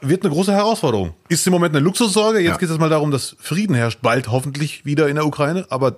wird 0.00 0.24
eine 0.24 0.32
große 0.32 0.52
Herausforderung. 0.52 1.14
Ist 1.28 1.46
im 1.46 1.52
Moment 1.52 1.74
eine 1.74 1.84
Luxussorge. 1.84 2.40
Jetzt 2.40 2.52
ja. 2.52 2.58
geht 2.58 2.70
es 2.70 2.78
mal 2.78 2.88
darum, 2.90 3.10
dass 3.10 3.36
Frieden 3.38 3.74
herrscht, 3.74 4.00
bald 4.02 4.28
hoffentlich 4.28 4.84
wieder 4.84 5.08
in 5.08 5.16
der 5.16 5.26
Ukraine. 5.26 5.66
Aber 5.70 5.96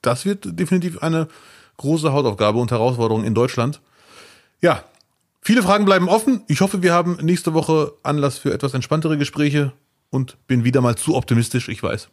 das 0.00 0.24
wird 0.24 0.58
definitiv 0.58 1.02
eine 1.02 1.28
große 1.76 2.12
Hautaufgabe 2.12 2.58
und 2.58 2.70
Herausforderung 2.70 3.24
in 3.24 3.34
Deutschland. 3.34 3.80
Ja, 4.60 4.84
viele 5.42 5.62
Fragen 5.62 5.84
bleiben 5.84 6.08
offen. 6.08 6.42
Ich 6.48 6.62
hoffe, 6.62 6.82
wir 6.82 6.94
haben 6.94 7.18
nächste 7.20 7.52
Woche 7.52 7.92
Anlass 8.02 8.38
für 8.38 8.54
etwas 8.54 8.72
entspanntere 8.72 9.18
Gespräche 9.18 9.72
und 10.10 10.38
bin 10.46 10.64
wieder 10.64 10.80
mal 10.80 10.96
zu 10.96 11.14
optimistisch, 11.14 11.68
ich 11.68 11.82
weiß. 11.82 12.08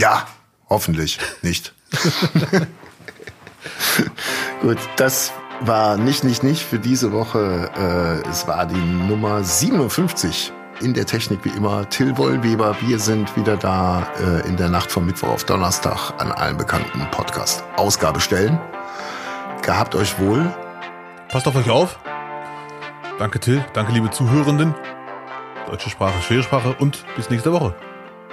Ja, 0.00 0.26
hoffentlich 0.68 1.18
nicht. 1.42 1.72
Gut, 4.62 4.78
das 4.96 5.32
war 5.60 5.96
nicht, 5.96 6.24
nicht, 6.24 6.42
nicht 6.42 6.62
für 6.62 6.78
diese 6.78 7.12
Woche. 7.12 7.70
Äh, 7.76 8.28
es 8.28 8.46
war 8.48 8.66
die 8.66 8.74
Nummer 8.74 9.44
57 9.44 10.52
in 10.80 10.94
der 10.94 11.06
Technik 11.06 11.44
wie 11.44 11.50
immer 11.50 11.88
Till 11.88 12.16
Wollweber. 12.16 12.76
Wir 12.80 12.98
sind 12.98 13.36
wieder 13.36 13.56
da 13.56 14.08
äh, 14.20 14.48
in 14.48 14.56
der 14.56 14.68
Nacht 14.68 14.90
vom 14.90 15.06
Mittwoch 15.06 15.28
auf 15.28 15.44
Donnerstag 15.44 16.12
an 16.18 16.32
allen 16.32 16.56
bekannten 16.56 17.08
Podcast-Ausgabestellen. 17.10 18.58
Gehabt 19.62 19.94
euch 19.94 20.18
wohl. 20.18 20.52
Passt 21.28 21.46
auf 21.46 21.56
euch 21.56 21.70
auf. 21.70 21.98
Danke 23.18 23.38
Till, 23.38 23.64
danke 23.74 23.92
liebe 23.92 24.10
Zuhörenden. 24.10 24.74
Deutsche 25.66 25.88
Sprache, 25.88 26.20
schwere 26.20 26.42
Sprache 26.42 26.74
und 26.80 27.04
bis 27.16 27.30
nächste 27.30 27.52
Woche. 27.52 27.74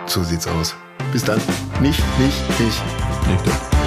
So 0.07 0.23
sieht's 0.23 0.47
aus. 0.47 0.75
Bis 1.11 1.23
dann. 1.23 1.39
Nicht, 1.79 2.03
nicht, 2.19 2.59
nicht. 2.59 2.81
Nicht. 3.27 3.80